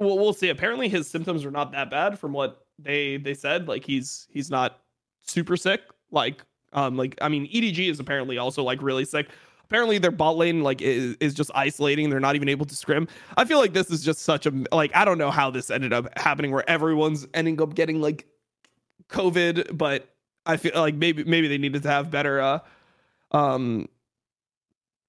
well, 0.00 0.18
we'll 0.18 0.32
see. 0.32 0.48
Apparently, 0.48 0.88
his 0.88 1.06
symptoms 1.06 1.44
are 1.44 1.50
not 1.50 1.70
that 1.72 1.90
bad 1.90 2.18
from 2.18 2.32
what 2.32 2.66
they 2.82 3.18
they 3.18 3.34
said 3.34 3.68
like 3.68 3.84
he's 3.84 4.26
he's 4.30 4.50
not 4.50 4.80
super 5.22 5.56
sick. 5.56 5.82
Like 6.10 6.42
um 6.72 6.96
like 6.96 7.16
I 7.20 7.28
mean 7.28 7.46
EDG 7.46 7.90
is 7.90 8.00
apparently 8.00 8.38
also 8.38 8.62
like 8.62 8.82
really 8.82 9.04
sick. 9.04 9.28
Apparently 9.64 9.98
their 9.98 10.10
bot 10.10 10.36
lane 10.36 10.62
like 10.62 10.82
is, 10.82 11.16
is 11.20 11.34
just 11.34 11.50
isolating. 11.54 12.10
They're 12.10 12.20
not 12.20 12.34
even 12.34 12.48
able 12.48 12.66
to 12.66 12.74
scrim. 12.74 13.06
I 13.36 13.44
feel 13.44 13.58
like 13.58 13.72
this 13.72 13.90
is 13.90 14.02
just 14.02 14.22
such 14.22 14.46
a 14.46 14.52
like 14.72 14.90
I 14.94 15.04
don't 15.04 15.18
know 15.18 15.30
how 15.30 15.50
this 15.50 15.70
ended 15.70 15.92
up 15.92 16.08
happening 16.18 16.50
where 16.50 16.68
everyone's 16.68 17.26
ending 17.34 17.60
up 17.60 17.74
getting 17.74 18.00
like 18.00 18.26
COVID, 19.08 19.76
but 19.76 20.08
I 20.46 20.56
feel 20.56 20.72
like 20.74 20.94
maybe 20.94 21.24
maybe 21.24 21.46
they 21.46 21.58
needed 21.58 21.82
to 21.82 21.90
have 21.90 22.10
better 22.10 22.40
uh 22.40 22.58
um 23.32 23.88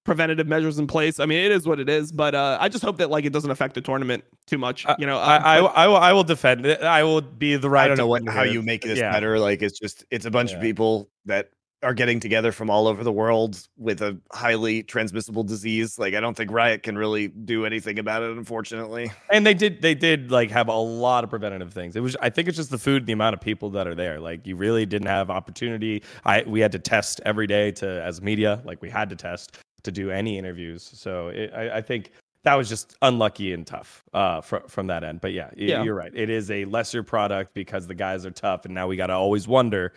preventative 0.04 0.48
measures 0.48 0.80
in 0.80 0.88
place. 0.88 1.20
I 1.20 1.26
mean, 1.26 1.40
it 1.40 1.52
is 1.52 1.68
what 1.68 1.80
it 1.80 1.90
is, 1.90 2.12
but 2.12 2.34
uh, 2.34 2.58
I 2.60 2.70
just 2.70 2.84
hope 2.84 2.98
that 2.98 3.10
like 3.10 3.26
it 3.26 3.34
doesn't 3.34 3.52
affect 3.52 3.76
the 3.76 3.82
tournament 3.82 4.24
too 4.48 4.58
much. 4.58 4.86
You 4.98 5.06
know, 5.06 5.20
I, 5.20 5.38
I, 5.38 5.58
I, 5.58 5.88
will, 5.88 5.98
I 5.98 6.14
will 6.14 6.24
defend 6.24 6.66
it. 6.66 6.82
I 6.82 7.04
will 7.04 7.22
be 7.22 7.56
the 7.56 7.70
right. 7.70 7.86
I 7.86 7.88
don't 7.90 7.98
know 7.98 8.08
what 8.08 8.28
how 8.28 8.44
you 8.44 8.62
make 8.62 8.82
this 8.82 9.00
yeah. 9.00 9.12
better. 9.12 9.40
Like 9.40 9.62
it's 9.62 9.80
just 9.80 10.06
it's 10.12 10.26
a 10.26 10.32
bunch 10.32 10.52
yeah. 10.52 10.58
of 10.58 10.62
people 10.62 11.10
that 11.26 11.50
are 11.84 11.94
getting 11.94 12.20
together 12.20 12.52
from 12.52 12.70
all 12.70 12.88
over 12.88 13.04
the 13.04 13.12
world 13.12 13.68
with 13.76 14.02
a 14.02 14.16
highly 14.32 14.84
transmissible 14.84 15.44
disease. 15.44 15.98
Like 15.98 16.14
I 16.14 16.20
don't 16.20 16.38
think 16.38 16.52
Riot 16.52 16.84
can 16.84 16.98
really 16.98 17.30
do 17.30 17.66
anything 17.66 17.98
about 17.98 18.22
it, 18.22 18.38
unfortunately. 18.38 19.12
And 19.30 19.46
they 19.46 19.54
did 19.54 19.82
they 19.82 19.96
did 19.96 20.32
like 20.32 20.52
have 20.52 20.68
a 20.68 20.76
lot 20.76 21.24
of 21.24 21.30
preventative 21.30 21.74
things. 21.74 21.96
It 21.96 22.02
was 22.02 22.16
I 22.22 22.30
think 22.30 22.48
it's 22.48 22.58
just 22.58 22.70
the 22.70 22.78
food 22.78 23.04
and 23.04 23.08
the 23.08 23.14
amount 23.14 23.34
of 23.34 23.42
people 23.42 23.72
that 23.72 23.88
are 23.88 23.96
there. 23.96 24.20
Like 24.20 24.46
you 24.46 24.56
really 24.56 24.86
didn't 24.86 25.08
have 25.08 25.30
opportunity. 25.30 26.04
I 26.24 26.44
we 26.46 26.60
had 26.60 26.72
to 26.74 26.80
test 26.80 27.20
every 27.26 27.48
day 27.48 27.72
to 27.74 28.04
as 28.04 28.22
media, 28.22 28.62
like 28.64 28.82
we 28.82 28.90
had 28.90 29.10
to 29.10 29.16
test 29.16 29.58
to 29.84 29.92
do 29.92 30.12
any 30.12 30.38
interviews. 30.38 30.90
So 30.94 31.30
it, 31.30 31.52
I, 31.54 31.78
I, 31.78 31.82
think 31.82 32.12
that 32.44 32.56
was 32.56 32.70
just 32.70 32.96
unlucky 33.02 33.54
and 33.54 33.66
tough 33.66 34.04
uh, 34.14 34.42
fr- 34.42 34.68
from 34.68 34.88
that 34.88 35.04
end. 35.04 35.22
But 35.22 35.34
yeah, 35.34 35.50
yeah, 35.56 35.84
you're 35.84 35.96
right. 35.96 36.12
It 36.14 36.30
is 36.30 36.50
a 36.52 36.66
lesser 36.66 37.04
product 37.04 37.54
because 37.54 37.88
the 37.88 37.96
guys 37.96 38.26
are 38.26 38.32
tough, 38.32 38.66
and 38.66 38.74
now 38.74 38.88
we 38.88 38.96
got 38.96 39.08
to 39.08 39.14
always 39.14 39.48
wonder: 39.48 39.94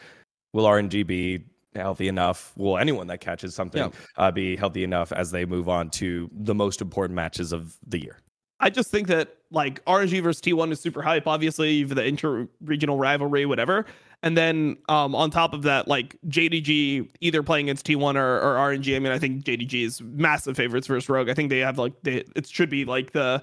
Will 0.52 0.64
RNG 0.64 1.06
be 1.06 1.44
healthy 1.74 2.08
enough? 2.08 2.52
Will 2.56 2.78
anyone 2.78 3.06
that 3.08 3.20
catches 3.20 3.54
something 3.54 3.82
yeah. 3.82 3.90
uh, 4.16 4.30
be 4.30 4.56
healthy 4.56 4.84
enough 4.84 5.12
as 5.12 5.30
they 5.30 5.44
move 5.44 5.68
on 5.68 5.90
to 5.90 6.30
the 6.32 6.54
most 6.54 6.80
important 6.80 7.16
matches 7.16 7.52
of 7.52 7.76
the 7.86 8.00
year? 8.00 8.18
I 8.60 8.70
just 8.70 8.90
think 8.90 9.08
that 9.08 9.36
like 9.50 9.84
RNG 9.84 10.22
versus 10.22 10.40
T1 10.40 10.72
is 10.72 10.80
super 10.80 11.02
hype. 11.02 11.26
Obviously, 11.26 11.72
you've 11.72 11.94
the 11.94 12.04
inter-regional 12.04 12.96
rivalry, 12.96 13.46
whatever. 13.46 13.86
And 14.24 14.38
then 14.38 14.78
um, 14.88 15.14
on 15.14 15.30
top 15.30 15.52
of 15.52 15.62
that, 15.64 15.86
like 15.86 16.16
JDG 16.28 17.10
either 17.20 17.42
playing 17.42 17.66
against 17.66 17.86
T1 17.86 18.16
or, 18.16 18.38
or 18.38 18.54
RNG. 18.54 18.96
I 18.96 18.98
mean, 18.98 19.12
I 19.12 19.18
think 19.18 19.44
JDG 19.44 19.84
is 19.84 20.00
massive 20.00 20.56
favorites 20.56 20.86
versus 20.86 21.10
Rogue. 21.10 21.28
I 21.28 21.34
think 21.34 21.50
they 21.50 21.58
have 21.58 21.76
like 21.76 21.92
they 22.04 22.24
it 22.34 22.48
should 22.48 22.70
be 22.70 22.86
like 22.86 23.12
the 23.12 23.42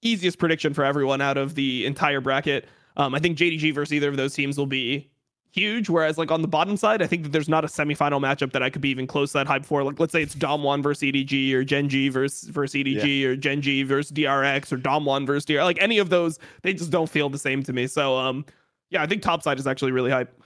easiest 0.00 0.38
prediction 0.38 0.72
for 0.72 0.82
everyone 0.82 1.20
out 1.20 1.36
of 1.36 1.56
the 1.56 1.84
entire 1.84 2.22
bracket. 2.22 2.66
Um, 2.96 3.14
I 3.14 3.18
think 3.18 3.36
JDG 3.36 3.74
versus 3.74 3.92
either 3.92 4.08
of 4.08 4.16
those 4.16 4.32
teams 4.32 4.56
will 4.56 4.64
be 4.64 5.10
huge. 5.50 5.90
Whereas 5.90 6.16
like 6.16 6.30
on 6.30 6.40
the 6.40 6.48
bottom 6.48 6.78
side, 6.78 7.02
I 7.02 7.06
think 7.06 7.24
that 7.24 7.32
there's 7.32 7.50
not 7.50 7.62
a 7.62 7.68
semifinal 7.68 8.18
matchup 8.18 8.52
that 8.52 8.62
I 8.62 8.70
could 8.70 8.80
be 8.80 8.88
even 8.88 9.06
close 9.06 9.32
to 9.32 9.38
that 9.38 9.46
hype 9.46 9.66
for. 9.66 9.84
Like 9.84 10.00
let's 10.00 10.12
say 10.12 10.22
it's 10.22 10.34
Damwon 10.34 10.82
versus 10.82 11.02
EDG 11.02 11.52
or 11.52 11.64
Gen.G 11.64 12.08
versus 12.08 12.48
versus 12.48 12.80
EDG 12.80 13.20
yeah. 13.20 13.28
or 13.28 13.36
Gen.G 13.36 13.82
versus 13.82 14.10
DRX 14.10 14.72
or 14.72 14.78
Damwon 14.78 15.26
versus 15.26 15.44
DR. 15.44 15.64
Like 15.64 15.82
any 15.82 15.98
of 15.98 16.08
those, 16.08 16.38
they 16.62 16.72
just 16.72 16.90
don't 16.90 17.10
feel 17.10 17.28
the 17.28 17.36
same 17.38 17.62
to 17.64 17.74
me. 17.74 17.86
So 17.86 18.16
um 18.16 18.46
yeah, 18.92 19.02
I 19.02 19.06
think 19.06 19.22
topside 19.22 19.58
is 19.58 19.66
actually 19.66 19.92
really 19.92 20.10
hype. 20.10 20.42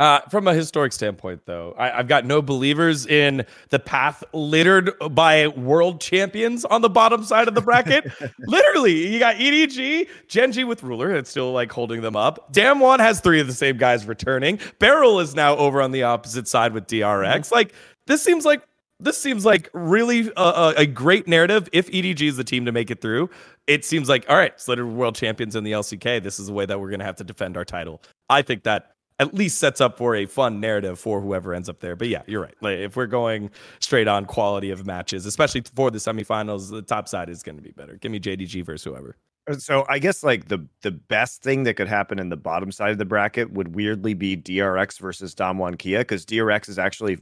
Uh, 0.00 0.20
from 0.30 0.46
a 0.46 0.54
historic 0.54 0.92
standpoint, 0.92 1.40
though, 1.44 1.74
I, 1.76 1.88
have 1.88 2.06
got 2.06 2.24
no 2.24 2.40
believers 2.40 3.04
in 3.04 3.44
the 3.70 3.80
path 3.80 4.22
littered 4.32 4.92
by 5.10 5.48
world 5.48 6.00
champions 6.00 6.64
on 6.64 6.82
the 6.82 6.88
bottom 6.88 7.24
side 7.24 7.48
of 7.48 7.56
the 7.56 7.60
bracket. 7.60 8.04
Literally, 8.38 9.12
you 9.12 9.18
got 9.18 9.36
EDG, 9.36 10.08
Gen.G 10.28 10.62
with 10.62 10.84
Ruler, 10.84 11.16
it's 11.16 11.30
still 11.30 11.50
like 11.50 11.72
holding 11.72 12.00
them 12.00 12.14
up. 12.14 12.52
Damwon 12.52 13.00
has 13.00 13.20
three 13.20 13.40
of 13.40 13.48
the 13.48 13.52
same 13.52 13.76
guys 13.76 14.06
returning. 14.06 14.60
Beryl 14.78 15.18
is 15.18 15.34
now 15.34 15.56
over 15.56 15.82
on 15.82 15.90
the 15.90 16.04
opposite 16.04 16.46
side 16.46 16.72
with 16.72 16.86
DRX. 16.86 17.24
Mm-hmm. 17.24 17.54
Like, 17.54 17.72
this 18.06 18.22
seems 18.22 18.44
like 18.44 18.62
this 19.00 19.20
seems 19.20 19.44
like 19.44 19.70
really 19.72 20.30
a, 20.36 20.74
a, 20.78 20.86
great 20.86 21.28
narrative. 21.28 21.68
If 21.72 21.88
EDG 21.90 22.28
is 22.28 22.36
the 22.36 22.44
team 22.44 22.64
to 22.64 22.72
make 22.72 22.90
it 22.90 23.00
through, 23.00 23.30
it 23.66 23.84
seems 23.84 24.08
like 24.08 24.26
all 24.28 24.36
right, 24.36 24.58
Slater 24.60 24.86
world 24.86 25.14
champions 25.14 25.54
in 25.54 25.64
the 25.64 25.72
LCK. 25.72 26.22
This 26.22 26.40
is 26.40 26.48
the 26.48 26.52
way 26.52 26.66
that 26.66 26.80
we're 26.80 26.90
going 26.90 27.00
to 27.00 27.06
have 27.06 27.16
to 27.16 27.24
defend 27.24 27.56
our 27.56 27.64
title. 27.64 28.02
I 28.28 28.42
think 28.42 28.64
that 28.64 28.92
at 29.20 29.34
least 29.34 29.58
sets 29.58 29.80
up 29.80 29.98
for 29.98 30.14
a 30.14 30.26
fun 30.26 30.60
narrative 30.60 30.98
for 30.98 31.20
whoever 31.20 31.52
ends 31.52 31.68
up 31.68 31.80
there. 31.80 31.96
But 31.96 32.08
yeah, 32.08 32.22
you're 32.26 32.42
right. 32.42 32.54
Like, 32.60 32.78
if 32.78 32.96
we're 32.96 33.06
going 33.06 33.50
straight 33.80 34.06
on 34.06 34.26
quality 34.26 34.70
of 34.70 34.86
matches, 34.86 35.26
especially 35.26 35.62
for 35.74 35.90
the 35.90 35.98
semifinals, 35.98 36.70
the 36.70 36.82
top 36.82 37.08
side 37.08 37.28
is 37.28 37.42
going 37.42 37.56
to 37.56 37.62
be 37.62 37.72
better. 37.72 37.96
Give 37.96 38.12
me 38.12 38.20
JDG 38.20 38.64
versus 38.64 38.84
whoever. 38.84 39.16
Uh, 39.48 39.54
so 39.54 39.84
I 39.88 39.98
guess 39.98 40.22
like 40.22 40.48
the 40.48 40.66
the 40.82 40.90
best 40.90 41.42
thing 41.42 41.64
that 41.64 41.74
could 41.74 41.88
happen 41.88 42.18
in 42.18 42.28
the 42.28 42.36
bottom 42.36 42.70
side 42.70 42.90
of 42.90 42.98
the 42.98 43.04
bracket 43.04 43.52
would 43.52 43.74
weirdly 43.74 44.14
be 44.14 44.36
DRX 44.36 44.98
versus 44.98 45.34
Damwon 45.34 45.78
Kia 45.78 46.00
because 46.00 46.24
DRX 46.24 46.68
is 46.68 46.78
actually 46.78 47.18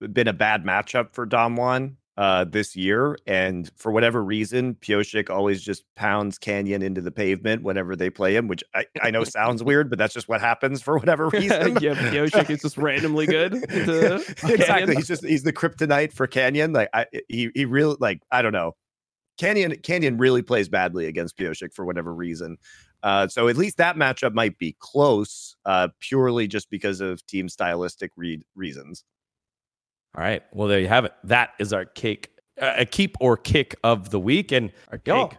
been 0.00 0.28
a 0.28 0.32
bad 0.32 0.64
matchup 0.64 1.12
for 1.14 1.26
Damwon 1.26 1.96
uh, 2.20 2.44
this 2.44 2.76
year. 2.76 3.16
And 3.26 3.70
for 3.76 3.90
whatever 3.90 4.22
reason, 4.22 4.74
Pyosik 4.74 5.30
always 5.30 5.62
just 5.62 5.84
pounds 5.96 6.38
Canyon 6.38 6.82
into 6.82 7.00
the 7.00 7.10
pavement 7.10 7.62
whenever 7.62 7.96
they 7.96 8.10
play 8.10 8.36
him, 8.36 8.46
which 8.46 8.62
I, 8.74 8.84
I 9.00 9.10
know 9.10 9.24
sounds 9.24 9.62
weird, 9.62 9.88
but 9.88 9.98
that's 9.98 10.12
just 10.12 10.28
what 10.28 10.40
happens 10.42 10.82
for 10.82 10.98
whatever 10.98 11.28
reason. 11.32 11.78
yeah, 11.80 11.94
Pyosik 11.94 12.50
is 12.50 12.60
just 12.60 12.76
randomly 12.76 13.26
good. 13.26 13.54
exactly. 13.72 14.96
He's 14.96 15.08
just 15.08 15.24
he's 15.24 15.44
the 15.44 15.52
kryptonite 15.52 16.12
for 16.12 16.26
Canyon. 16.26 16.74
Like 16.74 16.90
I 16.92 17.06
he 17.28 17.50
he 17.54 17.64
really 17.64 17.96
like 18.00 18.22
I 18.30 18.42
don't 18.42 18.52
know. 18.52 18.76
Canyon 19.38 19.76
Canyon 19.82 20.18
really 20.18 20.42
plays 20.42 20.68
badly 20.68 21.06
against 21.06 21.38
Pyosik 21.38 21.72
for 21.72 21.86
whatever 21.86 22.12
reason. 22.14 22.58
Uh, 23.02 23.28
so 23.28 23.48
at 23.48 23.56
least 23.56 23.78
that 23.78 23.96
matchup 23.96 24.34
might 24.34 24.58
be 24.58 24.76
close, 24.78 25.56
uh, 25.64 25.88
purely 26.00 26.46
just 26.46 26.68
because 26.68 27.00
of 27.00 27.24
team 27.26 27.48
stylistic 27.48 28.10
re- 28.14 28.42
reasons. 28.54 29.04
All 30.16 30.22
right. 30.22 30.42
Well, 30.52 30.68
there 30.68 30.80
you 30.80 30.88
have 30.88 31.04
it. 31.04 31.12
That 31.24 31.50
is 31.58 31.72
our 31.72 31.84
cake, 31.84 32.30
uh, 32.60 32.74
a 32.78 32.84
keep 32.86 33.16
or 33.20 33.36
kick 33.36 33.76
of 33.84 34.10
the 34.10 34.18
week, 34.20 34.52
and 34.52 34.72
our 34.90 34.98
cake, 34.98 35.38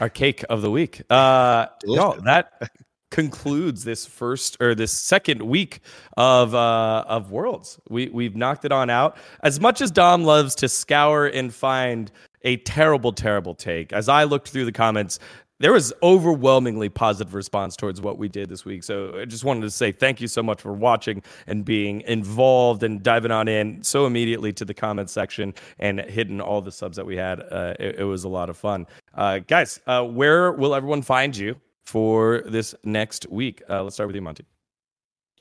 our 0.00 0.08
cake 0.08 0.44
of 0.50 0.62
the 0.62 0.70
week. 0.70 1.02
Uh, 1.10 1.66
no, 1.86 2.18
that 2.24 2.70
concludes 3.10 3.84
this 3.84 4.04
first 4.04 4.56
or 4.60 4.74
this 4.74 4.92
second 4.92 5.40
week 5.40 5.80
of 6.16 6.54
uh, 6.54 7.04
of 7.06 7.30
Worlds. 7.30 7.78
We 7.88 8.08
we've 8.08 8.36
knocked 8.36 8.64
it 8.64 8.72
on 8.72 8.90
out. 8.90 9.16
As 9.42 9.60
much 9.60 9.80
as 9.80 9.90
Dom 9.90 10.24
loves 10.24 10.54
to 10.56 10.68
scour 10.68 11.26
and 11.26 11.54
find 11.54 12.10
a 12.42 12.58
terrible, 12.58 13.12
terrible 13.12 13.54
take, 13.54 13.92
as 13.92 14.08
I 14.08 14.24
looked 14.24 14.48
through 14.48 14.66
the 14.66 14.72
comments, 14.72 15.18
there 15.60 15.72
was 15.72 15.92
overwhelmingly 16.02 16.88
positive 16.88 17.34
response 17.34 17.76
towards 17.76 18.00
what 18.00 18.18
we 18.18 18.28
did 18.28 18.48
this 18.48 18.64
week. 18.64 18.82
So 18.82 19.20
I 19.20 19.24
just 19.24 19.44
wanted 19.44 19.62
to 19.62 19.70
say 19.70 19.92
thank 19.92 20.20
you 20.20 20.26
so 20.26 20.42
much 20.42 20.60
for 20.60 20.72
watching 20.72 21.22
and 21.46 21.64
being 21.64 22.00
involved 22.02 22.82
and 22.82 23.02
diving 23.02 23.30
on 23.30 23.46
in 23.46 23.82
so 23.82 24.06
immediately 24.06 24.52
to 24.54 24.64
the 24.64 24.74
comment 24.74 25.10
section 25.10 25.54
and 25.78 26.00
hitting 26.00 26.40
all 26.40 26.60
the 26.60 26.72
subs 26.72 26.96
that 26.96 27.06
we 27.06 27.16
had. 27.16 27.40
Uh, 27.40 27.74
it, 27.78 28.00
it, 28.00 28.04
was 28.04 28.24
a 28.24 28.28
lot 28.28 28.50
of 28.50 28.56
fun. 28.56 28.86
Uh, 29.14 29.38
guys, 29.38 29.80
uh, 29.86 30.02
where 30.02 30.52
will 30.52 30.74
everyone 30.74 31.02
find 31.02 31.36
you 31.36 31.56
for 31.84 32.42
this 32.46 32.74
next 32.82 33.28
week? 33.30 33.62
Uh, 33.70 33.82
let's 33.82 33.94
start 33.96 34.08
with 34.08 34.16
you, 34.16 34.22
Monty. 34.22 34.44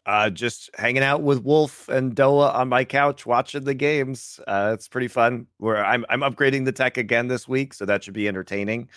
Uh, 0.06 0.30
just 0.30 0.70
hanging 0.76 1.02
out 1.02 1.22
with 1.22 1.44
Wolf 1.44 1.88
and 1.88 2.14
Doa 2.14 2.54
on 2.54 2.68
my 2.68 2.84
couch 2.84 3.26
watching 3.26 3.64
the 3.64 3.74
games. 3.74 4.40
Uh, 4.48 4.72
it's 4.74 4.88
pretty 4.88 5.08
fun. 5.08 5.48
Where 5.60 5.84
I'm 5.84 6.06
I'm 6.10 6.20
upgrading 6.20 6.66
the 6.66 6.74
tech 6.74 6.98
again 6.98 7.30
this 7.30 7.48
week, 7.48 7.74
so 7.74 7.86
that 7.86 8.04
should 8.04 8.14
be 8.14 8.28
entertaining. 8.28 8.90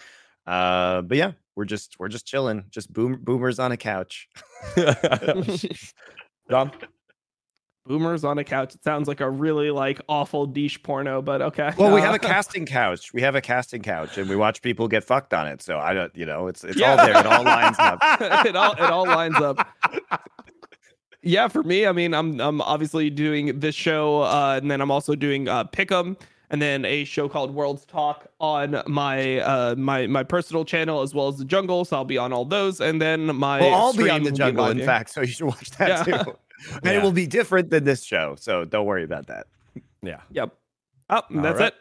Uh, 0.47 1.03
but 1.03 1.17
yeah, 1.19 1.33
we're 1.57 1.65
just 1.65 1.97
we're 1.99 2.09
just 2.09 2.27
chilling, 2.27 2.65
just 2.71 2.93
boom 2.93 3.19
boomers 3.23 3.59
on 3.59 3.73
a 3.73 3.77
couch. 3.77 4.29
Dom? 6.49 6.71
Boomers 7.87 8.25
on 8.25 8.37
a 8.39 8.45
couch. 8.45 8.75
It 8.75 8.83
sounds 8.83 9.07
like 9.07 9.21
a 9.21 9.31
really 9.31 9.71
like 9.71 10.01
awful 10.09 10.47
niche 10.49 10.83
porno, 10.83 11.23
but 11.23 11.41
okay. 11.41 11.73
Well, 11.79 11.95
we 11.95 12.01
have 12.01 12.15
a 12.15 12.19
casting 12.35 12.67
couch. 12.67 13.13
We 13.13 13.23
have 13.23 13.37
a 13.37 13.41
casting 13.41 13.81
couch, 13.83 14.19
and 14.19 14.29
we 14.29 14.35
watch 14.35 14.61
people 14.61 14.89
get 14.89 15.05
fucked 15.05 15.33
on 15.33 15.47
it. 15.47 15.63
So 15.63 15.79
I 15.79 15.95
don't, 15.95 16.15
you 16.17 16.27
know, 16.27 16.49
it's 16.49 16.65
it's 16.65 16.77
Yeah. 16.79 16.91
all 16.91 16.97
there. 16.97 17.17
It 17.17 17.27
all 17.27 17.45
lines 17.45 17.77
up. 17.79 17.99
it 18.47 18.57
all 18.57 18.73
it 18.73 18.81
all 18.81 19.07
lines 19.07 19.37
up. 19.37 19.69
Yeah, 21.23 21.47
for 21.49 21.63
me, 21.63 21.87
I 21.87 21.93
mean, 21.93 22.13
I'm 22.13 22.41
I'm 22.41 22.61
obviously 22.61 23.09
doing 23.11 23.61
this 23.61 23.75
show, 23.77 24.23
uh, 24.23 24.59
and 24.61 24.69
then 24.71 24.81
I'm 24.81 24.91
also 24.91 25.15
doing 25.15 25.49
uh, 25.49 25.65
Pick'em, 25.65 26.17
and 26.51 26.61
then 26.63 26.85
a 26.85 27.05
show 27.05 27.29
called 27.29 27.55
World's 27.55 27.85
Talk 27.85 28.27
on 28.41 28.83
my 28.87 29.39
uh 29.41 29.75
my 29.77 30.07
my 30.07 30.23
personal 30.23 30.65
channel 30.65 31.03
as 31.03 31.15
well 31.15 31.29
as 31.29 31.37
the 31.39 31.45
Jungle. 31.45 31.85
So 31.85 31.97
I'll 31.97 32.05
be 32.05 32.19
on 32.19 32.33
all 32.33 32.45
those, 32.45 32.81
and 32.81 33.01
then 33.01 33.27
my 33.37 33.61
Well, 33.61 33.75
I'll 33.75 33.93
be 33.93 34.09
on 34.11 34.23
the 34.23 34.33
jungle, 34.33 34.65
live 34.65 34.73
in 34.73 34.79
here. 34.79 34.87
fact. 34.87 35.11
So 35.11 35.21
you 35.23 35.27
should 35.29 35.47
watch 35.47 35.71
that 35.73 36.07
Yeah. 36.07 36.23
too. 36.23 36.37
And 36.83 36.97
it 36.97 37.03
will 37.03 37.13
be 37.13 37.27
different 37.27 37.69
than 37.69 37.85
this 37.85 38.03
show. 38.03 38.35
So 38.39 38.65
don't 38.65 38.87
worry 38.87 39.05
about 39.05 39.27
that. 39.27 39.47
Yeah. 40.03 40.21
Yep. 40.31 40.55
Oh, 41.11 41.21
and 41.29 41.45
that's 41.45 41.59
right. 41.61 41.67
it. 41.69 41.75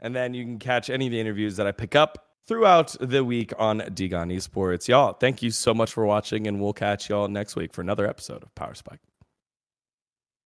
And 0.00 0.14
then 0.14 0.34
you 0.34 0.44
can 0.44 0.60
catch 0.60 0.88
any 0.88 1.06
of 1.06 1.10
the 1.12 1.18
interviews 1.20 1.56
that 1.56 1.66
I 1.66 1.72
pick 1.72 1.96
up 1.96 2.28
throughout 2.46 2.94
the 3.00 3.24
week 3.24 3.52
on 3.58 3.80
Digon 3.80 4.32
Esports. 4.32 4.86
Y'all, 4.86 5.14
thank 5.14 5.42
you 5.42 5.50
so 5.50 5.74
much 5.74 5.92
for 5.92 6.06
watching, 6.06 6.46
and 6.46 6.60
we'll 6.60 6.72
catch 6.72 7.08
y'all 7.10 7.26
next 7.26 7.56
week 7.56 7.72
for 7.72 7.80
another 7.80 8.06
episode 8.08 8.42
of 8.44 8.54
Power 8.54 8.74
Spike. 8.74 9.00